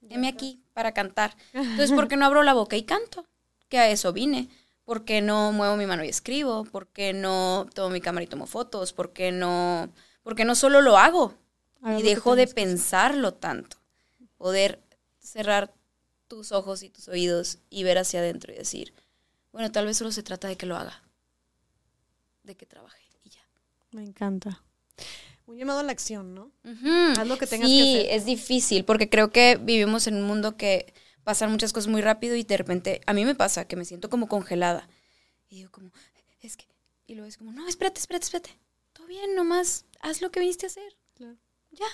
Heme 0.09 0.29
aquí 0.29 0.63
para 0.73 0.93
cantar. 0.93 1.37
Entonces, 1.53 1.93
¿por 1.93 2.09
qué 2.09 2.17
no 2.17 2.27
abro 2.27 2.43
la 2.43 2.55
boca 2.55 2.77
y 2.77 2.85
canto? 2.85 3.27
Que 3.69 3.79
a 3.79 3.91
eso 3.91 4.13
vine. 4.13 4.49
¿Por 4.85 5.05
qué 5.05 5.23
no 5.23 5.53
muevo 5.53 5.77
mi 5.77 5.87
mano 5.87 6.05
y 6.05 6.09
escribo? 6.09 6.65
¿Por 6.65 6.89
qué 6.89 7.13
no 7.13 7.67
tomo 7.75 7.91
mi 7.91 8.01
cámara 8.01 8.25
y 8.25 8.27
tomo 8.27 8.47
fotos? 8.47 8.93
¿Por 8.93 9.13
qué 9.13 9.31
no, 9.31 9.93
por 10.23 10.35
qué 10.35 10.45
no 10.45 10.55
solo 10.55 10.81
lo 10.81 10.99
hago? 10.99 11.35
Y 11.99 12.03
dejo 12.03 12.37
de 12.37 12.47
pensarlo 12.47 13.35
tanto. 13.35 13.79
Poder 14.37 14.81
cerrar 15.19 15.73
tus 16.29 16.53
ojos 16.53 16.83
y 16.83 16.91
tus 16.91 17.09
oídos 17.09 17.59
y 17.71 17.83
ver 17.83 17.99
hacia 17.99 18.21
adentro 18.21 18.53
y 18.53 18.57
decir, 18.57 18.95
bueno, 19.53 19.71
tal 19.71 19.87
vez 19.87 19.97
solo 19.97 20.13
se 20.13 20.23
trata 20.23 20.49
de 20.49 20.57
que 20.57 20.67
lo 20.67 20.77
haga, 20.77 21.03
de 22.43 22.57
que 22.57 22.67
trabaje 22.67 23.03
y 23.23 23.31
ya. 23.31 23.43
Me 23.91 24.03
encanta. 24.03 24.63
Un 25.47 25.59
llamado 25.59 25.81
a 25.81 25.83
la 25.83 25.93
acción, 25.93 26.35
¿no? 26.35 26.51
Ujú. 26.65 27.21
Haz 27.21 27.27
lo 27.27 27.37
que 27.39 27.47
tengas 27.47 27.69
sí, 27.69 27.79
que 27.79 28.01
hacer. 28.01 28.15
es 28.17 28.25
difícil 28.25 28.85
porque 28.85 29.09
creo 29.09 29.31
que 29.31 29.57
vivimos 29.57 30.07
en 30.07 30.17
un 30.17 30.23
mundo 30.23 30.57
que 30.57 30.93
pasan 31.25 31.51
muchas 31.51 31.73
cosas 31.73 31.89
muy 31.91 32.01
rápido 32.01 32.37
y 32.37 32.43
de 32.43 32.57
repente 32.57 33.01
a 33.07 33.13
mí 33.13 33.25
me 33.25 33.35
pasa 33.35 33.67
que 33.67 33.77
me 33.77 33.85
siento 33.85 34.09
como 34.11 34.29
congelada. 34.29 34.89
Y 35.49 35.57
digo 35.57 35.71
como, 35.71 35.91
es 36.41 36.57
que, 36.57 36.67
y 37.07 37.15
luego 37.15 37.29
es 37.29 37.37
como, 37.37 37.53
no, 37.53 37.69
espérate, 37.69 38.01
espérate, 38.01 38.25
espérate. 38.25 38.59
Todo 38.93 39.07
bien, 39.07 39.35
nomás 39.35 39.85
haz 40.01 40.21
lo 40.23 40.31
que 40.31 40.41
viniste 40.41 40.67
a 40.67 40.69
hacer. 40.69 40.97
Claro. 41.15 41.37
Ya. 41.71 41.87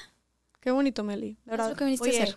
Qué 0.60 0.70
bonito, 0.70 1.04
Meli. 1.04 1.38
La 1.44 1.52
Haz 1.52 1.58
verdad. 1.58 1.70
lo 1.70 1.76
que 1.76 1.84
viniste 1.84 2.08
a 2.08 2.10
Oye, 2.12 2.36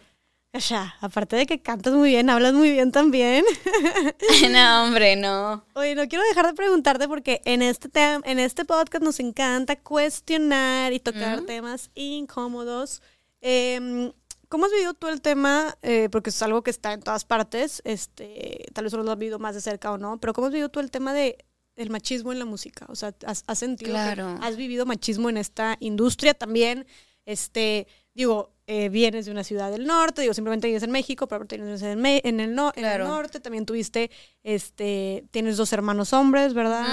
Ya, 0.54 0.96
aparte 1.00 1.38
de 1.38 1.46
que 1.46 1.62
cantas 1.62 1.94
muy 1.94 2.10
bien, 2.10 2.30
hablas 2.30 2.54
muy 2.54 2.72
bien 2.72 2.92
también. 2.92 3.46
no, 4.52 4.84
hombre, 4.84 5.16
no. 5.16 5.64
Oye, 5.76 5.96
no 5.96 6.06
quiero 6.10 6.26
dejar 6.26 6.46
de 6.48 6.54
preguntarte 6.54 7.08
porque 7.08 7.42
en 7.46 7.62
este 7.62 7.90
en 8.26 8.38
este 8.38 8.66
podcast 8.66 9.02
nos 9.02 9.22
encanta 9.22 9.78
cuestionar 9.78 10.92
y 10.92 11.00
tocar 11.00 11.42
temas 11.44 11.90
incómodos. 11.96 13.02
Em, 13.40 14.12
¿Cómo 14.50 14.66
has 14.66 14.72
vivido 14.74 14.94
tú 14.94 15.08
el 15.08 15.22
tema? 15.22 15.78
Eh, 15.84 16.10
porque 16.12 16.32
es 16.32 16.42
algo 16.42 16.62
que 16.64 16.72
está 16.72 16.92
en 16.92 17.02
todas 17.02 17.24
partes, 17.24 17.82
este, 17.86 18.66
tal 18.74 18.84
vez 18.84 18.92
solo 18.92 19.04
lo 19.04 19.12
has 19.14 19.18
vivido 19.18 19.40
más 19.40 19.56
de 19.56 19.62
cerca 19.62 19.90
o 19.94 19.98
no, 19.98 20.20
pero 20.20 20.34
¿cómo 20.34 20.48
has 20.48 20.54
vivido 20.54 20.68
tú 20.68 20.82
el 20.82 20.92
tema 20.92 21.14
de 21.14 21.38
el 21.78 21.90
machismo 21.90 22.34
en 22.34 22.40
la 22.40 22.46
música? 22.46 22.86
O 22.90 22.96
sea, 22.96 23.16
¿has, 23.26 23.46
has 23.48 23.58
sentido 23.60 23.92
Claro. 23.92 24.36
que 24.38 24.46
has 24.46 24.58
vivido 24.58 24.86
machismo 24.86 25.30
en 25.30 25.38
esta 25.38 25.78
industria 25.80 26.34
también? 26.34 26.86
Este, 27.26 27.88
digo, 28.14 28.52
eh, 28.74 28.88
vienes 28.90 29.26
de 29.26 29.32
una 29.32 29.44
ciudad 29.44 29.70
del 29.70 29.86
norte, 29.86 30.22
digo, 30.22 30.34
simplemente 30.34 30.68
vives 30.68 30.84
en 30.84 30.92
México, 30.92 31.28
pero 31.28 31.38
aparte 31.38 31.58
vienes 31.58 31.82
en, 31.82 32.00
Me- 32.00 32.22
en 32.24 32.40
el, 32.40 32.56
no- 32.56 32.72
en 32.76 32.86
el 32.86 32.92
norte, 33.10 33.40
también 33.42 33.66
tuviste, 33.66 34.10
este, 34.44 35.26
tienes 35.32 35.58
dos 35.58 35.74
hermanos 35.74 36.14
hombres, 36.14 36.54
¿verdad? 36.54 36.86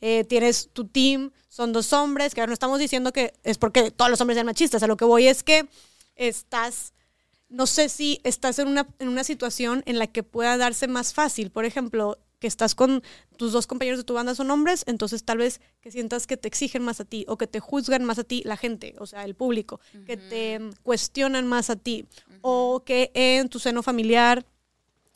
Eh, 0.00 0.24
tienes 0.24 0.68
tu 0.74 0.86
team, 0.88 1.30
son 1.48 1.72
dos 1.72 1.92
hombres, 1.94 2.34
que 2.34 2.40
ahora 2.40 2.50
no 2.50 2.54
estamos 2.54 2.78
diciendo 2.78 3.12
que 3.12 3.32
es 3.44 3.56
porque 3.56 3.90
todos 3.90 4.10
los 4.10 4.20
hombres 4.20 4.36
sean 4.36 4.46
machistas, 4.46 4.82
a 4.82 4.86
lo 4.86 4.96
que 4.98 5.04
voy 5.06 5.26
es 5.26 5.42
que 5.42 5.66
estás, 6.16 6.92
no 7.48 7.66
sé 7.66 7.88
si 7.88 8.20
estás 8.24 8.58
en 8.58 8.68
una, 8.68 8.86
en 8.98 9.08
una 9.08 9.24
situación 9.24 9.82
en 9.86 9.98
la 9.98 10.06
que 10.06 10.22
pueda 10.22 10.56
darse 10.56 10.86
más 10.86 11.14
fácil, 11.14 11.50
por 11.50 11.64
ejemplo, 11.64 12.18
que 12.42 12.48
estás 12.48 12.74
con 12.74 13.04
tus 13.36 13.52
dos 13.52 13.68
compañeros 13.68 14.00
de 14.00 14.04
tu 14.04 14.14
banda 14.14 14.34
son 14.34 14.50
hombres, 14.50 14.82
entonces 14.88 15.22
tal 15.22 15.38
vez 15.38 15.60
que 15.80 15.92
sientas 15.92 16.26
que 16.26 16.36
te 16.36 16.48
exigen 16.48 16.82
más 16.82 16.98
a 16.98 17.04
ti 17.04 17.24
o 17.28 17.38
que 17.38 17.46
te 17.46 17.60
juzgan 17.60 18.02
más 18.02 18.18
a 18.18 18.24
ti 18.24 18.42
la 18.44 18.56
gente, 18.56 18.96
o 18.98 19.06
sea, 19.06 19.24
el 19.24 19.36
público, 19.36 19.78
que 20.06 20.16
te 20.16 20.58
cuestionan 20.82 21.46
más 21.46 21.70
a 21.70 21.76
ti 21.76 22.04
o 22.40 22.82
que 22.84 23.12
en 23.14 23.48
tu 23.48 23.60
seno 23.60 23.84
familiar 23.84 24.44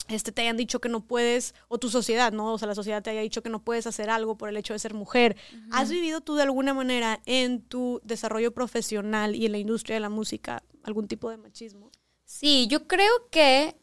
este, 0.07 0.31
te 0.31 0.43
hayan 0.43 0.55
dicho 0.55 0.79
que 0.79 0.87
no 0.87 1.01
puedes, 1.01 1.53
o 1.67 1.77
tu 1.79 1.89
sociedad, 1.89 2.31
¿no? 2.31 2.53
O 2.53 2.57
sea, 2.57 2.69
la 2.69 2.75
sociedad 2.75 3.03
te 3.03 3.09
haya 3.09 3.19
dicho 3.19 3.43
que 3.43 3.49
no 3.49 3.61
puedes 3.61 3.87
hacer 3.87 4.09
algo 4.09 4.37
por 4.37 4.47
el 4.47 4.55
hecho 4.55 4.71
de 4.71 4.79
ser 4.79 4.93
mujer. 4.93 5.35
¿Has 5.69 5.89
vivido 5.89 6.21
tú 6.21 6.35
de 6.35 6.43
alguna 6.43 6.73
manera 6.73 7.19
en 7.25 7.61
tu 7.61 7.99
desarrollo 8.05 8.53
profesional 8.53 9.35
y 9.35 9.47
en 9.47 9.51
la 9.51 9.57
industria 9.57 9.97
de 9.97 9.99
la 9.99 10.09
música 10.09 10.63
algún 10.83 11.09
tipo 11.09 11.29
de 11.29 11.35
machismo? 11.35 11.91
Sí, 12.23 12.67
yo 12.69 12.87
creo 12.87 13.11
que 13.29 13.75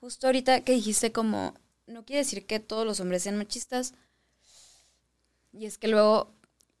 justo 0.00 0.26
ahorita 0.26 0.62
que 0.62 0.72
dijiste 0.72 1.12
como, 1.12 1.52
no 1.86 2.04
quiere 2.04 2.18
decir 2.24 2.46
que 2.46 2.60
todos 2.60 2.86
los 2.86 3.00
hombres 3.00 3.22
sean 3.22 3.36
machistas. 3.38 3.94
Y 5.52 5.66
es 5.66 5.78
que 5.78 5.88
luego 5.88 6.34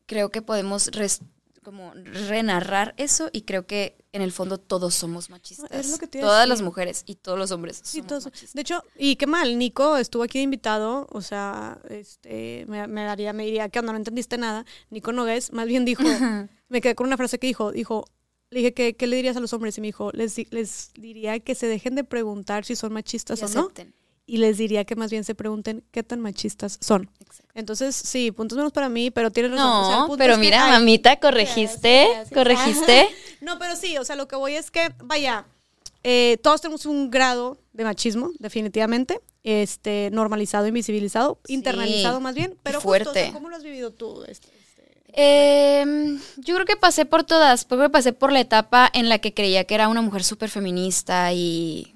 creo 0.06 0.30
que 0.30 0.42
podemos 0.42 0.88
res- 0.88 1.20
como 1.62 1.92
renarrar 1.94 2.92
eso 2.96 3.30
y 3.32 3.42
creo 3.42 3.66
que 3.66 3.96
en 4.12 4.20
el 4.20 4.32
fondo 4.32 4.58
todos 4.58 4.94
somos 4.94 5.30
machistas. 5.30 5.70
Es 5.70 5.90
lo 5.90 5.98
que 5.98 6.06
todas 6.08 6.48
las 6.48 6.60
mujeres 6.60 7.04
y 7.06 7.14
todos 7.14 7.38
los 7.38 7.50
hombres 7.52 7.80
Sí, 7.84 7.98
somos 7.98 8.08
todos- 8.08 8.24
machistas. 8.24 8.54
De 8.54 8.60
hecho, 8.62 8.82
y 8.96 9.14
qué 9.16 9.26
mal, 9.28 9.56
Nico 9.58 9.96
estuvo 9.96 10.22
aquí 10.24 10.38
de 10.38 10.44
invitado, 10.44 11.06
o 11.10 11.20
sea, 11.22 11.80
este, 11.88 12.64
me, 12.66 12.86
me 12.88 13.04
daría, 13.04 13.32
me 13.32 13.44
diría, 13.44 13.68
¿qué 13.68 13.78
onda? 13.78 13.92
No 13.92 13.98
entendiste 13.98 14.38
nada. 14.38 14.64
Nico 14.90 15.12
Nogués 15.12 15.52
más 15.52 15.66
bien 15.68 15.84
dijo, 15.84 16.02
me 16.68 16.80
quedé 16.80 16.94
con 16.96 17.06
una 17.06 17.16
frase 17.16 17.38
que 17.38 17.46
dijo, 17.46 17.70
dijo, 17.70 18.06
le 18.50 18.58
dije, 18.58 18.74
¿qué, 18.74 18.96
qué 18.96 19.06
le 19.06 19.16
dirías 19.16 19.36
a 19.36 19.40
los 19.40 19.52
hombres? 19.52 19.78
Y 19.78 19.80
me 19.82 19.86
dijo, 19.88 20.10
les, 20.12 20.34
di- 20.34 20.48
les 20.50 20.90
diría 20.94 21.38
que 21.40 21.54
se 21.54 21.66
dejen 21.68 21.94
de 21.94 22.04
preguntar 22.04 22.64
si 22.64 22.74
son 22.74 22.92
machistas 22.92 23.40
Y 23.40 23.44
o 23.44 23.48
no, 23.48 23.60
acepten. 23.60 23.94
Y 24.32 24.38
les 24.38 24.56
diría 24.56 24.84
que 24.86 24.96
más 24.96 25.10
bien 25.10 25.24
se 25.24 25.34
pregunten 25.34 25.84
qué 25.90 26.02
tan 26.02 26.18
machistas 26.20 26.78
son. 26.80 27.10
Exacto. 27.20 27.52
Entonces, 27.54 27.94
sí, 27.94 28.32
puntos 28.32 28.56
menos 28.56 28.72
para 28.72 28.88
mí, 28.88 29.10
pero 29.10 29.30
tienes 29.30 29.52
razón. 29.52 29.66
o 29.70 29.84
sea, 29.86 29.94
el 30.04 30.08
No, 30.08 30.16
pero 30.16 30.38
mira, 30.38 30.64
hay- 30.64 30.72
mamita, 30.72 31.20
corregiste, 31.20 32.06
Gracias, 32.08 32.30
gracias. 32.30 32.38
corregiste. 32.38 33.08
No, 33.42 33.58
pero 33.58 33.76
sí, 33.76 33.98
o 33.98 34.04
sea, 34.06 34.16
lo 34.16 34.28
que 34.28 34.36
voy 34.36 34.54
es 34.54 34.70
que, 34.70 34.90
vaya, 35.04 35.44
eh, 36.02 36.38
todos 36.42 36.62
tenemos 36.62 36.86
un 36.86 37.10
grado 37.10 37.58
de 37.74 37.84
machismo, 37.84 38.30
definitivamente, 38.38 39.20
este, 39.42 40.08
normalizado, 40.12 40.66
invisibilizado, 40.66 41.38
Sí, 41.44 41.52
internalizado 41.54 42.18
más 42.20 42.34
bien, 42.34 42.56
pero 42.62 42.76
justo, 42.78 42.88
fuerte. 42.88 43.10
o 43.10 43.12
sea, 43.12 43.32
¿cómo 43.34 43.50
lo 43.50 43.56
has 43.56 43.64
vivido 43.64 43.90
tú? 43.92 44.22
Este, 44.28 44.48
este? 44.56 45.12
Eh, 45.14 45.84
yo 46.38 46.54
creo 46.54 46.64
que 46.64 46.76
pasé 46.76 47.04
por 47.04 47.24
todas, 47.24 47.64
porque 47.66 47.90
pasé 47.90 48.12
por 48.14 48.32
la 48.32 48.40
etapa 48.40 48.88
en 48.94 49.08
la 49.10 49.18
que 49.18 49.34
creía 49.34 49.64
que 49.64 49.74
era 49.74 49.88
una 49.88 50.00
mujer 50.00 50.24
súper 50.24 50.48
feminista 50.48 51.32
y, 51.34 51.94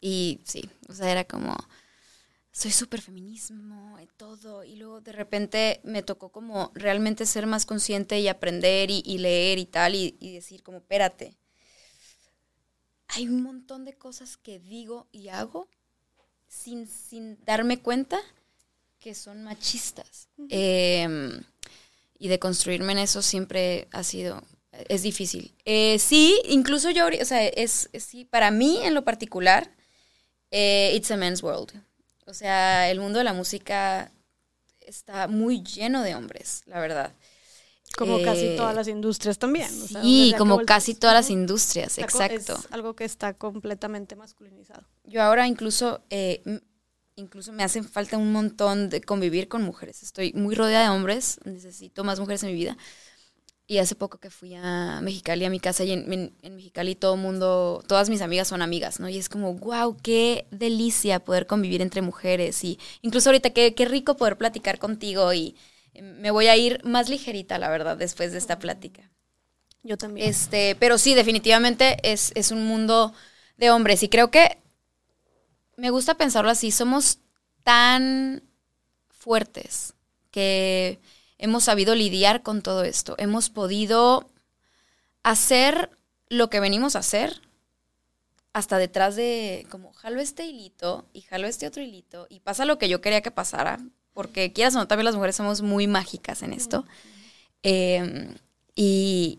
y 0.00 0.40
sí, 0.44 0.68
o 0.88 0.92
sea, 0.94 1.10
era 1.10 1.24
como, 1.24 1.56
soy 2.60 2.72
súper 2.72 3.00
feminismo 3.00 3.98
y 4.02 4.06
todo, 4.16 4.64
y 4.64 4.74
luego 4.76 5.00
de 5.00 5.12
repente 5.12 5.80
me 5.84 6.02
tocó 6.02 6.30
como 6.30 6.72
realmente 6.74 7.24
ser 7.26 7.46
más 7.46 7.64
consciente 7.66 8.18
y 8.20 8.28
aprender 8.28 8.90
y, 8.90 9.02
y 9.06 9.18
leer 9.18 9.58
y 9.58 9.66
tal, 9.66 9.94
y, 9.94 10.16
y 10.20 10.34
decir 10.34 10.62
como, 10.62 10.78
espérate, 10.78 11.36
hay 13.08 13.28
un 13.28 13.42
montón 13.42 13.84
de 13.84 13.94
cosas 13.94 14.36
que 14.36 14.58
digo 14.58 15.06
y 15.12 15.28
hago 15.28 15.68
sin, 16.48 16.86
sin 16.88 17.38
darme 17.44 17.80
cuenta 17.80 18.20
que 19.00 19.14
son 19.14 19.44
machistas. 19.44 20.28
Em, 20.50 21.42
y 22.18 22.28
de 22.28 22.38
construirme 22.38 22.92
en 22.92 22.98
eso 22.98 23.22
siempre 23.22 23.88
ha 23.92 24.02
sido, 24.04 24.42
es 24.88 25.02
difícil. 25.02 25.54
Eh, 25.64 25.98
sí, 25.98 26.40
incluso 26.46 26.90
yo, 26.90 27.06
o 27.08 27.24
sea, 27.24 27.46
es, 27.46 27.88
es- 27.92 28.04
sí, 28.04 28.24
para 28.24 28.50
mí 28.50 28.78
en 28.82 28.94
lo 28.94 29.04
particular, 29.04 29.70
eh, 30.50 30.92
it's 30.94 31.10
a 31.10 31.16
men's 31.16 31.42
world. 31.42 31.72
O 32.28 32.34
sea, 32.34 32.90
el 32.90 33.00
mundo 33.00 33.18
de 33.18 33.24
la 33.24 33.32
música 33.32 34.12
está 34.80 35.28
muy 35.28 35.62
lleno 35.62 36.02
de 36.02 36.14
hombres, 36.14 36.62
la 36.66 36.78
verdad. 36.78 37.14
Como 37.96 38.22
casi 38.22 38.48
Eh, 38.48 38.56
todas 38.56 38.74
las 38.74 38.86
industrias 38.86 39.38
también. 39.38 39.66
o 39.66 39.86
Sí, 39.86 39.94
donde 39.94 40.28
sea 40.28 40.38
como 40.38 40.58
casi 40.66 40.94
todas 40.94 41.14
las 41.14 41.30
industrias, 41.30 41.96
Está 41.98 42.02
exacto. 42.02 42.56
Es 42.58 42.70
algo 42.72 42.94
que 42.94 43.04
está 43.04 43.32
completamente 43.32 44.14
masculinizado. 44.14 44.86
Yo 45.04 45.22
ahora 45.22 45.46
incluso, 45.46 46.02
eh, 46.10 46.42
incluso 47.16 47.50
me 47.52 47.64
hacen 47.64 47.84
falta 47.88 48.18
un 48.18 48.30
montón 48.30 48.90
de 48.90 49.00
convivir 49.00 49.48
con 49.48 49.62
mujeres. 49.62 50.02
Estoy 50.02 50.34
muy 50.34 50.54
rodeada 50.54 50.84
de 50.84 50.90
hombres, 50.90 51.40
necesito 51.44 52.04
más 52.04 52.20
mujeres 52.20 52.42
en 52.42 52.50
mi 52.50 52.54
vida. 52.56 52.76
Y 53.70 53.78
hace 53.78 53.94
poco 53.94 54.18
que 54.18 54.30
fui 54.30 54.54
a 54.54 55.00
Mexicali, 55.02 55.44
a 55.44 55.50
mi 55.50 55.60
casa, 55.60 55.84
y 55.84 55.92
en, 55.92 56.10
en- 56.10 56.34
en 56.42 56.56
Mexicali 56.56 56.94
todo 56.94 57.16
el 57.16 57.20
mundo, 57.20 57.84
todas 57.86 58.08
mis 58.08 58.22
amigas 58.22 58.48
son 58.48 58.62
amigas, 58.62 58.98
¿no? 58.98 59.10
Y 59.10 59.18
es 59.18 59.28
como, 59.28 59.52
wow, 59.54 59.94
qué 60.02 60.46
delicia 60.50 61.20
poder 61.20 61.46
convivir 61.46 61.82
entre 61.82 62.00
mujeres. 62.00 62.64
Y 62.64 62.78
incluso 63.02 63.28
ahorita, 63.28 63.50
qué, 63.50 63.74
qué 63.74 63.84
rico 63.84 64.16
poder 64.16 64.38
platicar 64.38 64.78
contigo. 64.78 65.34
Y 65.34 65.54
eh, 65.92 66.00
me 66.02 66.30
voy 66.30 66.46
a 66.48 66.56
ir 66.56 66.82
más 66.84 67.10
ligerita, 67.10 67.58
la 67.58 67.68
verdad, 67.68 67.98
después 67.98 68.32
de 68.32 68.38
esta 68.38 68.58
plática. 68.58 69.10
Yo 69.82 69.98
también. 69.98 70.28
Este, 70.28 70.76
pero 70.76 70.98
sí, 70.98 71.14
definitivamente 71.14 71.98
es, 72.02 72.32
es 72.36 72.50
un 72.52 72.66
mundo 72.66 73.14
de 73.58 73.70
hombres. 73.70 74.02
Y 74.02 74.08
creo 74.08 74.30
que 74.30 74.58
me 75.76 75.90
gusta 75.90 76.14
pensarlo 76.16 76.50
así. 76.50 76.70
Somos 76.70 77.18
tan 77.62 78.42
fuertes 79.10 79.94
que 80.30 81.00
hemos 81.38 81.64
sabido 81.64 81.94
lidiar 81.94 82.42
con 82.42 82.62
todo 82.62 82.84
esto. 82.84 83.14
Hemos 83.18 83.50
podido 83.50 84.28
hacer 85.22 85.90
lo 86.28 86.50
que 86.50 86.60
venimos 86.60 86.96
a 86.96 87.00
hacer 87.00 87.40
hasta 88.52 88.78
detrás 88.78 89.14
de 89.16 89.66
como 89.70 89.92
jalo 89.92 90.20
este 90.20 90.46
hilito 90.46 91.06
y 91.12 91.20
jalo 91.22 91.46
este 91.46 91.66
otro 91.66 91.82
hilito 91.82 92.26
y 92.28 92.40
pasa 92.40 92.64
lo 92.64 92.78
que 92.78 92.88
yo 92.88 93.00
quería 93.00 93.20
que 93.20 93.30
pasara 93.30 93.78
porque 94.14 94.52
quieras 94.52 94.74
o 94.74 94.78
no 94.78 94.88
también 94.88 95.04
las 95.04 95.14
mujeres 95.14 95.36
somos 95.36 95.62
muy 95.62 95.86
mágicas 95.86 96.42
en 96.42 96.52
esto 96.52 96.84
Eh, 97.64 98.34
y 98.76 99.38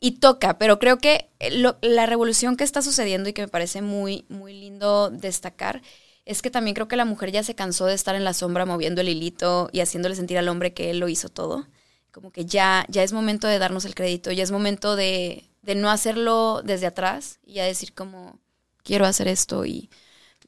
y 0.00 0.12
toca, 0.20 0.58
pero 0.58 0.78
creo 0.78 0.98
que 0.98 1.30
lo- 1.52 1.78
la 1.80 2.06
revolución 2.06 2.56
que 2.56 2.64
está 2.64 2.82
sucediendo 2.82 3.28
y 3.30 3.32
que 3.32 3.42
me 3.42 3.48
parece 3.48 3.80
muy, 3.82 4.26
muy 4.28 4.52
lindo 4.52 5.10
destacar 5.10 5.82
es 6.24 6.42
que 6.42 6.50
también 6.50 6.74
creo 6.74 6.88
que 6.88 6.96
la 6.96 7.04
mujer 7.04 7.32
ya 7.32 7.42
se 7.42 7.54
cansó 7.54 7.86
de 7.86 7.94
estar 7.94 8.14
en 8.14 8.24
la 8.24 8.34
sombra 8.34 8.66
moviendo 8.66 9.00
el 9.00 9.08
hilito 9.08 9.68
y 9.72 9.80
haciéndole 9.80 10.16
sentir 10.16 10.38
al 10.38 10.48
hombre 10.48 10.72
que 10.72 10.90
él 10.90 10.98
lo 10.98 11.08
hizo 11.08 11.28
todo. 11.28 11.66
Como 12.12 12.30
que 12.30 12.46
ya, 12.46 12.86
ya 12.88 13.02
es 13.02 13.12
momento 13.12 13.46
de 13.48 13.58
darnos 13.58 13.84
el 13.84 13.94
crédito, 13.94 14.30
ya 14.32 14.42
es 14.42 14.50
momento 14.50 14.96
de, 14.96 15.44
de 15.62 15.74
no 15.74 15.90
hacerlo 15.90 16.62
desde 16.64 16.86
atrás 16.86 17.40
y 17.44 17.54
ya 17.54 17.64
decir 17.64 17.92
como, 17.92 18.38
quiero 18.82 19.04
hacer 19.04 19.28
esto 19.28 19.66
y, 19.66 19.90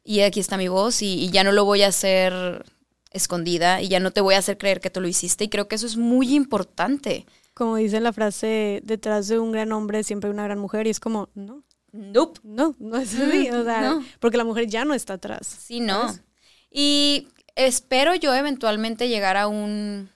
y 0.05 0.21
aquí 0.21 0.41
está 0.41 0.57
mi 0.57 0.69
voz 0.69 1.03
y, 1.03 1.25
y 1.25 1.31
ya 1.31 1.45
no 1.45 1.53
lo 1.53 1.65
voy 1.65 1.83
a 1.83 1.89
hacer 1.89 2.65
escondida 3.11 3.83
y 3.83 3.89
ya 3.89 4.01
no 4.01 4.13
te 4.13 4.21
voy 4.21 4.35
a 4.35 4.39
hacer 4.39 4.59
creer 4.59 4.81
que 4.81 4.91
tú 4.91 5.01
lo 5.01 5.09
hiciste 5.09 5.45
y 5.45 5.49
creo 5.49 5.69
que 5.69 5.75
eso 5.77 5.87
es 5.87 5.97
muy 5.97 6.35
importante. 6.35 7.27
Como 7.55 7.77
dice 7.77 8.01
la 8.01 8.13
frase, 8.13 8.81
detrás 8.85 9.29
de 9.29 9.39
un 9.39 9.51
gran 9.51 9.73
hombre 9.73 10.05
siempre 10.05 10.29
hay 10.29 10.35
una 10.35 10.45
gran 10.45 10.59
mujer, 10.59 10.87
y 10.87 10.91
es 10.91 11.01
como, 11.01 11.31
no, 11.35 11.65
Nope. 11.93 12.41
no, 12.43 12.75
no 12.79 12.99
es 12.99 13.15
así. 13.15 13.51
O 13.51 13.65
sea, 13.65 13.81
no. 13.81 14.05
porque 14.21 14.37
la 14.37 14.45
mujer 14.45 14.67
ya 14.67 14.85
no 14.85 14.95
está 14.95 15.15
atrás. 15.15 15.47
Sí, 15.47 15.81
no. 15.81 16.09
¿sabes? 16.09 16.23
Y 16.71 17.29
espero 17.55 18.15
yo 18.15 18.35
eventualmente 18.35 19.09
llegar 19.09 19.37
a 19.37 19.49
un 19.49 20.11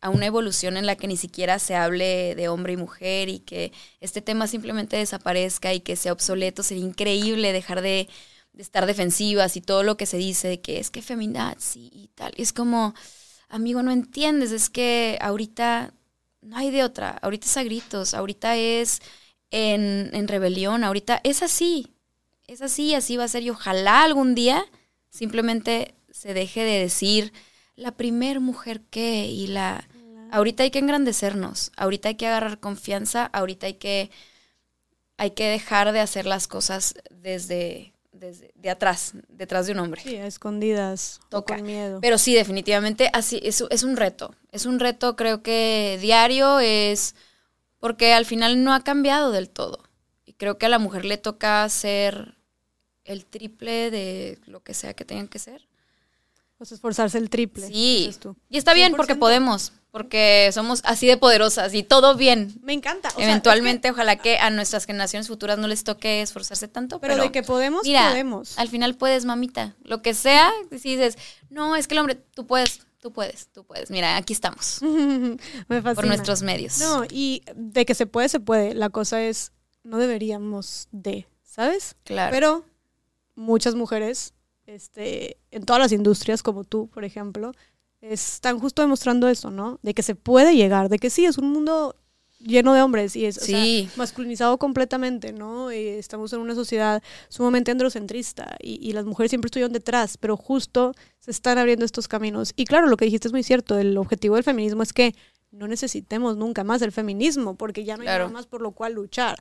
a 0.00 0.10
una 0.10 0.26
evolución 0.26 0.76
en 0.76 0.86
la 0.86 0.96
que 0.96 1.08
ni 1.08 1.16
siquiera 1.16 1.58
se 1.58 1.74
hable 1.74 2.34
de 2.34 2.48
hombre 2.48 2.74
y 2.74 2.76
mujer 2.76 3.28
y 3.28 3.40
que 3.40 3.72
este 4.00 4.22
tema 4.22 4.46
simplemente 4.46 4.96
desaparezca 4.96 5.74
y 5.74 5.80
que 5.80 5.96
sea 5.96 6.12
obsoleto. 6.12 6.62
Sería 6.62 6.84
increíble 6.84 7.52
dejar 7.52 7.80
de, 7.82 8.08
de 8.52 8.62
estar 8.62 8.86
defensivas 8.86 9.56
y 9.56 9.60
todo 9.62 9.82
lo 9.82 9.96
que 9.96 10.06
se 10.06 10.16
dice 10.18 10.48
de 10.48 10.60
que 10.60 10.78
es 10.78 10.90
que 10.90 11.02
feminazi 11.02 11.90
y 11.92 12.08
tal. 12.14 12.32
Y 12.36 12.42
es 12.42 12.52
como, 12.52 12.94
amigo, 13.48 13.82
no 13.82 13.90
entiendes, 13.90 14.52
es 14.52 14.70
que 14.70 15.18
ahorita 15.20 15.92
no 16.42 16.56
hay 16.56 16.70
de 16.70 16.84
otra. 16.84 17.18
Ahorita 17.22 17.46
es 17.46 17.56
a 17.56 17.64
gritos, 17.64 18.14
ahorita 18.14 18.56
es 18.56 19.00
en, 19.50 20.10
en 20.12 20.28
rebelión, 20.28 20.84
ahorita 20.84 21.20
es 21.24 21.42
así. 21.42 21.92
Es 22.46 22.62
así, 22.62 22.94
así 22.94 23.16
va 23.16 23.24
a 23.24 23.28
ser. 23.28 23.42
Y 23.42 23.50
ojalá 23.50 24.02
algún 24.02 24.34
día 24.34 24.64
simplemente 25.10 25.94
se 26.10 26.34
deje 26.34 26.64
de 26.64 26.78
decir 26.78 27.32
la 27.74 27.92
primer 27.92 28.40
mujer 28.40 28.80
que 28.90 29.26
y 29.26 29.48
la... 29.48 29.88
Ahorita 30.32 30.64
hay 30.64 30.70
que 30.70 30.80
engrandecernos, 30.80 31.70
ahorita 31.76 32.08
hay 32.08 32.14
que 32.16 32.26
agarrar 32.26 32.58
confianza, 32.58 33.26
ahorita 33.26 33.68
hay 33.68 33.74
que 33.74 34.10
hay 35.18 35.30
que 35.30 35.48
dejar 35.48 35.92
de 35.92 36.00
hacer 36.00 36.26
las 36.26 36.46
cosas 36.46 36.94
desde, 37.10 37.94
desde 38.12 38.50
de 38.54 38.70
atrás, 38.70 39.12
detrás 39.28 39.66
de 39.66 39.72
un 39.72 39.78
hombre. 39.78 40.02
Sí, 40.02 40.16
a 40.16 40.26
escondidas, 40.26 41.20
o 41.26 41.28
Toca. 41.28 41.56
con 41.56 41.66
miedo. 41.66 42.00
Pero 42.00 42.18
sí, 42.18 42.34
definitivamente, 42.34 43.08
así 43.12 43.40
es, 43.42 43.64
es 43.70 43.82
un 43.82 43.96
reto. 43.96 44.34
Es 44.52 44.66
un 44.66 44.78
reto, 44.78 45.16
creo 45.16 45.42
que 45.42 45.98
diario 46.00 46.60
es 46.60 47.14
porque 47.86 48.12
al 48.14 48.26
final 48.26 48.64
no 48.64 48.74
ha 48.74 48.80
cambiado 48.82 49.30
del 49.30 49.48
todo. 49.48 49.78
Y 50.24 50.32
creo 50.32 50.58
que 50.58 50.66
a 50.66 50.68
la 50.68 50.80
mujer 50.80 51.04
le 51.04 51.18
toca 51.18 51.68
ser 51.68 52.36
el 53.04 53.24
triple 53.24 53.92
de 53.92 54.40
lo 54.46 54.60
que 54.64 54.74
sea 54.74 54.92
que 54.92 55.04
tengan 55.04 55.28
que 55.28 55.38
ser. 55.38 55.68
O 56.58 56.64
sea, 56.64 56.74
esforzarse 56.74 57.16
el 57.18 57.30
triple. 57.30 57.68
Sí. 57.68 58.10
tú. 58.18 58.34
Y 58.50 58.58
está 58.58 58.74
bien 58.74 58.96
porque 58.96 59.14
100%. 59.14 59.18
podemos, 59.20 59.72
porque 59.92 60.50
somos 60.52 60.80
así 60.82 61.06
de 61.06 61.16
poderosas 61.16 61.74
y 61.74 61.84
todo 61.84 62.16
bien. 62.16 62.56
Me 62.60 62.72
encanta. 62.72 63.10
o 63.10 63.18
sea, 63.18 63.24
Eventualmente, 63.24 63.88
ojalá 63.92 64.16
que 64.16 64.36
a 64.38 64.50
nuestras 64.50 64.84
generaciones 64.84 65.28
futuras 65.28 65.56
no 65.56 65.68
les 65.68 65.84
toque 65.84 66.22
esforzarse 66.22 66.66
tanto, 66.66 66.98
pero, 66.98 67.14
de 67.16 67.30
que 67.30 67.44
podemos, 67.44 67.82
mira, 67.84 68.08
podemos. 68.08 68.58
al 68.58 68.68
final 68.68 68.96
puedes, 68.96 69.26
mamita. 69.26 69.76
Lo 69.84 70.02
que 70.02 70.12
sea, 70.12 70.50
si 70.72 70.96
dices, 70.96 71.16
no, 71.50 71.76
es 71.76 71.86
que 71.86 71.94
el 71.94 72.00
hombre, 72.00 72.16
tú 72.16 72.48
puedes, 72.48 72.80
tú 73.06 73.12
puedes, 73.12 73.46
tú 73.52 73.62
puedes. 73.64 73.88
Mira, 73.88 74.16
aquí 74.16 74.32
estamos, 74.32 74.80
Me 74.82 75.38
fascina. 75.80 75.94
por 75.94 76.06
nuestros 76.08 76.42
medios. 76.42 76.80
No, 76.80 77.04
y 77.08 77.42
de 77.54 77.86
que 77.86 77.94
se 77.94 78.06
puede, 78.06 78.28
se 78.28 78.40
puede. 78.40 78.74
La 78.74 78.90
cosa 78.90 79.22
es, 79.22 79.52
no 79.84 79.98
deberíamos 79.98 80.88
de, 80.90 81.28
¿sabes? 81.44 81.94
claro. 82.02 82.32
Pero 82.32 82.64
muchas 83.36 83.76
mujeres, 83.76 84.34
este, 84.66 85.38
en 85.52 85.64
todas 85.64 85.80
las 85.80 85.92
industrias, 85.92 86.42
como 86.42 86.64
tú, 86.64 86.88
por 86.88 87.04
ejemplo, 87.04 87.52
están 88.00 88.58
justo 88.58 88.82
demostrando 88.82 89.28
eso, 89.28 89.52
¿no? 89.52 89.78
De 89.82 89.94
que 89.94 90.02
se 90.02 90.16
puede 90.16 90.56
llegar, 90.56 90.88
de 90.88 90.98
que 90.98 91.08
sí, 91.08 91.26
es 91.26 91.38
un 91.38 91.52
mundo 91.52 91.94
lleno 92.38 92.74
de 92.74 92.82
hombres 92.82 93.16
y 93.16 93.24
es 93.24 93.38
o 93.38 93.40
sea, 93.44 93.62
Sí. 93.62 93.88
masculinizado 93.96 94.58
completamente, 94.58 95.32
¿no? 95.32 95.72
Y 95.72 95.76
estamos 95.88 96.32
en 96.32 96.40
una 96.40 96.54
sociedad 96.54 97.02
sumamente 97.28 97.70
androcentrista 97.70 98.56
y, 98.60 98.78
y 98.86 98.92
las 98.92 99.04
mujeres 99.06 99.30
siempre 99.30 99.46
estuvieron 99.48 99.72
detrás, 99.72 100.16
pero 100.18 100.36
justo 100.36 100.92
se 101.18 101.30
están 101.30 101.58
abriendo 101.58 101.84
estos 101.84 102.08
caminos. 102.08 102.52
Y 102.56 102.64
claro, 102.66 102.86
lo 102.88 102.96
que 102.96 103.06
dijiste 103.06 103.28
es 103.28 103.32
muy 103.32 103.42
cierto, 103.42 103.78
el 103.78 103.96
objetivo 103.96 104.34
del 104.34 104.44
feminismo 104.44 104.82
es 104.82 104.92
que 104.92 105.14
no 105.50 105.66
necesitemos 105.68 106.36
nunca 106.36 106.62
más 106.64 106.82
el 106.82 106.92
feminismo, 106.92 107.56
porque 107.56 107.84
ya 107.84 107.96
no 107.96 108.02
hay 108.02 108.06
Claro. 108.08 108.24
nada 108.24 108.34
más 108.34 108.46
por 108.46 108.60
lo 108.60 108.72
cual 108.72 108.92
luchar. 108.92 109.40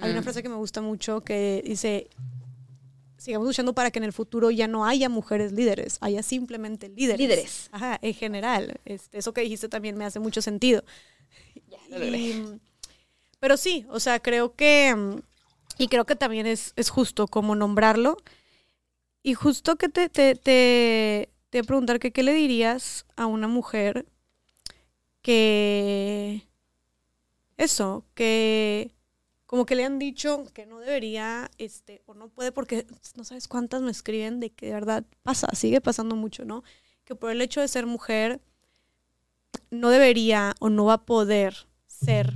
Hay 0.00 0.12
una 0.12 0.22
frase 0.22 0.42
que 0.42 0.48
me 0.48 0.54
gusta 0.54 0.80
mucho 0.80 1.22
que 1.22 1.62
dice, 1.66 2.08
sigamos 3.18 3.46
luchando 3.48 3.74
para 3.74 3.90
que 3.90 3.98
en 3.98 4.04
el 4.04 4.12
futuro 4.12 4.50
ya 4.52 4.68
no 4.68 4.86
haya 4.86 5.08
mujeres 5.08 5.50
líderes, 5.52 5.98
haya 6.00 6.22
simplemente 6.22 6.88
líderes. 6.90 7.18
Líderes. 7.18 7.68
Ajá, 7.72 7.98
en 8.00 8.14
general. 8.14 8.78
Este, 8.84 9.18
eso 9.18 9.32
que 9.32 9.40
dijiste 9.40 9.68
también 9.68 9.96
me 9.96 10.04
hace 10.04 10.20
mucho 10.20 10.40
sentido. 10.42 10.84
Y- 11.90 12.60
pero 13.40 13.56
sí, 13.56 13.86
o 13.90 14.00
sea, 14.00 14.20
creo 14.20 14.54
que, 14.54 14.94
mm, 14.94 15.20
y 15.78 15.88
creo 15.88 16.04
que 16.06 16.16
también 16.16 16.46
es, 16.46 16.72
es 16.76 16.90
justo 16.90 17.26
como 17.28 17.54
nombrarlo. 17.54 18.16
Y 19.22 19.34
justo 19.34 19.76
que 19.76 19.88
te, 19.88 20.08
te, 20.08 20.34
te, 20.36 21.30
te 21.50 21.64
preguntar 21.64 21.98
que 21.98 22.12
qué 22.12 22.22
le 22.22 22.32
dirías 22.32 23.06
a 23.16 23.26
una 23.26 23.48
mujer 23.48 24.06
que, 25.22 26.46
eso, 27.56 28.04
que 28.14 28.92
como 29.46 29.64
que 29.66 29.76
le 29.76 29.84
han 29.84 29.98
dicho 29.98 30.44
que 30.54 30.66
no 30.66 30.80
debería, 30.80 31.50
este, 31.58 32.02
o 32.06 32.14
no 32.14 32.28
puede, 32.28 32.52
porque 32.52 32.86
no 33.16 33.24
sabes 33.24 33.48
cuántas 33.48 33.82
me 33.82 33.90
escriben 33.90 34.40
de 34.40 34.50
que 34.50 34.66
de 34.66 34.72
verdad 34.72 35.04
pasa, 35.22 35.48
sigue 35.54 35.80
pasando 35.80 36.16
mucho, 36.16 36.44
¿no? 36.44 36.62
Que 37.04 37.14
por 37.14 37.30
el 37.30 37.40
hecho 37.40 37.60
de 37.60 37.68
ser 37.68 37.86
mujer 37.86 38.40
no 39.70 39.90
debería 39.90 40.54
o 40.60 40.68
no 40.68 40.84
va 40.86 40.94
a 40.94 41.04
poder 41.06 41.66
ser, 41.98 42.32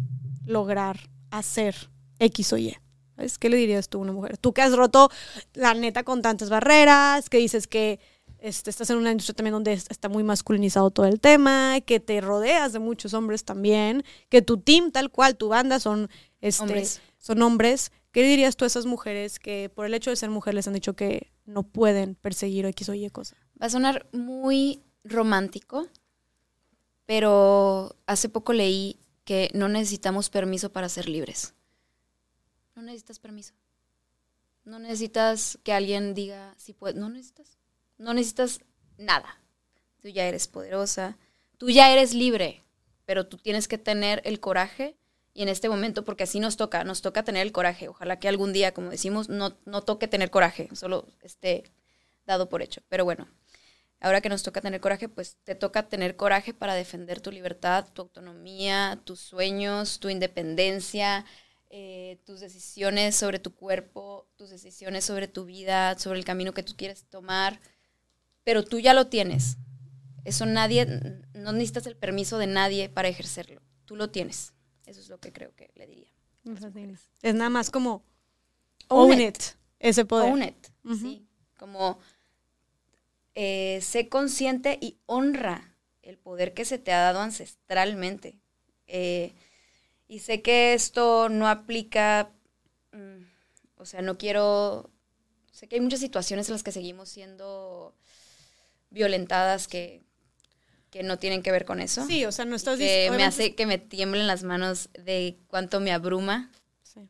lograr, 0.46 1.10
hacer 1.30 1.74
X 2.18 2.52
o 2.52 2.56
Y. 2.58 2.76
¿Sabes? 3.16 3.38
¿Qué 3.38 3.48
le 3.50 3.56
dirías 3.56 3.88
tú 3.88 3.98
a 3.98 4.00
una 4.02 4.12
mujer? 4.12 4.38
Tú 4.38 4.52
que 4.52 4.62
has 4.62 4.72
roto 4.74 5.10
la 5.54 5.74
neta 5.74 6.02
con 6.04 6.22
tantas 6.22 6.48
barreras, 6.50 7.28
que 7.28 7.38
dices 7.38 7.66
que 7.66 8.00
este, 8.38 8.70
estás 8.70 8.88
en 8.88 8.96
una 8.96 9.10
industria 9.10 9.34
también 9.36 9.52
donde 9.52 9.74
es- 9.74 9.90
está 9.90 10.08
muy 10.08 10.22
masculinizado 10.24 10.90
todo 10.90 11.04
el 11.06 11.20
tema, 11.20 11.78
que 11.84 12.00
te 12.00 12.20
rodeas 12.22 12.72
de 12.72 12.78
muchos 12.78 13.12
hombres 13.12 13.44
también, 13.44 14.02
que 14.30 14.40
tu 14.40 14.56
team 14.58 14.90
tal 14.92 15.10
cual, 15.10 15.36
tu 15.36 15.48
banda 15.48 15.78
son 15.78 16.08
este, 16.40 16.62
Hombres. 16.62 17.00
son 17.18 17.42
hombres. 17.42 17.92
¿Qué 18.12 18.22
le 18.22 18.28
dirías 18.28 18.56
tú 18.56 18.64
a 18.64 18.68
esas 18.68 18.86
mujeres 18.86 19.38
que 19.38 19.68
por 19.68 19.84
el 19.84 19.92
hecho 19.92 20.08
de 20.08 20.16
ser 20.16 20.30
mujeres 20.30 20.54
les 20.54 20.66
han 20.68 20.72
dicho 20.74 20.94
que 20.94 21.30
no 21.44 21.62
pueden 21.64 22.14
perseguir 22.14 22.64
X 22.64 22.88
o 22.88 22.94
Y 22.94 23.08
cosa? 23.10 23.36
Va 23.60 23.66
a 23.66 23.70
sonar 23.70 24.08
muy 24.12 24.82
romántico, 25.04 25.86
pero 27.06 27.96
hace 28.06 28.28
poco 28.28 28.52
leí 28.52 28.96
que 29.30 29.48
no 29.54 29.68
necesitamos 29.68 30.28
permiso 30.28 30.72
para 30.72 30.88
ser 30.88 31.08
libres. 31.08 31.54
No 32.74 32.82
necesitas 32.82 33.20
permiso. 33.20 33.54
No 34.64 34.80
necesitas 34.80 35.56
que 35.62 35.72
alguien 35.72 36.14
diga 36.14 36.52
si 36.58 36.72
puedes. 36.72 36.96
No 36.96 37.08
necesitas. 37.08 37.56
No 37.96 38.12
necesitas 38.12 38.58
nada. 38.98 39.40
Tú 40.02 40.08
ya 40.08 40.26
eres 40.26 40.48
poderosa. 40.48 41.16
Tú 41.58 41.70
ya 41.70 41.92
eres 41.92 42.12
libre. 42.12 42.64
Pero 43.06 43.28
tú 43.28 43.36
tienes 43.36 43.68
que 43.68 43.78
tener 43.78 44.20
el 44.24 44.40
coraje. 44.40 44.96
Y 45.32 45.42
en 45.42 45.48
este 45.48 45.68
momento, 45.68 46.04
porque 46.04 46.24
así 46.24 46.40
nos 46.40 46.56
toca, 46.56 46.82
nos 46.82 47.00
toca 47.00 47.22
tener 47.22 47.46
el 47.46 47.52
coraje. 47.52 47.86
Ojalá 47.86 48.18
que 48.18 48.26
algún 48.26 48.52
día, 48.52 48.74
como 48.74 48.90
decimos, 48.90 49.28
no, 49.28 49.56
no 49.64 49.82
toque 49.82 50.08
tener 50.08 50.32
coraje. 50.32 50.68
Solo 50.74 51.06
esté 51.22 51.70
dado 52.26 52.48
por 52.48 52.62
hecho. 52.62 52.82
Pero 52.88 53.04
bueno, 53.04 53.28
ahora 54.00 54.20
que 54.20 54.28
nos 54.28 54.42
toca 54.42 54.60
tener 54.60 54.80
coraje, 54.80 55.08
pues 55.08 55.36
te 55.44 55.54
toca 55.54 55.88
tener 55.88 56.16
coraje 56.16 56.54
para 56.54 56.74
defender 56.74 57.20
tu 57.20 57.30
libertad, 57.30 57.86
tu 57.92 58.02
autonomía, 58.02 59.00
tus 59.04 59.20
sueños, 59.20 60.00
tu 60.00 60.08
independencia, 60.08 61.24
eh, 61.68 62.18
tus 62.24 62.40
decisiones 62.40 63.14
sobre 63.14 63.38
tu 63.38 63.54
cuerpo, 63.54 64.26
tus 64.36 64.50
decisiones 64.50 65.04
sobre 65.04 65.28
tu 65.28 65.44
vida, 65.44 65.98
sobre 65.98 66.18
el 66.18 66.24
camino 66.24 66.52
que 66.52 66.62
tú 66.62 66.74
quieres 66.76 67.04
tomar. 67.04 67.60
Pero 68.42 68.64
tú 68.64 68.80
ya 68.80 68.94
lo 68.94 69.06
tienes. 69.06 69.58
Eso 70.24 70.46
nadie, 70.46 70.86
no 71.34 71.52
necesitas 71.52 71.86
el 71.86 71.96
permiso 71.96 72.38
de 72.38 72.46
nadie 72.46 72.88
para 72.88 73.08
ejercerlo. 73.08 73.62
Tú 73.84 73.96
lo 73.96 74.10
tienes. 74.10 74.54
Eso 74.86 75.00
es 75.00 75.08
lo 75.08 75.20
que 75.20 75.32
creo 75.32 75.54
que 75.54 75.70
le 75.74 75.86
diría. 75.86 76.10
Es 77.22 77.34
nada 77.34 77.50
más 77.50 77.70
como 77.70 78.02
Own 78.88 79.12
own, 79.12 79.20
it. 79.20 79.36
it. 79.36 79.42
ese 79.78 80.04
poder. 80.04 80.32
Own 80.32 80.42
it. 80.42 80.66
Sí. 80.98 81.26
Como 81.56 81.98
eh, 83.34 83.80
sé 83.82 84.08
consciente 84.08 84.78
y 84.80 84.98
honra 85.06 85.74
el 86.02 86.18
poder 86.18 86.54
que 86.54 86.64
se 86.64 86.78
te 86.78 86.92
ha 86.92 87.00
dado 87.00 87.20
ancestralmente. 87.20 88.38
Eh, 88.86 89.32
y 90.08 90.18
sé 90.20 90.42
que 90.42 90.74
esto 90.74 91.28
no 91.28 91.48
aplica, 91.48 92.30
mm, 92.92 93.22
o 93.76 93.84
sea, 93.86 94.02
no 94.02 94.18
quiero, 94.18 94.90
sé 95.52 95.68
que 95.68 95.76
hay 95.76 95.80
muchas 95.80 96.00
situaciones 96.00 96.48
en 96.48 96.54
las 96.54 96.62
que 96.64 96.72
seguimos 96.72 97.08
siendo 97.08 97.94
violentadas 98.90 99.68
que, 99.68 100.02
que 100.90 101.04
no 101.04 101.18
tienen 101.18 101.42
que 101.42 101.52
ver 101.52 101.64
con 101.64 101.80
eso. 101.80 102.04
Sí, 102.06 102.24
o 102.24 102.32
sea, 102.32 102.44
no 102.44 102.56
estás 102.56 102.78
que 102.78 102.84
diciendo. 102.84 103.16
me 103.18 103.24
hace 103.24 103.54
que 103.54 103.66
me 103.66 103.78
tiemblen 103.78 104.26
las 104.26 104.42
manos 104.42 104.88
de 104.94 105.38
cuánto 105.46 105.78
me 105.78 105.92
abruma 105.92 106.50
Sí. 106.82 107.06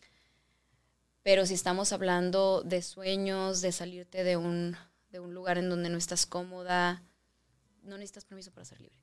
pero 1.22 1.46
si 1.46 1.54
estamos 1.54 1.92
hablando 1.94 2.60
de 2.62 2.82
sueños, 2.82 3.62
de 3.62 3.72
salirte 3.72 4.24
de 4.24 4.36
un, 4.36 4.76
de 5.10 5.20
un 5.20 5.34
lugar 5.34 5.58
en 5.58 5.68
donde 5.68 5.88
no 5.90 5.98
estás 5.98 6.26
cómoda, 6.26 7.02
no 7.82 7.96
necesitas 7.96 8.24
permiso 8.24 8.52
para 8.52 8.64
ser 8.64 8.80
libre. 8.80 8.98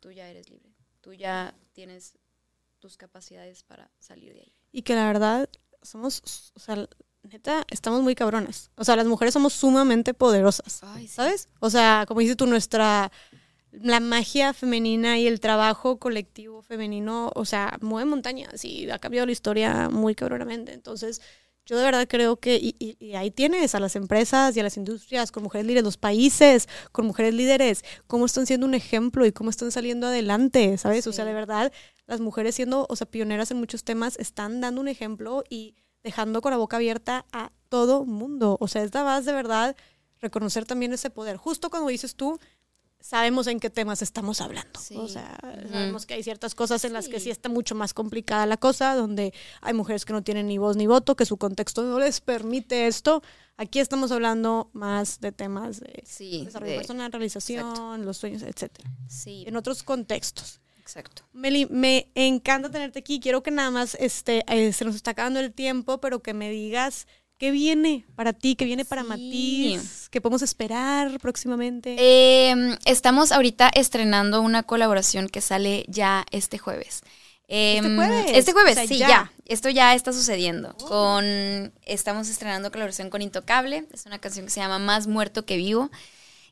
Tú 0.00 0.12
ya 0.12 0.28
eres 0.28 0.48
libre. 0.48 0.72
Tú 1.00 1.12
ya 1.12 1.54
tienes 1.72 2.16
tus 2.78 2.96
capacidades 2.96 3.62
para 3.62 3.90
salir 3.98 4.34
de 4.34 4.40
ahí. 4.40 4.52
Y 4.70 4.82
que 4.82 4.94
la 4.94 5.06
verdad, 5.06 5.48
somos, 5.82 6.52
o 6.54 6.60
sea, 6.60 6.88
neta, 7.22 7.64
estamos 7.70 8.02
muy 8.02 8.14
cabronas. 8.14 8.70
O 8.76 8.84
sea, 8.84 8.96
las 8.96 9.06
mujeres 9.06 9.34
somos 9.34 9.52
sumamente 9.52 10.14
poderosas. 10.14 10.80
¿Sabes? 11.08 11.48
O 11.60 11.70
sea, 11.70 12.04
como 12.06 12.20
dices 12.20 12.36
tú, 12.36 12.46
nuestra. 12.46 13.10
La 13.70 14.00
magia 14.00 14.54
femenina 14.54 15.18
y 15.18 15.26
el 15.26 15.40
trabajo 15.40 15.98
colectivo 15.98 16.62
femenino, 16.62 17.30
o 17.34 17.44
sea, 17.44 17.76
mueve 17.82 18.08
montañas 18.08 18.64
y 18.64 18.90
ha 18.90 18.98
cambiado 18.98 19.26
la 19.26 19.32
historia 19.32 19.90
muy 19.90 20.14
cabronamente. 20.14 20.72
Entonces, 20.72 21.20
yo 21.68 21.76
de 21.76 21.84
verdad 21.84 22.06
creo 22.08 22.36
que, 22.36 22.56
y, 22.56 22.74
y- 22.78 22.96
y 22.98 23.14
ahí 23.14 23.30
tienes 23.30 23.74
a 23.74 23.80
las 23.80 23.94
empresas 23.96 24.56
y 24.56 24.60
a 24.60 24.62
las 24.62 24.76
industrias 24.76 25.30
con 25.32 25.42
mujeres 25.42 25.66
líderes, 25.66 25.84
los 25.84 25.98
países 25.98 26.66
con 26.92 27.06
mujeres 27.06 27.34
líderes, 27.34 27.84
cómo 28.06 28.26
están 28.26 28.46
siendo 28.46 28.66
un 28.66 28.74
ejemplo 28.74 29.26
y 29.26 29.32
cómo 29.32 29.50
están 29.50 29.70
saliendo 29.70 30.06
adelante, 30.06 30.78
¿sabes? 30.78 31.06
O 31.06 31.12
sea, 31.12 31.24
de 31.26 31.34
verdad, 31.34 31.72
las 32.06 32.20
mujeres 32.20 32.54
siendo, 32.54 32.86
o 32.88 32.96
sea, 32.96 33.06
pioneras 33.06 33.50
en 33.50 33.58
muchos 33.58 33.84
temas, 33.84 34.16
están 34.18 34.60
dando 34.60 34.80
un 34.80 34.88
ejemplo 34.88 35.44
y 35.50 35.74
dejando 36.02 36.40
con 36.40 36.52
la 36.52 36.56
boca 36.58 36.76
abierta 36.76 37.26
a 37.32 37.52
todo 37.68 38.04
mundo. 38.06 38.56
O 38.60 38.68
sea, 38.68 38.82
es 38.82 38.90
de 38.92 39.32
verdad 39.32 39.76
reconocer 40.20 40.64
también 40.64 40.92
ese 40.92 41.10
poder. 41.10 41.36
Justo 41.36 41.70
cuando 41.70 41.88
dices 41.88 42.14
tú, 42.16 42.38
sabemos 43.00 43.46
en 43.46 43.60
qué 43.60 43.70
temas 43.70 44.02
estamos 44.02 44.40
hablando. 44.40 44.78
Sí. 44.80 44.96
O 44.96 45.08
sea, 45.08 45.38
sabemos 45.70 46.04
que 46.06 46.14
hay 46.14 46.22
ciertas 46.22 46.54
cosas 46.54 46.84
en 46.84 46.92
las 46.92 47.08
que 47.08 47.20
Sí. 47.20 47.30
está 47.30 47.48
mucho 47.48 47.74
más 47.74 47.94
complicada 47.94 48.44
la 48.46 48.56
cosa, 48.56 48.94
donde 48.94 49.32
hay 49.60 49.74
mujeres 49.74 50.04
que 50.04 50.12
no 50.12 50.22
tienen 50.22 50.46
ni 50.48 50.58
voz 50.58 50.76
ni 50.76 50.86
voto, 50.86 51.16
que 51.16 51.24
su 51.26 51.36
contexto 51.36 51.82
no 51.84 51.98
les 51.98 52.20
permite 52.20 52.86
esto. 52.86 53.22
Aquí 53.56 53.78
estamos 53.80 54.12
hablando 54.12 54.70
más 54.72 55.20
de 55.20 55.32
temas 55.32 55.80
de 55.80 56.02
Sí, 56.06 56.44
desarrollo 56.44 56.72
de- 56.72 56.78
personal, 56.78 57.10
realización, 57.10 58.04
los 58.04 58.16
sueños, 58.16 58.42
etcétera. 58.42 58.90
sí, 59.08 59.44
En 59.46 59.56
otros 59.56 59.82
contextos. 59.82 60.60
Exacto. 60.80 61.22
Meli, 61.34 61.66
me 61.66 62.10
encanta 62.14 62.70
tenerte 62.70 63.00
aquí. 63.00 63.20
Quiero 63.20 63.42
que 63.42 63.50
nada 63.50 63.70
más 63.70 63.94
este, 64.00 64.42
eh, 64.48 64.72
se 64.72 64.86
nos 64.86 64.94
está 64.94 65.10
acabando 65.10 65.38
el 65.38 65.52
tiempo, 65.52 66.00
pero 66.00 66.20
que 66.22 66.32
me 66.32 66.50
digas 66.50 67.06
qué 67.38 67.50
viene 67.50 68.04
para 68.16 68.32
ti, 68.32 68.56
qué 68.56 68.64
viene 68.64 68.84
para 68.84 69.02
Sí. 69.02 69.08
Matiz, 69.08 70.08
qué 70.10 70.20
podemos 70.20 70.42
esperar 70.42 71.18
próximamente. 71.20 71.96
Eh, 71.98 72.76
estamos 72.84 73.32
ahorita 73.32 73.70
estrenando 73.74 74.42
una 74.42 74.64
colaboración 74.64 75.28
que 75.28 75.40
sale 75.40 75.84
ya 75.88 76.26
este 76.30 76.58
jueves. 76.58 77.02
Eh, 77.50 77.76
¿Este 77.76 77.94
jueves? 77.96 78.26
Este 78.34 78.52
jueves, 78.52 78.72
O 78.72 78.74
sea, 78.74 78.86
sí, 78.86 78.98
ya. 78.98 79.08
ya. 79.08 79.32
Esto 79.46 79.70
ya 79.70 79.94
está 79.94 80.12
sucediendo. 80.12 80.74
Con, 80.76 81.72
estamos 81.86 82.28
estrenando 82.28 82.70
colaboración 82.70 83.08
con 83.08 83.22
Intocable. 83.22 83.86
Es 83.92 84.04
una 84.04 84.18
canción 84.18 84.44
que 84.44 84.50
se 84.50 84.60
llama 84.60 84.78
Más 84.78 85.06
muerto 85.06 85.46
que 85.46 85.56
vivo. 85.56 85.90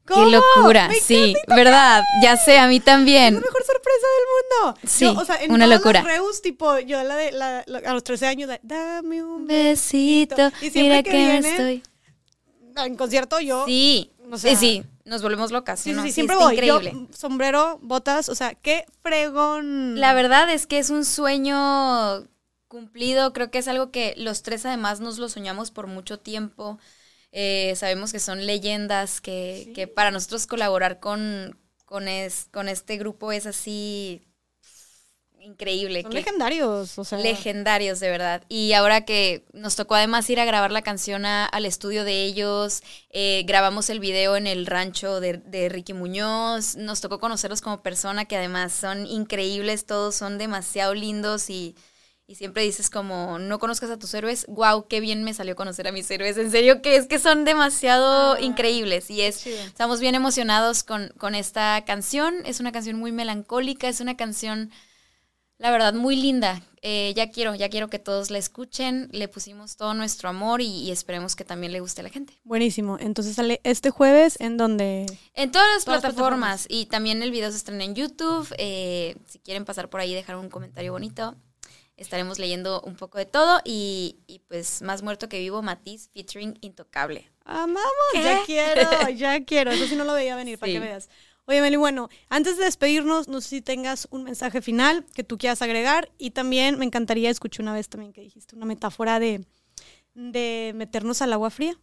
¿Cómo? 0.07 0.25
¡Qué 0.25 0.31
locura! 0.31 0.89
Me 0.89 0.95
Sí, 1.01 1.35
¿verdad? 1.49 2.03
Ya 2.23 2.37
sé, 2.37 2.59
a 2.59 2.69
mí 2.69 2.77
Es 2.77 2.85
también. 2.85 3.35
la 3.35 3.41
mejor 3.41 3.63
sorpresa 3.65 4.07
del 4.17 4.27
mundo. 4.65 4.79
Sí, 4.87 5.05
Yo, 5.05 5.13
o 5.21 5.25
sea, 5.25 5.43
en 5.43 5.53
una 5.53 5.67
locura. 5.67 6.03
reus, 6.03 6.43
tipo, 6.43 6.79
yo 6.79 7.03
la 7.03 7.17
de 7.17 7.33
la, 7.33 7.65
la- 7.67 7.79
a 7.79 7.93
los 7.93 8.05
13 8.05 8.27
años, 8.27 8.49
de, 8.49 8.61
dame 8.63 9.23
un 9.25 9.47
besito. 9.47 10.37
besito, 10.37 10.79
Y 10.79 10.83
mira 10.83 11.03
que 11.03 11.11
que, 11.11 11.17
me 11.17 11.31
viene, 11.33 11.51
estoy. 11.51 11.83
En 12.85 12.95
concierto 12.97 13.41
yo. 13.41 13.65
Sí, 13.67 14.13
o 14.31 14.37
sea- 14.39 14.55
sí, 14.55 14.57
sí, 14.57 14.85
nos 15.05 15.23
volvemos 15.23 15.51
locas. 15.51 15.81
Sí, 15.81 15.91
sí, 15.91 15.97
¿no? 15.97 16.03
sí, 16.03 16.09
Sí, 16.09 16.15
siempre 16.15 16.37
voy. 16.37 16.57
Yo, 16.57 16.79
increíble. 16.81 17.09
sombrero, 17.17 17.79
botas, 17.83 18.29
o 18.29 18.35
sea, 18.35 18.55
qué 18.55 18.85
fregón. 19.03 19.99
La 19.99 20.15
verdad 20.15 20.51
es 20.51 20.67
que 20.67 20.79
es 20.79 20.91
un 20.91 21.05
sueño 21.05 22.27
cumplido. 22.69 23.33
Creo 23.33 23.51
que 23.51 23.59
es 23.59 23.69
algo 23.69 23.91
que 23.91 24.15
los 24.19 24.43
tres 24.43 24.67
además 24.67 25.01
nos 25.01 25.19
lo 25.19 25.29
soñamos 25.29 25.71
por 25.71 25.87
mucho 25.87 26.19
tiempo. 26.19 26.79
Eh, 27.39 27.75
sabemos 27.77 28.13
que 28.13 28.19
son 28.19 28.47
leyendas, 28.47 29.21
que, 29.21 29.71
que 29.75 29.87
para 29.87 30.11
nosotros 30.11 30.47
colaborar 30.47 31.01
con, 31.01 31.59
con, 31.85 32.09
es- 32.09 32.49
con 32.51 32.67
este 32.67 32.97
grupo 32.97 33.31
es 33.31 33.45
así 33.45 34.23
increíble. 35.41 36.01
Son 36.03 36.11
que- 36.11 36.17
legendarios, 36.19 36.99
o 36.99 37.05
sea. 37.05 37.19
legendarios, 37.19 38.01
de 38.01 38.09
verdad. 38.11 38.43
Y 38.49 38.73
ahora 38.73 39.05
que 39.05 39.45
nos 39.53 39.77
tocó 39.77 39.95
además 39.95 40.29
ir 40.31 40.41
a 40.41 40.45
grabar 40.45 40.73
la 40.73 40.83
canción 40.83 41.25
a- 41.27 41.45
al 41.47 41.67
estudio 41.67 42.05
de 42.05 42.25
ellos, 42.25 42.83
eh, 43.11 43.45
grabamos 43.47 43.91
el 43.91 44.01
video 44.01 44.37
en 44.37 44.47
el 44.47 44.67
rancho 44.67 45.21
de, 45.21 45.35
de 45.35 45.69
Ricky 45.69 45.93
Muñoz, 45.93 46.77
nos 46.77 47.01
tocó 47.01 47.19
conocerlos 47.21 47.61
como 47.61 47.83
persona, 47.83 48.25
que 48.25 48.37
además 48.37 48.73
son 48.73 49.07
increíbles, 49.07 49.87
todos 49.87 50.15
son 50.15 50.39
demasiado 50.39 50.95
lindos 50.95 51.49
y, 51.51 51.77
y 52.29 52.35
siempre 52.35 52.65
dices 52.65 52.91
como, 52.91 53.39
no 53.39 53.59
conozcas 53.61 53.89
a 53.91 53.99
tus 53.99 54.13
héroes, 54.15 54.47
wow, 54.49 54.87
qué 54.89 55.01
bien 55.01 55.23
me 55.23 55.33
salió 55.33 55.55
conocer 55.55 55.87
a 55.87 55.93
mis 55.93 56.11
héroes, 56.11 56.37
en 56.37 56.51
serio 56.51 56.83
que 56.83 56.97
es 56.97 57.07
que 57.07 57.19
son 57.21 57.45
demasiado 57.45 58.33
Ah, 58.35 58.41
increíbles 58.41 59.11
y 59.11 59.21
es... 59.23 59.43
chido. 59.43 59.61
Estamos 59.63 60.01
bien 60.01 60.15
emocionados 60.17 60.83
con, 60.83 61.13
con 61.19 61.35
esta 61.37 61.85
canción. 61.87 62.35
Es 62.45 62.59
una 62.59 62.73
canción 62.73 62.99
muy 62.99 63.13
melancólica, 63.13 63.89
es 63.89 64.01
una 64.01 64.17
canción, 64.17 64.73
la 65.59 65.71
verdad, 65.71 65.95
muy 65.95 66.17
linda. 66.17 66.63
Eh, 66.83 67.13
ya 67.17 67.31
quiero, 67.31 67.55
ya 67.55 67.69
quiero 67.69 67.89
que 67.89 67.99
todos 67.99 68.31
la 68.31 68.39
escuchen. 68.39 69.09
Le 69.13 69.29
pusimos 69.29 69.77
todo 69.77 69.95
nuestro 69.95 70.29
amor 70.29 70.61
y, 70.61 70.67
y 70.67 70.91
esperemos 70.91 71.35
que 71.37 71.45
también 71.45 71.73
le 71.73 71.81
guste 71.81 72.01
a 72.01 72.05
la 72.05 72.11
gente. 72.11 72.35
Buenísimo. 72.45 72.97
Entonces 73.01 73.37
sale 73.37 73.61
este 73.65 73.91
jueves 73.91 74.37
en 74.41 74.57
donde. 74.57 75.07
En 75.35 75.51
todas 75.53 75.69
las 75.75 75.85
Todas 75.85 76.01
plataformas. 76.03 76.67
Y 76.69 76.87
también 76.87 77.23
el 77.23 77.31
video 77.31 77.51
se 77.51 77.57
estrena 77.57 77.85
en 77.85 77.95
YouTube. 77.95 78.53
Eh, 78.59 79.17
si 79.27 79.39
quieren 79.39 79.65
pasar 79.65 79.89
por 79.89 80.01
ahí 80.01 80.13
dejar 80.15 80.37
un 80.37 80.49
comentario 80.49 80.93
bonito, 80.93 81.35
estaremos 81.97 82.39
leyendo 82.39 82.81
un 82.83 82.97
poco 82.97 83.19
de 83.19 83.27
todo. 83.27 83.61
Y, 83.65 84.17
y 84.27 84.41
pues, 84.41 84.83
más 84.83 85.03
muerto 85.03 85.29
que 85.29 85.39
vivo, 85.39 85.63
Matiz 85.63 86.11
featuring 86.13 86.59
Intocable. 86.61 87.31
Amamos, 87.45 87.83
ya 88.15 88.43
quiero, 88.45 89.09
ya 89.17 89.45
quiero. 89.45 89.71
Eso 89.71 89.87
sí 89.87 89.97
no 89.97 90.05
lo 90.05 90.13
veía 90.15 90.35
venir, 90.37 90.59
para 90.59 90.73
que 90.73 90.81
veas. 90.81 91.09
Oye, 91.49 91.61
Meli, 91.61 91.77
bueno, 91.77 92.09
antes 92.29 92.57
de 92.57 92.65
despedirnos, 92.65 93.29
no 93.29 93.41
sé 93.41 93.49
si 93.49 93.61
tengas 93.63 94.09
un 94.11 94.25
mensaje 94.25 94.61
final 94.61 95.05
que 95.15 95.23
tú 95.23 95.39
quieras 95.39 95.63
agregar 95.63 96.11
y 96.19 96.33
también 96.33 96.77
me 96.77 96.85
encantaría, 96.85 97.31
escuché 97.31 97.63
una 97.63 97.73
vez 97.73 97.89
también 97.89 98.13
que 98.13 98.21
dijiste 98.21 98.57
una 98.57 98.67
metáfora 98.67 99.21
de, 99.21 99.45
de 100.15 100.73
meternos 100.75 101.23
al 101.23 101.33
agua 101.33 101.51
fría. 101.51 101.79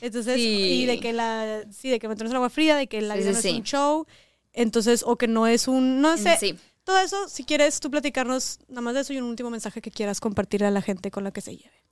Entonces, 0.00 0.36
Sí. 0.36 0.82
y 0.82 0.86
de 0.86 1.00
que 1.00 1.12
la, 1.12 1.64
sí, 1.72 1.88
de 1.90 1.98
que 1.98 2.06
meternos 2.08 2.30
al 2.30 2.36
agua 2.36 2.50
fría, 2.50 2.76
de 2.76 2.86
que 2.86 3.00
la 3.02 3.14
Sí, 3.14 3.20
vida 3.20 3.32
no 3.32 3.38
es 3.38 3.44
un 3.46 3.62
show, 3.64 4.06
entonces, 4.52 5.02
o 5.04 5.16
que 5.16 5.26
no 5.26 5.46
es 5.48 5.66
un, 5.68 6.00
no 6.00 6.16
sé, 6.16 6.36
Sí. 6.38 6.56
Todo 6.84 6.98
eso, 7.00 7.28
si 7.28 7.44
quieres 7.44 7.80
tú 7.80 7.90
platicarnos 7.90 8.58
nada 8.68 8.80
más 8.80 8.94
de 8.94 9.00
eso 9.00 9.12
y 9.12 9.18
un 9.18 9.24
último 9.24 9.50
mensaje 9.50 9.80
que 9.80 9.90
quieras 9.90 10.20
compartir 10.20 10.64
a 10.64 10.70
la 10.70 10.82
gente 10.82 11.10
con 11.10 11.24
la 11.24 11.32
que 11.32 11.40
se 11.40 11.56
lleve. 11.56 11.84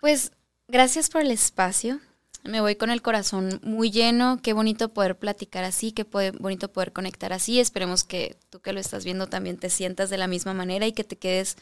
Pues 0.00 0.32
gracias 0.68 1.10
por 1.10 1.20
el 1.20 1.30
espacio. 1.30 2.00
Me 2.44 2.60
voy 2.60 2.74
con 2.74 2.90
el 2.90 3.02
corazón 3.02 3.60
muy 3.62 3.90
lleno. 3.90 4.40
Qué 4.42 4.52
bonito 4.52 4.92
poder 4.92 5.16
platicar 5.16 5.62
así, 5.62 5.92
qué 5.92 6.04
bonito 6.04 6.72
poder 6.72 6.92
conectar 6.92 7.32
así. 7.32 7.60
Esperemos 7.60 8.02
que 8.02 8.36
tú 8.50 8.60
que 8.60 8.72
lo 8.72 8.80
estás 8.80 9.04
viendo 9.04 9.28
también 9.28 9.58
te 9.58 9.70
sientas 9.70 10.10
de 10.10 10.18
la 10.18 10.26
misma 10.26 10.52
manera 10.52 10.86
y 10.86 10.92
que 10.92 11.04
te 11.04 11.16
quedes 11.16 11.56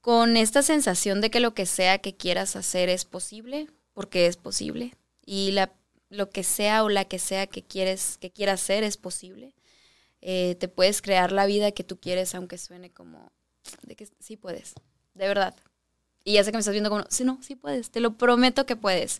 con 0.00 0.38
esta 0.38 0.62
sensación 0.62 1.20
de 1.20 1.30
que 1.30 1.40
lo 1.40 1.52
que 1.52 1.66
sea 1.66 1.98
que 1.98 2.16
quieras 2.16 2.56
hacer 2.56 2.88
es 2.88 3.04
posible, 3.04 3.68
porque 3.92 4.26
es 4.26 4.38
posible. 4.38 4.94
Y 5.26 5.50
la, 5.50 5.72
lo 6.08 6.30
que 6.30 6.44
sea 6.44 6.84
o 6.84 6.88
la 6.88 7.04
que 7.04 7.18
sea 7.18 7.46
que 7.46 7.62
quieres 7.62 8.16
que 8.18 8.30
quieras 8.30 8.62
hacer 8.62 8.84
es 8.84 8.96
posible. 8.96 9.54
Eh, 10.20 10.56
te 10.58 10.68
puedes 10.68 11.00
crear 11.00 11.32
la 11.32 11.46
vida 11.46 11.72
que 11.72 11.84
tú 11.84 11.98
quieres, 11.98 12.34
aunque 12.34 12.58
suene 12.58 12.90
como 12.90 13.32
de 13.82 13.96
que 13.96 14.08
sí 14.18 14.36
puedes, 14.36 14.74
de 15.14 15.28
verdad. 15.28 15.54
Y 16.24 16.34
ya 16.34 16.44
sé 16.44 16.50
que 16.50 16.56
me 16.56 16.60
estás 16.60 16.72
viendo 16.72 16.90
como, 16.90 17.04
sí, 17.08 17.24
no, 17.24 17.38
sí 17.42 17.54
puedes, 17.54 17.90
te 17.90 18.00
lo 18.00 18.16
prometo 18.16 18.66
que 18.66 18.76
puedes. 18.76 19.18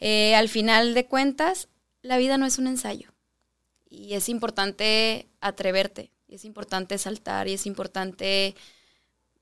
Eh, 0.00 0.34
al 0.34 0.48
final 0.48 0.94
de 0.94 1.06
cuentas, 1.06 1.68
la 2.02 2.18
vida 2.18 2.38
no 2.38 2.46
es 2.46 2.58
un 2.58 2.66
ensayo. 2.66 3.12
Y 3.90 4.14
es 4.14 4.28
importante 4.28 5.28
atreverte, 5.40 6.10
y 6.26 6.34
es 6.34 6.44
importante 6.44 6.98
saltar, 6.98 7.48
y 7.48 7.54
es 7.54 7.66
importante 7.66 8.54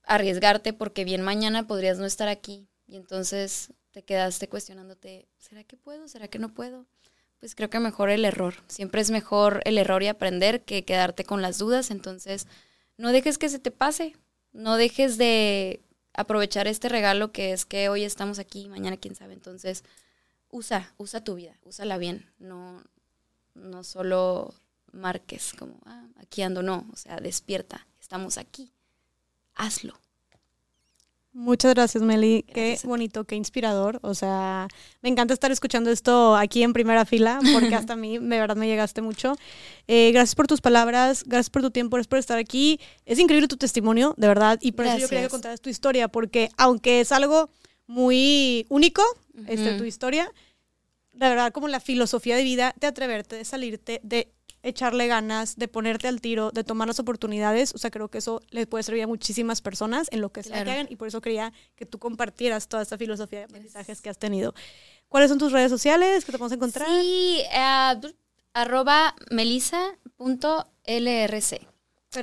arriesgarte, 0.02 0.72
porque 0.72 1.04
bien 1.04 1.22
mañana 1.22 1.66
podrías 1.66 1.98
no 1.98 2.06
estar 2.06 2.28
aquí. 2.28 2.68
Y 2.86 2.96
entonces 2.96 3.72
te 3.92 4.02
quedaste 4.02 4.48
cuestionándote, 4.48 5.26
¿será 5.38 5.64
que 5.64 5.76
puedo? 5.76 6.06
¿Será 6.08 6.28
que 6.28 6.38
no 6.38 6.52
puedo? 6.54 6.86
Pues 7.40 7.54
creo 7.54 7.70
que 7.70 7.80
mejor 7.80 8.10
el 8.10 8.24
error. 8.24 8.54
Siempre 8.66 9.00
es 9.00 9.10
mejor 9.10 9.60
el 9.64 9.78
error 9.78 10.02
y 10.02 10.08
aprender 10.08 10.62
que 10.62 10.84
quedarte 10.84 11.24
con 11.24 11.42
las 11.42 11.58
dudas. 11.58 11.90
Entonces, 11.90 12.46
no 12.96 13.12
dejes 13.12 13.38
que 13.38 13.48
se 13.48 13.58
te 13.58 13.70
pase. 13.70 14.16
No 14.52 14.76
dejes 14.76 15.18
de 15.18 15.80
aprovechar 16.14 16.66
este 16.66 16.88
regalo 16.88 17.30
que 17.30 17.52
es 17.52 17.66
que 17.66 17.88
hoy 17.88 18.04
estamos 18.04 18.38
aquí, 18.38 18.68
mañana 18.68 18.96
quién 18.96 19.14
sabe. 19.14 19.34
Entonces, 19.34 19.84
usa, 20.50 20.94
usa 20.96 21.22
tu 21.22 21.34
vida, 21.34 21.58
úsala 21.62 21.98
bien. 21.98 22.26
No, 22.38 22.82
no 23.54 23.84
solo 23.84 24.54
marques 24.92 25.52
como, 25.58 25.78
ah, 25.84 26.06
aquí 26.16 26.42
ando, 26.42 26.62
no. 26.62 26.86
O 26.92 26.96
sea, 26.96 27.16
despierta, 27.16 27.86
estamos 28.00 28.38
aquí. 28.38 28.72
Hazlo. 29.54 29.98
Muchas 31.38 31.74
gracias, 31.74 32.02
Meli. 32.02 32.46
Gracias 32.48 32.80
qué 32.80 32.88
bonito, 32.88 33.24
qué 33.24 33.36
inspirador. 33.36 33.98
O 34.00 34.14
sea, 34.14 34.68
me 35.02 35.10
encanta 35.10 35.34
estar 35.34 35.52
escuchando 35.52 35.90
esto 35.90 36.34
aquí 36.34 36.62
en 36.62 36.72
primera 36.72 37.04
fila, 37.04 37.40
porque 37.52 37.74
hasta 37.74 37.92
a 37.92 37.96
mí, 37.96 38.16
de 38.16 38.40
verdad, 38.40 38.56
me 38.56 38.66
llegaste 38.66 39.02
mucho. 39.02 39.36
Eh, 39.86 40.12
gracias 40.12 40.34
por 40.34 40.46
tus 40.46 40.62
palabras, 40.62 41.24
gracias 41.26 41.50
por 41.50 41.60
tu 41.60 41.70
tiempo, 41.70 41.96
gracias 41.96 42.08
por 42.08 42.18
estar 42.18 42.38
aquí. 42.38 42.80
Es 43.04 43.18
increíble 43.18 43.48
tu 43.48 43.58
testimonio, 43.58 44.14
de 44.16 44.28
verdad, 44.28 44.58
y 44.62 44.72
por 44.72 44.86
eso 44.86 44.96
yo 44.96 45.08
quería 45.08 45.08
que 45.08 45.14
Gracias. 45.24 45.30
contaras 45.32 45.60
tu 45.60 45.68
historia, 45.68 46.08
porque 46.08 46.48
aunque 46.56 47.00
es 47.00 47.12
algo 47.12 47.50
muy 47.86 48.64
único, 48.70 49.02
este, 49.46 49.68
Ujú. 49.72 49.78
tu 49.80 49.84
historia, 49.84 50.32
de 51.12 51.28
verdad, 51.28 51.52
como 51.52 51.68
la 51.68 51.80
filosofía 51.80 52.36
de 52.36 52.44
vida, 52.44 52.74
de 52.80 52.86
atreverte, 52.86 53.36
de 53.36 53.44
salirte, 53.44 54.00
de 54.02 54.32
echarle 54.68 55.06
ganas, 55.06 55.56
de 55.56 55.68
ponerte 55.68 56.08
al 56.08 56.20
tiro, 56.20 56.50
de 56.50 56.64
tomar 56.64 56.88
las 56.88 56.98
oportunidades. 57.00 57.74
O 57.74 57.78
sea, 57.78 57.90
creo 57.90 58.08
que 58.08 58.18
eso 58.18 58.42
le 58.50 58.66
puede 58.66 58.82
servir 58.82 59.04
a 59.04 59.06
muchísimas 59.06 59.60
personas 59.62 60.08
en 60.10 60.20
lo 60.20 60.30
que 60.32 60.42
Claro. 60.42 60.70
hagan 60.70 60.86
y 60.90 60.96
por 60.96 61.08
eso 61.08 61.20
quería 61.20 61.52
que 61.74 61.86
tú 61.86 61.98
compartieras 61.98 62.68
toda 62.68 62.82
esta 62.82 62.98
filosofía 62.98 63.40
de 63.40 63.44
aprendizajes 63.46 64.00
que 64.02 64.10
has 64.10 64.18
tenido. 64.18 64.54
¿Cuáles 65.08 65.30
son 65.30 65.38
tus 65.38 65.52
redes 65.52 65.70
sociales 65.70 66.24
que 66.24 66.32
te 66.32 66.38
podemos 66.38 66.52
encontrar? 66.56 66.88
Sí, 66.88 67.40
eh, 67.52 68.12
arroba 68.52 69.14
melisa.lrc. 69.30 70.66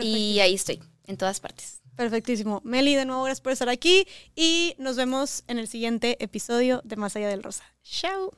Y 0.02 0.40
ahí 0.40 0.56
estoy, 0.56 0.82
en 1.06 1.18
todas 1.18 1.40
partes. 1.40 1.82
Perfectísimo. 1.95 2.61
Meli, 2.64 2.95
de 2.95 3.06
nuevo, 3.06 3.24
gracias 3.24 3.41
por 3.41 3.52
estar 3.52 3.70
aquí 3.70 4.07
y 4.36 4.74
nos 4.80 4.95
vemos 4.95 5.44
en 5.48 5.60
el 5.60 5.68
siguiente 5.68 6.18
episodio 6.24 6.82
de 6.84 6.95
Más 6.95 7.15
Allá 7.15 7.30
del 7.30 7.44
Rosa. 7.44 7.64
Chao. 7.84 8.34